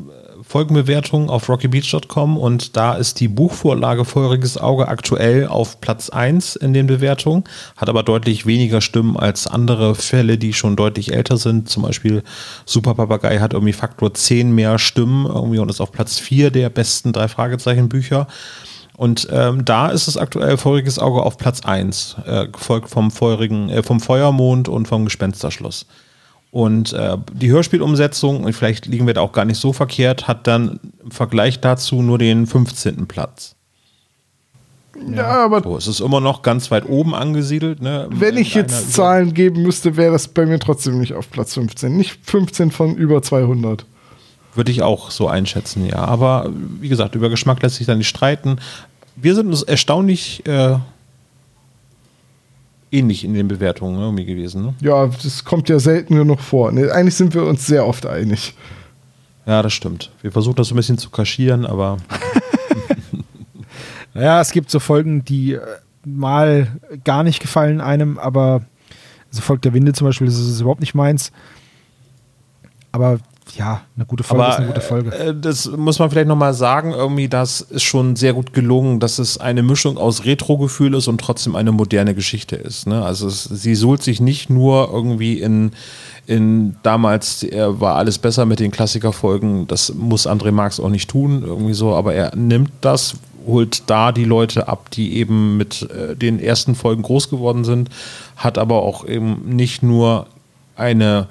Folgenbewertung 0.42 1.30
auf 1.30 1.48
rockybeach.com 1.48 2.36
und 2.36 2.76
da 2.76 2.94
ist 2.94 3.20
die 3.20 3.28
Buchvorlage 3.28 4.04
Feuriges 4.04 4.58
Auge 4.58 4.88
aktuell 4.88 5.46
auf 5.46 5.80
Platz 5.80 6.10
1 6.10 6.56
in 6.56 6.72
den 6.72 6.86
Bewertungen, 6.86 7.44
hat 7.76 7.88
aber 7.88 8.02
deutlich 8.02 8.46
weniger 8.46 8.80
Stimmen 8.80 9.16
als 9.16 9.46
andere 9.46 9.94
Fälle, 9.94 10.38
die 10.38 10.52
schon 10.52 10.76
deutlich 10.76 11.12
älter 11.12 11.36
sind. 11.36 11.68
Zum 11.68 11.82
Beispiel 11.82 12.22
Super 12.64 12.94
Papagei 12.94 13.38
hat 13.38 13.52
irgendwie 13.52 13.72
Faktor 13.72 14.14
10 14.14 14.52
mehr 14.52 14.78
Stimmen 14.78 15.26
irgendwie 15.26 15.58
und 15.58 15.70
ist 15.70 15.80
auf 15.80 15.92
Platz 15.92 16.18
4 16.18 16.50
der 16.50 16.70
besten 16.70 17.12
drei 17.12 17.28
Fragezeichen 17.28 17.88
Bücher. 17.88 18.26
Und 18.96 19.28
ähm, 19.30 19.64
da 19.64 19.88
ist 19.88 20.08
es 20.08 20.16
aktuell 20.16 20.56
Feuriges 20.56 20.98
Auge 20.98 21.22
auf 21.22 21.38
Platz 21.38 21.60
1, 21.64 22.16
äh, 22.26 22.48
gefolgt 22.48 22.90
vom, 22.90 23.10
feurigen, 23.10 23.70
äh, 23.70 23.82
vom 23.82 24.00
Feuermond 24.00 24.68
und 24.68 24.88
vom 24.88 25.04
Gespensterschloss. 25.04 25.86
Und 26.50 26.92
äh, 26.94 27.16
die 27.32 27.50
Hörspielumsetzung, 27.50 28.44
und 28.44 28.52
vielleicht 28.54 28.86
liegen 28.86 29.06
wir 29.06 29.14
da 29.14 29.20
auch 29.20 29.32
gar 29.32 29.44
nicht 29.44 29.58
so 29.58 29.72
verkehrt, 29.72 30.28
hat 30.28 30.46
dann 30.46 30.80
im 31.02 31.10
Vergleich 31.10 31.60
dazu 31.60 32.02
nur 32.02 32.18
den 32.18 32.46
15. 32.46 33.06
Platz. 33.06 33.54
Ja, 35.14 35.44
aber 35.44 35.62
So, 35.62 35.76
es 35.76 35.86
ist 35.86 36.00
immer 36.00 36.20
noch 36.20 36.42
ganz 36.42 36.70
weit 36.70 36.88
oben 36.88 37.14
angesiedelt. 37.14 37.80
Ne? 37.80 38.08
wenn 38.10 38.36
ich 38.36 38.54
jetzt 38.54 38.94
Zahlen 38.94 39.34
geben 39.34 39.62
müsste, 39.62 39.96
wäre 39.96 40.12
das 40.12 40.28
bei 40.28 40.44
mir 40.46 40.58
trotzdem 40.58 40.98
nicht 40.98 41.14
auf 41.14 41.30
Platz 41.30 41.54
15. 41.54 41.96
Nicht 41.96 42.18
15 42.24 42.70
von 42.70 42.96
über 42.96 43.22
200. 43.22 43.84
Würde 44.54 44.72
ich 44.72 44.82
auch 44.82 45.10
so 45.10 45.28
einschätzen, 45.28 45.86
ja. 45.86 45.98
Aber 45.98 46.50
wie 46.80 46.88
gesagt, 46.88 47.14
über 47.14 47.28
Geschmack 47.28 47.62
lässt 47.62 47.76
sich 47.76 47.86
da 47.86 47.94
nicht 47.94 48.08
streiten. 48.08 48.56
Wir 49.14 49.34
sind 49.34 49.48
uns 49.48 49.62
erstaunlich 49.62 50.44
äh, 50.46 50.78
ähnlich 52.90 53.24
in 53.24 53.34
den 53.34 53.48
Bewertungen 53.48 53.96
ne, 53.96 54.04
irgendwie 54.04 54.24
gewesen. 54.24 54.62
Ne? 54.62 54.74
Ja, 54.80 55.06
das 55.06 55.44
kommt 55.44 55.68
ja 55.68 55.78
selten 55.78 56.16
genug 56.16 56.40
vor. 56.40 56.72
Nee, 56.72 56.90
eigentlich 56.90 57.14
sind 57.14 57.34
wir 57.34 57.44
uns 57.44 57.66
sehr 57.66 57.86
oft 57.86 58.06
einig. 58.06 58.54
Ja, 59.46 59.62
das 59.62 59.72
stimmt. 59.72 60.10
Wir 60.22 60.32
versuchen 60.32 60.56
das 60.56 60.68
so 60.68 60.74
ein 60.74 60.76
bisschen 60.76 60.98
zu 60.98 61.10
kaschieren, 61.10 61.64
aber 61.64 61.98
Ja, 64.18 64.40
es 64.40 64.50
gibt 64.50 64.70
so 64.70 64.80
Folgen, 64.80 65.24
die 65.24 65.54
äh, 65.54 65.60
mal 66.04 66.68
gar 67.04 67.22
nicht 67.22 67.40
gefallen 67.40 67.80
einem, 67.80 68.18
aber 68.18 68.62
so 69.30 69.42
Volk 69.42 69.62
der 69.62 69.74
Winde 69.74 69.92
zum 69.92 70.06
Beispiel, 70.06 70.26
das 70.26 70.38
ist 70.38 70.60
überhaupt 70.60 70.80
nicht 70.80 70.94
meins. 70.94 71.32
Aber 72.90 73.20
ja, 73.56 73.82
eine 73.96 74.04
gute 74.04 74.22
Folge 74.22 74.48
ist 74.48 74.56
eine 74.56 74.66
gute 74.66 74.80
Folge. 74.80 75.14
Äh, 75.14 75.34
das 75.34 75.70
muss 75.70 75.98
man 75.98 76.10
vielleicht 76.10 76.28
nochmal 76.28 76.54
sagen, 76.54 76.92
irgendwie, 76.92 77.28
das 77.28 77.60
ist 77.60 77.82
schon 77.82 78.16
sehr 78.16 78.32
gut 78.32 78.52
gelungen, 78.52 79.00
dass 79.00 79.18
es 79.18 79.38
eine 79.38 79.62
Mischung 79.62 79.98
aus 79.98 80.24
Retro-Gefühl 80.24 80.94
ist 80.94 81.08
und 81.08 81.20
trotzdem 81.20 81.56
eine 81.56 81.72
moderne 81.72 82.14
Geschichte 82.14 82.56
ist. 82.56 82.86
Ne? 82.86 83.02
Also 83.04 83.26
es, 83.26 83.44
sie 83.44 83.74
suhlt 83.74 84.02
sich 84.02 84.20
nicht 84.20 84.50
nur 84.50 84.90
irgendwie 84.92 85.40
in, 85.40 85.72
in 86.26 86.76
damals 86.82 87.42
äh, 87.42 87.80
war 87.80 87.96
alles 87.96 88.18
besser 88.18 88.44
mit 88.46 88.60
den 88.60 88.70
Klassikerfolgen, 88.70 89.66
das 89.66 89.94
muss 89.94 90.26
André 90.26 90.52
Marx 90.52 90.78
auch 90.80 90.90
nicht 90.90 91.10
tun, 91.10 91.42
irgendwie 91.44 91.74
so, 91.74 91.94
aber 91.94 92.14
er 92.14 92.36
nimmt 92.36 92.70
das, 92.80 93.14
holt 93.46 93.84
da 93.86 94.12
die 94.12 94.24
Leute 94.24 94.68
ab, 94.68 94.90
die 94.90 95.16
eben 95.16 95.56
mit 95.56 95.88
äh, 95.90 96.14
den 96.14 96.38
ersten 96.38 96.74
Folgen 96.74 97.02
groß 97.02 97.30
geworden 97.30 97.64
sind, 97.64 97.88
hat 98.36 98.58
aber 98.58 98.82
auch 98.82 99.06
eben 99.06 99.56
nicht 99.56 99.82
nur 99.82 100.26
eine 100.76 101.26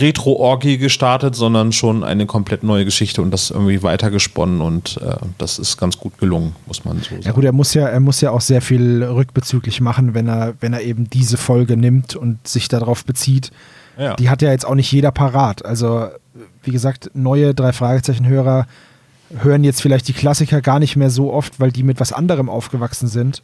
Retro-Orgie 0.00 0.78
gestartet, 0.78 1.34
sondern 1.34 1.72
schon 1.72 2.04
eine 2.04 2.26
komplett 2.26 2.62
neue 2.62 2.84
Geschichte 2.84 3.22
und 3.22 3.30
das 3.30 3.50
irgendwie 3.50 3.82
weitergesponnen 3.82 4.60
und 4.60 4.98
äh, 5.02 5.16
das 5.38 5.58
ist 5.58 5.76
ganz 5.76 5.98
gut 5.98 6.18
gelungen, 6.18 6.54
muss 6.66 6.84
man 6.84 6.98
so 6.98 7.10
sagen. 7.10 7.22
Ja 7.22 7.32
gut, 7.32 7.44
er 7.44 7.52
muss 7.52 7.74
ja, 7.74 7.86
er 7.86 8.00
muss 8.00 8.20
ja 8.20 8.30
auch 8.30 8.40
sehr 8.40 8.60
viel 8.60 9.02
rückbezüglich 9.02 9.80
machen, 9.80 10.14
wenn 10.14 10.28
er, 10.28 10.54
wenn 10.60 10.72
er 10.72 10.82
eben 10.82 11.08
diese 11.10 11.36
Folge 11.36 11.76
nimmt 11.76 12.16
und 12.16 12.46
sich 12.46 12.68
darauf 12.68 13.04
bezieht. 13.04 13.50
Ja. 13.98 14.14
Die 14.16 14.28
hat 14.28 14.42
ja 14.42 14.50
jetzt 14.50 14.66
auch 14.66 14.74
nicht 14.74 14.90
jeder 14.90 15.12
parat. 15.12 15.64
Also, 15.64 16.08
wie 16.62 16.72
gesagt, 16.72 17.10
neue 17.14 17.54
drei 17.54 17.72
Fragezeichen-Hörer 17.72 18.66
hören 19.38 19.64
jetzt 19.64 19.82
vielleicht 19.82 20.08
die 20.08 20.12
Klassiker 20.12 20.60
gar 20.60 20.78
nicht 20.78 20.96
mehr 20.96 21.10
so 21.10 21.32
oft, 21.32 21.60
weil 21.60 21.72
die 21.72 21.82
mit 21.82 22.00
was 22.00 22.12
anderem 22.12 22.48
aufgewachsen 22.48 23.08
sind. 23.08 23.42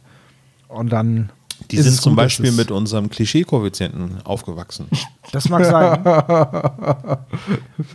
Und 0.67 0.91
dann. 0.91 1.29
Die 1.69 1.77
ist 1.77 1.85
sind 1.85 2.01
zum 2.01 2.13
gut, 2.13 2.17
Beispiel 2.23 2.51
mit 2.51 2.71
unserem 2.71 3.09
Klischee-Koeffizienten 3.09 4.21
aufgewachsen. 4.23 4.87
Das 5.31 5.47
mag 5.49 5.63
sein. 5.63 6.03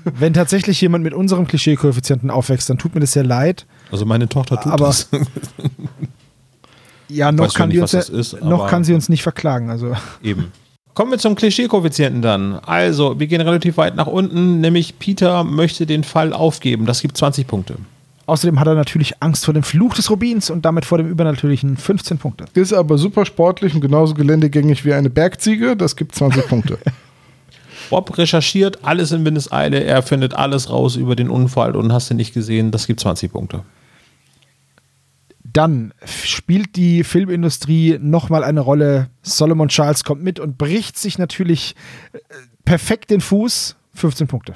Wenn 0.04 0.32
tatsächlich 0.32 0.80
jemand 0.80 1.04
mit 1.04 1.12
unserem 1.14 1.46
Klischee-Koeffizienten 1.46 2.30
aufwächst, 2.30 2.70
dann 2.70 2.78
tut 2.78 2.94
mir 2.94 3.00
das 3.00 3.12
sehr 3.12 3.24
leid. 3.24 3.66
Also 3.90 4.06
meine 4.06 4.28
Tochter 4.28 4.60
tut 4.60 4.72
Aber- 4.72 4.86
das. 4.86 5.08
Ja, 7.08 7.30
noch, 7.30 7.54
kann, 7.54 7.68
noch 7.68 7.72
die 7.74 7.80
nicht, 7.80 7.94
uns, 7.94 8.08
ist, 8.08 8.42
noch 8.42 8.60
aber- 8.62 8.66
kann 8.68 8.82
sie 8.82 8.92
uns 8.92 9.08
nicht 9.08 9.22
verklagen. 9.22 9.70
Also. 9.70 9.94
Eben. 10.24 10.50
Kommen 10.94 11.12
wir 11.12 11.18
zum 11.18 11.36
Klischee-Koeffizienten 11.36 12.20
dann. 12.20 12.54
Also, 12.54 13.20
wir 13.20 13.28
gehen 13.28 13.40
relativ 13.40 13.76
weit 13.76 13.94
nach 13.94 14.08
unten, 14.08 14.60
nämlich 14.60 14.98
Peter 14.98 15.44
möchte 15.44 15.86
den 15.86 16.02
Fall 16.02 16.32
aufgeben. 16.32 16.84
Das 16.84 17.02
gibt 17.02 17.16
20 17.16 17.46
Punkte. 17.46 17.76
Außerdem 18.26 18.58
hat 18.58 18.66
er 18.66 18.74
natürlich 18.74 19.22
Angst 19.22 19.44
vor 19.44 19.54
dem 19.54 19.62
Fluch 19.62 19.94
des 19.94 20.10
Rubins 20.10 20.50
und 20.50 20.64
damit 20.64 20.84
vor 20.84 20.98
dem 20.98 21.08
Übernatürlichen 21.08 21.76
15 21.76 22.18
Punkte. 22.18 22.46
Ist 22.54 22.72
aber 22.72 22.98
super 22.98 23.24
sportlich 23.24 23.74
und 23.74 23.80
genauso 23.80 24.14
geländegängig 24.14 24.84
wie 24.84 24.92
eine 24.92 25.10
Bergziege. 25.10 25.76
Das 25.76 25.94
gibt 25.94 26.14
20 26.16 26.46
Punkte. 26.48 26.78
Bob 27.88 28.18
recherchiert 28.18 28.84
alles 28.84 29.12
in 29.12 29.24
Windeseile, 29.24 29.84
er 29.84 30.02
findet 30.02 30.34
alles 30.34 30.70
raus 30.70 30.96
über 30.96 31.14
den 31.14 31.30
Unfall 31.30 31.76
und 31.76 31.92
hast 31.92 32.10
du 32.10 32.14
nicht 32.14 32.34
gesehen, 32.34 32.72
das 32.72 32.88
gibt 32.88 32.98
20 32.98 33.32
Punkte. 33.32 33.62
Dann 35.44 35.94
spielt 36.04 36.74
die 36.74 37.04
Filmindustrie 37.04 37.98
nochmal 38.00 38.42
eine 38.42 38.60
Rolle. 38.60 39.08
Solomon 39.22 39.68
Charles 39.68 40.02
kommt 40.02 40.22
mit 40.22 40.40
und 40.40 40.58
bricht 40.58 40.98
sich 40.98 41.16
natürlich 41.16 41.76
äh, 42.12 42.18
perfekt 42.64 43.10
den 43.10 43.20
Fuß. 43.20 43.76
15 43.94 44.26
Punkte. 44.26 44.54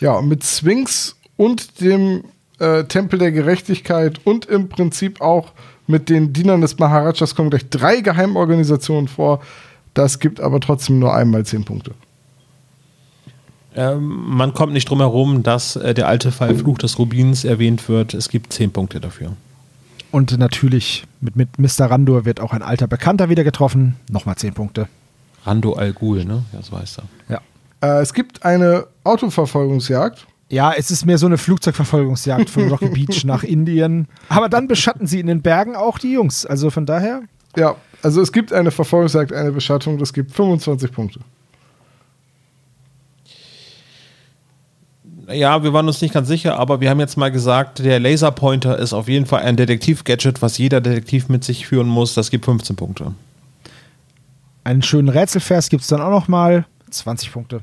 Ja, 0.00 0.12
und 0.12 0.28
mit 0.28 0.42
Sphinx 0.44 1.16
und 1.36 1.80
dem 1.80 2.24
äh, 2.62 2.84
Tempel 2.84 3.18
der 3.18 3.32
Gerechtigkeit 3.32 4.20
und 4.24 4.46
im 4.46 4.68
Prinzip 4.68 5.20
auch 5.20 5.52
mit 5.86 6.08
den 6.08 6.32
Dienern 6.32 6.60
des 6.60 6.78
Maharajas 6.78 7.34
kommen 7.34 7.50
gleich 7.50 7.68
drei 7.68 8.00
Geheimorganisationen 8.00 9.08
vor. 9.08 9.40
Das 9.94 10.20
gibt 10.20 10.40
aber 10.40 10.60
trotzdem 10.60 10.98
nur 10.98 11.14
einmal 11.14 11.44
10 11.44 11.64
Punkte. 11.64 11.92
Ähm, 13.74 14.24
man 14.28 14.54
kommt 14.54 14.72
nicht 14.72 14.88
drum 14.88 15.00
herum, 15.00 15.42
dass 15.42 15.76
äh, 15.76 15.92
der 15.92 16.06
alte 16.06 16.30
Fall 16.30 16.54
Fluch 16.54 16.78
des 16.78 16.98
Rubins 16.98 17.44
erwähnt 17.44 17.88
wird. 17.88 18.14
Es 18.14 18.28
gibt 18.28 18.52
10 18.52 18.70
Punkte 18.70 19.00
dafür. 19.00 19.32
Und 20.10 20.38
natürlich 20.38 21.04
mit, 21.20 21.36
mit 21.36 21.58
Mr. 21.58 21.86
Randor 21.86 22.24
wird 22.24 22.38
auch 22.40 22.52
ein 22.52 22.62
alter 22.62 22.86
Bekannter 22.86 23.28
wieder 23.28 23.44
getroffen. 23.44 23.96
Nochmal 24.10 24.36
10 24.36 24.54
Punkte. 24.54 24.88
Rando 25.44 25.72
Al 25.72 25.92
Ghul, 25.92 26.24
ne? 26.24 26.44
Ja, 26.52 26.58
das 26.58 26.70
weiß 26.70 26.98
er. 26.98 27.04
Ja. 27.28 27.40
Äh, 27.80 28.02
es 28.02 28.14
gibt 28.14 28.44
eine 28.44 28.86
Autoverfolgungsjagd. 29.04 30.26
Ja, 30.52 30.74
es 30.74 30.90
ist 30.90 31.06
mehr 31.06 31.16
so 31.16 31.24
eine 31.24 31.38
Flugzeugverfolgungsjagd 31.38 32.50
von 32.50 32.68
Rocky 32.68 32.88
Beach 32.90 33.24
nach 33.24 33.42
Indien. 33.42 34.06
Aber 34.28 34.50
dann 34.50 34.68
beschatten 34.68 35.06
sie 35.06 35.18
in 35.18 35.26
den 35.26 35.40
Bergen 35.40 35.74
auch 35.76 35.98
die 35.98 36.12
Jungs. 36.12 36.44
Also 36.44 36.68
von 36.68 36.84
daher. 36.84 37.22
Ja, 37.56 37.76
also 38.02 38.20
es 38.20 38.32
gibt 38.32 38.52
eine 38.52 38.70
Verfolgungsjagd, 38.70 39.32
eine 39.32 39.50
Beschattung, 39.52 39.96
das 39.96 40.12
gibt 40.12 40.32
25 40.32 40.92
Punkte. 40.92 41.20
Ja, 45.30 45.62
wir 45.62 45.72
waren 45.72 45.86
uns 45.86 46.02
nicht 46.02 46.12
ganz 46.12 46.28
sicher, 46.28 46.58
aber 46.58 46.82
wir 46.82 46.90
haben 46.90 47.00
jetzt 47.00 47.16
mal 47.16 47.32
gesagt, 47.32 47.78
der 47.78 47.98
Laserpointer 47.98 48.78
ist 48.78 48.92
auf 48.92 49.08
jeden 49.08 49.24
Fall 49.24 49.44
ein 49.44 49.56
Detektiv-Gadget, 49.56 50.42
was 50.42 50.58
jeder 50.58 50.82
Detektiv 50.82 51.30
mit 51.30 51.44
sich 51.44 51.66
führen 51.66 51.88
muss. 51.88 52.12
Das 52.12 52.30
gibt 52.30 52.44
15 52.44 52.76
Punkte. 52.76 53.14
Einen 54.64 54.82
schönen 54.82 55.08
Rätselvers 55.08 55.70
gibt 55.70 55.84
es 55.84 55.88
dann 55.88 56.02
auch 56.02 56.10
noch 56.10 56.28
mal. 56.28 56.66
20 56.90 57.32
Punkte. 57.32 57.62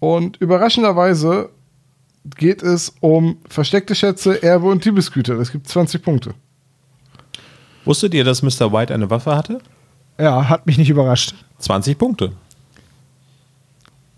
Und 0.00 0.38
überraschenderweise 0.38 1.50
geht 2.36 2.62
es 2.62 2.94
um 3.00 3.38
versteckte 3.48 3.94
Schätze, 3.94 4.42
Erbe 4.42 4.66
und 4.66 4.84
Diebesgüter. 4.84 5.36
Das 5.36 5.52
gibt 5.52 5.68
20 5.68 6.02
Punkte. 6.02 6.34
Wusstet 7.84 8.14
ihr, 8.14 8.24
dass 8.24 8.42
Mr. 8.42 8.72
White 8.72 8.92
eine 8.92 9.08
Waffe 9.10 9.34
hatte? 9.36 9.60
Ja, 10.18 10.48
hat 10.48 10.66
mich 10.66 10.76
nicht 10.76 10.90
überrascht. 10.90 11.34
20 11.58 11.96
Punkte. 11.96 12.32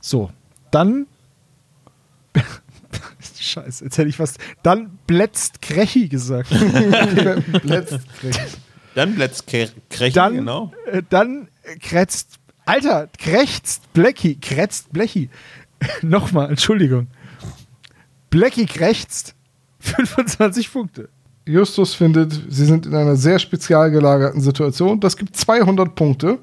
So, 0.00 0.30
dann. 0.70 1.06
Scheiße, 3.38 3.84
jetzt 3.84 3.98
hätte 3.98 4.08
ich 4.08 4.16
fast. 4.16 4.38
Dann 4.62 4.98
blätzt 5.06 5.62
Krechi 5.62 6.08
gesagt. 6.08 6.50
Letzt 7.62 7.98
Dann 8.94 9.14
blätt's 9.14 9.44
Krechen, 9.46 9.82
Dann, 10.14 10.34
genau. 10.34 10.72
äh, 10.90 11.02
dann 11.08 11.48
krätzt. 11.80 12.38
Alter, 12.64 13.08
krächzt 13.18 13.92
Blackie, 13.92 14.38
krätzt 14.40 14.92
Blechi. 14.92 15.30
Nochmal, 16.02 16.50
Entschuldigung. 16.50 17.08
Blackie 18.30 18.66
krächzt. 18.66 19.34
25 19.80 20.72
Punkte. 20.72 21.08
Justus 21.44 21.94
findet, 21.94 22.32
sie 22.48 22.66
sind 22.66 22.86
in 22.86 22.94
einer 22.94 23.16
sehr 23.16 23.38
spezial 23.38 23.90
gelagerten 23.90 24.40
Situation. 24.40 25.00
Das 25.00 25.16
gibt 25.16 25.36
200 25.36 25.94
Punkte. 25.94 26.38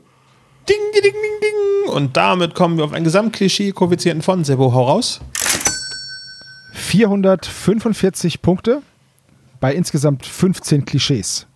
Ding, 0.68 0.78
ding, 0.94 1.02
ding, 1.02 1.14
ding, 1.14 1.42
ding. 1.42 1.94
Und 1.94 2.18
damit 2.18 2.54
kommen 2.54 2.78
wir 2.78 2.84
auf 2.84 2.92
ein 2.92 3.06
Gesamtklischee-Koeffizienten 3.06 4.22
von 4.22 4.44
Sebo. 4.44 4.74
Hau 4.74 4.84
raus. 4.84 5.22
445 6.74 8.42
Punkte 8.42 8.82
bei 9.60 9.74
insgesamt 9.74 10.26
15 10.26 10.86
Klischees. 10.86 11.48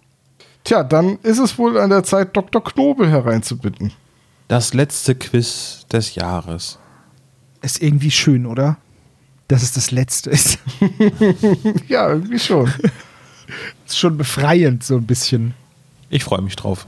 Tja, 0.64 0.84
dann 0.84 1.18
ist 1.24 1.40
es 1.40 1.58
wohl 1.58 1.78
an 1.78 1.90
der 1.90 2.04
Zeit, 2.04 2.36
Dr. 2.36 2.64
Knobel 2.64 3.10
hereinzubitten. 3.10 3.92
Das 4.48 4.74
letzte 4.74 5.16
Quiz 5.16 5.86
des 5.92 6.16
Jahres. 6.16 6.80
Ist 7.64 7.82
irgendwie 7.82 8.12
schön, 8.12 8.46
oder? 8.46 8.78
Dass 9.48 9.64
es 9.64 9.72
das 9.72 9.92
letzte 9.92 10.30
ist. 10.30 10.60
Ja, 11.88 12.10
irgendwie 12.10 12.40
schon. 12.40 12.72
ist 13.86 13.98
schon 13.98 14.18
befreiend, 14.18 14.84
so 14.84 14.98
ein 14.98 15.06
bisschen. 15.06 15.54
Ich 16.10 16.24
freue 16.24 16.42
mich 16.42 16.56
drauf. 16.56 16.88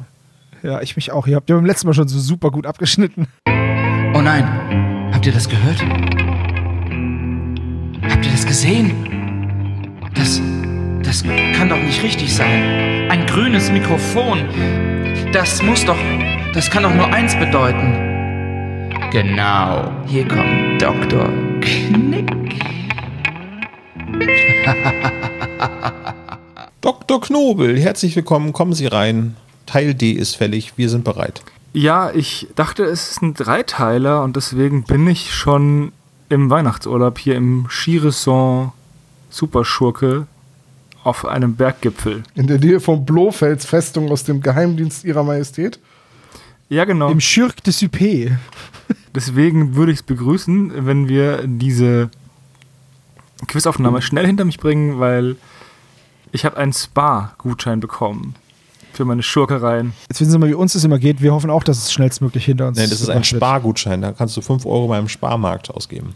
Ja, 0.64 0.82
ich 0.82 0.96
mich 0.96 1.12
auch. 1.12 1.28
Ihr 1.28 1.36
habt 1.38 1.50
ja 1.50 1.56
beim 1.56 1.66
letzten 1.66 1.88
Mal 1.88 1.94
schon 1.94 2.08
so 2.08 2.20
super 2.20 2.52
gut 2.52 2.66
abgeschnitten. 2.66 3.28
Oh 3.48 4.22
nein, 4.22 5.12
habt 5.14 5.26
ihr 5.26 5.32
das 5.32 5.48
gehört? 5.48 5.82
Habt 8.10 8.26
ihr 8.26 8.32
das 8.32 8.46
gesehen? 8.46 8.92
Das, 10.14 10.42
das 11.04 11.24
kann 11.24 11.70
doch 11.70 11.82
nicht 11.82 12.04
richtig 12.04 12.34
sein. 12.34 13.10
Ein 13.10 13.26
grünes 13.28 13.72
Mikrofon. 13.72 14.40
Das 15.32 15.62
muss 15.62 15.86
doch, 15.86 15.98
das 16.54 16.70
kann 16.70 16.84
doch 16.84 16.94
nur 16.94 17.08
eins 17.14 17.36
bedeuten. 17.38 18.05
Genau, 19.12 19.92
hier 20.08 20.28
kommt 20.28 20.82
Dr. 20.82 21.30
Knick. 21.62 22.66
Dr. 26.82 27.22
Knobel, 27.22 27.80
herzlich 27.80 28.16
willkommen. 28.16 28.52
Kommen 28.52 28.74
Sie 28.74 28.88
rein. 28.88 29.36
Teil 29.66 29.94
D 29.94 30.12
ist 30.12 30.36
fällig. 30.36 30.74
Wir 30.78 30.90
sind 30.90 31.04
bereit. 31.04 31.42
Ja, 31.74 32.12
ich 32.12 32.48
dachte, 32.56 32.84
es 32.84 33.12
ist 33.12 33.22
ein 33.22 33.34
Dreiteiler 33.34 34.24
und 34.24 34.36
deswegen 34.36 34.84
bin 34.84 35.08
ich 35.08 35.34
schon 35.34 35.92
im 36.30 36.50
Weihnachtsurlaub 36.50 37.20
hier 37.20 37.36
im 37.36 37.68
Skiresort 37.70 38.72
Superschurke 39.30 40.28
auf 41.04 41.26
einem 41.26 41.56
Berggipfel. 41.56 42.24
In 42.34 42.48
der 42.48 42.60
Nähe 42.60 42.80
von 42.80 43.06
Blofels 43.06 43.66
Festung 43.66 44.12
aus 44.12 44.24
dem 44.24 44.42
Geheimdienst 44.42 45.06
ihrer 45.06 45.24
Majestät. 45.24 45.80
Ja, 46.70 46.86
genau. 46.86 47.10
Im 47.10 47.22
Schirk 47.22 47.64
de 47.64 47.74
Supé. 47.74 48.38
Deswegen 49.14 49.76
würde 49.76 49.92
ich 49.92 50.00
es 50.00 50.04
begrüßen, 50.04 50.86
wenn 50.86 51.08
wir 51.08 51.44
diese 51.46 52.10
Quizaufnahme 53.48 54.02
schnell 54.02 54.26
hinter 54.26 54.46
mich 54.46 54.58
bringen, 54.58 55.00
weil 55.00 55.36
ich 56.32 56.44
habe 56.46 56.58
einen 56.58 56.74
Spa-Gutschein 56.74 57.80
bekommen 57.80 58.36
für 58.94 59.06
meine 59.06 59.24
Schurkereien. 59.24 59.94
Jetzt 60.10 60.22
wissen 60.22 60.32
Sie 60.32 60.40
mal, 60.40 60.50
wie 60.50 60.54
uns 60.54 60.74
das 60.74 60.84
immer 60.84 61.00
geht. 61.00 61.22
Wir 61.22 61.34
hoffen 61.34 61.50
auch, 61.50 61.64
dass 61.64 61.78
es 61.78 61.94
schnellstmöglich 61.94 62.46
hinter 62.46 62.68
uns 62.68 62.78
Nein, 62.78 62.90
das 62.90 63.02
ist 63.02 63.10
ein. 63.10 63.24
Spargutschein. 63.24 64.02
Da 64.02 64.12
kannst 64.14 64.36
du 64.38 64.42
5 64.42 64.66
Euro 64.66 64.88
beim 64.88 65.08
Sparmarkt 65.08 65.70
ausgeben. 65.70 66.16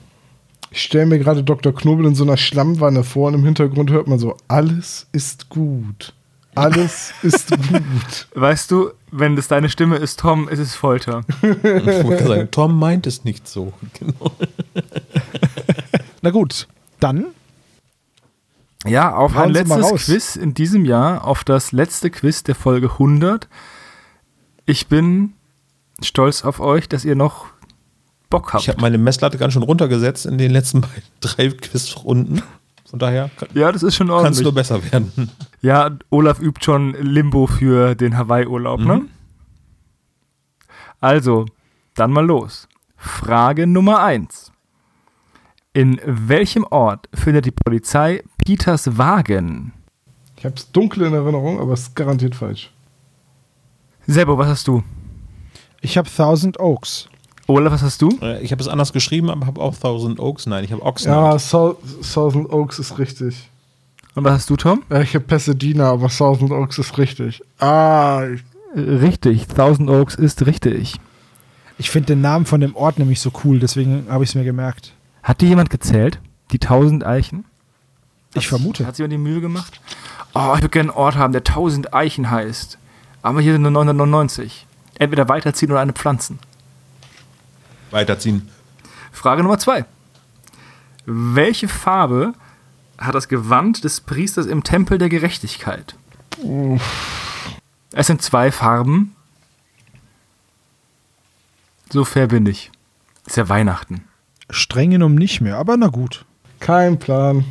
Ich 0.72 0.84
stelle 0.84 1.06
mir 1.06 1.20
gerade 1.20 1.44
Dr. 1.44 1.74
Knobel 1.74 2.06
in 2.06 2.16
so 2.16 2.24
einer 2.24 2.38
Schlammwanne 2.38 3.04
vor 3.04 3.30
und 3.30 3.34
im 3.36 3.44
Hintergrund 3.44 3.92
hört 3.92 4.08
man 4.08 4.20
so, 4.20 4.38
alles 4.48 5.08
ist 5.12 5.50
gut. 5.50 6.14
Alles 6.56 7.14
ist 7.22 7.50
gut. 7.52 8.28
Weißt 8.34 8.72
du, 8.72 8.92
wenn 9.12 9.36
das 9.36 9.48
deine 9.48 9.70
Stimme 9.70 9.98
ist, 9.98 10.20
Tom, 10.20 10.50
ist 10.50 10.60
es 10.60 10.76
Folter. 10.76 11.22
Ich 11.42 12.04
wollte 12.04 12.28
sagen, 12.28 12.52
Tom 12.52 12.78
meint 12.78 13.08
es 13.08 13.24
nicht 13.24 13.48
so. 13.48 13.74
Genau. 14.00 14.32
Na 16.22 16.32
gut, 16.32 16.68
dann 17.00 17.28
Ja, 18.86 19.16
auf 19.16 19.36
Hauen 19.36 19.56
ein 19.56 19.68
letztes. 19.68 20.06
Quiz 20.06 20.36
in 20.36 20.54
diesem 20.54 20.86
Jahr, 20.86 21.26
auf 21.26 21.44
das 21.44 21.72
letzte 21.72 22.10
Quiz 22.10 22.44
der 22.44 22.56
Folge 22.56 22.90
100. 22.92 23.48
Ich 24.66 24.88
bin 24.88 25.34
stolz 26.02 26.44
auf 26.44 26.60
euch, 26.60 26.90
dass 26.90 27.06
ihr 27.06 27.16
noch 27.16 27.46
Bock 28.30 28.54
habt. 28.54 28.64
Ich 28.64 28.70
habe 28.70 28.82
meine 28.82 28.98
Messlatte 28.98 29.38
ganz 29.38 29.54
schön 29.54 29.64
runtergesetzt 29.64 30.26
in 30.26 30.38
den 30.38 30.52
letzten 30.52 30.82
beiden, 30.82 31.04
drei 31.22 31.50
Quizrunden. 31.50 32.42
Von 32.90 33.00
daher 33.00 33.30
kann 33.38 33.50
ja, 33.54 33.72
das 33.72 33.84
ist 33.84 33.96
schon 33.96 34.08
es 34.08 34.10
nur 34.10 34.18
ordentlich. 34.18 34.54
besser 34.54 34.92
werden. 34.92 35.30
Ja, 35.62 35.92
Olaf 36.10 36.40
übt 36.40 36.64
schon 36.64 36.94
Limbo 36.94 37.46
für 37.46 37.94
den 37.94 38.18
Hawaii-Urlaub, 38.18 38.80
ne? 38.80 38.96
Mhm. 38.96 39.10
Also, 41.02 41.46
dann 41.96 42.12
mal 42.12 42.26
los. 42.26 42.68
Frage 42.96 43.68
Nummer 43.68 44.02
1. 44.04 44.52
In 45.74 46.00
welchem 46.06 46.64
Ort 46.64 47.08
findet 47.14 47.46
die 47.46 47.52
Polizei 47.52 48.24
Peters 48.44 48.98
Wagen? 48.98 49.74
Ich 50.38 50.46
habe 50.46 50.56
es 50.56 50.72
dunkel 50.72 51.04
in 51.04 51.14
Erinnerung, 51.14 51.60
aber 51.60 51.74
es 51.74 51.82
ist 51.82 51.96
garantiert 51.96 52.36
falsch. 52.36 52.72
Sebo, 54.08 54.38
was 54.38 54.48
hast 54.48 54.68
du? 54.68 54.84
Ich 55.82 55.98
habe 55.98 56.10
Thousand 56.10 56.60
Oaks. 56.60 57.10
Olaf, 57.50 57.74
was 57.74 57.82
hast 57.82 58.02
du? 58.02 58.10
Äh, 58.22 58.42
Ich 58.44 58.52
habe 58.52 58.62
es 58.62 58.68
anders 58.68 58.94
geschrieben, 58.94 59.30
aber 59.30 59.46
habe 59.48 59.60
auch 59.62 59.76
Thousand 59.76 60.20
Oaks. 60.20 60.46
Nein, 60.46 60.64
ich 60.64 60.72
habe 60.72 60.82
Ja, 60.82 60.88
Oxnard. 60.88 61.42
Sou- 61.42 61.78
Thousand 62.14 62.52
Oaks 62.52 62.80
ist 62.80 62.98
richtig. 63.00 63.50
Und 64.16 64.24
was 64.24 64.34
hast 64.34 64.50
du, 64.50 64.56
Tom? 64.56 64.84
Ja, 64.90 65.02
ich 65.02 65.16
habe 65.16 65.26
Pasadena, 65.26 65.90
aber 65.92 66.10
Thousand 66.10 66.52
Oaks 66.52 66.78
ist 66.78 66.98
richtig. 66.98 67.42
Ah, 67.60 68.24
ich, 68.34 68.42
Richtig, 68.76 69.48
Thousand 69.48 69.90
Oaks 69.90 70.14
ist 70.16 70.46
richtig. 70.46 71.00
Ich 71.80 71.90
finde 71.90 72.08
den 72.08 72.22
Namen 72.22 72.46
von 72.46 72.62
dem 72.62 72.76
Ort 72.76 73.00
nämlich 73.00 73.20
so 73.20 73.32
cool, 73.44 73.58
deswegen 73.60 74.06
habe 74.10 74.24
ich 74.24 74.30
es 74.32 74.36
mir 74.36 74.44
gemerkt. 74.44 74.94
Hat 75.24 75.42
dir 75.42 75.48
jemand 75.50 75.70
gezählt? 75.72 76.20
Die 76.52 76.60
1000 76.60 77.04
Eichen? 77.06 77.46
Ich 78.36 78.48
vermute. 78.48 78.86
Hat 78.86 78.96
sich 78.96 79.04
jemand 79.04 79.14
die 79.14 79.18
Mühe 79.32 79.42
gemacht? 79.42 79.82
Oh, 80.36 80.52
ich 80.56 80.62
würde 80.62 80.70
gerne 80.70 80.90
einen 80.92 80.98
Ort 81.00 81.16
haben, 81.16 81.32
der 81.34 81.44
1000 81.44 81.94
Eichen 81.96 82.30
heißt. 82.30 82.78
Aber 83.24 83.42
hier 83.42 83.54
sind 83.54 83.64
nur 83.64 83.72
999. 83.72 84.68
Entweder 85.00 85.28
weiterziehen 85.30 85.72
oder 85.72 85.80
eine 85.80 85.94
pflanzen. 85.94 86.38
Weiterziehen. 87.92 88.50
Frage 89.12 89.44
Nummer 89.44 89.60
zwei. 89.60 89.86
Welche 91.06 91.68
Farbe 91.68 92.34
hat 92.98 93.16
das 93.16 93.28
Gewand 93.28 93.84
des 93.84 94.02
Priesters 94.02 94.46
im 94.46 94.64
Tempel 94.64 94.98
der 94.98 95.10
Gerechtigkeit? 95.10 95.96
Es 97.92 98.08
sind 98.08 98.22
zwei 98.22 98.52
Farben. 98.52 99.16
So 101.92 102.06
fair 102.06 102.28
bin 102.28 102.46
ich. 102.46 102.72
Ist 103.26 103.38
ja 103.38 103.50
Weihnachten. 103.50 104.04
Streng 104.50 104.92
genommen 104.92 105.16
nicht 105.16 105.42
mehr, 105.42 105.58
aber 105.58 105.78
na 105.78 105.88
gut. 105.88 106.26
kein 106.60 107.00
Plan. 107.00 107.46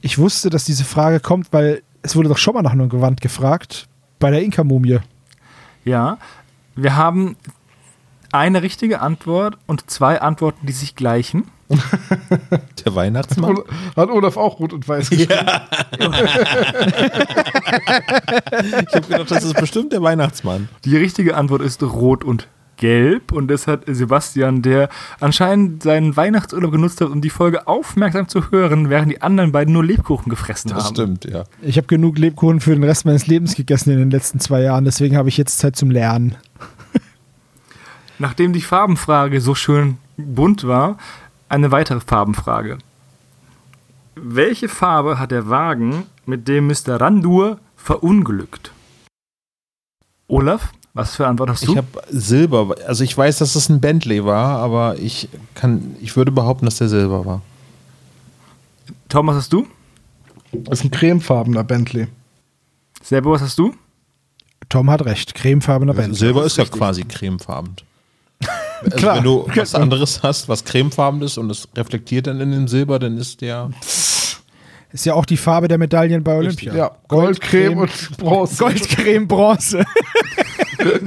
Ich 0.00 0.18
wusste, 0.18 0.50
dass 0.50 0.64
diese 0.64 0.84
Frage 0.84 1.20
kommt, 1.20 1.52
weil 1.52 1.82
es 2.02 2.14
wurde 2.14 2.28
doch 2.28 2.38
schon 2.38 2.54
mal 2.54 2.62
nach 2.62 2.72
einem 2.72 2.88
Gewand 2.88 3.20
gefragt. 3.20 3.88
Bei 4.18 4.30
der 4.30 4.42
Inka-Mumie. 4.42 4.98
Ja. 5.84 6.18
Wir 6.76 6.96
haben 6.96 7.36
eine 8.32 8.62
richtige 8.62 9.00
Antwort 9.00 9.56
und 9.66 9.88
zwei 9.90 10.20
Antworten, 10.20 10.66
die 10.66 10.72
sich 10.72 10.94
gleichen. 10.96 11.44
Der 12.84 12.94
Weihnachtsmann? 12.94 13.58
Hat 13.96 14.08
Olaf 14.10 14.36
auch 14.38 14.58
rot 14.58 14.72
und 14.72 14.88
weiß 14.88 15.10
Ja. 15.10 15.66
ich 18.86 18.94
habe 18.94 19.06
gedacht, 19.08 19.30
das 19.30 19.44
ist 19.44 19.54
bestimmt 19.56 19.92
der 19.92 20.02
Weihnachtsmann. 20.02 20.68
Die 20.84 20.96
richtige 20.96 21.36
Antwort 21.36 21.62
ist 21.62 21.82
rot 21.82 22.24
und 22.24 22.48
gelb 22.78 23.32
und 23.32 23.48
das 23.48 23.66
hat 23.66 23.82
Sebastian, 23.86 24.62
der 24.62 24.88
anscheinend 25.20 25.82
seinen 25.82 26.16
Weihnachtsurlaub 26.16 26.70
genutzt 26.70 27.00
hat, 27.00 27.08
um 27.10 27.20
die 27.20 27.28
Folge 27.30 27.66
aufmerksam 27.66 28.28
zu 28.28 28.50
hören, 28.52 28.88
während 28.88 29.10
die 29.10 29.20
anderen 29.20 29.50
beiden 29.50 29.74
nur 29.74 29.84
Lebkuchen 29.84 30.30
gefressen 30.30 30.70
Das 30.70 30.84
haben. 30.84 30.94
stimmt, 30.94 31.24
ja. 31.24 31.44
Ich 31.60 31.76
habe 31.76 31.88
genug 31.88 32.18
Lebkuchen 32.18 32.60
für 32.60 32.72
den 32.74 32.84
Rest 32.84 33.04
meines 33.04 33.26
Lebens 33.26 33.56
gegessen 33.56 33.90
in 33.90 33.98
den 33.98 34.10
letzten 34.10 34.38
zwei 34.38 34.62
Jahren, 34.62 34.84
deswegen 34.84 35.16
habe 35.16 35.28
ich 35.28 35.36
jetzt 35.36 35.58
Zeit 35.58 35.74
zum 35.76 35.90
Lernen. 35.90 36.36
Nachdem 38.18 38.52
die 38.52 38.60
Farbenfrage 38.60 39.40
so 39.40 39.54
schön 39.54 39.98
bunt 40.16 40.66
war, 40.66 40.98
eine 41.48 41.70
weitere 41.70 42.00
Farbenfrage. 42.00 42.78
Welche 44.16 44.68
Farbe 44.68 45.18
hat 45.18 45.30
der 45.30 45.48
Wagen, 45.48 46.04
mit 46.26 46.48
dem 46.48 46.66
Mr. 46.66 47.00
Randur 47.00 47.58
verunglückt? 47.76 48.72
Olaf, 50.26 50.72
was 50.92 51.14
für 51.14 51.26
Antwort 51.26 51.50
hast 51.50 51.66
du? 51.66 51.72
Ich 51.72 51.76
habe 51.78 52.02
Silber, 52.10 52.74
also 52.86 53.04
ich 53.04 53.16
weiß, 53.16 53.38
dass 53.38 53.54
es 53.54 53.68
ein 53.68 53.80
Bentley 53.80 54.24
war, 54.24 54.58
aber 54.58 54.98
ich 54.98 55.28
kann, 55.54 55.96
ich 56.00 56.16
würde 56.16 56.32
behaupten, 56.32 56.64
dass 56.66 56.76
der 56.76 56.88
Silber 56.88 57.24
war. 57.24 57.42
Tom, 59.08 59.28
was 59.28 59.36
hast 59.36 59.52
du? 59.52 59.66
Das 60.52 60.80
ist 60.80 60.84
ein 60.84 60.90
cremefarbener 60.90 61.64
Bentley. 61.64 62.08
Selber, 63.02 63.30
was 63.30 63.42
hast 63.42 63.58
du? 63.58 63.74
Tom 64.68 64.90
hat 64.90 65.04
recht, 65.04 65.34
cremefarbener 65.34 65.94
Band. 65.94 66.16
Silber 66.16 66.44
ist 66.44 66.58
ja 66.58 66.64
quasi 66.64 67.04
cremefarben. 67.04 67.76
Also 68.82 68.96
Klar. 68.96 69.16
wenn 69.16 69.24
du 69.24 69.46
was 69.54 69.74
anderes 69.74 70.22
hast, 70.22 70.48
was 70.48 70.64
cremefarben 70.64 71.22
ist 71.22 71.38
und 71.38 71.50
es 71.50 71.68
reflektiert 71.76 72.26
dann 72.26 72.40
in 72.40 72.52
dem 72.52 72.68
Silber, 72.68 72.98
dann 72.98 73.18
ist 73.18 73.40
der. 73.40 73.70
Ist 74.90 75.04
ja 75.04 75.12
auch 75.14 75.26
die 75.26 75.36
Farbe 75.36 75.68
der 75.68 75.76
Medaillen 75.76 76.24
bei 76.24 76.36
Olympia. 76.38 76.74
Ja, 76.74 76.90
Gold, 77.08 77.40
Creme 77.40 77.78
und 77.78 78.16
Bronze. 78.16 78.56
Gold, 78.58 78.88
Creme, 78.88 79.28
Bronze. 79.28 79.84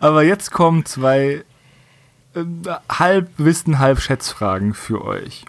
Aber 0.00 0.22
jetzt 0.22 0.50
kommen 0.50 0.86
zwei 0.86 1.44
äh, 2.34 2.44
Halbwissen, 2.90 3.78
Halbschätzfragen 3.78 4.72
für 4.72 5.04
euch. 5.04 5.44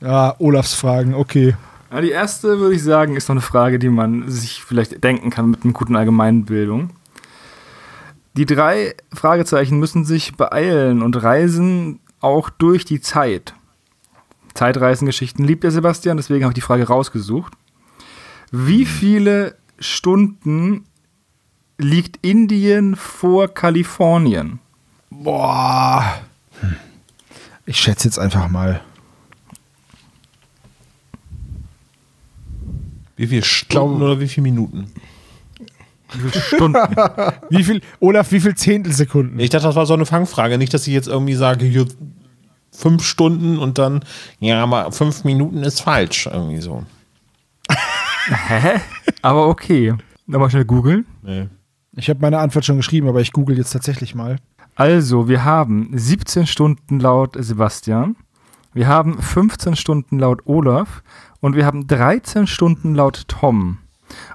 Ja, 0.00 0.34
Olafs 0.38 0.74
Fragen, 0.74 1.14
okay. 1.14 1.56
Ja, 1.90 2.00
die 2.00 2.10
erste, 2.10 2.58
würde 2.58 2.74
ich 2.74 2.82
sagen, 2.82 3.16
ist 3.16 3.28
noch 3.28 3.34
eine 3.34 3.40
Frage, 3.40 3.78
die 3.78 3.88
man 3.88 4.28
sich 4.30 4.62
vielleicht 4.62 5.04
denken 5.04 5.30
kann 5.30 5.50
mit 5.50 5.64
einer 5.64 5.72
guten 5.72 5.94
Allgemeinbildung. 5.94 6.90
Die 8.36 8.46
drei 8.46 8.94
Fragezeichen 9.12 9.78
müssen 9.78 10.04
sich 10.04 10.34
beeilen 10.34 11.02
und 11.02 11.22
reisen 11.22 12.00
auch 12.20 12.50
durch 12.50 12.84
die 12.84 13.00
Zeit. 13.00 13.54
Zeitreisengeschichten 14.54 15.44
liebt 15.44 15.62
der 15.62 15.70
Sebastian, 15.70 16.16
deswegen 16.16 16.44
habe 16.44 16.52
ich 16.52 16.56
die 16.56 16.60
Frage 16.60 16.86
rausgesucht. 16.86 17.52
Wie 18.50 18.86
viele 18.86 19.56
Stunden 19.78 20.84
liegt 21.78 22.24
Indien 22.24 22.96
vor 22.96 23.48
Kalifornien? 23.48 24.58
Boah. 25.10 26.20
Ich 27.66 27.80
schätze 27.80 28.08
jetzt 28.08 28.18
einfach 28.18 28.48
mal. 28.48 28.80
Wie 33.16 33.28
viele 33.28 33.44
Stunden 33.44 34.02
oder 34.02 34.18
wie 34.18 34.28
viele 34.28 34.42
Minuten? 34.42 34.92
Wie 36.14 36.30
viele 36.30 36.44
Stunden? 36.44 36.78
Wie 37.50 37.64
viel, 37.64 37.80
Olaf, 38.00 38.32
wie 38.32 38.40
viel 38.40 38.54
Zehntelsekunden? 38.54 39.38
Ich 39.40 39.50
dachte, 39.50 39.66
das 39.66 39.76
war 39.76 39.86
so 39.86 39.94
eine 39.94 40.06
Fangfrage. 40.06 40.58
Nicht, 40.58 40.74
dass 40.74 40.86
ich 40.86 40.94
jetzt 40.94 41.08
irgendwie 41.08 41.34
sage, 41.34 41.64
hier 41.66 41.86
fünf 42.70 43.04
Stunden 43.04 43.58
und 43.58 43.78
dann, 43.78 44.04
ja, 44.40 44.62
aber 44.62 44.92
fünf 44.92 45.24
Minuten 45.24 45.62
ist 45.62 45.80
falsch. 45.80 46.26
Irgendwie 46.26 46.60
so. 46.60 46.84
Hä? 48.48 48.80
Aber 49.22 49.48
okay. 49.48 49.94
Nochmal 50.26 50.50
schnell 50.50 50.64
googeln. 50.64 51.06
Nee. 51.22 51.48
Ich 51.96 52.08
habe 52.08 52.20
meine 52.20 52.38
Antwort 52.38 52.64
schon 52.64 52.76
geschrieben, 52.76 53.08
aber 53.08 53.20
ich 53.20 53.32
google 53.32 53.56
jetzt 53.56 53.72
tatsächlich 53.72 54.14
mal. 54.14 54.38
Also, 54.74 55.28
wir 55.28 55.44
haben 55.44 55.90
17 55.92 56.46
Stunden 56.46 56.98
laut 56.98 57.36
Sebastian, 57.38 58.16
wir 58.72 58.88
haben 58.88 59.22
15 59.22 59.76
Stunden 59.76 60.18
laut 60.18 60.42
Olaf 60.46 61.04
und 61.40 61.54
wir 61.54 61.64
haben 61.64 61.86
13 61.86 62.48
Stunden 62.48 62.96
laut 62.96 63.28
Tom. 63.28 63.78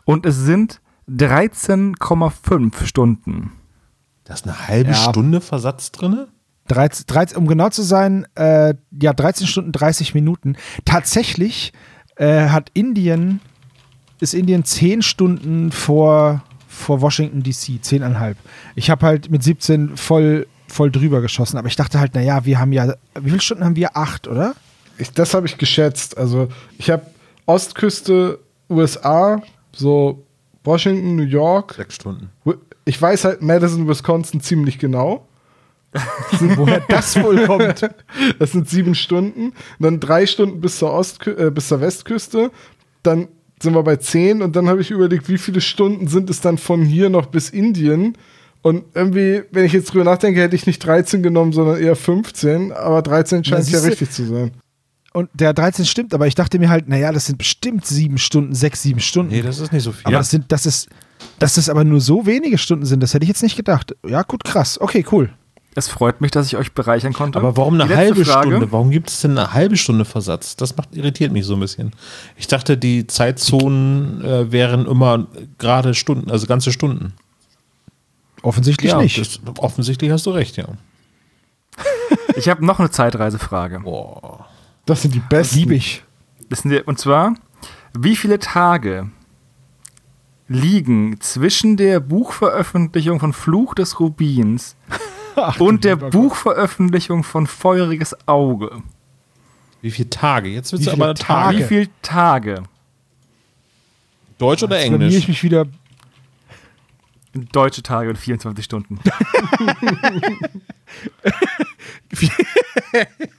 Und 0.05 0.25
es 0.25 0.37
sind 0.37 0.79
13,5 1.09 2.85
Stunden. 2.85 3.53
Da 4.25 4.33
ist 4.33 4.45
eine 4.45 4.67
halbe 4.67 4.91
Ja. 4.91 4.95
Stunde 4.95 5.41
Versatz 5.41 5.91
drin? 5.91 6.27
13, 6.67 7.05
13, 7.07 7.37
um 7.37 7.47
genau 7.47 7.69
zu 7.69 7.81
sein, 7.81 8.27
äh, 8.35 8.75
ja, 9.01 9.13
13 9.13 9.47
Stunden 9.47 9.71
30 9.71 10.13
Minuten. 10.13 10.55
Tatsächlich 10.85 11.73
äh, 12.17 12.49
hat 12.49 12.69
Indien, 12.73 13.39
ist 14.19 14.35
Indien 14.35 14.63
10 14.63 15.01
Stunden 15.01 15.71
vor, 15.71 16.43
vor 16.67 17.01
Washington 17.01 17.41
DC, 17.41 17.81
10,5. 17.83 18.35
Ich 18.75 18.91
habe 18.91 19.05
halt 19.05 19.31
mit 19.31 19.41
17 19.41 19.97
voll, 19.97 20.45
voll 20.67 20.91
drüber 20.91 21.21
geschossen, 21.21 21.57
aber 21.57 21.67
ich 21.67 21.75
dachte 21.75 21.99
halt, 21.99 22.13
naja, 22.13 22.45
wir 22.45 22.59
haben 22.59 22.71
ja, 22.71 22.93
wie 23.19 23.29
viele 23.29 23.41
Stunden 23.41 23.63
haben 23.65 23.75
wir? 23.75 23.97
Acht, 23.97 24.27
oder? 24.27 24.53
Ich, 24.99 25.11
das 25.11 25.33
habe 25.33 25.47
ich 25.47 25.57
geschätzt. 25.57 26.17
Also 26.19 26.49
ich 26.77 26.91
habe 26.91 27.03
Ostküste 27.47 28.39
USA, 28.69 29.41
so 29.71 30.23
Washington, 30.63 31.15
New 31.15 31.23
York. 31.23 31.73
Sechs 31.75 31.95
Stunden. 31.95 32.29
Ich 32.85 33.01
weiß 33.01 33.25
halt 33.25 33.41
Madison, 33.41 33.87
Wisconsin 33.87 34.41
ziemlich 34.41 34.79
genau. 34.79 35.27
Woher 36.39 36.81
das 36.87 37.21
wohl 37.21 37.45
kommt? 37.45 37.89
Das 38.39 38.51
sind 38.51 38.69
sieben 38.69 38.95
Stunden. 38.95 39.53
Dann 39.79 39.99
drei 39.99 40.25
Stunden 40.25 40.61
bis 40.61 40.77
zur, 40.77 40.93
Ostkü 40.93 41.31
äh, 41.31 41.51
bis 41.51 41.67
zur 41.67 41.81
Westküste. 41.81 42.51
Dann 43.03 43.27
sind 43.61 43.73
wir 43.73 43.83
bei 43.83 43.95
zehn. 43.95 44.41
Und 44.41 44.55
dann 44.55 44.67
habe 44.67 44.81
ich 44.81 44.91
überlegt, 44.91 45.29
wie 45.29 45.37
viele 45.37 45.61
Stunden 45.61 46.07
sind 46.07 46.29
es 46.29 46.41
dann 46.41 46.57
von 46.57 46.83
hier 46.83 47.09
noch 47.09 47.27
bis 47.27 47.49
Indien? 47.49 48.17
Und 48.61 48.83
irgendwie, 48.93 49.43
wenn 49.51 49.65
ich 49.65 49.73
jetzt 49.73 49.93
drüber 49.93 50.03
nachdenke, 50.03 50.41
hätte 50.41 50.55
ich 50.55 50.67
nicht 50.67 50.79
13 50.79 51.23
genommen, 51.23 51.53
sondern 51.53 51.79
eher 51.79 51.95
15. 51.95 52.71
Aber 52.73 53.01
13 53.01 53.43
scheint 53.43 53.69
ja 53.69 53.79
richtig 53.79 54.11
zu 54.11 54.25
sein. 54.25 54.51
Und 55.13 55.29
der 55.33 55.53
13 55.53 55.85
stimmt, 55.85 56.13
aber 56.13 56.27
ich 56.27 56.35
dachte 56.35 56.59
mir 56.59 56.69
halt, 56.69 56.87
naja, 56.87 57.11
das 57.11 57.25
sind 57.25 57.37
bestimmt 57.37 57.85
sieben 57.85 58.17
Stunden, 58.17 58.53
sechs, 58.53 58.83
sieben 58.83 58.99
Stunden. 58.99 59.31
Nee, 59.31 59.41
das 59.41 59.59
ist 59.59 59.71
nicht 59.71 59.83
so 59.83 59.91
viel. 59.91 60.05
Aber 60.05 60.17
das 60.17 60.29
sind, 60.29 60.51
das 60.51 60.65
ist, 60.65 60.89
dass 61.39 61.55
das 61.55 61.69
aber 61.69 61.83
nur 61.83 61.99
so 61.99 62.25
wenige 62.25 62.57
Stunden 62.57 62.85
sind, 62.85 63.01
das 63.01 63.13
hätte 63.13 63.23
ich 63.23 63.29
jetzt 63.29 63.41
nicht 63.41 63.55
gedacht. 63.55 63.95
Ja, 64.05 64.21
gut, 64.21 64.43
krass. 64.43 64.79
Okay, 64.79 65.03
cool. 65.11 65.31
Es 65.75 65.87
freut 65.87 66.19
mich, 66.19 66.31
dass 66.31 66.47
ich 66.47 66.57
euch 66.57 66.73
bereichern 66.73 67.13
konnte. 67.13 67.39
Aber 67.39 67.55
warum 67.55 67.79
eine 67.79 67.95
halbe 67.95 68.25
Frage. 68.25 68.49
Stunde? 68.49 68.71
Warum 68.71 68.91
gibt 68.91 69.09
es 69.09 69.21
denn 69.21 69.37
eine 69.37 69.53
halbe 69.53 69.77
Stunde 69.77 70.03
Versatz? 70.03 70.55
Das 70.55 70.75
macht, 70.75 70.95
irritiert 70.95 71.31
mich 71.31 71.45
so 71.45 71.53
ein 71.53 71.59
bisschen. 71.59 71.91
Ich 72.35 72.47
dachte, 72.47 72.77
die 72.77 73.07
Zeitzonen 73.07 74.23
äh, 74.23 74.51
wären 74.51 74.87
immer 74.87 75.27
gerade 75.57 75.93
Stunden, 75.93 76.31
also 76.31 76.47
ganze 76.47 76.71
Stunden. 76.71 77.13
Offensichtlich 78.41 78.95
nicht. 78.95 79.17
Das, 79.19 79.39
offensichtlich 79.57 80.11
hast 80.11 80.25
du 80.25 80.31
recht, 80.31 80.57
ja. 80.57 80.65
Ich 82.35 82.49
habe 82.49 82.65
noch 82.65 82.79
eine 82.79 82.89
Zeitreisefrage. 82.89 83.81
Boah. 83.81 84.48
Das 84.89 85.03
sind 85.03 85.13
die 85.13 85.19
besten. 85.19 85.59
Liebe 85.59 85.75
ich. 85.75 86.03
Das 86.49 86.59
sind 86.61 86.71
die- 86.71 86.81
Und 86.81 86.97
zwar, 86.99 87.35
wie 87.97 88.15
viele 88.15 88.39
Tage 88.39 89.09
liegen 90.47 91.21
zwischen 91.21 91.77
der 91.77 91.99
Buchveröffentlichung 91.99 93.19
von 93.19 93.33
Fluch 93.33 93.75
des 93.75 93.99
Rubins 93.99 94.75
und 95.59 95.83
der 95.83 95.95
Buchveröffentlichung 95.95 97.23
von 97.23 97.45
Feuriges 97.45 98.15
Auge? 98.27 98.81
Wie 99.81 99.91
viele 99.91 100.09
Tage? 100.09 100.49
Jetzt 100.49 100.71
wird 100.71 100.81
es 100.81 100.87
aber 100.87 101.13
Tage. 101.13 101.59
Wie 101.59 101.63
viele 101.63 101.89
Tage? 102.01 102.63
Deutsch 104.39 104.63
oder 104.63 104.79
Jetzt 104.79 104.89
blamier 104.89 105.07
ich 105.07 105.13
Englisch? 105.13 105.27
mich 105.27 105.43
wieder. 105.43 105.65
Deutsche 107.51 107.83
Tage 107.83 108.09
und 108.09 108.17
24 108.17 108.65
Stunden. 108.65 108.99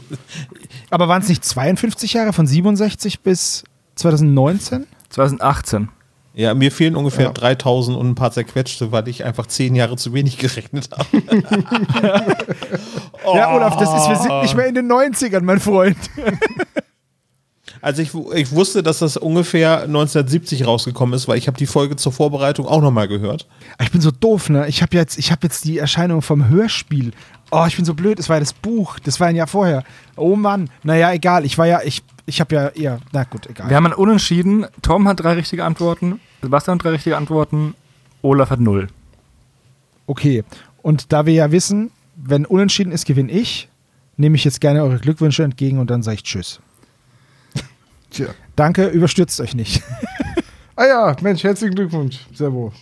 Aber 0.90 1.06
waren 1.08 1.20
es 1.20 1.28
nicht 1.28 1.44
52 1.44 2.14
Jahre 2.14 2.32
von 2.32 2.46
67 2.46 3.20
bis 3.20 3.64
2019? 3.96 4.86
2018. 5.10 5.90
Ja, 6.32 6.54
mir 6.54 6.72
fehlen 6.72 6.96
ungefähr 6.96 7.26
Ja. 7.26 7.32
3000 7.32 7.96
und 7.96 8.08
ein 8.08 8.14
paar 8.14 8.30
zerquetschte, 8.32 8.90
weil 8.92 9.06
ich 9.08 9.24
einfach 9.24 9.46
zehn 9.46 9.74
Jahre 9.74 9.96
zu 9.96 10.14
wenig 10.14 10.38
gerechnet 10.38 10.88
habe. 10.92 12.34
Ja, 13.34 13.54
Olaf, 13.54 13.76
das 13.76 13.90
ist, 13.92 14.08
wir 14.08 14.16
sind 14.16 14.40
nicht 14.42 14.56
mehr 14.56 14.66
in 14.66 14.74
den 14.74 14.90
90ern, 14.90 15.42
mein 15.42 15.60
Freund. 15.60 15.98
Also 17.80 18.02
ich, 18.02 18.12
ich 18.34 18.52
wusste, 18.52 18.82
dass 18.82 18.98
das 18.98 19.16
ungefähr 19.16 19.82
1970 19.82 20.66
rausgekommen 20.66 21.14
ist, 21.14 21.28
weil 21.28 21.38
ich 21.38 21.46
habe 21.46 21.56
die 21.56 21.66
Folge 21.66 21.96
zur 21.96 22.12
Vorbereitung 22.12 22.66
auch 22.66 22.80
nochmal 22.80 23.08
gehört. 23.08 23.46
Ich 23.80 23.90
bin 23.90 24.00
so 24.00 24.10
doof, 24.10 24.48
ne? 24.50 24.66
Ich 24.68 24.82
habe 24.82 24.96
jetzt, 24.96 25.18
ich 25.18 25.30
hab 25.32 25.42
jetzt 25.42 25.64
die 25.64 25.78
Erscheinung 25.78 26.22
vom 26.22 26.48
Hörspiel. 26.48 27.12
Oh, 27.50 27.64
ich 27.66 27.76
bin 27.76 27.84
so 27.84 27.94
blöd. 27.94 28.18
Es 28.18 28.28
war 28.28 28.36
ja 28.36 28.40
das 28.40 28.52
Buch. 28.52 28.98
Das 28.98 29.20
war 29.20 29.28
ein 29.28 29.36
Jahr 29.36 29.46
vorher. 29.46 29.84
Oh 30.16 30.36
Mann. 30.36 30.70
Naja, 30.82 31.12
egal. 31.12 31.44
Ich 31.44 31.56
war 31.56 31.66
ja, 31.66 31.80
ich, 31.82 32.02
ich 32.26 32.40
habe 32.40 32.54
ja 32.54 32.68
eher. 32.68 33.00
Na 33.12 33.24
gut, 33.24 33.46
egal. 33.46 33.70
Wir 33.70 33.76
haben 33.76 33.86
ein 33.86 33.94
Unentschieden. 33.94 34.66
Tom 34.82 35.08
hat 35.08 35.20
drei 35.20 35.32
richtige 35.34 35.64
Antworten. 35.64 36.20
Sebastian 36.42 36.78
hat 36.78 36.84
drei 36.84 36.90
richtige 36.90 37.16
Antworten. 37.16 37.74
Olaf 38.22 38.50
hat 38.50 38.60
null. 38.60 38.88
Okay. 40.06 40.44
Und 40.82 41.12
da 41.12 41.26
wir 41.26 41.34
ja 41.34 41.52
wissen, 41.52 41.90
wenn 42.16 42.44
unentschieden 42.44 42.92
ist, 42.92 43.06
gewinne 43.06 43.30
ich, 43.30 43.68
nehme 44.16 44.36
ich 44.36 44.44
jetzt 44.44 44.60
gerne 44.60 44.82
eure 44.82 44.98
Glückwünsche 44.98 45.42
entgegen 45.42 45.78
und 45.78 45.90
dann 45.90 46.02
sage 46.02 46.16
ich 46.16 46.22
Tschüss. 46.24 46.60
Tja. 48.10 48.28
Danke, 48.56 48.86
überstürzt 48.88 49.40
euch 49.40 49.54
nicht. 49.54 49.82
Ah 50.80 50.86
ja, 50.86 51.16
Mensch, 51.22 51.42
herzlichen 51.42 51.74
Glückwunsch, 51.74 52.20
Servo. 52.32 52.72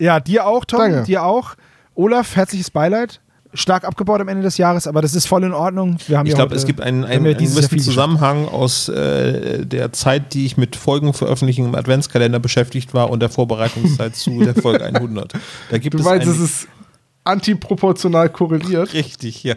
Ja, 0.00 0.18
dir 0.18 0.44
auch, 0.44 0.64
Tom. 0.64 0.80
Danke. 0.80 1.02
Dir 1.04 1.22
auch. 1.22 1.54
Olaf, 1.94 2.34
herzliches 2.34 2.68
Beileid. 2.72 3.20
Stark 3.54 3.84
abgebaut 3.84 4.20
am 4.20 4.26
Ende 4.26 4.42
des 4.42 4.58
Jahres, 4.58 4.88
aber 4.88 5.02
das 5.02 5.14
ist 5.14 5.28
voll 5.28 5.44
in 5.44 5.52
Ordnung. 5.52 5.98
Wir 6.08 6.18
haben 6.18 6.26
Ich 6.26 6.32
ja 6.32 6.36
glaube, 6.38 6.56
es 6.56 6.66
gibt 6.66 6.80
einen, 6.80 7.04
einen, 7.04 7.24
einen 7.24 7.36
gewissen 7.38 7.78
Zusammenhang 7.78 8.48
aus 8.48 8.88
äh, 8.88 9.64
der 9.64 9.92
Zeit, 9.92 10.34
die 10.34 10.46
ich 10.46 10.56
mit 10.56 10.74
Folgen 10.74 11.12
veröffentlichen 11.12 11.66
im 11.66 11.76
Adventskalender 11.76 12.40
beschäftigt 12.40 12.92
war 12.92 13.08
und 13.10 13.20
der 13.20 13.28
Vorbereitungszeit 13.28 14.16
zu 14.16 14.40
der 14.44 14.56
Folge 14.56 14.84
100. 14.84 15.34
Da 15.70 15.78
gibt 15.78 15.94
Du 15.94 15.98
es 15.98 16.04
meinst, 16.04 16.26
einen- 16.26 16.34
es 16.34 16.40
ist 16.40 16.68
antiproportional 17.24 18.28
korreliert? 18.28 18.92
richtig, 18.94 19.42
ja. 19.44 19.54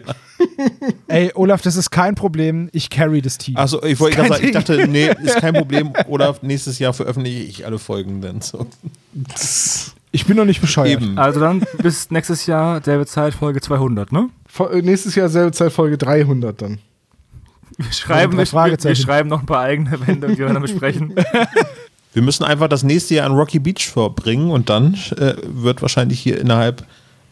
Ey, 1.08 1.32
Olaf, 1.34 1.62
das 1.62 1.76
ist 1.76 1.90
kein 1.90 2.14
Problem. 2.14 2.68
Ich 2.72 2.90
carry 2.90 3.22
das 3.22 3.38
Team. 3.38 3.56
Also 3.56 3.82
ich 3.82 3.98
wollte 3.98 4.16
gerade 4.16 4.28
sagen, 4.28 4.44
ich 4.44 4.52
dachte, 4.52 4.86
nee, 4.88 5.10
ist 5.22 5.36
kein 5.36 5.54
Problem. 5.58 5.92
Oder 6.08 6.36
nächstes 6.42 6.78
Jahr 6.78 6.92
veröffentliche 6.92 7.42
ich 7.42 7.66
alle 7.66 7.78
Folgen 7.78 8.20
dann. 8.20 8.40
So. 8.40 8.66
Ich 10.12 10.26
bin 10.26 10.36
noch 10.36 10.44
nicht 10.44 10.60
bescheuert. 10.60 11.02
Eben. 11.02 11.18
Also 11.18 11.40
dann 11.40 11.64
bis 11.78 12.10
nächstes 12.10 12.46
Jahr, 12.46 12.82
selbe 12.82 13.06
Zeit, 13.06 13.34
Folge 13.34 13.60
200, 13.60 14.12
ne? 14.12 14.28
Vor, 14.46 14.72
äh, 14.72 14.82
nächstes 14.82 15.14
Jahr 15.14 15.28
selbe 15.28 15.52
Zeit 15.52 15.72
Folge 15.72 15.98
300 15.98 16.60
dann. 16.60 16.78
Wir 17.76 17.92
schreiben, 17.92 18.36
drei 18.36 18.70
wir, 18.70 18.82
wir, 18.82 18.94
schreiben 18.94 19.28
noch 19.28 19.40
ein 19.40 19.46
paar 19.46 19.60
eigene 19.60 20.06
Wände 20.06 20.28
und 20.28 20.34
die 20.34 20.38
wir 20.38 20.46
dann 20.46 20.62
besprechen. 20.62 21.14
Wir 22.16 22.22
müssen 22.22 22.44
einfach 22.44 22.68
das 22.68 22.82
nächste 22.82 23.14
Jahr 23.14 23.26
an 23.26 23.34
Rocky 23.34 23.58
Beach 23.58 23.90
verbringen 23.90 24.50
und 24.50 24.70
dann 24.70 24.94
äh, 25.18 25.34
wird 25.44 25.82
wahrscheinlich 25.82 26.18
hier 26.18 26.40
innerhalb 26.40 26.86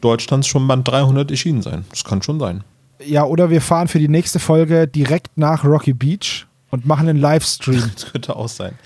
Deutschlands 0.05 0.47
schon 0.47 0.67
Band 0.69 0.87
300 0.87 1.31
erschienen 1.31 1.63
sein. 1.63 1.85
Das 1.91 2.05
kann 2.05 2.23
schon 2.23 2.39
sein. 2.39 2.63
Ja, 3.05 3.25
oder 3.25 3.51
wir 3.51 3.61
fahren 3.61 3.89
für 3.89 3.99
die 3.99 4.09
nächste 4.09 4.39
Folge 4.39 4.87
direkt 4.87 5.37
nach 5.37 5.65
Rocky 5.65 5.93
Beach 5.93 6.47
und 6.71 6.87
machen 6.87 7.09
einen 7.09 7.19
Livestream 7.21 7.91
Das 7.95 8.13
könnte 8.13 8.37
auch 8.37 8.49
sein. 8.49 8.79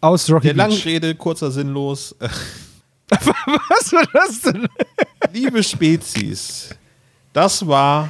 aus 0.00 0.30
Rocky 0.30 0.52
Der 0.52 0.66
Beach. 0.66 0.84
Rede, 0.84 1.14
kurzer 1.14 1.50
sinnlos. 1.50 2.14
Was 3.08 3.92
war 3.92 4.04
das 4.12 4.40
denn? 4.42 4.66
Liebe 5.32 5.62
Spezies, 5.62 6.70
das 7.32 7.66
war 7.66 8.08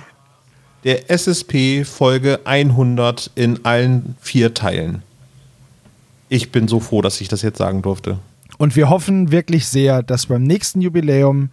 der 0.85 1.11
SSP 1.11 1.85
Folge 1.85 2.41
100 2.45 3.31
in 3.35 3.65
allen 3.65 4.17
vier 4.21 4.55
Teilen. 4.55 5.03
Ich 6.29 6.51
bin 6.51 6.67
so 6.67 6.81
froh, 6.81 7.03
dass 7.03 7.21
ich 7.21 7.29
das 7.29 7.43
jetzt 7.43 7.59
sagen 7.59 7.83
durfte. 7.83 8.19
Und 8.59 8.75
wir 8.75 8.89
hoffen 8.89 9.31
wirklich 9.31 9.67
sehr, 9.69 10.03
dass 10.03 10.27
beim 10.27 10.43
nächsten 10.45 10.81
Jubiläum 10.81 11.51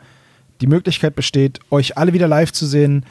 die 0.64 0.68
Möglichkeit 0.68 1.14
besteht, 1.14 1.60
euch 1.72 1.98
alle 1.98 2.14
wieder 2.14 2.30
live 2.30 2.54
zu 2.54 2.66
sehen 2.66 3.06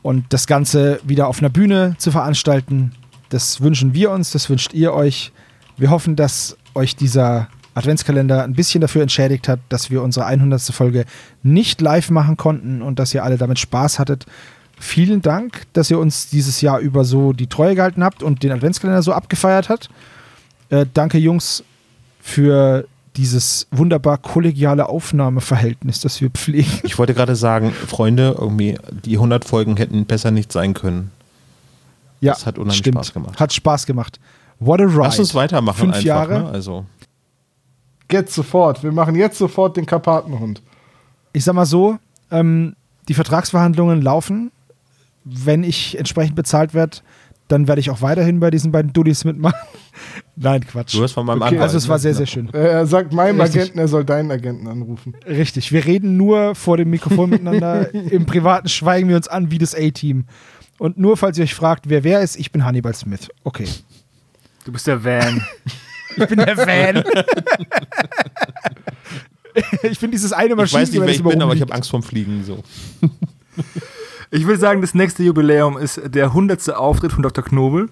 und 0.00 0.24
das 0.30 0.46
Ganze 0.46 0.98
wieder 1.04 1.28
auf 1.28 1.40
einer 1.40 1.50
Bühne 1.50 1.94
zu 1.98 2.10
veranstalten. 2.10 2.92
Das 3.28 3.60
wünschen 3.60 3.92
wir 3.92 4.10
uns, 4.10 4.30
das 4.30 4.48
wünscht 4.48 4.72
ihr 4.72 4.94
euch. 4.94 5.30
Wir 5.76 5.90
hoffen, 5.90 6.16
dass 6.16 6.56
euch 6.74 6.96
dieser 6.96 7.48
Adventskalender 7.74 8.44
ein 8.44 8.54
bisschen 8.54 8.80
dafür 8.80 9.02
entschädigt 9.02 9.46
hat, 9.46 9.60
dass 9.68 9.90
wir 9.90 10.02
unsere 10.02 10.24
100. 10.24 10.62
Folge 10.72 11.04
nicht 11.42 11.82
live 11.82 12.08
machen 12.08 12.38
konnten 12.38 12.80
und 12.80 12.98
dass 12.98 13.12
ihr 13.12 13.24
alle 13.24 13.36
damit 13.36 13.58
Spaß 13.58 13.98
hattet. 13.98 14.24
Vielen 14.78 15.20
Dank, 15.20 15.64
dass 15.74 15.90
ihr 15.90 15.98
uns 15.98 16.30
dieses 16.30 16.62
Jahr 16.62 16.78
über 16.78 17.04
so 17.04 17.34
die 17.34 17.46
Treue 17.46 17.74
gehalten 17.74 18.02
habt 18.02 18.22
und 18.22 18.42
den 18.42 18.52
Adventskalender 18.52 19.02
so 19.02 19.12
abgefeiert 19.12 19.68
habt. 19.68 19.90
Äh, 20.70 20.86
danke, 20.94 21.18
Jungs, 21.18 21.62
für 22.22 22.86
dieses 23.16 23.66
wunderbar 23.70 24.18
kollegiale 24.18 24.88
Aufnahmeverhältnis, 24.88 26.00
das 26.00 26.20
wir 26.20 26.30
pflegen. 26.30 26.70
Ich 26.84 26.98
wollte 26.98 27.14
gerade 27.14 27.36
sagen, 27.36 27.72
Freunde, 27.72 28.36
irgendwie 28.38 28.78
die 29.04 29.16
100 29.16 29.44
Folgen 29.44 29.76
hätten 29.76 30.06
besser 30.06 30.30
nicht 30.30 30.52
sein 30.52 30.74
können. 30.74 31.10
Ja, 32.20 32.32
Das 32.34 32.46
hat 32.46 32.58
unheimlich 32.58 32.78
stimmt. 32.78 32.96
Spaß 32.96 33.12
gemacht. 33.12 33.40
Hat 33.40 33.52
Spaß 33.52 33.86
gemacht. 33.86 34.20
What 34.58 34.80
a 34.80 34.84
ride. 34.84 34.98
Lass 34.98 35.18
uns 35.18 35.34
weitermachen 35.34 35.78
Fünf 35.78 35.94
einfach. 35.94 36.04
Jahre. 36.06 36.40
Ne? 36.40 36.50
Also, 36.50 36.84
Jetzt 38.12 38.34
sofort. 38.34 38.82
Wir 38.82 38.92
machen 38.92 39.14
jetzt 39.14 39.38
sofort 39.38 39.76
den 39.76 39.86
Karpatenhund. 39.86 40.60
Ich 41.32 41.44
sag 41.44 41.54
mal 41.54 41.64
so, 41.66 41.98
ähm, 42.30 42.74
die 43.08 43.14
Vertragsverhandlungen 43.14 44.02
laufen. 44.02 44.50
Wenn 45.24 45.62
ich 45.64 45.96
entsprechend 45.98 46.34
bezahlt 46.34 46.74
werde, 46.74 46.98
dann 47.50 47.68
werde 47.68 47.80
ich 47.80 47.90
auch 47.90 48.00
weiterhin 48.02 48.40
bei 48.40 48.50
diesen 48.50 48.72
beiden 48.72 48.92
Dullis 48.92 49.24
mitmachen. 49.24 49.58
Nein, 50.36 50.66
Quatsch. 50.66 50.94
du 50.94 51.02
hast 51.02 51.12
von 51.12 51.26
meinem 51.26 51.42
Okay, 51.42 51.48
Anwalt. 51.48 51.62
Also 51.62 51.78
es 51.78 51.88
war 51.88 51.96
ne? 51.96 52.00
sehr, 52.02 52.14
sehr 52.14 52.26
schön. 52.26 52.48
Er 52.52 52.86
sagt 52.86 53.12
meinem 53.12 53.40
Richtig. 53.40 53.60
Agenten, 53.62 53.78
er 53.78 53.88
soll 53.88 54.04
deinen 54.04 54.30
Agenten 54.30 54.66
anrufen. 54.68 55.14
Richtig. 55.26 55.72
Wir 55.72 55.84
reden 55.84 56.16
nur 56.16 56.54
vor 56.54 56.76
dem 56.76 56.90
Mikrofon 56.90 57.30
miteinander. 57.30 57.92
Im 58.10 58.26
Privaten 58.26 58.68
schweigen 58.68 59.08
wir 59.08 59.16
uns 59.16 59.28
an 59.28 59.50
wie 59.50 59.58
das 59.58 59.74
A-Team. 59.74 60.24
Und 60.78 60.98
nur 60.98 61.16
falls 61.16 61.36
ihr 61.38 61.44
euch 61.44 61.54
fragt, 61.54 61.88
wer 61.90 62.04
wer 62.04 62.20
ist, 62.22 62.36
ich 62.36 62.52
bin 62.52 62.64
Hannibal 62.64 62.94
Smith. 62.94 63.28
Okay. 63.44 63.66
Du 64.64 64.72
bist 64.72 64.86
der 64.86 65.02
Van. 65.04 65.42
Ich 66.16 66.26
bin 66.26 66.38
der 66.38 66.56
Fan. 66.56 67.04
ich 69.82 69.98
bin 70.00 70.10
dieses 70.10 70.32
eine 70.32 70.50
Ich 70.50 70.56
Maschine. 70.56 70.82
weiß 70.82 70.90
nicht, 70.90 71.00
wer 71.00 71.08
ich 71.08 71.22
bin, 71.22 71.40
aber 71.40 71.54
ich 71.54 71.60
habe 71.60 71.72
Angst 71.72 71.88
vorm 71.88 72.02
Fliegen. 72.02 72.42
So. 72.44 72.62
Ich 74.30 74.46
will 74.46 74.58
sagen, 74.58 74.80
das 74.80 74.94
nächste 74.94 75.22
Jubiläum 75.22 75.76
ist 75.76 76.00
der 76.04 76.26
100. 76.26 76.70
Auftritt 76.74 77.12
von 77.12 77.22
Dr. 77.22 77.42
Knobel, 77.44 77.88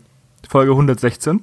Folge 0.49 0.71
116. 0.73 1.41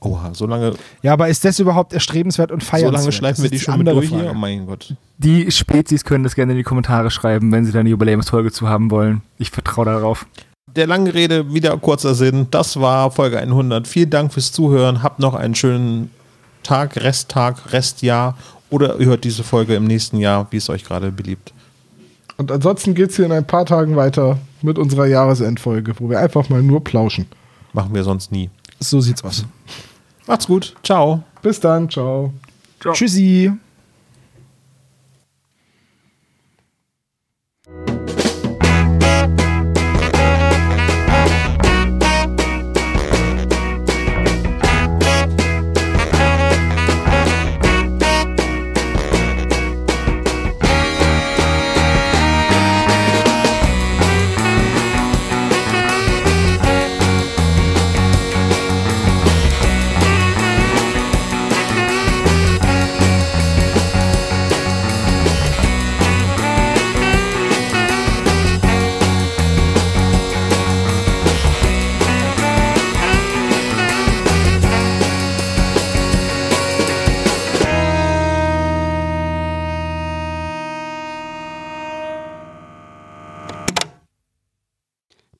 Oha, 0.00 0.32
so 0.34 0.46
lange, 0.46 0.74
Ja, 1.02 1.12
aber 1.14 1.28
ist 1.28 1.44
das 1.44 1.58
überhaupt 1.58 1.92
erstrebenswert 1.92 2.52
und 2.52 2.62
so 2.62 2.68
feiernswert? 2.68 2.94
lange 3.00 3.12
schleifen 3.12 3.42
wir 3.42 3.50
die 3.50 3.58
schon 3.58 3.78
mit 3.78 3.88
durch 3.88 4.08
hier. 4.08 4.30
Oh 4.30 4.34
mein 4.34 4.66
Gott. 4.66 4.94
Die 5.18 5.50
Spezies 5.50 6.04
können 6.04 6.22
das 6.24 6.34
gerne 6.34 6.52
in 6.52 6.58
die 6.58 6.64
Kommentare 6.64 7.10
schreiben, 7.10 7.50
wenn 7.50 7.64
sie 7.64 7.72
da 7.72 7.80
eine 7.80 7.88
Jubiläumsfolge 7.88 8.52
zu 8.52 8.68
haben 8.68 8.90
wollen. 8.90 9.22
Ich 9.38 9.50
vertraue 9.50 9.86
darauf. 9.86 10.26
Der 10.74 10.86
lange 10.86 11.12
Rede, 11.14 11.52
wieder 11.54 11.76
kurzer 11.78 12.14
Sinn. 12.14 12.48
Das 12.50 12.78
war 12.78 13.10
Folge 13.10 13.38
100. 13.38 13.88
Vielen 13.88 14.10
Dank 14.10 14.32
fürs 14.34 14.52
Zuhören. 14.52 15.02
Habt 15.02 15.18
noch 15.18 15.34
einen 15.34 15.54
schönen 15.54 16.10
Tag, 16.62 16.96
Resttag, 16.96 17.72
Restjahr. 17.72 18.36
Oder 18.68 18.98
ihr 19.00 19.06
hört 19.06 19.24
diese 19.24 19.44
Folge 19.44 19.74
im 19.74 19.84
nächsten 19.84 20.18
Jahr, 20.18 20.46
wie 20.50 20.58
es 20.58 20.68
euch 20.68 20.84
gerade 20.84 21.10
beliebt. 21.10 21.54
Und 22.36 22.52
ansonsten 22.52 22.94
geht 22.94 23.10
es 23.10 23.16
hier 23.16 23.24
in 23.24 23.32
ein 23.32 23.46
paar 23.46 23.64
Tagen 23.64 23.96
weiter 23.96 24.38
mit 24.62 24.78
unserer 24.78 25.06
Jahresendfolge, 25.06 25.94
wo 25.98 26.10
wir 26.10 26.20
einfach 26.20 26.48
mal 26.48 26.62
nur 26.62 26.84
plauschen. 26.84 27.26
Machen 27.72 27.94
wir 27.94 28.04
sonst 28.04 28.32
nie. 28.32 28.50
So 28.78 29.00
sieht's 29.00 29.24
aus. 29.24 29.44
Macht's 30.26 30.46
gut. 30.46 30.74
Ciao. 30.82 31.22
Bis 31.42 31.60
dann. 31.60 31.88
Ciao. 31.88 32.32
Ciao. 32.80 32.92
Tschüssi. 32.92 33.52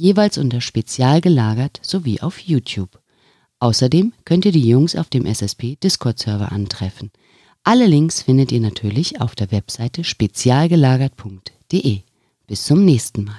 jeweils 0.00 0.38
unter 0.38 0.60
Spezial 0.60 1.20
gelagert 1.20 1.78
sowie 1.82 2.20
auf 2.20 2.40
YouTube. 2.40 2.98
Außerdem 3.60 4.12
könnt 4.24 4.46
ihr 4.46 4.52
die 4.52 4.66
Jungs 4.66 4.96
auf 4.96 5.10
dem 5.10 5.26
SSP 5.26 5.76
Discord-Server 5.76 6.50
antreffen. 6.50 7.10
Alle 7.62 7.86
Links 7.86 8.22
findet 8.22 8.50
ihr 8.52 8.60
natürlich 8.60 9.20
auf 9.20 9.34
der 9.34 9.52
Webseite 9.52 10.02
spezialgelagert.de. 10.02 12.00
Bis 12.46 12.64
zum 12.64 12.84
nächsten 12.84 13.24
Mal. 13.24 13.36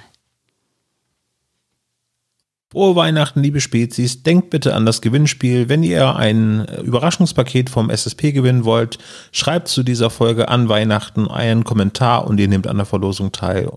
Frohe 2.72 2.96
Weihnachten, 2.96 3.42
liebe 3.42 3.60
Spezies. 3.60 4.22
Denkt 4.22 4.48
bitte 4.48 4.74
an 4.74 4.86
das 4.86 5.02
Gewinnspiel. 5.02 5.68
Wenn 5.68 5.82
ihr 5.82 6.16
ein 6.16 6.64
Überraschungspaket 6.82 7.68
vom 7.68 7.90
SSP 7.90 8.32
gewinnen 8.32 8.64
wollt, 8.64 8.98
schreibt 9.30 9.68
zu 9.68 9.82
dieser 9.82 10.08
Folge 10.08 10.48
an 10.48 10.70
Weihnachten 10.70 11.28
einen 11.28 11.64
Kommentar 11.64 12.26
und 12.26 12.40
ihr 12.40 12.48
nehmt 12.48 12.66
an 12.66 12.78
der 12.78 12.86
Verlosung 12.86 13.30
teil. 13.30 13.68